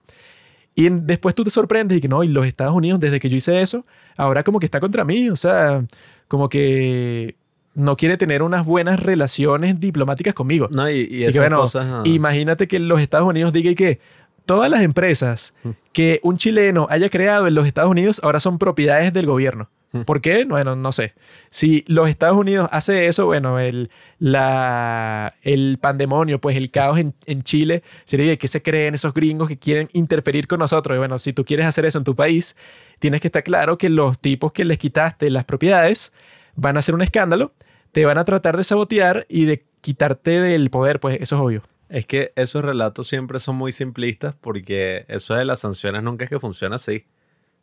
Y 0.80 0.90
después 0.90 1.34
tú 1.34 1.42
te 1.42 1.50
sorprendes 1.50 1.98
y 1.98 2.00
que 2.00 2.06
no, 2.06 2.22
y 2.22 2.28
los 2.28 2.46
Estados 2.46 2.72
Unidos, 2.72 3.00
desde 3.00 3.18
que 3.18 3.28
yo 3.28 3.36
hice 3.36 3.60
eso, 3.62 3.84
ahora 4.16 4.44
como 4.44 4.60
que 4.60 4.66
está 4.66 4.78
contra 4.78 5.04
mí. 5.04 5.28
O 5.28 5.34
sea, 5.34 5.84
como 6.28 6.48
que 6.48 7.34
no 7.74 7.96
quiere 7.96 8.16
tener 8.16 8.42
unas 8.44 8.64
buenas 8.64 9.00
relaciones 9.00 9.80
diplomáticas 9.80 10.34
conmigo. 10.34 10.68
No, 10.70 10.88
y, 10.88 10.98
y 11.00 11.02
Y 11.02 11.08
que, 11.08 11.26
esas 11.26 11.42
bueno, 11.42 11.60
cosas. 11.62 11.84
ah, 11.88 12.02
Imagínate 12.04 12.68
que 12.68 12.78
los 12.78 13.00
Estados 13.00 13.26
Unidos 13.26 13.52
diga 13.52 13.70
y 13.70 13.74
que 13.74 13.98
todas 14.46 14.70
las 14.70 14.82
empresas 14.82 15.52
que 15.92 16.20
un 16.22 16.38
chileno 16.38 16.86
haya 16.90 17.10
creado 17.10 17.48
en 17.48 17.54
los 17.54 17.66
Estados 17.66 17.90
Unidos 17.90 18.20
ahora 18.22 18.38
son 18.38 18.58
propiedades 18.58 19.12
del 19.12 19.26
gobierno. 19.26 19.68
¿Por 20.04 20.20
qué? 20.20 20.44
Bueno, 20.44 20.76
no 20.76 20.92
sé. 20.92 21.14
Si 21.48 21.82
los 21.86 22.10
Estados 22.10 22.36
Unidos 22.36 22.68
hace 22.72 23.06
eso, 23.06 23.24
bueno, 23.24 23.58
el, 23.58 23.90
la, 24.18 25.34
el 25.42 25.78
pandemonio, 25.80 26.40
pues 26.40 26.56
el 26.58 26.70
caos 26.70 26.98
en, 26.98 27.14
en 27.24 27.42
Chile 27.42 27.82
sería 28.04 28.36
que 28.36 28.48
se 28.48 28.62
creen 28.62 28.94
esos 28.94 29.14
gringos 29.14 29.48
que 29.48 29.58
quieren 29.58 29.88
interferir 29.94 30.46
con 30.46 30.58
nosotros. 30.58 30.94
Y 30.94 30.98
bueno, 30.98 31.18
si 31.18 31.32
tú 31.32 31.44
quieres 31.44 31.64
hacer 31.64 31.86
eso 31.86 31.96
en 31.96 32.04
tu 32.04 32.14
país, 32.14 32.54
tienes 32.98 33.22
que 33.22 33.28
estar 33.28 33.42
claro 33.42 33.78
que 33.78 33.88
los 33.88 34.18
tipos 34.18 34.52
que 34.52 34.66
les 34.66 34.78
quitaste 34.78 35.30
las 35.30 35.44
propiedades 35.44 36.12
van 36.54 36.76
a 36.76 36.80
hacer 36.80 36.94
un 36.94 37.02
escándalo, 37.02 37.54
te 37.92 38.04
van 38.04 38.18
a 38.18 38.24
tratar 38.24 38.58
de 38.58 38.64
sabotear 38.64 39.26
y 39.28 39.46
de 39.46 39.64
quitarte 39.80 40.40
del 40.40 40.68
poder, 40.68 41.00
pues 41.00 41.18
eso 41.20 41.36
es 41.36 41.42
obvio. 41.42 41.62
Es 41.88 42.04
que 42.04 42.32
esos 42.36 42.62
relatos 42.62 43.08
siempre 43.08 43.40
son 43.40 43.56
muy 43.56 43.72
simplistas 43.72 44.34
porque 44.38 45.06
eso 45.08 45.34
de 45.34 45.46
las 45.46 45.60
sanciones 45.60 46.02
nunca 46.02 46.24
es 46.24 46.30
que 46.30 46.38
funciona 46.38 46.76
así. 46.76 47.06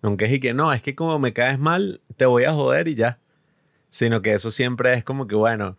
Nunca 0.01 0.25
es 0.25 0.33
y 0.33 0.39
que 0.39 0.53
no, 0.53 0.73
es 0.73 0.81
que 0.81 0.95
como 0.95 1.19
me 1.19 1.33
caes 1.33 1.59
mal, 1.59 2.01
te 2.17 2.25
voy 2.25 2.43
a 2.45 2.53
joder 2.53 2.87
y 2.87 2.95
ya. 2.95 3.19
Sino 3.89 4.21
que 4.21 4.33
eso 4.33 4.51
siempre 4.51 4.93
es 4.93 5.03
como 5.03 5.27
que, 5.27 5.35
bueno, 5.35 5.77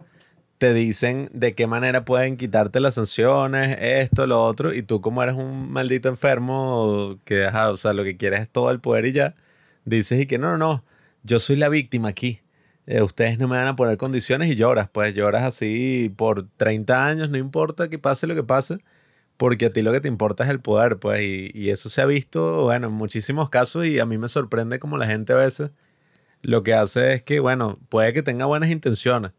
te 0.59 0.73
dicen 0.73 1.29
de 1.33 1.55
qué 1.55 1.67
manera 1.67 2.05
pueden 2.05 2.37
quitarte 2.37 2.81
las 2.81 2.95
sanciones, 2.95 3.77
esto, 3.81 4.27
lo 4.27 4.43
otro, 4.45 4.75
y 4.75 4.83
tú 4.83 5.01
como 5.01 5.23
eres 5.23 5.35
un 5.37 5.71
maldito 5.71 6.09
enfermo 6.09 7.19
que, 7.25 7.45
ajá, 7.47 7.71
o 7.71 7.77
sea, 7.77 7.93
lo 7.93 8.05
que 8.05 8.17
quieres 8.17 8.41
es 8.41 8.49
todo 8.49 8.71
el 8.71 8.81
poder 8.81 9.07
y 9.07 9.13
ya, 9.13 9.35
dices 9.85 10.21
y 10.21 10.27
que 10.27 10.39
no, 10.39 10.51
no, 10.53 10.59
no, 10.59 10.85
yo 11.23 11.39
soy 11.39 11.57
la 11.57 11.69
víctima 11.69 12.09
aquí. 12.09 12.41
Eh, 12.87 13.03
ustedes 13.03 13.39
no 13.39 13.49
me 13.49 13.57
van 13.57 13.67
a 13.67 13.77
poner 13.77 13.97
condiciones 13.97 14.49
y 14.49 14.55
lloras, 14.55 14.89
pues 14.91 15.15
lloras 15.15 15.43
así 15.43 16.13
por 16.17 16.49
30 16.57 17.07
años, 17.07 17.31
no 17.31 17.37
importa 17.37 17.89
que 17.91 17.99
pase 17.99 18.27
lo 18.27 18.35
que 18.35 18.45
pase 18.45 18.79
porque 19.37 19.67
a 19.67 19.71
ti 19.71 19.83
lo 19.83 19.93
que 19.93 20.01
te 20.01 20.09
importa 20.09 20.45
es 20.45 20.51
el 20.51 20.61
poder, 20.61 20.99
pues, 20.99 21.21
y, 21.21 21.71
eso 21.71 21.91
se 21.91 22.01
ha 22.01 22.07
visto, 22.07 22.65
bueno, 22.65 22.89
en 22.89 22.93
muchísimos 22.93 23.51
casos 23.51 23.87
y 23.87 23.99
a 23.99 24.07
mí 24.07 24.19
me 24.19 24.29
sorprende 24.29 24.79
como 24.79 24.97
la 24.97 25.07
gente 25.07 25.33
a 25.33 25.37
veces 25.37 25.71
lo 26.43 26.63
que 26.63 26.75
hace 26.75 27.15
es 27.15 27.23
que, 27.23 27.41
bueno, 27.41 27.79
puede 27.89 28.13
que 28.13 28.23
tenga 28.23 28.47
buenas 28.47 28.71
intenciones, 28.71 29.33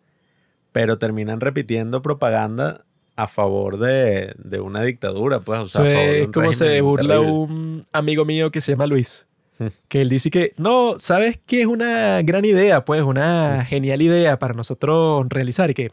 pero 0.72 0.98
terminan 0.98 1.40
repitiendo 1.40 2.02
propaganda 2.02 2.86
a 3.16 3.28
favor 3.28 3.80
de, 3.80 4.36
una 4.62 4.84
dictadura, 4.84 5.40
pues, 5.40 5.60
o 5.60 5.68
sea, 5.68 6.12
es 6.12 6.28
como 6.28 6.54
se 6.54 6.82
burla 6.82 7.20
un 7.20 7.86
amigo 7.92 8.26
mío 8.26 8.52
que 8.52 8.62
se 8.62 8.74
llama 8.74 8.86
Luis, 8.86 9.28
hmm. 9.58 9.68
que 9.88 10.02
él 10.02 10.10
dice 10.10 10.30
que, 10.30 10.54
no, 10.58 11.00
¿sabes 11.00 11.40
qué 11.48 11.62
es 11.62 11.68
una 11.68 12.22
gran 12.22 12.46
idea? 12.46 12.86
Pues, 12.86 13.02
una 13.02 13.62
hmm. 13.62 13.66
genial 13.66 14.02
idea 14.04 14.38
para 14.38 14.54
nosotros 14.54 15.26
realizar 15.30 15.72
y 15.72 15.74
que 15.74 15.92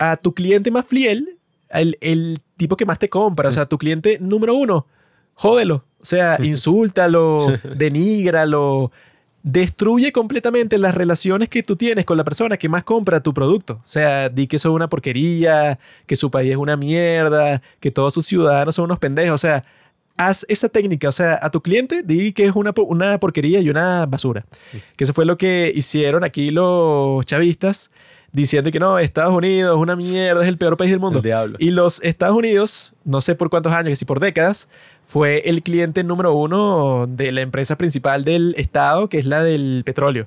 a 0.00 0.16
tu 0.16 0.34
cliente 0.34 0.72
más 0.72 0.86
fiel 0.86 1.37
el, 1.70 2.40
tipo 2.56 2.76
que 2.76 2.86
más 2.86 2.98
te 2.98 3.08
compra, 3.08 3.48
o 3.48 3.52
sea, 3.52 3.66
tu 3.66 3.78
cliente 3.78 4.18
número 4.20 4.54
uno, 4.54 4.86
jódelo, 5.34 5.84
o 6.00 6.04
sea, 6.04 6.38
insúltalo, 6.42 7.46
denígralo, 7.76 8.90
destruye 9.42 10.12
completamente 10.12 10.76
las 10.78 10.94
relaciones 10.94 11.48
que 11.48 11.62
tú 11.62 11.76
tienes 11.76 12.04
con 12.04 12.16
la 12.16 12.24
persona 12.24 12.56
que 12.56 12.68
más 12.68 12.84
compra 12.84 13.22
tu 13.22 13.32
producto. 13.32 13.74
O 13.74 13.88
sea, 13.88 14.28
di 14.28 14.46
que 14.46 14.56
eso 14.56 14.70
es 14.70 14.74
una 14.74 14.88
porquería, 14.88 15.78
que 16.06 16.16
su 16.16 16.30
país 16.30 16.50
es 16.50 16.56
una 16.56 16.76
mierda, 16.76 17.62
que 17.80 17.90
todos 17.90 18.12
sus 18.14 18.26
ciudadanos 18.26 18.74
son 18.74 18.86
unos 18.86 18.98
pendejos, 18.98 19.34
o 19.34 19.38
sea, 19.38 19.64
haz 20.16 20.44
esa 20.48 20.68
técnica, 20.68 21.08
o 21.08 21.12
sea, 21.12 21.38
a 21.40 21.50
tu 21.50 21.62
cliente 21.62 22.02
di 22.02 22.32
que 22.32 22.44
es 22.44 22.52
una, 22.56 22.74
una 22.76 23.18
porquería 23.18 23.60
y 23.60 23.70
una 23.70 24.04
basura. 24.06 24.44
Que 24.96 25.04
eso 25.04 25.14
fue 25.14 25.24
lo 25.24 25.38
que 25.38 25.72
hicieron 25.74 26.24
aquí 26.24 26.50
los 26.50 27.24
chavistas 27.24 27.90
diciendo 28.32 28.70
que 28.70 28.80
no, 28.80 28.98
Estados 28.98 29.34
Unidos 29.34 29.76
es 29.76 29.82
una 29.82 29.96
mierda, 29.96 30.42
es 30.42 30.48
el 30.48 30.58
peor 30.58 30.76
país 30.76 30.90
del 30.90 31.00
mundo. 31.00 31.22
Y 31.58 31.70
los 31.70 32.02
Estados 32.02 32.36
Unidos, 32.36 32.94
no 33.04 33.20
sé 33.20 33.34
por 33.34 33.50
cuántos 33.50 33.72
años, 33.72 33.90
que 33.90 33.96
si 33.96 34.04
por 34.04 34.20
décadas, 34.20 34.68
fue 35.06 35.42
el 35.46 35.62
cliente 35.62 36.04
número 36.04 36.34
uno 36.34 37.06
de 37.08 37.32
la 37.32 37.40
empresa 37.40 37.78
principal 37.78 38.24
del 38.24 38.54
Estado, 38.58 39.08
que 39.08 39.18
es 39.18 39.26
la 39.26 39.42
del 39.42 39.82
petróleo. 39.84 40.26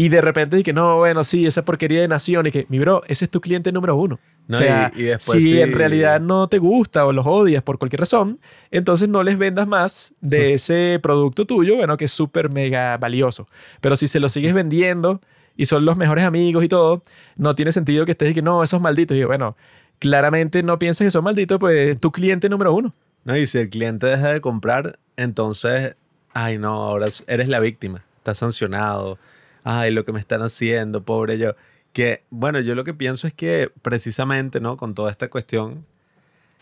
Y 0.00 0.10
de 0.10 0.20
repente 0.20 0.56
dije, 0.56 0.72
no, 0.72 0.98
bueno, 0.98 1.24
sí, 1.24 1.44
esa 1.44 1.64
porquería 1.64 2.00
de 2.00 2.06
nación. 2.06 2.46
Y 2.46 2.52
que, 2.52 2.66
mi 2.68 2.78
bro, 2.78 3.02
ese 3.08 3.24
es 3.24 3.30
tu 3.32 3.40
cliente 3.40 3.72
número 3.72 3.96
uno. 3.96 4.20
o 4.48 4.56
sea, 4.56 4.92
si 5.18 5.60
en 5.60 5.72
realidad 5.72 6.20
no 6.20 6.48
te 6.48 6.58
gusta 6.58 7.04
o 7.04 7.12
los 7.12 7.26
odias 7.26 7.64
por 7.64 7.78
cualquier 7.78 7.98
razón, 7.98 8.38
entonces 8.70 9.08
no 9.08 9.24
les 9.24 9.36
vendas 9.36 9.66
más 9.66 10.14
de 10.20 10.54
ese 10.54 11.00
producto 11.02 11.46
tuyo, 11.46 11.74
bueno, 11.74 11.96
que 11.96 12.04
es 12.04 12.12
súper 12.12 12.48
mega 12.52 12.96
valioso. 12.96 13.48
Pero 13.80 13.96
si 13.96 14.06
se 14.06 14.20
lo 14.20 14.28
sigues 14.28 14.54
vendiendo 14.54 15.20
y 15.58 15.66
son 15.66 15.84
los 15.84 15.98
mejores 15.98 16.24
amigos 16.24 16.64
y 16.64 16.68
todo, 16.68 17.02
no 17.36 17.54
tiene 17.54 17.72
sentido 17.72 18.06
que 18.06 18.12
estés 18.12 18.30
y 18.30 18.34
que 18.34 18.42
no, 18.42 18.62
esos 18.62 18.80
malditos. 18.80 19.16
Y 19.16 19.24
bueno, 19.24 19.56
claramente 19.98 20.62
no 20.62 20.78
pienses 20.78 21.06
que 21.06 21.10
son 21.10 21.24
malditos, 21.24 21.58
pues 21.58 21.90
es 21.90 22.00
tu 22.00 22.12
cliente 22.12 22.48
número 22.48 22.72
uno. 22.72 22.94
No, 23.24 23.36
y 23.36 23.46
si 23.46 23.58
el 23.58 23.68
cliente 23.68 24.06
deja 24.06 24.32
de 24.32 24.40
comprar, 24.40 25.00
entonces, 25.16 25.96
ay 26.32 26.58
no, 26.58 26.84
ahora 26.84 27.08
eres 27.26 27.48
la 27.48 27.58
víctima, 27.58 28.04
estás 28.18 28.38
sancionado, 28.38 29.18
ay, 29.64 29.90
lo 29.90 30.04
que 30.04 30.12
me 30.12 30.20
están 30.20 30.42
haciendo, 30.42 31.02
pobre 31.02 31.38
yo. 31.38 31.56
Que, 31.92 32.22
bueno, 32.30 32.60
yo 32.60 32.76
lo 32.76 32.84
que 32.84 32.94
pienso 32.94 33.26
es 33.26 33.34
que 33.34 33.72
precisamente, 33.82 34.60
¿no? 34.60 34.76
Con 34.76 34.94
toda 34.94 35.10
esta 35.10 35.28
cuestión, 35.28 35.84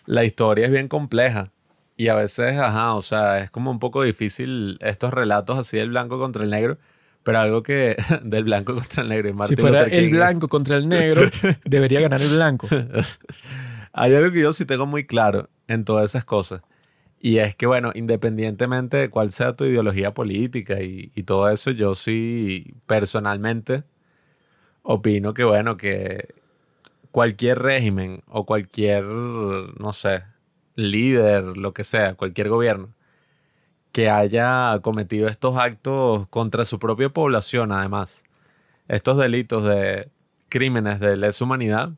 la 0.07 0.25
historia 0.25 0.65
es 0.65 0.73
bien 0.73 0.89
compleja. 0.89 1.53
Y 1.99 2.09
a 2.09 2.15
veces, 2.15 2.57
ajá, 2.59 2.95
o 2.95 3.03
sea, 3.03 3.41
es 3.41 3.51
como 3.51 3.71
un 3.71 3.79
poco 3.79 4.03
difícil 4.03 4.79
estos 4.81 5.13
relatos 5.13 5.59
así 5.59 5.77
del 5.77 5.91
blanco 5.91 6.19
contra 6.19 6.45
el 6.45 6.51
negro, 6.51 6.79
pero 7.27 7.41
algo 7.41 7.65
que 7.65 7.97
del 8.23 8.45
blanco 8.45 8.77
contra 8.77 9.03
el 9.03 9.09
negro. 9.09 9.45
si 9.49 9.57
fuera 9.57 9.83
el 9.83 10.11
blanco 10.11 10.47
contra 10.47 10.77
el 10.77 10.89
negro, 10.89 11.29
debería 11.65 12.01
ganar 12.01 12.23
el 12.23 12.29
blanco. 12.29 12.69
Hay 13.93 14.15
algo 14.15 14.31
que 14.31 14.41
yo 14.41 14.53
sí 14.53 14.65
tengo 14.65 14.87
muy 14.87 15.07
claro 15.07 15.49
en 15.67 15.85
todas 15.85 16.05
esas 16.05 16.25
cosas. 16.25 16.63
Y 17.19 17.39
es 17.39 17.57
que, 17.57 17.67
bueno, 17.67 17.91
independientemente 17.97 18.97
de 18.99 19.11
cuál 19.11 19.33
sea 19.33 19.57
tu 19.57 19.65
ideología 19.65 20.15
política 20.15 20.81
y, 20.81 21.11
y 21.17 21.25
todo 21.25 21.51
eso, 21.51 21.73
yo 21.73 21.97
sí 21.97 22.75
personalmente 22.87 23.83
opino 24.83 25.35
que, 25.35 25.43
bueno, 25.43 25.77
que 25.77 26.29
cualquier 27.11 27.59
régimen 27.59 28.23
o 28.29 28.47
cualquier, 28.47 29.03
no 29.03 29.93
sé, 29.93 30.23
líder, 30.77 31.57
lo 31.57 31.75
que 31.75 31.83
sea, 31.83 32.15
cualquier 32.15 32.51
gobierno, 32.51 32.91
que 33.97 34.11
haya 34.11 34.79
cometido 34.83 35.27
estos 35.27 35.57
actos 35.57 36.29
contra 36.29 36.67
su 36.67 36.79
propia 36.79 37.09
población, 37.09 37.73
además. 37.73 38.25
Estos 38.89 39.17
delitos 39.17 39.65
de 39.65 40.11
crímenes 40.51 41.01
de 41.01 41.17
lesa 41.17 41.43
humanidad, 41.43 41.89
o 41.89 41.97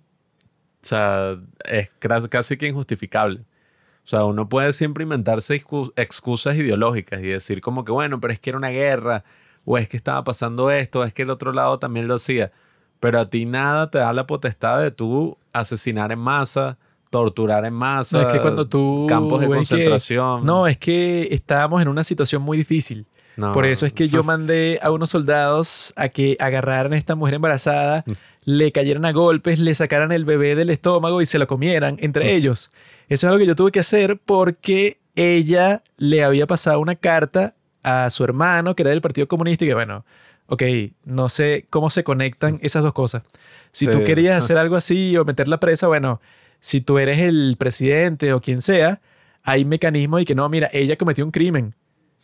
sea, 0.80 1.40
es 1.64 1.90
casi 2.30 2.56
que 2.56 2.68
injustificable. 2.68 3.40
O 3.40 4.06
sea, 4.06 4.22
uno 4.22 4.48
puede 4.48 4.72
siempre 4.74 5.02
inventarse 5.02 5.60
excusas 5.96 6.54
ideológicas 6.54 7.20
y 7.20 7.26
decir 7.26 7.60
como 7.60 7.84
que, 7.84 7.90
bueno, 7.90 8.20
pero 8.20 8.32
es 8.32 8.38
que 8.38 8.50
era 8.50 8.58
una 8.58 8.68
guerra, 8.70 9.24
o 9.64 9.76
es 9.76 9.88
que 9.88 9.96
estaba 9.96 10.22
pasando 10.22 10.70
esto, 10.70 11.00
o 11.00 11.04
es 11.04 11.12
que 11.12 11.22
el 11.22 11.30
otro 11.30 11.52
lado 11.52 11.80
también 11.80 12.06
lo 12.06 12.14
hacía. 12.14 12.52
Pero 13.00 13.18
a 13.18 13.28
ti 13.28 13.44
nada 13.44 13.90
te 13.90 13.98
da 13.98 14.12
la 14.12 14.24
potestad 14.28 14.80
de 14.80 14.92
tú 14.92 15.36
asesinar 15.52 16.12
en 16.12 16.20
masa, 16.20 16.78
torturar 17.10 17.64
en 17.64 17.74
masa. 17.74 18.22
es 18.22 18.32
que 18.32 18.40
cuando 18.40 18.66
tú. 18.68 19.06
Campos 19.08 19.40
de 19.40 19.48
concentración. 19.48 20.44
no, 20.44 20.66
es 20.66 20.76
que 20.78 21.28
estábamos 21.30 21.82
en 21.82 21.88
una 21.88 22.04
situación 22.04 22.42
muy 22.42 22.58
difícil. 22.58 23.06
Por 23.38 23.66
eso 23.66 23.86
es 23.86 23.92
que 23.92 24.08
yo 24.08 24.24
mandé 24.24 24.80
a 24.82 24.90
unos 24.90 25.10
soldados 25.10 25.92
a 25.96 26.08
que 26.08 26.36
agarraran 26.40 26.92
a 26.92 26.96
esta 26.96 27.14
mujer 27.14 27.34
embarazada, 27.34 28.02
mm. 28.04 28.12
le 28.44 28.72
cayeran 28.72 29.04
a 29.04 29.12
golpes, 29.12 29.60
le 29.60 29.74
sacaran 29.74 30.10
el 30.10 30.24
bebé 30.24 30.56
del 30.56 30.70
estómago 30.70 31.22
y 31.22 31.26
se 31.26 31.38
lo 31.38 31.46
comieran 31.46 31.98
entre 32.00 32.24
mm. 32.24 32.28
ellos. 32.28 32.72
Eso 33.08 33.26
es 33.26 33.32
lo 33.32 33.38
que 33.38 33.46
yo 33.46 33.54
tuve 33.54 33.70
que 33.70 33.80
hacer 33.80 34.18
porque 34.18 34.98
ella 35.14 35.82
le 35.96 36.24
había 36.24 36.46
pasado 36.46 36.80
una 36.80 36.96
carta 36.96 37.54
a 37.82 38.10
su 38.10 38.24
hermano, 38.24 38.74
que 38.74 38.82
era 38.82 38.90
del 38.90 39.00
Partido 39.00 39.28
Comunista, 39.28 39.64
y 39.64 39.68
que 39.68 39.74
bueno, 39.74 40.04
ok, 40.46 40.62
no 41.04 41.28
sé 41.28 41.66
cómo 41.70 41.90
se 41.90 42.02
conectan 42.02 42.54
mm. 42.54 42.60
esas 42.62 42.82
dos 42.82 42.92
cosas. 42.92 43.22
Si 43.70 43.86
tú 43.86 44.02
querías 44.02 44.38
hacer 44.44 44.58
algo 44.58 44.76
así 44.76 45.16
o 45.16 45.24
meter 45.24 45.46
la 45.46 45.60
presa, 45.60 45.86
bueno, 45.86 46.20
si 46.60 46.80
tú 46.80 46.98
eres 46.98 47.18
el 47.18 47.56
presidente 47.58 48.32
o 48.32 48.40
quien 48.40 48.62
sea, 48.62 49.00
hay 49.42 49.64
mecanismos 49.64 50.22
y 50.22 50.24
que 50.24 50.34
no, 50.34 50.48
mira, 50.48 50.68
ella 50.72 50.96
cometió 50.96 51.24
un 51.24 51.30
crimen. 51.30 51.74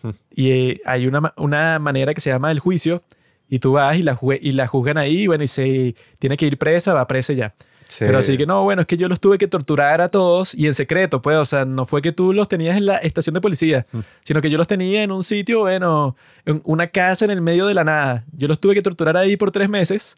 Hmm. 0.03 0.11
y 0.35 0.51
eh, 0.51 0.81
hay 0.85 1.07
una, 1.07 1.33
una, 1.37 1.79
manera 1.79 2.13
que 2.13 2.21
se 2.21 2.29
llama 2.29 2.51
el 2.51 2.59
juicio 2.59 3.03
y 3.49 3.61
tú 3.61 3.73
vas 3.73 3.97
y 3.97 4.03
la, 4.03 4.19
y 4.41 4.53
la 4.53 4.67
juzgan 4.67 4.99
ahí, 4.99 5.27
bueno, 5.27 5.45
y 5.45 5.47
se 5.47 5.95
tiene 6.19 6.37
que 6.37 6.47
ir 6.47 6.59
presa, 6.59 6.93
va 6.93 7.07
presa 7.07 7.33
ya. 7.33 7.55
Pero 7.99 8.19
así 8.19 8.37
que 8.37 8.47
no, 8.47 8.65
bueno, 8.65 8.83
es 8.83 8.89
que 8.89 8.97
yo 8.97 9.09
los 9.09 9.21
tuve 9.21 9.39
que 9.39 9.47
torturar 9.47 10.01
a 10.01 10.09
todos 10.09 10.55
y 10.55 10.67
en 10.67 10.75
secreto, 10.75 11.23
pues, 11.23 11.37
o 11.37 11.45
sea, 11.45 11.65
no 11.65 11.87
fue 11.87 12.03
que 12.03 12.13
tú 12.13 12.33
los 12.33 12.49
tenías 12.49 12.77
en 12.77 12.87
la 12.87 12.97
estación 12.97 13.35
de 13.35 13.41
policía, 13.41 13.87
hmm. 13.93 14.01
sino 14.25 14.41
que 14.41 14.51
yo 14.51 14.59
los 14.59 14.67
tenía 14.67 15.03
en 15.03 15.13
un 15.13 15.23
sitio, 15.23 15.61
bueno, 15.61 16.17
en 16.45 16.61
una 16.65 16.89
casa 16.89 17.25
en 17.25 17.31
el 17.31 17.41
medio 17.41 17.67
de 17.67 17.75
la 17.75 17.85
nada. 17.85 18.25
Yo 18.33 18.49
los 18.49 18.59
tuve 18.59 18.75
que 18.75 18.83
torturar 18.83 19.17
ahí 19.17 19.37
por 19.37 19.51
tres 19.51 19.69
meses 19.69 20.17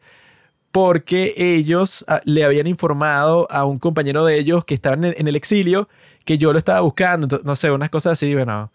porque 0.76 1.32
ellos 1.38 2.04
ah, 2.06 2.20
le 2.26 2.44
habían 2.44 2.66
informado 2.66 3.46
a 3.50 3.64
un 3.64 3.78
compañero 3.78 4.26
de 4.26 4.38
ellos 4.38 4.66
que 4.66 4.74
estaba 4.74 4.94
en 4.94 5.26
el, 5.26 5.34
exilio 5.34 5.88
que 6.26 6.36
yo 6.36 6.52
lo 6.52 6.58
estaba 6.58 6.80
buscando. 6.80 7.40
no 7.44 7.56
sé, 7.56 7.70
unas 7.70 7.88
cosas 7.88 8.12
así, 8.12 8.34
bueno. 8.34 8.70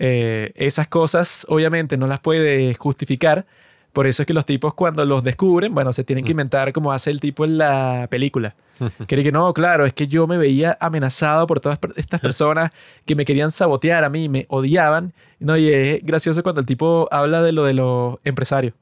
Eh, 0.00 0.50
esas 0.56 0.88
cosas 0.88 1.46
obviamente 1.48 1.96
no 1.96 2.08
las 2.08 2.18
puede 2.18 2.74
justificar 2.74 3.46
Por 3.92 4.08
eso 4.08 4.22
es 4.22 4.26
que 4.26 4.34
los 4.34 4.44
tipos 4.44 4.74
cuando 4.74 5.04
los 5.04 5.22
descubren, 5.22 5.72
bueno, 5.72 5.92
se 5.92 6.02
tienen 6.02 6.24
que 6.24 6.32
inventar 6.32 6.72
como 6.72 6.90
hace 6.92 7.12
el 7.12 7.20
tipo 7.20 7.44
en 7.44 7.58
la 7.58 8.08
película. 8.10 8.56
Que 9.06 9.22
que 9.22 9.30
no, 9.30 9.54
claro, 9.54 9.86
es 9.86 9.92
que 9.92 10.08
yo 10.08 10.26
me 10.26 10.38
veía 10.38 10.76
amenazado 10.80 11.46
por 11.46 11.60
todas 11.60 11.78
estas 11.94 12.20
personas 12.28 12.72
que 13.04 13.14
me 13.14 13.24
querían 13.24 13.52
sabotear 13.52 14.02
a 14.02 14.10
mí, 14.10 14.28
me 14.28 14.46
odiaban. 14.48 15.12
No, 15.38 15.56
y 15.56 15.68
es 15.68 16.02
gracioso 16.02 16.42
cuando 16.42 16.60
el 16.60 16.66
tipo 16.66 17.06
habla 17.12 17.40
de 17.40 17.52
lo 17.52 17.62
de 17.62 17.74
los 17.74 18.18
empresarios. 18.24 18.74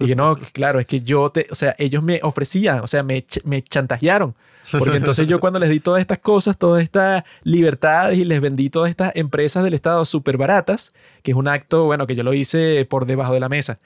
Y 0.00 0.06
que 0.06 0.16
no, 0.16 0.38
claro, 0.52 0.80
es 0.80 0.86
que 0.86 1.00
yo, 1.00 1.28
te, 1.30 1.46
o 1.50 1.54
sea, 1.54 1.74
ellos 1.78 2.02
me 2.02 2.20
ofrecían, 2.22 2.80
o 2.80 2.86
sea, 2.86 3.02
me, 3.02 3.24
me 3.44 3.62
chantajearon. 3.62 4.34
Porque 4.78 4.96
entonces 4.96 5.26
yo 5.26 5.40
cuando 5.40 5.58
les 5.58 5.70
di 5.70 5.80
todas 5.80 6.00
estas 6.00 6.18
cosas, 6.18 6.58
todas 6.58 6.82
estas 6.82 7.24
libertades 7.42 8.18
y 8.18 8.24
les 8.24 8.40
vendí 8.40 8.70
todas 8.70 8.90
estas 8.90 9.12
empresas 9.14 9.64
del 9.64 9.74
Estado 9.74 10.04
súper 10.04 10.36
baratas, 10.36 10.92
que 11.22 11.30
es 11.30 11.36
un 11.36 11.48
acto, 11.48 11.84
bueno, 11.84 12.06
que 12.06 12.14
yo 12.14 12.22
lo 12.22 12.34
hice 12.34 12.84
por 12.84 13.06
debajo 13.06 13.32
de 13.32 13.40
la 13.40 13.48
mesa. 13.48 13.78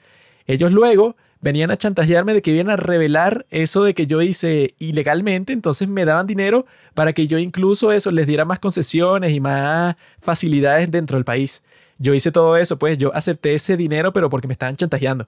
Ellos 0.45 0.71
luego 0.71 1.15
venían 1.43 1.71
a 1.71 1.77
chantajearme 1.77 2.33
de 2.33 2.41
que 2.41 2.51
iban 2.51 2.69
a 2.69 2.77
revelar 2.77 3.45
eso 3.49 3.83
de 3.83 3.93
que 3.93 4.07
yo 4.07 4.21
hice 4.21 4.75
ilegalmente, 4.79 5.51
entonces 5.51 5.89
me 5.89 6.05
daban 6.05 6.25
dinero 6.25 6.65
para 6.93 7.13
que 7.13 7.27
yo 7.27 7.37
incluso 7.37 7.91
eso 7.91 8.11
les 8.11 8.27
diera 8.27 8.45
más 8.45 8.59
concesiones 8.59 9.31
y 9.31 9.41
más 9.41 9.95
facilidades 10.19 10.89
dentro 10.89 11.17
del 11.17 11.25
país. 11.25 11.63
Yo 11.97 12.13
hice 12.13 12.31
todo 12.31 12.57
eso, 12.57 12.79
pues 12.79 12.97
yo 12.97 13.13
acepté 13.13 13.53
ese 13.53 13.77
dinero, 13.77 14.13
pero 14.13 14.29
porque 14.29 14.47
me 14.47 14.53
estaban 14.53 14.75
chantajeando. 14.75 15.27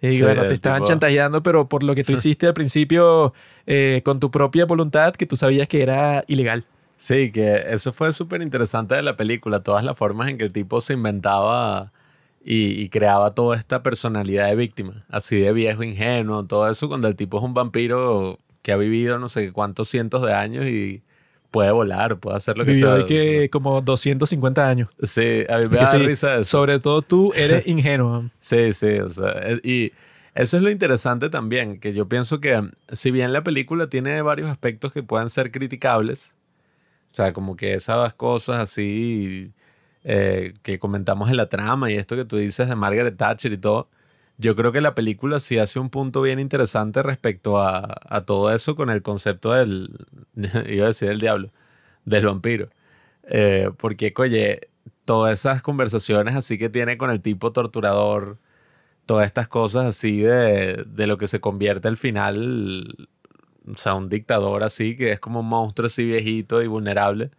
Y 0.00 0.12
Sí, 0.12 0.22
bueno, 0.22 0.46
te 0.46 0.54
estaban 0.54 0.80
tipo- 0.80 0.88
chantajeando, 0.88 1.42
pero 1.42 1.68
por 1.68 1.82
lo 1.82 1.94
que 1.94 2.04
tú 2.04 2.12
hiciste 2.36 2.46
al 2.46 2.54
principio 2.54 3.32
eh, 3.66 4.02
con 4.04 4.20
tu 4.20 4.30
propia 4.30 4.66
voluntad, 4.66 5.14
que 5.14 5.26
tú 5.26 5.36
sabías 5.36 5.68
que 5.68 5.82
era 5.82 6.24
ilegal. 6.28 6.64
Sí, 6.98 7.30
que 7.32 7.62
eso 7.68 7.92
fue 7.92 8.12
súper 8.12 8.40
interesante 8.42 8.94
de 8.94 9.02
la 9.02 9.16
película, 9.16 9.60
todas 9.62 9.84
las 9.84 9.96
formas 9.98 10.28
en 10.28 10.38
que 10.38 10.44
el 10.44 10.52
tipo 10.52 10.80
se 10.80 10.94
inventaba 10.94 11.92
y, 12.44 12.80
y 12.80 12.88
creaba 12.88 13.34
toda 13.34 13.56
esta 13.56 13.82
personalidad 13.82 14.46
de 14.48 14.54
víctima, 14.56 15.04
así 15.10 15.36
de 15.38 15.52
viejo 15.52 15.82
ingenuo, 15.82 16.44
todo 16.46 16.70
eso 16.70 16.88
cuando 16.88 17.08
el 17.08 17.16
tipo 17.16 17.38
es 17.38 17.44
un 17.44 17.52
vampiro 17.54 18.38
que 18.62 18.72
ha 18.72 18.76
vivido 18.76 19.18
no 19.18 19.28
sé 19.28 19.52
cuántos 19.52 19.88
cientos 19.88 20.22
de 20.24 20.32
años 20.32 20.64
y 20.66 21.02
puede 21.50 21.70
volar, 21.70 22.18
puede 22.18 22.36
hacer 22.36 22.58
lo 22.58 22.64
que 22.64 22.72
Vivió 22.72 22.88
sea. 22.88 22.96
ahí 22.96 23.04
que 23.04 23.50
como 23.50 23.80
250 23.80 24.68
años. 24.68 24.88
Sí, 25.02 25.44
a 25.48 25.58
mí 25.58 25.64
me 25.70 25.78
da 25.78 25.86
sí, 25.86 25.98
risa 25.98 26.34
eso. 26.34 26.44
Sobre 26.44 26.78
todo 26.78 27.02
tú 27.02 27.32
eres 27.34 27.66
ingenuo. 27.66 28.30
Sí, 28.38 28.72
sí, 28.72 28.98
o 28.98 29.08
sea, 29.10 29.32
y 29.62 29.92
eso 30.34 30.58
es 30.58 30.62
lo 30.62 30.70
interesante 30.70 31.30
también, 31.30 31.80
que 31.80 31.94
yo 31.94 32.08
pienso 32.08 32.40
que 32.40 32.60
mm, 32.60 32.70
si 32.92 33.10
bien 33.10 33.32
la 33.32 33.42
película 33.42 33.88
tiene 33.88 34.20
varios 34.22 34.50
aspectos 34.50 34.92
que 34.92 35.02
pueden 35.02 35.30
ser 35.30 35.50
criticables, 35.50 36.34
o 37.10 37.14
sea, 37.14 37.32
como 37.32 37.56
que 37.56 37.74
esas 37.74 38.12
cosas 38.14 38.56
así 38.56 39.52
eh, 40.04 40.52
que 40.62 40.78
comentamos 40.78 41.30
en 41.30 41.38
la 41.38 41.48
trama 41.48 41.90
y 41.90 41.94
esto 41.94 42.16
que 42.16 42.26
tú 42.26 42.36
dices 42.36 42.68
de 42.68 42.76
Margaret 42.76 43.16
Thatcher 43.16 43.52
y 43.52 43.58
todo, 43.58 43.88
yo 44.38 44.56
creo 44.56 44.72
que 44.72 44.80
la 44.80 44.94
película 44.94 45.40
sí 45.40 45.58
hace 45.58 45.78
un 45.78 45.90
punto 45.90 46.22
bien 46.22 46.38
interesante 46.40 47.02
respecto 47.02 47.58
a, 47.58 48.00
a 48.08 48.24
todo 48.24 48.52
eso 48.54 48.76
con 48.76 48.90
el 48.90 49.02
concepto 49.02 49.52
del, 49.52 50.06
iba 50.68 50.84
a 50.84 50.88
decir 50.88 51.08
del 51.08 51.20
diablo, 51.20 51.52
del 52.04 52.26
vampiro. 52.26 52.70
Eh, 53.24 53.70
porque, 53.78 54.12
oye, 54.18 54.70
todas 55.04 55.40
esas 55.40 55.62
conversaciones 55.62 56.36
así 56.36 56.58
que 56.58 56.68
tiene 56.70 56.98
con 56.98 57.10
el 57.10 57.22
tipo 57.22 57.52
torturador, 57.52 58.38
todas 59.06 59.26
estas 59.26 59.48
cosas 59.48 59.86
así 59.86 60.20
de, 60.20 60.84
de 60.86 61.06
lo 61.06 61.18
que 61.18 61.28
se 61.28 61.40
convierte 61.40 61.88
al 61.88 61.96
final, 61.96 63.08
o 63.72 63.76
sea, 63.76 63.94
un 63.94 64.08
dictador 64.08 64.62
así, 64.62 64.96
que 64.96 65.12
es 65.12 65.20
como 65.20 65.40
un 65.40 65.46
monstruo 65.48 65.86
así 65.86 66.04
viejito 66.04 66.62
y 66.62 66.68
vulnerable. 66.68 67.30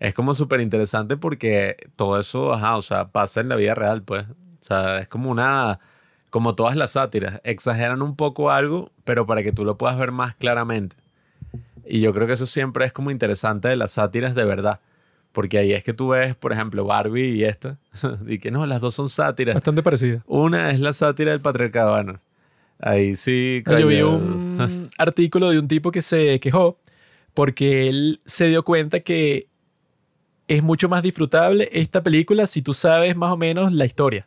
Es 0.00 0.14
como 0.14 0.34
súper 0.34 0.60
interesante 0.60 1.16
porque 1.16 1.76
todo 1.96 2.18
eso, 2.20 2.52
ajá, 2.54 2.76
o 2.76 2.82
sea, 2.82 3.10
pasa 3.12 3.40
en 3.40 3.48
la 3.50 3.56
vida 3.56 3.74
real, 3.74 4.02
pues. 4.02 4.26
O 4.28 4.62
sea, 4.62 5.00
es 5.00 5.08
como 5.08 5.30
una, 5.30 5.80
como 6.30 6.54
todas 6.54 6.76
las 6.76 6.92
sátiras, 6.92 7.40
exageran 7.44 8.02
un 8.02 8.16
poco 8.16 8.50
algo, 8.50 8.90
pero 9.04 9.26
para 9.26 9.42
que 9.42 9.52
tú 9.52 9.64
lo 9.64 9.76
puedas 9.76 9.98
ver 9.98 10.12
más 10.12 10.34
claramente. 10.34 10.96
Y 11.84 12.00
yo 12.00 12.14
creo 12.14 12.26
que 12.26 12.34
eso 12.34 12.46
siempre 12.46 12.84
es 12.86 12.92
como 12.92 13.10
interesante 13.10 13.68
de 13.68 13.76
las 13.76 13.92
sátiras 13.92 14.34
de 14.34 14.44
verdad. 14.44 14.80
Porque 15.32 15.58
ahí 15.58 15.72
es 15.72 15.84
que 15.84 15.92
tú 15.92 16.08
ves, 16.08 16.34
por 16.34 16.52
ejemplo, 16.52 16.84
Barbie 16.84 17.36
y 17.36 17.44
esta, 17.44 17.78
y 18.26 18.38
que 18.38 18.50
no, 18.50 18.66
las 18.66 18.80
dos 18.80 18.94
son 18.94 19.08
sátiras. 19.08 19.54
Bastante 19.54 19.82
parecido. 19.82 20.22
Una 20.26 20.70
es 20.70 20.80
la 20.80 20.92
sátira 20.92 21.32
del 21.32 21.40
patriarcado. 21.40 21.92
Bueno, 21.92 22.20
ahí 22.80 23.16
sí. 23.16 23.62
Yo 23.66 23.86
vi 23.86 24.02
un 24.02 24.88
artículo 24.98 25.50
de 25.50 25.58
un 25.58 25.68
tipo 25.68 25.90
que 25.90 26.00
se 26.00 26.40
quejó 26.40 26.78
porque 27.34 27.88
él 27.88 28.20
se 28.24 28.48
dio 28.48 28.64
cuenta 28.64 29.00
que 29.00 29.48
es 30.48 30.62
mucho 30.62 30.88
más 30.88 31.02
disfrutable 31.02 31.68
esta 31.72 32.02
película 32.02 32.46
si 32.48 32.60
tú 32.60 32.74
sabes 32.74 33.16
más 33.16 33.32
o 33.32 33.36
menos 33.36 33.72
la 33.72 33.84
historia. 33.84 34.26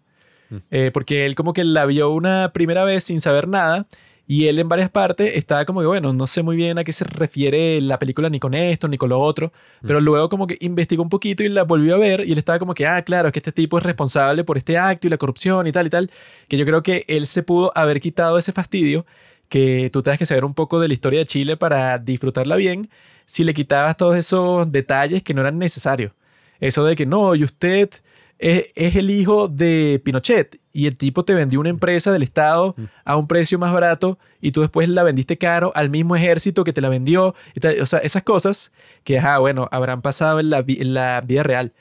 Mm. 0.54 0.58
Eh, 0.72 0.92
porque 0.94 1.26
él 1.26 1.36
como 1.36 1.54
que 1.54 1.64
la 1.64 1.86
vio 1.86 2.12
una 2.12 2.52
primera 2.54 2.84
vez 2.84 3.04
sin 3.04 3.22
saber 3.22 3.48
nada 3.48 3.88
y 4.26 4.48
él 4.48 4.60
en 4.60 4.70
varias 4.70 4.90
partes 4.90 5.36
estaba 5.36 5.66
como 5.66 5.82
que, 5.82 5.88
bueno, 5.88 6.14
no 6.14 6.28
sé 6.28 6.44
muy 6.44 6.56
bien 6.56 6.78
a 6.78 6.84
qué 6.84 6.94
se 6.94 7.04
refiere 7.04 7.82
la 7.82 8.00
película 8.00 8.30
ni 8.30 8.40
con 8.40 8.54
esto 8.54 8.88
ni 8.88 8.98
con 8.98 9.10
lo 9.10 9.20
otro, 9.20 9.52
pero 9.82 10.00
luego 10.00 10.30
como 10.30 10.48
que 10.48 10.58
investigó 10.62 11.04
un 11.04 11.10
poquito 11.10 11.44
y 11.44 11.50
la 11.50 11.64
volvió 11.64 11.96
a 11.96 11.98
ver 11.98 12.24
y 12.26 12.32
él 12.32 12.38
estaba 12.38 12.58
como 12.58 12.74
que, 12.74 12.88
ah, 12.88 13.02
claro, 13.02 13.28
es 13.28 13.34
que 13.34 13.40
este 13.40 13.52
tipo 13.52 13.78
es 13.78 13.84
responsable 13.84 14.44
por 14.46 14.58
este 14.58 14.78
acto 14.78 15.08
y 15.08 15.10
la 15.10 15.18
corrupción 15.18 15.68
y 15.68 15.72
tal 15.74 15.88
y 15.88 15.90
tal, 15.90 16.12
que 16.48 16.58
yo 16.58 16.66
creo 16.66 16.84
que 16.84 17.04
él 17.08 17.28
se 17.28 17.44
pudo 17.44 17.72
haber 17.76 18.00
quitado 18.00 18.38
ese 18.38 18.54
fastidio 18.54 19.06
que 19.50 19.90
tú 19.92 20.02
tengas 20.02 20.20
que 20.20 20.26
saber 20.26 20.46
un 20.46 20.54
poco 20.54 20.80
de 20.80 20.88
la 20.88 20.94
historia 20.94 21.20
de 21.20 21.26
Chile 21.26 21.58
para 21.58 21.98
disfrutarla 22.00 22.56
bien 22.56 22.90
si 23.26 23.44
le 23.44 23.54
quitabas 23.54 23.98
todos 23.98 24.16
esos 24.16 24.72
detalles 24.72 25.22
que 25.24 25.34
no 25.34 25.42
eran 25.42 25.58
necesarios. 25.58 26.14
Eso 26.60 26.86
de 26.86 26.96
que 26.96 27.06
no, 27.06 27.36
y 27.36 27.44
usted 27.44 27.90
es, 28.44 28.72
es 28.76 28.96
el 28.96 29.10
hijo 29.10 29.48
de 29.48 30.02
Pinochet 30.04 30.60
y 30.72 30.88
el 30.88 30.98
tipo 30.98 31.24
te 31.24 31.34
vendió 31.34 31.60
una 31.60 31.70
empresa 31.70 32.12
del 32.12 32.24
Estado 32.24 32.76
a 33.06 33.16
un 33.16 33.28
precio 33.28 33.58
más 33.60 33.72
barato 33.72 34.18
y 34.42 34.52
tú 34.52 34.62
después 34.62 34.90
la 34.90 35.04
vendiste 35.04 35.38
caro 35.38 35.72
al 35.76 35.90
mismo 35.90 36.16
ejército 36.16 36.64
que 36.64 36.74
te 36.74 36.82
la 36.82 36.90
vendió. 36.90 37.36
O 37.82 37.86
sea, 37.86 38.00
esas 38.00 38.24
cosas 38.24 38.72
que, 39.04 39.20
ajá, 39.20 39.38
bueno, 39.40 39.68
habrán 39.72 40.02
pasado 40.02 40.40
en 40.40 40.50
la, 40.50 40.62
vi- 40.62 40.82
en 40.82 40.94
la 40.94 41.22
vida 41.26 41.44
real. 41.44 41.74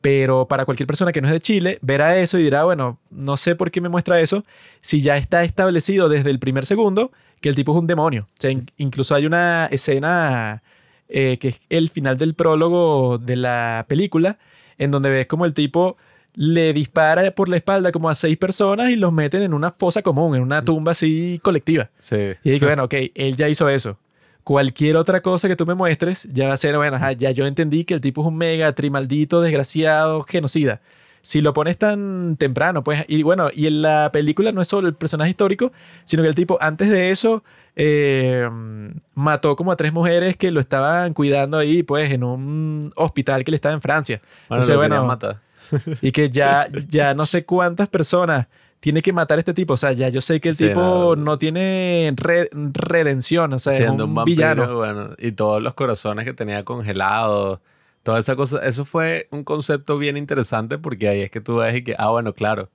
Pero 0.00 0.48
para 0.48 0.64
cualquier 0.64 0.86
persona 0.86 1.12
que 1.12 1.20
no 1.20 1.28
es 1.28 1.34
de 1.34 1.40
Chile, 1.40 1.78
verá 1.82 2.16
eso 2.18 2.38
y 2.38 2.42
dirá, 2.42 2.64
bueno, 2.64 2.98
no 3.10 3.36
sé 3.36 3.54
por 3.54 3.70
qué 3.70 3.82
me 3.82 3.90
muestra 3.90 4.18
eso, 4.20 4.44
si 4.80 5.02
ya 5.02 5.18
está 5.18 5.44
establecido 5.44 6.08
desde 6.08 6.30
el 6.30 6.38
primer 6.38 6.64
segundo 6.64 7.12
que 7.42 7.50
el 7.50 7.54
tipo 7.54 7.72
es 7.72 7.78
un 7.78 7.86
demonio. 7.86 8.26
O 8.32 8.40
sea, 8.40 8.50
in- 8.50 8.70
incluso 8.78 9.14
hay 9.14 9.26
una 9.26 9.68
escena 9.70 10.62
eh, 11.10 11.36
que 11.38 11.48
es 11.48 11.60
el 11.68 11.90
final 11.90 12.16
del 12.16 12.34
prólogo 12.34 13.18
de 13.18 13.36
la 13.36 13.84
película, 13.88 14.38
en 14.80 14.90
donde 14.90 15.10
ves 15.10 15.26
como 15.26 15.44
el 15.44 15.52
tipo 15.54 15.96
le 16.34 16.72
dispara 16.72 17.30
por 17.32 17.48
la 17.48 17.56
espalda 17.56 17.92
como 17.92 18.08
a 18.08 18.14
seis 18.14 18.36
personas 18.38 18.90
y 18.90 18.96
los 18.96 19.12
meten 19.12 19.42
en 19.42 19.52
una 19.52 19.70
fosa 19.70 20.00
común, 20.02 20.34
en 20.34 20.42
una 20.42 20.64
tumba 20.64 20.92
así 20.92 21.38
colectiva. 21.42 21.90
Sí. 21.98 22.16
Y 22.42 22.50
digo, 22.50 22.66
bueno, 22.66 22.84
ok, 22.84 22.94
él 23.14 23.36
ya 23.36 23.48
hizo 23.48 23.68
eso. 23.68 23.98
Cualquier 24.42 24.96
otra 24.96 25.20
cosa 25.20 25.48
que 25.48 25.56
tú 25.56 25.66
me 25.66 25.74
muestres 25.74 26.28
ya 26.32 26.48
va 26.48 26.54
a 26.54 26.56
ser, 26.56 26.76
bueno, 26.76 26.96
ajá, 26.96 27.12
ya 27.12 27.30
yo 27.30 27.46
entendí 27.46 27.84
que 27.84 27.92
el 27.92 28.00
tipo 28.00 28.22
es 28.22 28.26
un 28.26 28.36
mega 28.36 28.72
trimaldito, 28.72 29.42
desgraciado, 29.42 30.22
genocida. 30.22 30.80
Si 31.22 31.40
lo 31.42 31.52
pones 31.52 31.76
tan 31.76 32.36
temprano, 32.38 32.82
pues, 32.82 33.04
y 33.08 33.22
bueno, 33.22 33.48
y 33.54 33.66
en 33.66 33.82
la 33.82 34.10
película 34.12 34.52
no 34.52 34.60
es 34.62 34.68
solo 34.68 34.88
el 34.88 34.94
personaje 34.94 35.30
histórico, 35.30 35.70
sino 36.04 36.22
que 36.22 36.28
el 36.30 36.34
tipo 36.34 36.56
antes 36.60 36.88
de 36.88 37.10
eso 37.10 37.44
eh, 37.76 38.48
mató 39.14 39.56
como 39.56 39.72
a 39.72 39.76
tres 39.76 39.92
mujeres 39.92 40.36
que 40.36 40.50
lo 40.50 40.60
estaban 40.60 41.12
cuidando 41.14 41.58
ahí, 41.58 41.82
pues, 41.82 42.10
en 42.10 42.24
un 42.24 42.90
hospital 42.96 43.44
que 43.44 43.50
le 43.50 43.56
estaba 43.56 43.74
en 43.74 43.80
Francia. 43.80 44.20
Bueno, 44.48 44.62
Entonces, 45.12 45.36
y 46.00 46.10
que 46.12 46.30
ya, 46.30 46.68
ya 46.88 47.14
no 47.14 47.26
sé 47.26 47.44
cuántas 47.44 47.88
personas 47.88 48.46
tiene 48.80 49.02
que 49.02 49.12
matar 49.12 49.38
a 49.38 49.40
este 49.40 49.52
tipo. 49.54 49.74
O 49.74 49.76
sea, 49.76 49.92
ya 49.92 50.08
yo 50.08 50.20
sé 50.22 50.40
que 50.40 50.48
el 50.48 50.56
Sí, 50.56 50.68
tipo 50.68 50.80
no. 50.80 51.16
no, 51.16 51.38
tiene 51.38 52.12
re- 52.16 52.48
redención. 52.52 53.52
O 53.52 53.58
sea, 53.58 53.74
Siendo 53.74 53.94
es 53.94 54.00
un 54.04 54.08
un, 54.10 54.14
vampiro, 54.14 54.36
villano. 54.54 54.76
bueno, 54.76 55.10
y 55.18 55.32
todos 55.32 55.62
los 55.62 55.74
corazones 55.74 56.24
que 56.24 56.32
tenía 56.32 56.64
congelados, 56.64 57.60
toda 58.02 58.18
esa 58.18 58.36
cosa, 58.36 58.64
eso 58.66 58.84
fue 58.84 59.28
un 59.30 59.44
concepto 59.44 59.98
bien 59.98 60.16
interesante 60.16 60.78
porque 60.78 61.08
ahí 61.08 61.20
es 61.22 61.30
que 61.30 61.40
tú 61.40 61.56
ves 61.56 61.76
y 61.76 61.84
que, 61.84 61.94
ah, 61.98 62.10
bueno, 62.10 62.34
claro, 62.34 62.70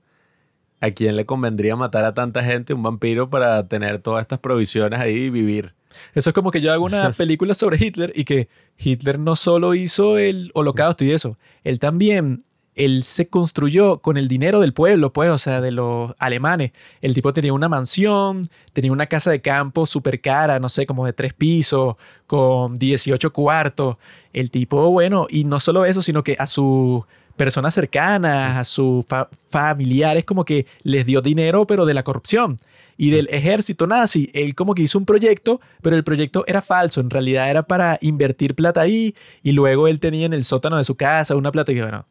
¿a 0.82 0.92
quién 0.92 1.16
le 1.16 1.26
convendría 1.26 1.76
matar 1.76 2.06
a 2.06 2.14
tanta 2.14 2.44
gente, 2.44 2.74
un 2.74 2.84
vampiro, 2.84 3.30
para 3.30 3.68
tener 3.68 4.00
todas 4.00 4.22
estas 4.22 4.40
provisiones 4.40 5.00
ahí 5.00 5.16
y 5.16 5.30
vivir? 5.30 5.74
Eso 6.14 6.30
es 6.30 6.34
como 6.34 6.52
que 6.52 6.62
yo 6.62 6.72
hago 6.72 6.86
una 6.86 7.12
película 7.18 7.54
sobre 7.54 7.84
Hitler 7.84 8.12
y 8.16 8.26
que 8.26 8.50
Hitler 8.78 9.20
no 9.20 9.36
solo 9.36 9.74
hizo 9.74 10.18
el 10.18 10.52
holocausto 10.54 11.04
y 11.04 11.12
eso, 11.12 11.38
él 11.64 11.80
también, 11.80 12.44
él 12.76 13.04
se 13.04 13.28
construyó 13.28 14.00
con 14.00 14.18
el 14.18 14.28
dinero 14.28 14.60
del 14.60 14.74
pueblo, 14.74 15.14
pues, 15.14 15.30
o 15.30 15.38
sea, 15.38 15.62
de 15.62 15.72
los 15.72 16.14
alemanes. 16.20 16.72
El 17.02 17.14
tipo 17.14 17.32
tenía 17.34 17.54
una 17.54 17.70
mansión, 17.70 18.50
tenía 18.74 18.92
una 18.92 19.06
casa 19.08 19.32
de 19.32 19.42
campo 19.42 19.86
súper 19.86 20.20
cara, 20.20 20.60
no 20.60 20.68
sé, 20.70 20.86
como 20.86 21.06
de 21.06 21.14
tres 21.14 21.34
pisos, 21.34 21.96
con 22.28 22.76
18 22.76 23.32
cuartos. 23.32 23.98
El 24.34 24.52
tipo, 24.52 24.90
bueno, 24.92 25.28
y 25.30 25.46
no 25.46 25.60
solo 25.60 25.86
eso, 25.86 26.02
sino 26.02 26.24
que 26.24 26.36
a 26.38 26.48
sus 26.48 27.04
personas 27.38 27.74
cercanas, 27.74 28.58
a 28.58 28.64
sus 28.64 29.06
fa- 29.06 29.30
familiares, 29.48 30.26
como 30.26 30.44
que 30.46 30.66
les 30.84 31.06
dio 31.06 31.22
dinero, 31.22 31.66
pero 31.68 31.86
de 31.86 31.94
la 31.94 32.04
corrupción 32.04 32.60
y 32.98 33.10
del 33.10 33.28
ejército 33.30 33.88
nazi. 33.88 34.30
Él 34.34 34.56
como 34.56 34.74
que 34.74 34.82
hizo 34.84 34.98
un 34.98 35.06
proyecto, 35.06 35.60
pero 35.82 35.96
el 35.98 36.04
proyecto 36.06 36.46
era 36.48 36.62
falso. 36.62 37.02
En 37.02 37.10
realidad 37.10 37.50
era 37.50 37.64
para 37.64 37.98
invertir 38.02 38.56
plata 38.56 38.82
ahí 38.82 39.16
y 39.44 39.52
luego 39.52 39.88
él 39.90 40.00
tenía 40.00 40.26
en 40.26 40.34
el 40.34 40.44
sótano 40.46 40.78
de 40.78 40.86
su 40.86 40.96
casa 40.96 41.36
una 41.36 41.52
plata 41.52 41.74
que, 41.74 41.82
bueno, 41.82 42.06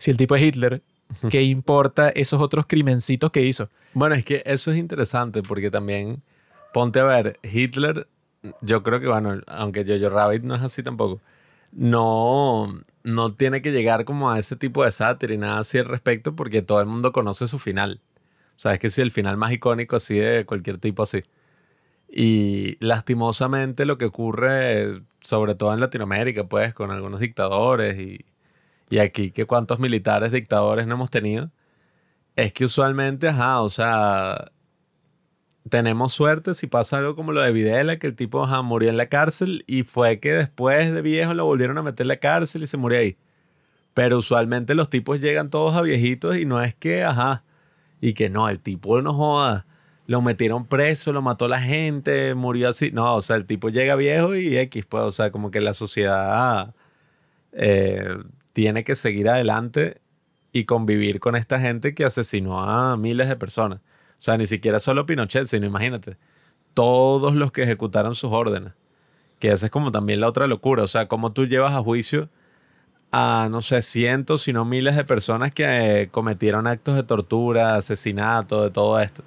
si 0.00 0.10
el 0.10 0.16
tipo 0.16 0.34
es 0.34 0.42
Hitler, 0.42 0.82
¿qué 1.28 1.42
importa 1.42 2.08
esos 2.08 2.40
otros 2.40 2.64
crimencitos 2.66 3.30
que 3.30 3.42
hizo? 3.42 3.68
Bueno, 3.92 4.14
es 4.14 4.24
que 4.24 4.42
eso 4.46 4.72
es 4.72 4.78
interesante 4.78 5.42
porque 5.42 5.70
también, 5.70 6.22
ponte 6.72 7.00
a 7.00 7.04
ver, 7.04 7.38
Hitler, 7.42 8.08
yo 8.62 8.82
creo 8.82 8.98
que, 8.98 9.08
bueno, 9.08 9.42
aunque 9.46 9.84
Jojo 9.84 10.08
Rabbit 10.08 10.42
no 10.42 10.54
es 10.54 10.62
así 10.62 10.82
tampoco, 10.82 11.20
no, 11.72 12.80
no 13.04 13.34
tiene 13.34 13.60
que 13.60 13.72
llegar 13.72 14.06
como 14.06 14.30
a 14.30 14.38
ese 14.38 14.56
tipo 14.56 14.82
de 14.84 14.90
sátira 14.90 15.34
y 15.34 15.38
nada 15.38 15.58
así 15.58 15.78
al 15.78 15.84
respecto 15.84 16.34
porque 16.34 16.62
todo 16.62 16.80
el 16.80 16.86
mundo 16.86 17.12
conoce 17.12 17.46
su 17.46 17.58
final. 17.58 18.00
O 18.56 18.58
sea, 18.58 18.72
es 18.72 18.78
que 18.78 18.88
si 18.88 19.02
el 19.02 19.12
final 19.12 19.36
más 19.36 19.52
icónico 19.52 19.96
así 19.96 20.18
de 20.18 20.46
cualquier 20.46 20.78
tipo 20.78 21.02
así. 21.02 21.24
Y 22.08 22.78
lastimosamente 22.80 23.84
lo 23.84 23.98
que 23.98 24.06
ocurre, 24.06 25.02
sobre 25.20 25.54
todo 25.54 25.74
en 25.74 25.80
Latinoamérica, 25.80 26.44
pues, 26.44 26.72
con 26.72 26.90
algunos 26.90 27.20
dictadores 27.20 27.98
y, 27.98 28.24
y 28.90 28.98
aquí 28.98 29.30
que 29.30 29.46
cuántos 29.46 29.78
militares 29.78 30.32
dictadores 30.32 30.86
no 30.86 30.94
hemos 30.94 31.10
tenido, 31.10 31.50
es 32.36 32.52
que 32.52 32.64
usualmente, 32.64 33.28
ajá, 33.28 33.60
o 33.62 33.68
sea, 33.68 34.52
tenemos 35.68 36.12
suerte 36.12 36.54
si 36.54 36.66
pasa 36.66 36.98
algo 36.98 37.14
como 37.14 37.32
lo 37.32 37.42
de 37.42 37.52
Videla, 37.52 37.98
que 37.98 38.08
el 38.08 38.16
tipo 38.16 38.44
ajá, 38.44 38.62
murió 38.62 38.90
en 38.90 38.96
la 38.96 39.06
cárcel 39.08 39.64
y 39.66 39.84
fue 39.84 40.20
que 40.20 40.32
después 40.32 40.92
de 40.92 41.02
viejo 41.02 41.34
lo 41.34 41.44
volvieron 41.46 41.78
a 41.78 41.82
meter 41.82 42.04
en 42.04 42.08
la 42.08 42.16
cárcel 42.16 42.64
y 42.64 42.66
se 42.66 42.76
murió 42.76 42.98
ahí. 42.98 43.16
Pero 43.94 44.18
usualmente 44.18 44.74
los 44.74 44.90
tipos 44.90 45.20
llegan 45.20 45.50
todos 45.50 45.74
a 45.76 45.82
viejitos 45.82 46.36
y 46.36 46.46
no 46.46 46.62
es 46.62 46.74
que, 46.74 47.04
ajá, 47.04 47.44
y 48.00 48.14
que 48.14 48.30
no, 48.30 48.48
el 48.48 48.60
tipo 48.60 49.00
no 49.02 49.14
joda, 49.14 49.66
lo 50.06 50.22
metieron 50.22 50.66
preso, 50.66 51.12
lo 51.12 51.22
mató 51.22 51.48
la 51.48 51.60
gente, 51.60 52.34
murió 52.34 52.68
así. 52.70 52.90
No, 52.92 53.14
o 53.16 53.22
sea, 53.22 53.36
el 53.36 53.46
tipo 53.46 53.68
llega 53.70 53.96
viejo 53.96 54.34
y 54.36 54.56
X, 54.58 54.86
pues, 54.86 55.04
o 55.04 55.12
sea, 55.12 55.30
como 55.30 55.50
que 55.50 55.60
la 55.60 55.74
sociedad 55.74 56.74
eh, 57.52 58.16
tiene 58.60 58.84
que 58.84 58.94
seguir 58.94 59.26
adelante 59.30 60.02
y 60.52 60.64
convivir 60.64 61.18
con 61.18 61.34
esta 61.34 61.58
gente 61.58 61.94
que 61.94 62.04
asesinó 62.04 62.60
a 62.60 62.94
miles 62.98 63.26
de 63.26 63.36
personas. 63.36 63.78
O 63.78 63.82
sea, 64.18 64.36
ni 64.36 64.44
siquiera 64.44 64.80
solo 64.80 65.06
Pinochet, 65.06 65.46
sino 65.46 65.64
imagínate, 65.64 66.18
todos 66.74 67.34
los 67.34 67.52
que 67.52 67.62
ejecutaron 67.62 68.14
sus 68.14 68.32
órdenes. 68.32 68.74
Que 69.38 69.50
esa 69.50 69.64
es 69.64 69.72
como 69.72 69.92
también 69.92 70.20
la 70.20 70.28
otra 70.28 70.46
locura. 70.46 70.82
O 70.82 70.86
sea, 70.86 71.08
cómo 71.08 71.32
tú 71.32 71.46
llevas 71.46 71.72
a 71.72 71.78
juicio 71.78 72.28
a, 73.10 73.48
no 73.50 73.62
sé, 73.62 73.80
cientos, 73.80 74.42
sino 74.42 74.66
miles 74.66 74.94
de 74.94 75.04
personas 75.06 75.52
que 75.52 76.10
cometieron 76.12 76.66
actos 76.66 76.96
de 76.96 77.02
tortura, 77.02 77.76
asesinato, 77.76 78.64
de 78.64 78.70
todo 78.70 79.00
esto. 79.00 79.22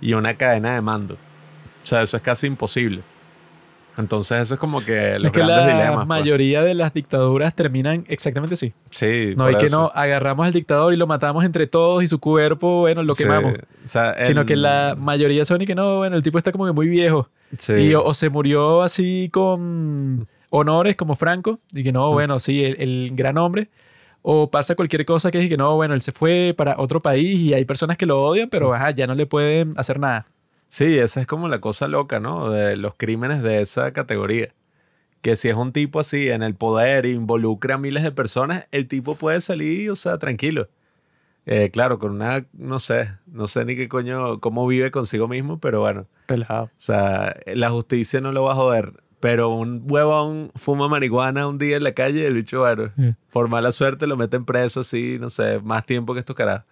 Y 0.00 0.12
una 0.12 0.36
cadena 0.36 0.74
de 0.74 0.80
mando. 0.80 1.14
O 1.14 1.86
sea, 1.86 2.02
eso 2.02 2.16
es 2.16 2.22
casi 2.22 2.46
imposible. 2.46 3.02
Entonces 4.00 4.40
eso 4.40 4.54
es 4.54 4.60
como 4.60 4.84
que 4.84 5.18
los 5.18 5.26
es 5.26 5.32
que 5.32 5.38
grandes 5.40 5.66
la 5.66 5.72
dilemas. 5.72 5.94
pues. 5.96 6.06
mayoría 6.08 6.62
de 6.62 6.74
las 6.74 6.92
dictaduras 6.92 7.54
terminan 7.54 8.04
exactamente 8.08 8.54
así. 8.54 8.72
Sí, 8.90 9.34
No 9.36 9.44
hay 9.44 9.54
que 9.56 9.68
no 9.68 9.92
agarramos 9.94 10.46
al 10.46 10.52
dictador 10.52 10.92
y 10.92 10.96
lo 10.96 11.06
matamos 11.06 11.44
entre 11.44 11.66
todos 11.66 12.02
y 12.02 12.06
su 12.08 12.18
cuerpo, 12.18 12.80
bueno, 12.80 13.02
lo 13.02 13.14
Sí, 13.14 13.22
quemamos. 13.22 13.54
o 13.84 13.88
sea, 13.88 14.16
Sino 14.24 14.40
el- 14.40 14.46
que 14.46 14.56
la 14.56 14.96
mayoría 14.98 15.44
son 15.44 15.62
y 15.62 15.66
que 15.66 15.74
no, 15.74 15.98
bueno, 15.98 16.16
el 16.16 16.22
tipo 16.22 16.38
está 16.38 16.50
como 16.52 16.66
que 16.66 16.72
muy 16.72 16.88
viejo. 16.88 17.28
sí. 17.56 17.74
Y 17.74 17.94
o, 17.94 18.02
o 18.04 18.14
se 18.14 18.28
murió 18.30 18.82
así 18.82 19.28
con 19.32 20.26
honores 20.50 20.96
como 20.96 21.14
Franco, 21.14 21.58
y 21.72 21.82
que 21.84 21.92
no, 21.92 22.10
bueno, 22.12 22.38
sí, 22.40 22.64
el, 22.64 22.80
el 22.80 23.10
gran 23.14 23.38
hombre. 23.38 23.68
O 24.22 24.50
pasa 24.50 24.74
cualquier 24.74 25.06
cosa 25.06 25.30
que 25.30 25.42
es 25.42 25.48
que 25.48 25.56
no, 25.56 25.76
bueno, 25.76 25.94
él 25.94 26.02
se 26.02 26.12
fue 26.12 26.52
para 26.56 26.74
otro 26.78 27.00
país 27.00 27.38
y 27.40 27.54
hay 27.54 27.64
personas 27.64 27.96
que 27.96 28.04
lo 28.04 28.20
odian, 28.22 28.50
pero 28.50 28.74
ajá, 28.74 28.90
ya 28.90 29.06
no 29.06 29.14
le 29.14 29.24
pueden 29.24 29.72
hacer 29.78 29.98
nada. 29.98 30.26
Sí, 30.70 30.98
esa 30.98 31.20
es 31.20 31.26
como 31.26 31.48
la 31.48 31.60
cosa 31.60 31.88
loca, 31.88 32.20
¿no? 32.20 32.48
De 32.48 32.76
los 32.76 32.94
crímenes 32.94 33.42
de 33.42 33.60
esa 33.60 33.92
categoría. 33.92 34.54
Que 35.20 35.36
si 35.36 35.48
es 35.48 35.56
un 35.56 35.72
tipo 35.72 35.98
así 36.00 36.30
en 36.30 36.42
el 36.42 36.54
poder, 36.54 37.06
involucra 37.06 37.74
a 37.74 37.78
miles 37.78 38.04
de 38.04 38.12
personas, 38.12 38.66
el 38.70 38.88
tipo 38.88 39.16
puede 39.16 39.40
salir, 39.40 39.90
o 39.90 39.96
sea, 39.96 40.16
tranquilo. 40.18 40.68
Eh, 41.44 41.70
claro, 41.70 41.98
con 41.98 42.12
una, 42.12 42.46
no 42.52 42.78
sé, 42.78 43.10
no 43.26 43.48
sé 43.48 43.64
ni 43.64 43.74
qué 43.74 43.88
coño, 43.88 44.38
cómo 44.38 44.66
vive 44.66 44.92
consigo 44.92 45.26
mismo, 45.26 45.58
pero 45.58 45.80
bueno, 45.80 46.06
Relajado. 46.28 46.64
o 46.66 46.70
sea, 46.76 47.34
la 47.46 47.70
justicia 47.70 48.20
no 48.20 48.30
lo 48.30 48.44
va 48.44 48.52
a 48.52 48.56
joder. 48.56 49.02
Pero 49.18 49.48
un 49.50 49.84
huevón 49.86 50.50
fuma 50.54 50.88
marihuana 50.88 51.46
un 51.46 51.58
día 51.58 51.76
en 51.76 51.84
la 51.84 51.92
calle 51.92 52.20
y 52.20 52.24
el 52.24 52.34
bicho, 52.34 52.60
bueno, 52.60 52.90
por 53.32 53.48
mala 53.48 53.72
suerte 53.72 54.06
lo 54.06 54.16
meten 54.16 54.46
preso 54.46 54.80
así, 54.80 55.18
no 55.20 55.28
sé, 55.28 55.58
más 55.60 55.84
tiempo 55.84 56.14
que 56.14 56.20
estos 56.20 56.36
carajos. 56.36 56.64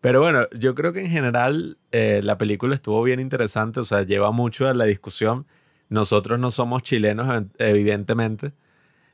Pero 0.00 0.20
bueno, 0.20 0.46
yo 0.58 0.74
creo 0.74 0.92
que 0.92 1.00
en 1.00 1.10
general 1.10 1.78
eh, 1.92 2.20
la 2.24 2.38
película 2.38 2.74
estuvo 2.74 3.02
bien 3.02 3.20
interesante, 3.20 3.80
o 3.80 3.84
sea, 3.84 4.02
lleva 4.02 4.30
mucho 4.32 4.66
a 4.68 4.74
la 4.74 4.84
discusión. 4.86 5.46
Nosotros 5.90 6.38
no 6.38 6.50
somos 6.50 6.82
chilenos, 6.82 7.26
ev- 7.28 7.50
evidentemente, 7.58 8.52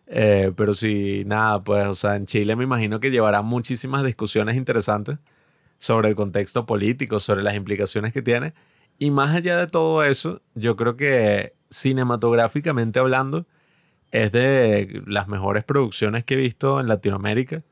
eh, 0.08 0.52
pero 0.56 0.74
sí, 0.74 1.24
nada, 1.26 1.64
pues, 1.64 1.86
o 1.88 1.94
sea, 1.94 2.16
en 2.16 2.26
Chile 2.26 2.56
me 2.56 2.64
imagino 2.64 3.00
que 3.00 3.10
llevará 3.10 3.42
muchísimas 3.42 4.04
discusiones 4.04 4.56
interesantes 4.56 5.18
sobre 5.78 6.08
el 6.10 6.16
contexto 6.16 6.66
político, 6.66 7.20
sobre 7.20 7.42
las 7.42 7.56
implicaciones 7.56 8.12
que 8.12 8.22
tiene. 8.22 8.54
Y 8.98 9.10
más 9.12 9.34
allá 9.34 9.58
de 9.58 9.66
todo 9.68 10.04
eso, 10.04 10.42
yo 10.54 10.76
creo 10.76 10.96
que 10.96 11.54
cinematográficamente 11.70 13.00
hablando, 13.00 13.46
es 14.12 14.32
de 14.32 15.02
las 15.06 15.28
mejores 15.28 15.64
producciones 15.64 16.24
que 16.24 16.34
he 16.34 16.36
visto 16.38 16.80
en 16.80 16.88
Latinoamérica, 16.88 17.62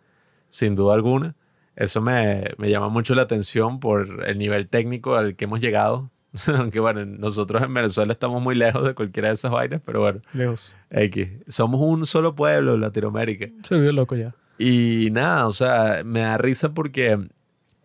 sin 0.51 0.77
duda 0.77 0.95
alguna. 0.95 1.37
Eso 1.77 2.01
me, 2.01 2.53
me 2.59 2.71
llama 2.71 2.89
mucho 2.89 3.15
la 3.15 3.23
atención 3.23 3.81
por 3.81 4.25
el 4.27 4.39
nivel 4.39 4.69
técnico 4.69 5.17
al 5.17 5.37
que 5.37 5.45
hemos 5.45 5.61
llegado. 5.61 6.11
Aunque 6.59 6.81
bueno, 6.81 7.05
nosotros 7.05 7.63
en 7.63 7.73
Venezuela 7.73 8.13
estamos 8.13 8.43
muy 8.43 8.55
lejos 8.55 8.85
de 8.85 8.95
cualquiera 8.95 9.29
de 9.29 9.35
esas 9.35 9.51
vainas, 9.51 9.81
pero 9.85 10.01
bueno, 10.01 10.21
Lejos. 10.33 10.75
X. 10.91 11.29
Somos 11.49 11.81
un 11.81 12.07
solo 12.07 12.35
pueblo, 12.35 12.77
Latinoamérica. 12.77 13.49
Se 13.63 13.75
volvió 13.75 13.93
loco 13.93 14.17
ya. 14.17 14.35
Y 14.59 15.09
nada, 15.13 15.47
o 15.47 15.53
sea, 15.53 16.03
me 16.05 16.21
da 16.21 16.39
risa 16.39 16.75
porque 16.75 17.19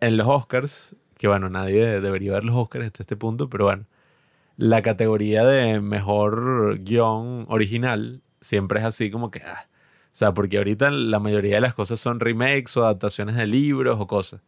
en 0.00 0.16
los 0.16 0.26
Oscars, 0.26 0.96
que 1.16 1.28
bueno, 1.28 1.48
nadie 1.48 2.00
debería 2.00 2.32
ver 2.32 2.44
los 2.44 2.56
Oscars 2.56 2.86
hasta 2.86 3.02
este 3.02 3.16
punto, 3.16 3.48
pero 3.48 3.64
bueno, 3.64 3.86
la 4.56 4.82
categoría 4.82 5.44
de 5.44 5.80
mejor 5.80 6.78
guion 6.80 7.46
original 7.48 8.22
siempre 8.40 8.80
es 8.80 8.86
así 8.86 9.10
como 9.10 9.30
que, 9.30 9.40
ah, 9.40 9.68
o 10.12 10.16
sea, 10.20 10.34
porque 10.34 10.58
ahorita 10.58 10.90
la 10.90 11.20
mayoría 11.20 11.54
de 11.56 11.60
las 11.60 11.74
cosas 11.74 12.00
son 12.00 12.18
remakes 12.20 12.76
o 12.76 12.84
adaptaciones 12.84 13.36
de 13.36 13.46
libros 13.46 13.96
o 14.00 14.06
cosas. 14.06 14.40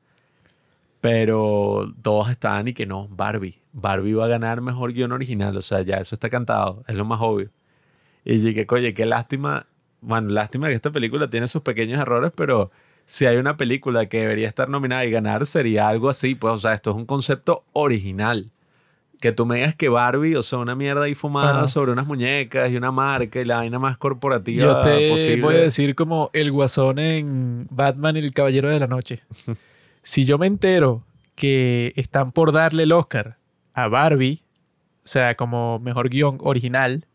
Pero 1.01 1.93
todos 2.03 2.31
estaban 2.31 2.69
y 2.69 2.75
que 2.75 2.87
no, 2.87 3.09
Barbie. 3.09 3.61
Barbie 3.73 4.15
va 4.15 4.27
a 4.27 4.29
ganar 4.29 4.61
mejor 4.61 4.93
guion 4.93 5.13
original, 5.13 5.57
o 5.57 5.63
sea, 5.63 5.83
ya 5.83 5.97
eso 5.97 6.15
está 6.15 6.29
cantado, 6.31 6.85
es 6.89 6.95
lo 6.95 7.05
más 7.05 7.21
obvio. 7.21 7.51
Y 8.25 8.39
dije, 8.39 8.67
oye, 8.69 8.95
qué 8.95 9.07
lástima. 9.07 9.67
Bueno, 10.01 10.31
lástima 10.31 10.69
que 10.69 10.75
esta 10.75 10.91
película 10.91 11.31
tiene 11.31 11.49
sus 11.49 11.63
pequeños 11.63 12.01
errores, 12.01 12.33
pero 12.35 12.71
si 13.05 13.27
hay 13.27 13.37
una 13.37 13.57
película 13.57 14.07
que 14.07 14.21
debería 14.21 14.49
estar 14.49 14.69
nominada 14.69 15.05
y 15.05 15.11
ganar, 15.11 15.47
sería 15.47 15.89
algo 15.89 16.09
así. 16.09 16.35
Pues, 16.35 16.55
o 16.55 16.59
sea, 16.59 16.75
esto 16.75 16.91
es 16.91 16.97
un 16.97 17.07
concepto 17.07 17.65
original. 17.73 18.51
Que 19.23 19.31
tú 19.31 19.47
me 19.47 19.55
digas 19.55 19.77
que 19.77 19.89
Barbie, 19.89 20.35
o 20.35 20.43
sea, 20.43 20.59
una 20.59 20.75
mierda 20.75 21.05
ahí 21.05 21.15
fumada 21.15 21.59
Ajá. 21.59 21.69
sobre 21.69 21.93
unas 21.93 22.09
muñecas 22.09 22.69
y 22.73 22.77
una 22.77 22.91
marca 22.91 23.41
y 23.41 23.45
la 23.45 23.59
vaina 23.59 23.79
más 23.79 23.97
corporativa 23.97 24.61
Yo 24.61 24.83
te 24.83 25.11
posible. 25.11 25.41
voy 25.43 25.55
a 25.55 25.61
decir 25.61 25.95
como 25.95 26.29
el 26.33 26.51
guasón 26.51 26.99
en 26.99 27.69
Batman 27.71 28.17
y 28.17 28.19
el 28.19 28.35
Caballero 28.35 28.69
de 28.69 28.81
la 28.81 28.89
Noche. 28.89 29.23
si 30.03 30.25
yo 30.25 30.39
me 30.39 30.49
entero 30.49 31.05
que 31.37 31.93
están 31.95 32.33
por 32.33 32.51
darle 32.51 32.83
el 32.83 32.91
Oscar 32.91 33.39
a 33.75 33.87
Barbie, 33.87 34.43
o 35.05 35.07
sea, 35.09 35.37
como 35.37 35.79
mejor 35.79 36.09
guion 36.09 36.39
original, 36.41 37.07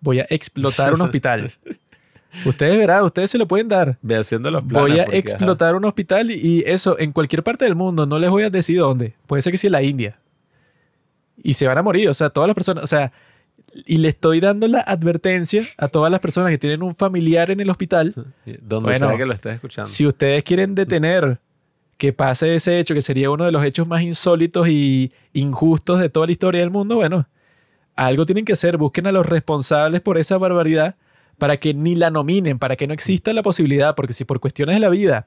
voy 0.00 0.18
a 0.18 0.26
explotar 0.30 0.92
un 0.92 1.02
hospital. 1.02 1.52
Ustedes 2.44 2.76
verán, 2.76 3.04
ustedes 3.04 3.30
se 3.30 3.38
lo 3.38 3.46
pueden 3.46 3.68
dar. 3.68 3.96
Ve 4.02 4.16
haciendo 4.16 4.50
los 4.50 4.64
planes. 4.64 4.90
Voy 4.90 4.98
a 4.98 5.04
porque, 5.04 5.18
ajá. 5.18 5.18
explotar 5.18 5.76
un 5.76 5.84
hospital 5.84 6.32
y, 6.32 6.34
y 6.34 6.64
eso 6.66 6.98
en 6.98 7.12
cualquier 7.12 7.44
parte 7.44 7.64
del 7.64 7.76
mundo. 7.76 8.06
No 8.06 8.18
les 8.18 8.28
voy 8.28 8.42
a 8.42 8.50
decir 8.50 8.80
dónde. 8.80 9.14
Puede 9.28 9.40
ser 9.40 9.52
que 9.52 9.56
sí 9.58 9.68
en 9.68 9.72
la 9.72 9.84
India. 9.84 10.18
Y 11.42 11.54
se 11.54 11.66
van 11.66 11.78
a 11.78 11.82
morir. 11.82 12.08
O 12.08 12.14
sea, 12.14 12.30
todas 12.30 12.48
las 12.48 12.54
personas. 12.54 12.84
O 12.84 12.86
sea, 12.86 13.12
y 13.86 13.98
le 13.98 14.08
estoy 14.08 14.40
dando 14.40 14.68
la 14.68 14.80
advertencia 14.80 15.62
a 15.78 15.88
todas 15.88 16.10
las 16.10 16.20
personas 16.20 16.50
que 16.50 16.58
tienen 16.58 16.82
un 16.82 16.94
familiar 16.94 17.50
en 17.50 17.60
el 17.60 17.70
hospital. 17.70 18.14
Donde 18.44 18.90
Bueno, 18.90 19.08
sea 19.08 19.16
que 19.16 19.26
lo 19.26 19.32
estés 19.32 19.54
escuchando. 19.54 19.90
Si 19.90 20.06
ustedes 20.06 20.44
quieren 20.44 20.74
detener 20.74 21.40
que 21.96 22.12
pase 22.12 22.54
ese 22.54 22.78
hecho, 22.78 22.94
que 22.94 23.02
sería 23.02 23.30
uno 23.30 23.44
de 23.44 23.52
los 23.52 23.64
hechos 23.64 23.88
más 23.88 24.02
insólitos 24.02 24.68
y 24.68 25.12
injustos 25.32 26.00
de 26.00 26.08
toda 26.08 26.26
la 26.26 26.32
historia 26.32 26.60
del 26.60 26.70
mundo, 26.70 26.96
bueno, 26.96 27.26
algo 27.96 28.26
tienen 28.26 28.44
que 28.44 28.52
hacer. 28.52 28.76
Busquen 28.76 29.06
a 29.06 29.12
los 29.12 29.26
responsables 29.26 30.00
por 30.00 30.18
esa 30.18 30.38
barbaridad 30.38 30.96
para 31.38 31.56
que 31.56 31.74
ni 31.74 31.94
la 31.94 32.10
nominen, 32.10 32.58
para 32.58 32.76
que 32.76 32.86
no 32.86 32.94
exista 32.94 33.32
la 33.32 33.42
posibilidad, 33.42 33.94
porque 33.94 34.12
si 34.12 34.24
por 34.24 34.40
cuestiones 34.40 34.76
de 34.76 34.80
la 34.80 34.88
vida 34.88 35.26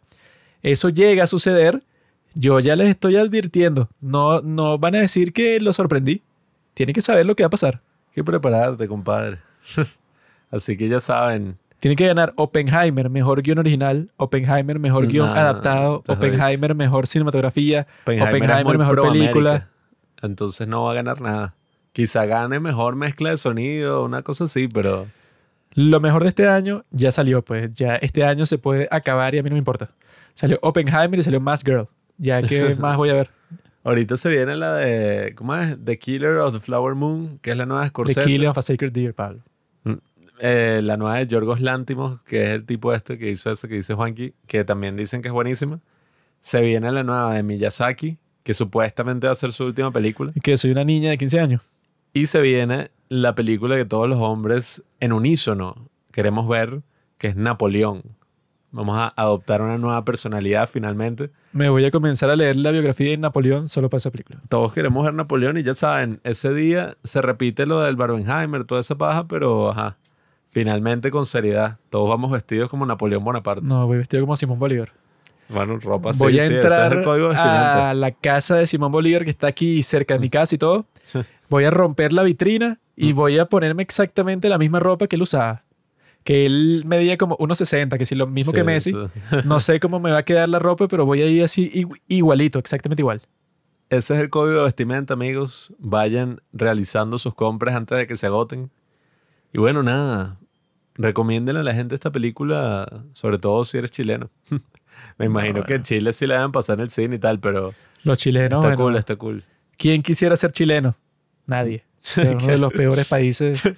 eso 0.64 0.90
llega 0.90 1.24
a 1.24 1.28
suceder, 1.28 1.84
yo 2.34 2.60
ya 2.60 2.76
les 2.76 2.90
estoy 2.90 3.16
advirtiendo, 3.16 3.90
no, 4.02 4.42
no 4.42 4.78
van 4.78 4.96
a 4.96 5.00
decir 5.00 5.34
que 5.34 5.60
lo 5.60 5.74
sorprendí. 5.74 6.22
Tienen 6.74 6.94
que 6.94 7.02
saber 7.02 7.26
lo 7.26 7.36
que 7.36 7.44
va 7.44 7.48
a 7.48 7.52
pasar. 7.52 7.82
Hay 8.10 8.16
que 8.16 8.24
prepararte, 8.24 8.88
compadre. 8.88 9.40
Así 10.52 10.78
que 10.78 10.88
ya 10.88 11.00
saben. 11.00 11.58
Tienen 11.80 11.96
que 11.96 12.08
ganar 12.08 12.34
Oppenheimer, 12.38 13.10
mejor 13.10 13.42
guion 13.42 13.60
original, 13.60 14.10
Oppenheimer, 14.18 14.80
mejor 14.80 15.08
guion 15.08 15.28
Nah, 15.28 15.42
adaptado, 15.42 15.98
estás 15.98 16.18
Oppenheimer, 16.18 16.74
mejor 16.74 17.06
cinematografía, 17.06 17.86
Oppenheimer, 18.04 18.78
mejor 18.78 19.02
película. 19.02 19.50
América. 19.50 19.70
Entonces 20.24 20.68
no 20.68 20.84
va 20.84 20.92
a 20.92 20.96
ganar 20.96 21.22
nada. 21.22 21.56
Quizá 21.92 22.26
gane 22.26 22.60
mejor 22.60 22.96
mezcla 22.96 23.30
de 23.30 23.38
sonido, 23.38 24.04
una 24.04 24.24
cosa 24.24 24.46
así, 24.46 24.68
pero 24.68 25.08
Lo 25.74 26.00
mejor 26.00 26.24
de 26.24 26.30
este 26.30 26.48
año 26.48 26.84
ya 26.92 27.12
salió, 27.12 27.44
pues 27.44 27.72
ya 27.74 27.96
este 27.96 28.24
año 28.24 28.46
se 28.48 28.58
puede 28.58 28.88
acabar 28.90 29.36
y 29.36 29.40
a 29.40 29.44
mí 29.44 29.50
no 29.50 29.56
me 29.56 29.60
importa. 29.60 29.92
Salió 30.34 30.58
Oppenheimer 30.62 31.20
y 31.20 31.24
salió 31.24 31.40
Mass 31.40 31.64
Girl. 31.64 31.88
Ya 32.18 32.42
que 32.42 32.76
más 32.80 32.98
voy 32.98 33.10
a 33.10 33.14
ver. 33.14 33.30
Ahorita 33.84 34.18
se 34.18 34.30
viene 34.30 34.56
la 34.58 34.76
de, 34.76 35.34
¿cómo 35.36 35.56
es? 35.56 35.78
The 35.84 35.98
Killer 35.98 36.38
of 36.38 36.54
the 36.54 36.60
Flower 36.60 36.94
Moon, 36.94 37.38
que 37.42 37.52
es 37.52 37.58
la 37.58 37.66
nueva 37.66 37.84
de 37.84 37.88
The 37.88 37.92
Scorsese. 37.92 38.26
Killing 38.26 38.50
of 38.50 38.58
a 38.58 38.62
Sacred 38.62 38.92
Deer, 38.92 39.14
Pablo. 39.14 39.42
Eh, 40.40 40.82
la 40.84 40.98
nueva 40.98 41.16
de 41.16 41.26
Yorgos 41.26 41.62
Lántimos, 41.62 42.22
que 42.22 42.44
es 42.44 42.50
el 42.50 42.66
tipo 42.66 42.94
este 42.94 43.18
que 43.18 43.32
hizo 43.32 43.50
eso 43.50 43.68
que 43.68 43.76
dice 43.76 43.96
Juanqui, 43.96 44.34
que 44.46 44.64
también 44.64 44.96
dicen 44.96 45.22
que 45.22 45.30
es 45.30 45.34
buenísima. 45.34 45.80
Se 46.42 46.62
viene 46.62 46.92
la 46.92 47.04
nueva 47.04 47.34
de 47.34 47.44
Miyazaki, 47.44 48.18
que 48.44 48.54
supuestamente 48.54 49.28
va 49.28 49.34
a 49.34 49.36
ser 49.36 49.52
su 49.52 49.66
última 49.66 49.92
película. 49.92 50.32
Y 50.36 50.42
que 50.42 50.58
soy 50.58 50.72
una 50.72 50.84
niña 50.84 51.10
de 51.10 51.18
15 51.18 51.40
años. 51.40 51.62
Y 52.14 52.28
se 52.28 52.42
viene 52.42 52.92
la 53.10 53.36
película 53.36 53.76
que 53.76 53.86
todos 53.86 54.08
los 54.08 54.20
hombres 54.20 54.84
en 55.00 55.14
unísono 55.14 55.90
queremos 56.12 56.48
ver, 56.48 56.82
que 57.18 57.28
es 57.28 57.36
Napoleón. 57.36 58.04
Vamos 58.78 58.96
a 58.96 59.12
adoptar 59.16 59.64
una 59.64 59.80
nueva 59.80 60.06
personalidad 60.06 60.70
finalmente. 60.70 61.32
Me 61.52 61.68
voy 61.68 61.84
a 61.84 61.90
comenzar 61.90 62.30
a 62.30 62.36
leer 62.36 62.58
la 62.58 62.70
biografía 62.70 63.10
de 63.10 63.18
Napoleón 63.18 63.68
solo 63.68 63.90
para 63.90 63.98
esa 63.98 64.12
película. 64.12 64.40
Todos 64.50 64.72
queremos 64.72 65.04
ver 65.04 65.16
Napoleón 65.16 65.58
y 65.58 65.64
ya 65.64 65.74
saben, 65.74 66.20
ese 66.24 66.54
día 66.54 66.96
se 67.04 67.24
repite 67.24 67.66
lo 67.66 67.82
del 67.82 67.96
Barbenheimer, 67.96 68.66
toda 68.66 68.82
esa 68.82 68.94
paja, 68.94 69.28
pero 69.28 69.72
ajá, 69.72 69.98
finalmente 70.46 71.10
con 71.10 71.26
seriedad. 71.26 71.80
Todos 71.90 72.08
vamos 72.08 72.30
vestidos 72.30 72.70
como 72.70 72.86
Napoleón 72.86 73.24
Bonaparte. 73.24 73.66
No, 73.66 73.88
voy 73.88 73.98
vestido 73.98 74.22
como 74.22 74.36
Simón 74.36 74.60
Bolívar. 74.60 74.92
Bueno, 75.50 75.80
ropa 75.80 76.12
voy 76.20 76.38
a 76.38 76.44
sí, 76.44 76.54
ese 76.54 76.62
entrar 76.62 77.00
es 77.00 77.38
a 77.38 77.96
la 77.96 78.12
casa 78.12 78.58
de 78.58 78.68
Simón 78.68 78.92
Bolívar 78.92 79.24
que 79.24 79.32
está 79.32 79.48
aquí 79.48 79.82
cerca 79.82 80.14
de 80.14 80.20
mi 80.20 80.30
casa 80.30 80.54
y 80.54 80.60
todo. 80.60 80.86
Voy 81.50 81.64
a 81.64 81.72
romper 81.72 82.12
la 82.12 82.24
vitrina 82.24 82.78
y 82.94 83.14
voy 83.14 83.40
a 83.40 83.46
ponerme 83.46 83.82
exactamente 83.82 84.50
la 84.50 84.58
misma 84.58 84.82
ropa 84.82 85.08
que 85.08 85.16
él 85.16 85.22
usaba. 85.22 85.64
Que 86.28 86.46
él 86.46 86.84
medía 86.86 87.18
como 87.18 87.38
1,60, 87.38 87.98
que 87.98 88.06
si 88.06 88.14
lo 88.14 88.28
mismo 88.28 88.52
que 88.52 88.60
Sí, 88.60 88.66
Messi. 88.66 88.92
sí. 88.92 89.38
No 89.46 89.62
sé 89.62 89.80
cómo 89.80 90.02
me 90.02 90.12
va 90.12 90.18
a 90.18 90.24
quedar 90.26 90.50
la 90.50 90.60
ropa, 90.60 90.90
pero 90.90 91.06
voy 91.06 91.22
a 91.22 91.26
ir 91.28 91.42
así 91.42 91.72
igu- 91.74 92.02
igualito, 92.10 92.60
exactamente 92.60 93.02
igual. 93.02 93.22
Ese 93.90 94.14
es 94.16 94.20
el 94.20 94.30
código 94.30 94.58
de 94.60 94.66
vestimenta, 94.66 95.14
amigos. 95.14 95.74
Vayan 95.80 96.42
realizando 96.52 97.18
sus 97.18 97.34
compras 97.34 97.76
antes 97.76 97.98
de 97.98 98.08
que 98.08 98.18
se 98.18 98.26
agoten. 98.26 98.70
Y 99.54 99.60
bueno, 99.60 99.84
nada. 99.84 100.38
Recomiéndenle 100.96 101.62
a 101.62 101.64
la 101.64 101.74
gente 101.74 101.96
esta 101.96 102.12
película, 102.12 103.06
sobre 103.14 103.38
todo 103.38 103.64
si 103.64 103.78
eres 103.78 103.92
chileno. 103.92 104.30
Me 105.18 105.28
imagino 105.28 105.64
que 105.64 105.76
en 105.76 105.84
Chile 105.84 106.12
sí 106.12 106.28
la 106.28 106.36
deben 106.36 106.52
pasar 106.52 106.80
en 106.80 106.82
el 106.82 106.90
cine 106.90 107.16
y 107.16 107.20
tal, 107.20 107.40
pero 107.40 107.74
Los 108.04 108.18
chilenos, 108.18 108.58
está 108.58 108.68
bueno, 108.68 108.84
cool, 108.84 108.96
está 108.98 109.16
cool. 109.16 109.46
¿quién 109.78 110.02
quisiera 110.02 110.36
ser 110.36 110.52
chileno? 110.52 110.94
Nadie. 111.46 111.86
Es 112.18 112.18
uno 112.36 112.48
de 112.48 112.58
los 112.58 112.74
peores 112.74 113.08
países. 113.08 113.62
O 113.66 113.72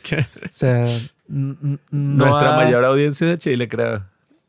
sea, 0.49 0.87
no 1.29 1.77
Nuestra 1.91 2.53
ha- 2.55 2.57
mayor 2.57 2.83
audiencia 2.85 3.25
es 3.25 3.31
de 3.31 3.37
Chile, 3.37 3.67
creo, 3.69 4.03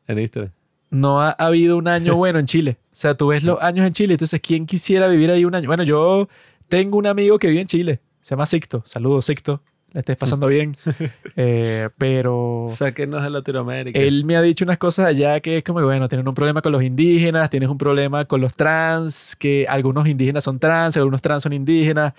en 0.07 0.19
Instagram. 0.19 0.51
no 0.89 1.21
ha 1.21 1.29
habido 1.31 1.77
un 1.77 1.87
año 1.87 2.15
bueno 2.15 2.39
en 2.39 2.45
Chile. 2.47 2.77
O 2.85 2.95
sea, 2.95 3.15
tú 3.15 3.27
ves 3.27 3.43
los 3.43 3.61
años 3.61 3.85
en 3.87 3.93
Chile, 3.93 4.15
entonces, 4.15 4.41
¿quién 4.41 4.65
quisiera 4.65 5.07
vivir 5.07 5.29
ahí 5.31 5.45
un 5.45 5.55
año? 5.55 5.67
Bueno, 5.67 5.83
yo 5.83 6.27
tengo 6.67 6.97
un 6.97 7.07
amigo 7.07 7.37
que 7.37 7.47
vive 7.47 7.61
en 7.61 7.67
Chile, 7.67 8.01
se 8.19 8.31
llama 8.31 8.45
Sixto. 8.45 8.83
Saludos, 8.85 9.25
Sixto. 9.25 9.61
La 9.93 9.99
estés 9.99 10.15
pasando 10.17 10.47
bien. 10.47 10.75
Eh, 11.37 11.89
pero 11.97 12.65
Sáquenos 12.69 13.23
de 13.23 13.29
Latinoamérica. 13.29 13.97
él 13.99 14.25
me 14.25 14.35
ha 14.35 14.41
dicho 14.41 14.65
unas 14.65 14.77
cosas 14.77 15.05
allá 15.05 15.39
que 15.39 15.57
es 15.59 15.63
como, 15.63 15.81
bueno, 15.81 16.09
tienen 16.09 16.27
un 16.27 16.33
problema 16.33 16.61
con 16.61 16.73
los 16.73 16.83
indígenas, 16.83 17.49
tienes 17.49 17.69
un 17.69 17.77
problema 17.77 18.25
con 18.25 18.41
los 18.41 18.53
trans, 18.53 19.35
que 19.37 19.65
algunos 19.69 20.07
indígenas 20.07 20.43
son 20.43 20.59
trans, 20.59 20.97
algunos 20.97 21.21
trans 21.21 21.43
son 21.43 21.53
indígenas. 21.53 22.13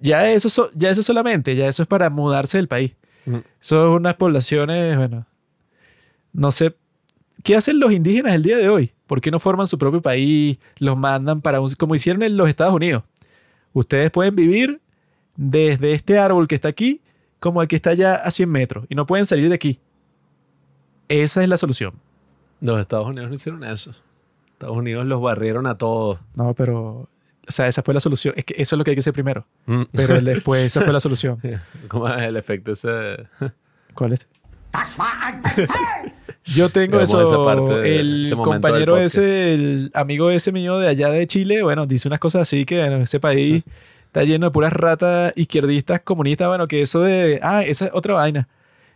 Ya 0.00 0.30
eso, 0.30 0.48
so- 0.48 0.70
ya 0.74 0.88
eso 0.90 1.02
solamente, 1.02 1.54
ya 1.56 1.68
eso 1.68 1.82
es 1.82 1.88
para 1.88 2.08
mudarse 2.10 2.56
del 2.58 2.68
país. 2.68 2.94
Mm. 3.28 3.42
Son 3.60 3.88
unas 3.90 4.14
poblaciones, 4.16 4.96
bueno, 4.96 5.26
no 6.32 6.50
sé, 6.50 6.74
¿qué 7.42 7.56
hacen 7.56 7.80
los 7.80 7.92
indígenas 7.92 8.34
el 8.34 8.42
día 8.42 8.56
de 8.56 8.68
hoy? 8.68 8.92
¿Por 9.06 9.20
qué 9.20 9.30
no 9.30 9.38
forman 9.38 9.66
su 9.66 9.78
propio 9.78 10.02
país? 10.02 10.58
Los 10.78 10.98
mandan 10.98 11.40
para 11.40 11.60
un, 11.60 11.70
como 11.74 11.94
hicieron 11.94 12.22
en 12.22 12.36
los 12.36 12.48
Estados 12.48 12.74
Unidos. 12.74 13.02
Ustedes 13.72 14.10
pueden 14.10 14.36
vivir 14.36 14.80
desde 15.36 15.92
este 15.92 16.18
árbol 16.18 16.48
que 16.48 16.54
está 16.54 16.68
aquí 16.68 17.00
como 17.40 17.62
el 17.62 17.68
que 17.68 17.76
está 17.76 17.90
allá 17.90 18.16
a 18.16 18.30
100 18.30 18.50
metros 18.50 18.86
y 18.88 18.94
no 18.94 19.06
pueden 19.06 19.26
salir 19.26 19.48
de 19.48 19.54
aquí. 19.54 19.80
Esa 21.08 21.42
es 21.42 21.48
la 21.48 21.56
solución. 21.56 21.94
Los 22.60 22.80
Estados 22.80 23.06
Unidos 23.06 23.28
no 23.28 23.34
hicieron 23.34 23.64
eso. 23.64 23.92
Estados 24.52 24.76
Unidos 24.76 25.06
los 25.06 25.22
barrieron 25.22 25.66
a 25.66 25.78
todos. 25.78 26.18
No, 26.34 26.52
pero, 26.54 27.08
o 27.48 27.52
sea, 27.52 27.66
esa 27.68 27.82
fue 27.82 27.94
la 27.94 28.00
solución. 28.00 28.34
Es 28.36 28.44
que 28.44 28.54
eso 28.58 28.76
es 28.76 28.78
lo 28.78 28.84
que 28.84 28.90
hay 28.90 28.96
que 28.96 29.00
hacer 29.00 29.12
primero. 29.12 29.46
Mm. 29.66 29.82
Pero 29.92 30.16
el 30.16 30.24
después, 30.24 30.62
esa 30.64 30.82
fue 30.82 30.92
la 30.92 31.00
solución. 31.00 31.38
¿Cómo 31.88 32.08
es 32.08 32.22
el 32.22 32.36
efecto 32.36 32.72
ese? 32.72 32.88
¿Cuál 33.94 34.12
es? 34.12 34.26
Yo 36.44 36.68
tengo 36.70 36.98
Digamos, 36.98 37.10
eso. 37.10 37.22
esa 37.22 37.44
parte 37.44 37.74
de- 37.80 38.00
el 38.00 38.26
ese 38.26 38.34
compañero 38.36 38.96
ese, 38.96 39.54
el 39.54 39.90
amigo 39.94 40.30
ese 40.30 40.52
mío 40.52 40.78
de 40.78 40.88
allá 40.88 41.08
de 41.10 41.26
Chile, 41.26 41.62
bueno, 41.62 41.86
dice 41.86 42.08
unas 42.08 42.20
cosas 42.20 42.42
así 42.42 42.64
que 42.64 42.78
bueno, 42.78 42.96
ese 42.98 43.20
país 43.20 43.64
está 44.06 44.24
lleno 44.24 44.46
de 44.46 44.50
puras 44.52 44.72
ratas 44.72 45.32
izquierdistas, 45.36 46.00
comunistas. 46.02 46.48
Bueno, 46.48 46.66
que 46.68 46.82
eso 46.82 47.00
de. 47.02 47.38
Ah, 47.42 47.62
esa 47.64 47.86
es 47.86 47.90
otra 47.94 48.14
vaina. 48.14 48.48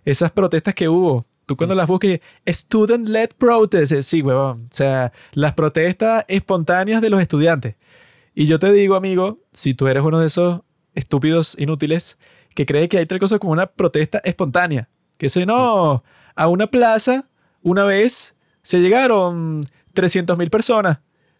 Esas 0.04 0.30
protestas 0.30 0.74
que 0.74 0.88
hubo. 0.88 1.26
Tú 1.44 1.56
cuando 1.56 1.74
las 1.74 1.86
busques, 1.86 2.20
student-led 2.46 3.30
protests. 3.36 4.06
Sí, 4.06 4.22
huevón. 4.22 4.62
O 4.64 4.68
sea, 4.74 5.12
las 5.32 5.52
protestas 5.54 6.24
espontáneas 6.28 7.02
de 7.02 7.10
los 7.10 7.20
estudiantes. 7.20 7.74
Y 8.34 8.46
yo 8.46 8.58
te 8.58 8.72
digo, 8.72 8.94
amigo, 8.94 9.40
si 9.52 9.74
tú 9.74 9.88
eres 9.88 10.02
uno 10.02 10.18
de 10.18 10.26
esos 10.26 10.60
estúpidos 10.94 11.56
inútiles 11.58 12.18
que 12.54 12.66
cree 12.66 12.88
que 12.88 12.98
hay 12.98 13.06
tal 13.06 13.18
cosa 13.18 13.38
como 13.38 13.52
una 13.52 13.66
protesta 13.66 14.20
espontánea, 14.24 14.88
que 15.18 15.26
eso 15.26 15.44
no, 15.46 16.02
a 16.34 16.48
una 16.48 16.66
plaza 16.66 17.28
una 17.62 17.84
vez 17.84 18.34
se 18.62 18.80
llegaron 18.80 19.62
300 19.92 20.38
mil 20.38 20.50
personas. 20.50 20.98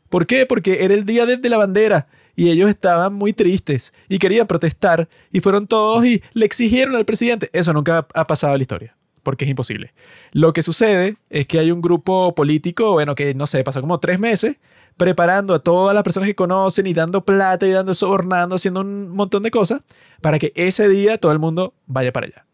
¿Por 0.09 0.27
qué? 0.27 0.44
Porque 0.47 0.85
era 0.85 0.94
el 0.94 1.06
día 1.06 1.24
de, 1.24 1.48
la 1.48 1.56
bandera 1.56 2.06
y 2.36 2.51
ellos 2.51 2.69
estaban 2.69 3.14
muy 3.14 3.32
tristes 3.32 3.94
y 4.09 4.19
querían 4.19 4.47
protestar 4.47 5.09
y 5.31 5.40
fueron 5.40 5.66
todos 5.66 6.05
y 6.05 6.23
le 6.35 6.44
exigieron 6.44 6.94
al 6.97 7.06
presidente. 7.06 7.48
Eso 7.52 7.73
nunca 7.73 8.06
ha 8.12 8.27
pasado 8.27 8.52
en 8.52 8.59
la 8.59 8.62
historia 8.62 8.97
porque 9.23 9.44
es 9.44 9.51
imposible. 9.51 9.94
Lo 10.32 10.52
que 10.52 10.62
sucede 10.62 11.16
es 11.31 11.47
que 11.47 11.59
hay 11.59 11.70
un 11.70 11.81
grupo 11.81 12.35
político, 12.35 12.93
bueno, 12.93 13.14
que 13.14 13.35
no 13.35 13.47
sé, 13.47 13.64
pasó 13.64 13.81
como 13.81 14.01
tres 14.01 14.19
meses 14.19 14.56
preparando 14.97 15.55
a 15.55 15.59
todas 15.59 15.94
las 15.94 16.02
personas 16.02 16.28
que 16.28 16.35
conocen 16.35 16.86
y 16.86 16.94
dando 16.94 17.24
plata 17.24 17.66
y 17.66 17.70
dando 17.70 17.94
sobornando, 17.94 18.55
haciendo 18.56 18.81
un 18.81 19.09
montón 19.10 19.43
de 19.43 19.51
cosas 19.51 19.82
para 20.20 20.39
que 20.39 20.52
ese 20.55 20.89
día 20.89 21.19
todo 21.19 21.32
el 21.32 21.39
mundo 21.39 21.74
vaya 21.86 22.12
para 22.12 22.27
allá. 22.27 22.47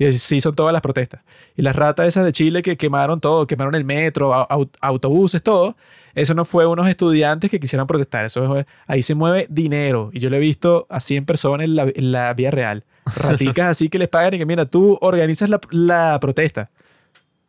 Y 0.00 0.06
así 0.06 0.40
son 0.40 0.54
todas 0.54 0.72
las 0.72 0.80
protestas. 0.80 1.22
Y 1.56 1.62
las 1.62 1.74
ratas 1.74 2.06
esas 2.06 2.24
de 2.24 2.30
Chile 2.30 2.62
que 2.62 2.76
quemaron 2.76 3.20
todo, 3.20 3.48
quemaron 3.48 3.74
el 3.74 3.84
metro, 3.84 4.32
au- 4.32 4.46
au- 4.48 4.70
autobuses, 4.80 5.42
todo, 5.42 5.76
eso 6.14 6.34
no 6.34 6.44
fue 6.44 6.66
unos 6.66 6.86
estudiantes 6.88 7.50
que 7.50 7.58
quisieran 7.58 7.86
protestar. 7.88 8.24
Eso 8.24 8.58
es- 8.58 8.66
ahí 8.86 9.02
se 9.02 9.16
mueve 9.16 9.46
dinero. 9.50 10.10
Y 10.12 10.20
yo 10.20 10.30
lo 10.30 10.36
he 10.36 10.40
visto 10.40 10.86
a 10.88 11.00
100 11.00 11.24
personas 11.26 11.64
en 11.64 11.74
la, 11.74 11.82
en 11.92 12.12
la 12.12 12.32
vía 12.32 12.52
real. 12.52 12.84
Raticas 13.16 13.66
así 13.70 13.88
que 13.88 13.98
les 13.98 14.08
pagan 14.08 14.34
y 14.34 14.38
que, 14.38 14.46
mira, 14.46 14.66
tú 14.66 14.98
organizas 15.00 15.48
la, 15.50 15.60
la 15.70 16.18
protesta. 16.20 16.70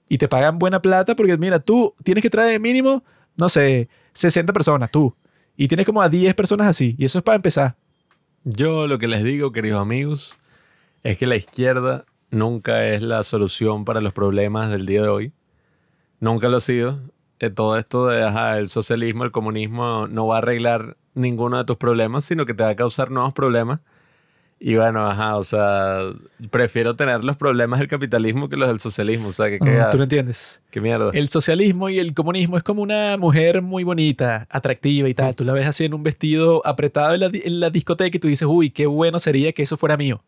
Y 0.07 0.17
te 0.17 0.27
pagan 0.27 0.57
buena 0.57 0.81
plata 0.81 1.15
porque, 1.15 1.37
mira, 1.37 1.59
tú 1.59 1.93
tienes 2.03 2.23
que 2.23 2.31
traer 2.31 2.59
mínimo, 2.59 3.03
no 3.35 3.47
sé, 3.47 3.89
60 4.19 4.51
personas, 4.51 4.91
tú. 4.91 5.15
Y 5.55 5.67
tienes 5.67 5.85
como 5.85 6.01
a 6.01 6.09
10 6.09 6.33
personas 6.35 6.67
así. 6.67 6.95
Y 6.97 7.05
eso 7.05 7.19
es 7.19 7.23
para 7.23 7.37
empezar. 7.37 7.75
Yo 8.43 8.87
lo 8.87 8.97
que 8.99 9.07
les 9.07 9.23
digo, 9.23 9.51
queridos 9.51 9.81
amigos, 9.81 10.37
es 11.03 11.17
que 11.17 11.27
la 11.27 11.35
izquierda 11.35 12.05
nunca 12.29 12.87
es 12.87 13.01
la 13.01 13.23
solución 13.23 13.85
para 13.85 14.01
los 14.01 14.13
problemas 14.13 14.69
del 14.69 14.85
día 14.85 15.03
de 15.03 15.07
hoy. 15.07 15.33
Nunca 16.19 16.49
lo 16.49 16.57
ha 16.57 16.61
sido. 16.61 16.99
Eh, 17.39 17.49
todo 17.49 17.77
esto 17.77 18.07
de 18.07 18.23
ajá, 18.23 18.57
el 18.57 18.67
socialismo, 18.67 19.23
el 19.23 19.31
comunismo, 19.31 20.07
no 20.07 20.27
va 20.27 20.35
a 20.35 20.37
arreglar 20.39 20.97
ninguno 21.13 21.57
de 21.57 21.63
tus 21.63 21.77
problemas, 21.77 22.25
sino 22.25 22.45
que 22.45 22.53
te 22.53 22.63
va 22.63 22.69
a 22.69 22.75
causar 22.75 23.11
nuevos 23.11 23.33
problemas. 23.33 23.79
Y 24.61 24.75
bueno, 24.75 25.07
ajá, 25.07 25.37
o 25.37 25.43
sea, 25.43 26.01
prefiero 26.51 26.93
tener 26.95 27.23
los 27.23 27.37
problemas 27.37 27.79
del 27.79 27.87
capitalismo 27.87 28.49
que 28.49 28.57
los 28.57 28.67
del 28.67 28.81
socialismo. 28.81 29.29
O 29.29 29.33
sea, 29.33 29.47
que 29.47 29.55
Ah, 29.61 29.63
queda, 29.65 29.89
tú 29.91 29.97
no 29.97 30.03
entiendes. 30.03 30.61
qué 30.69 30.81
mierda. 30.81 31.11
El 31.13 31.29
socialismo 31.29 31.89
y 31.89 31.97
el 31.99 32.13
comunismo 32.13 32.57
es 32.57 32.63
como 32.63 32.81
una 32.81 33.15
mujer 33.17 33.61
muy 33.61 33.85
bonita, 33.85 34.47
atractiva 34.49 35.07
y 35.07 35.13
tal. 35.13 35.33
Tú 35.33 35.45
la 35.45 35.53
ves 35.53 35.65
así 35.65 35.85
en 35.85 35.93
un 35.93 36.03
vestido 36.03 36.61
apretado 36.65 37.13
en 37.13 37.19
la, 37.21 37.31
en 37.33 37.59
la 37.61 37.69
discoteca 37.69 38.17
y 38.17 38.19
tú 38.19 38.27
dices, 38.27 38.47
uy, 38.51 38.69
qué 38.69 38.85
bueno 38.85 39.17
sería 39.19 39.53
que 39.53 39.63
eso 39.63 39.77
fuera 39.77 39.95
mío. 39.95 40.21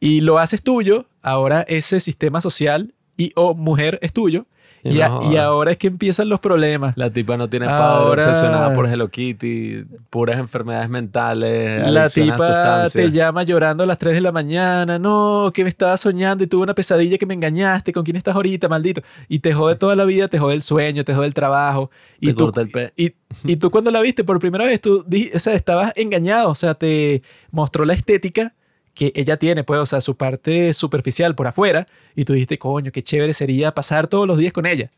Y 0.00 0.22
lo 0.22 0.38
haces 0.38 0.62
tuyo, 0.62 1.04
ahora 1.20 1.60
ese 1.68 2.00
sistema 2.00 2.40
social 2.40 2.94
y 3.18 3.32
o 3.36 3.54
mujer 3.54 3.98
es 4.00 4.14
tuyo. 4.14 4.46
Y 4.82 5.00
a- 5.02 5.18
y 5.30 5.36
ahora 5.36 5.72
es 5.72 5.76
que 5.76 5.88
empiezan 5.88 6.28
los 6.28 6.40
problemas. 6.40 6.94
La 6.96 7.10
tipa 7.10 7.36
no 7.36 7.48
tiene 7.50 7.66
padre, 7.66 7.82
Ahora- 7.84 8.22
obsesionada 8.24 8.74
por 8.74 8.86
Hello 8.86 9.08
Kitty, 9.08 9.84
puras 10.08 10.38
enfermedades 10.38 10.88
mentales, 10.88 11.90
La 11.90 12.08
tipa 12.08 12.86
te 12.90 13.10
llama 13.10 13.42
llorando 13.42 13.84
a 13.84 13.86
las 13.86 13.98
3 13.98 14.14
de 14.14 14.20
la 14.20 14.32
mañana. 14.32 14.98
No, 14.98 15.50
que 15.54 15.62
me 15.64 15.68
estaba 15.68 15.96
soñando 15.96 16.44
y 16.44 16.46
tuve 16.46 16.62
una 16.62 16.74
pesadilla 16.74 17.18
que 17.18 17.26
me 17.26 17.34
engañaste. 17.34 17.92
¿Con 17.92 18.04
quién 18.04 18.16
estás 18.16 18.34
ahorita, 18.34 18.68
maldito? 18.68 19.02
Y 19.28 19.40
te 19.40 19.52
jode 19.52 19.76
toda 19.76 19.96
la 19.96 20.04
vida, 20.04 20.28
te 20.28 20.38
jode 20.38 20.54
el 20.54 20.62
sueño, 20.62 21.04
te 21.04 21.14
jode 21.14 21.26
el 21.26 21.34
trabajo. 21.34 21.90
Y 22.18 22.28
Te 22.28 22.32
tú, 22.34 22.44
corta 22.44 22.60
el 22.62 22.70
pe- 22.70 22.92
y, 22.96 23.12
y 23.44 23.56
tú 23.56 23.70
cuando 23.70 23.90
la 23.90 24.00
viste 24.00 24.24
por 24.24 24.38
primera 24.38 24.64
vez, 24.64 24.80
tú 24.80 25.04
o 25.34 25.38
sea, 25.38 25.54
estabas 25.54 25.92
engañado. 25.96 26.50
O 26.50 26.54
sea, 26.54 26.74
te 26.74 27.22
mostró 27.50 27.84
la 27.84 27.92
estética 27.94 28.54
que 29.00 29.12
ella 29.14 29.38
tiene, 29.38 29.64
pues, 29.64 29.80
o 29.80 29.86
sea, 29.86 30.02
su 30.02 30.14
parte 30.14 30.74
superficial 30.74 31.34
por 31.34 31.46
afuera, 31.46 31.86
y 32.14 32.26
tú 32.26 32.34
dijiste, 32.34 32.58
coño, 32.58 32.92
qué 32.92 33.02
chévere 33.02 33.32
sería 33.32 33.72
pasar 33.72 34.08
todos 34.08 34.26
los 34.26 34.36
días 34.36 34.52
con 34.52 34.66
ella. 34.66 34.90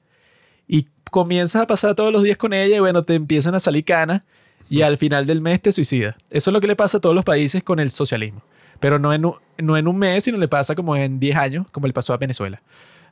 Y 0.67 0.89
comienzas 1.09 1.63
a 1.63 1.67
pasar 1.69 1.95
todos 1.95 2.13
los 2.13 2.25
días 2.25 2.37
con 2.37 2.53
ella 2.53 2.79
y 2.79 2.81
bueno, 2.81 3.05
te 3.05 3.15
empiezan 3.15 3.55
a 3.55 3.61
salir 3.61 3.85
canas 3.85 4.23
y 4.69 4.83
al 4.83 4.99
final 4.99 5.25
del 5.25 5.41
mes 5.41 5.63
te 5.63 5.71
suicidas. 5.71 6.17
Eso 6.31 6.51
es 6.51 6.53
lo 6.53 6.61
que 6.61 6.67
le 6.67 6.75
pasa 6.75 6.99
a 6.99 7.01
todos 7.01 7.15
los 7.15 7.25
países 7.25 7.63
con 7.63 7.79
el 7.79 7.91
socialismo. 7.91 8.43
Pero 8.81 8.99
no 8.99 9.13
en 9.13 9.25
un, 9.25 9.35
no 9.59 9.77
en 9.77 9.87
un 9.87 9.97
mes, 9.97 10.25
sino 10.25 10.37
le 10.37 10.49
pasa 10.49 10.75
como 10.75 10.97
en 10.97 11.21
10 11.21 11.37
años, 11.37 11.67
como 11.71 11.87
le 11.87 11.93
pasó 11.93 12.13
a 12.13 12.17
Venezuela. 12.17 12.61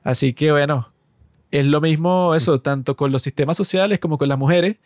Así 0.02 0.32
que 0.32 0.50
bueno, 0.50 0.92
es 1.52 1.66
lo 1.66 1.80
mismo 1.80 2.34
eso, 2.34 2.60
tanto 2.60 2.96
con 2.96 3.12
los 3.12 3.22
sistemas 3.22 3.56
sociales 3.56 4.00
como 4.00 4.18
con 4.18 4.28
las 4.28 4.38
mujeres. 4.38 4.78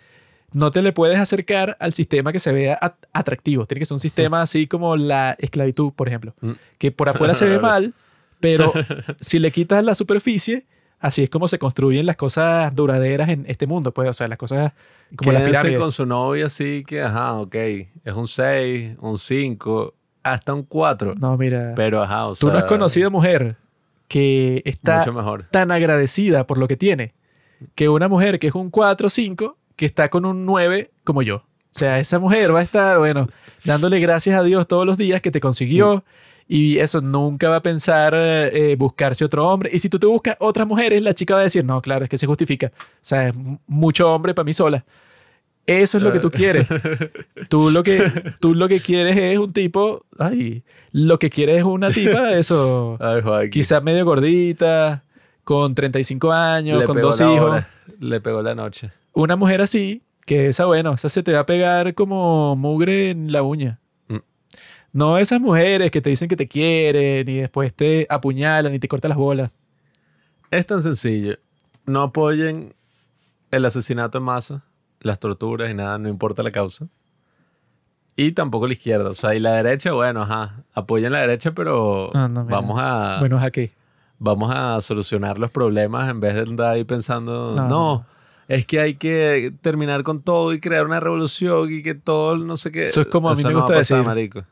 No 0.53 0.71
te 0.71 0.83
le 0.83 0.93
puedes 0.93 1.19
acercar 1.19 1.77
al 1.81 1.93
sistema 1.93 2.33
que 2.33 2.39
se 2.39 2.53
vea 2.53 2.79
at- 2.81 2.95
atractivo. 3.13 3.67
Tiene 3.67 3.81
que 3.81 3.87
ser 3.87 3.95
un 3.97 4.01
sistema 4.01 4.43
así 4.43 4.67
como 4.67 4.97
la 4.97 5.37
esclavitud, 5.39 5.93
por 5.93 6.09
ejemplo. 6.09 6.35
Mm. 6.41 6.53
Que 6.79 6.93
por 6.93 7.09
afuera 7.09 7.35
se 7.35 7.47
ve 7.47 7.59
mal, 7.61 7.95
pero 8.41 8.73
si 9.21 9.39
le 9.39 9.51
quitas 9.51 9.83
la 9.85 9.95
superficie, 9.95 10.67
así 11.01 11.25
es 11.25 11.31
como 11.31 11.49
se 11.49 11.59
construyen 11.59 12.07
las 12.07 12.17
cosas 12.17 12.75
duraderas 12.75 13.29
en 13.31 13.45
este 13.49 13.67
mundo. 13.67 13.93
Pues, 13.93 14.09
o 14.09 14.13
sea, 14.13 14.29
las 14.29 14.39
cosas 14.39 14.73
como 15.17 15.33
las 15.33 15.43
Quédense 15.43 15.61
pirámides. 15.61 15.81
con 15.81 15.93
su 15.93 16.07
novia 16.07 16.47
así 16.47 16.85
que, 16.87 17.03
ajá, 17.03 17.35
ok, 17.35 17.55
es 17.55 18.15
un 18.15 18.29
6, 18.29 18.97
un 19.01 19.19
5, 19.19 19.95
hasta 20.23 20.55
un 20.55 20.63
4. 20.63 21.15
No, 21.17 21.37
mira. 21.37 21.73
Pero, 21.77 22.01
ajá, 22.03 22.27
o 22.29 22.35
Tú 22.37 22.47
no 22.47 22.53
sea, 22.53 22.61
has 22.61 22.65
conocido 22.67 23.11
mujer 23.11 23.57
que 24.09 24.63
está 24.65 25.05
mejor. 25.11 25.47
tan 25.51 25.71
agradecida 25.73 26.47
por 26.47 26.59
lo 26.59 26.69
que 26.69 26.77
tiene 26.77 27.13
que 27.75 27.89
una 27.89 28.07
mujer 28.09 28.39
que 28.39 28.49
es 28.49 28.55
un 28.55 28.71
4 28.71 29.07
o 29.07 29.11
5 29.11 29.57
que 29.77 29.87
está 29.87 30.09
con 30.09 30.25
un 30.25 30.45
9 30.45 30.91
como 31.05 31.23
yo. 31.23 31.37
O 31.37 31.77
sea, 31.77 31.99
esa 31.99 32.19
mujer 32.19 32.55
va 32.55 32.61
a 32.61 32.63
estar, 32.63 32.99
bueno, 32.99 33.29
dándole 33.65 33.99
gracias 33.99 34.39
a 34.39 34.43
Dios 34.43 34.69
todos 34.69 34.87
los 34.87 34.97
días 34.97 35.21
que 35.21 35.31
te 35.31 35.41
consiguió 35.41 36.05
y 36.47 36.79
eso 36.79 37.01
nunca 37.01 37.49
va 37.49 37.57
a 37.57 37.63
pensar 37.63 38.13
eh, 38.15 38.77
buscarse 38.79 39.25
otro 39.25 39.49
hombre. 39.49 39.71
Y 39.73 39.79
si 39.79 39.89
tú 39.89 39.99
te 39.99 40.07
buscas 40.07 40.37
otras 40.39 40.69
mujeres, 40.69 41.03
la 41.03 41.15
chica 41.15 41.35
va 41.35 41.41
a 41.41 41.45
decir, 41.45 41.65
no, 41.65 41.81
claro, 41.81 42.05
es 42.05 42.11
que 42.11 42.19
se 42.19 42.27
justifica. 42.27 42.71
O 42.77 42.79
sea, 43.01 43.29
es 43.29 43.35
mucho 43.67 44.13
hombre 44.13 44.35
para 44.35 44.45
mí 44.45 44.53
sola. 44.53 44.85
Eso 45.67 45.97
es 45.97 46.05
lo 46.05 46.13
que 46.13 46.21
tú 46.21 46.31
quieres. 46.31 46.67
Tú 47.49 47.71
lo 47.71 47.83
que, 47.83 48.35
tú 48.41 48.55
lo 48.55 48.69
que 48.69 48.81
quieres 48.81 49.17
es 49.17 49.39
un 49.39 49.53
tipo, 49.53 50.05
ay, 50.19 50.63
lo 50.93 51.19
que 51.19 51.31
quieres 51.31 51.59
es 51.59 51.65
una 51.65 51.91
tipa, 51.91 52.33
eso, 52.33 52.99
quizás 53.51 53.83
medio 53.83 54.05
gordita, 54.05 55.05
con 55.43 55.75
35 55.75 56.33
años, 56.33 56.81
Le 56.81 56.85
con 56.87 57.01
dos 57.01 57.21
hijos. 57.21 57.41
hora, 57.41 57.69
le 58.01 58.21
pegó 58.21 58.43
la 58.43 58.55
noche. 58.55 58.91
Una 59.15 59.37
mujer 59.37 59.61
así, 59.63 60.03
que 60.27 60.49
esa, 60.49 60.67
bueno, 60.67 60.93
esa 60.95 61.09
se 61.09 61.23
te 61.23 61.33
va 61.33 61.41
a 61.41 61.47
pegar 61.47 61.95
como 61.95 62.57
mugre 62.57 63.11
en 63.11 63.31
la 63.33 63.43
uña. 63.43 63.81
Mm. 64.09 64.17
No 64.93 65.19
esas 65.19 65.41
mujeres 65.41 65.91
que 65.91 66.01
te 66.01 66.11
dicen 66.11 66.29
que 66.29 66.37
te 66.37 66.49
quieren 66.49 67.29
y 67.29 67.37
después 67.39 67.73
te 67.75 68.07
apuñalan 68.11 68.75
y 68.75 68.79
te 68.79 68.89
cortan 68.89 69.11
las 69.11 69.19
bolas. 69.19 69.57
Es 70.51 70.67
tan 70.67 70.83
sencillo. 70.83 71.37
No 71.87 72.03
apoyen 72.03 72.75
el 73.51 73.65
asesinato 73.65 74.19
en 74.19 74.25
masa, 74.25 74.65
las 75.01 75.19
torturas 75.19 75.71
y 75.71 75.75
nada, 75.75 75.99
no 75.99 76.09
importa 76.09 76.43
la 76.43 76.51
causa. 76.51 76.87
Y 78.17 78.33
tampoco 78.33 78.67
la 78.67 78.73
izquierda. 78.75 79.11
O 79.11 79.15
sea, 79.15 79.35
y 79.35 79.41
la 79.41 79.53
derecha, 79.55 79.93
bueno, 79.93 80.23
ajá. 80.23 80.63
Apoyen 80.73 81.13
la 81.13 81.21
derecha, 81.21 81.53
pero 81.53 82.11
Ah, 82.15 82.29
no, 82.29 82.45
vamos 82.45 82.79
a 82.81 83.17
Bueno, 83.21 83.39
¿a 83.39 83.51
qué? 83.51 83.73
vamos 84.19 84.51
a 84.55 84.81
solucionar 84.81 85.39
los 85.39 85.51
problemas 85.51 86.09
en 86.09 86.21
vez 86.21 86.35
de 86.35 86.41
andar 86.43 86.75
ahí 86.75 86.85
pensando, 86.85 87.55
no. 87.69 88.07
Es 88.49 88.67
que 88.67 88.81
hay 88.81 88.95
que 88.95 89.53
terminar 89.61 90.03
con 90.03 90.23
todo 90.23 90.53
y 90.53 90.61
crear 90.61 90.85
una 90.85 91.01
revolución 91.01 91.73
y 91.73 91.83
que 91.83 91.95
todo, 91.95 92.37
no 92.37 92.57
sé 92.57 92.71
qué. 92.71 92.85
Eso 92.85 93.01
es 93.01 93.07
como 93.07 93.29
a 93.31 93.35
mí 93.35 93.43
me 93.43 93.51
no 93.51 93.57
gusta 93.57 93.75
pasar, 93.75 93.99
decir. 93.99 94.07
marico. 94.07 94.45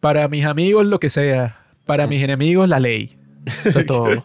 Para 0.00 0.28
mis 0.28 0.44
amigos, 0.44 0.86
lo 0.86 1.00
que 1.00 1.08
sea. 1.08 1.64
Para 1.86 2.06
mis 2.06 2.22
enemigos, 2.22 2.68
la 2.68 2.80
ley. 2.80 3.16
Eso 3.64 3.80
es 3.80 3.86
todo. 3.86 4.24